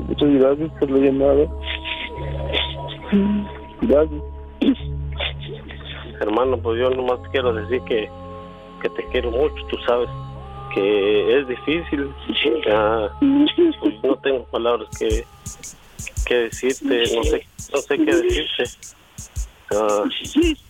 Muchas 0.08 0.30
gracias 0.30 0.72
por 0.78 0.92
la 0.92 0.98
llamada. 0.98 1.48
Gracias. 3.82 4.22
Hermano, 6.20 6.58
pues 6.58 6.82
yo 6.82 6.90
nomás 6.90 7.20
quiero 7.32 7.54
decir 7.54 7.82
que, 7.84 8.10
que 8.82 8.90
te 8.90 9.04
quiero 9.12 9.32
mucho, 9.32 9.56
tú 9.70 9.78
sabes 9.88 10.10
que 10.74 11.40
es 11.40 11.48
difícil. 11.48 12.10
Ah, 12.72 13.10
pues 13.20 13.84
no 14.04 14.16
tengo 14.18 14.44
palabras 14.46 14.88
que, 14.98 15.26
que 16.26 16.36
decirte, 16.36 17.04
no 17.16 17.24
sé, 17.24 17.46
no 17.74 17.82
sé 17.82 17.98
qué 17.98 18.16
decirte. 18.16 18.64
Ah, 19.74 20.04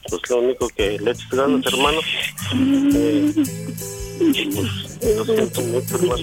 pues 0.10 0.30
lo 0.30 0.38
único 0.38 0.68
que 0.70 1.00
le 1.00 1.12
echas 1.12 1.30
ganas, 1.32 1.66
hermano. 1.66 2.00
Eh, 2.96 3.34
pues 4.20 5.16
lo 5.18 5.26
siento 5.26 5.62
mucho, 5.62 5.96
hermano. 5.96 6.22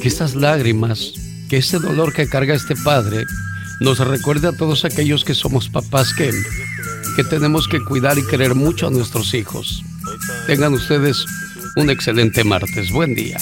Que 0.00 0.08
estas 0.08 0.34
lágrimas, 0.34 1.12
que 1.50 1.58
ese 1.58 1.78
dolor 1.78 2.12
que 2.14 2.28
carga 2.28 2.54
este 2.54 2.74
padre, 2.76 3.24
nos 3.80 3.98
recuerde 3.98 4.48
a 4.48 4.52
todos 4.52 4.84
aquellos 4.84 5.24
que 5.24 5.34
somos 5.34 5.68
papás 5.68 6.14
que, 6.14 6.30
que 7.16 7.24
tenemos 7.24 7.68
que 7.68 7.80
cuidar 7.84 8.18
y 8.18 8.26
querer 8.26 8.54
mucho 8.54 8.86
a 8.86 8.90
nuestros 8.90 9.34
hijos. 9.34 9.82
Tengan 10.46 10.72
ustedes 10.72 11.26
un 11.78 11.90
excelente 11.90 12.42
martes. 12.44 12.90
Buen 12.90 13.14
día. 13.14 13.38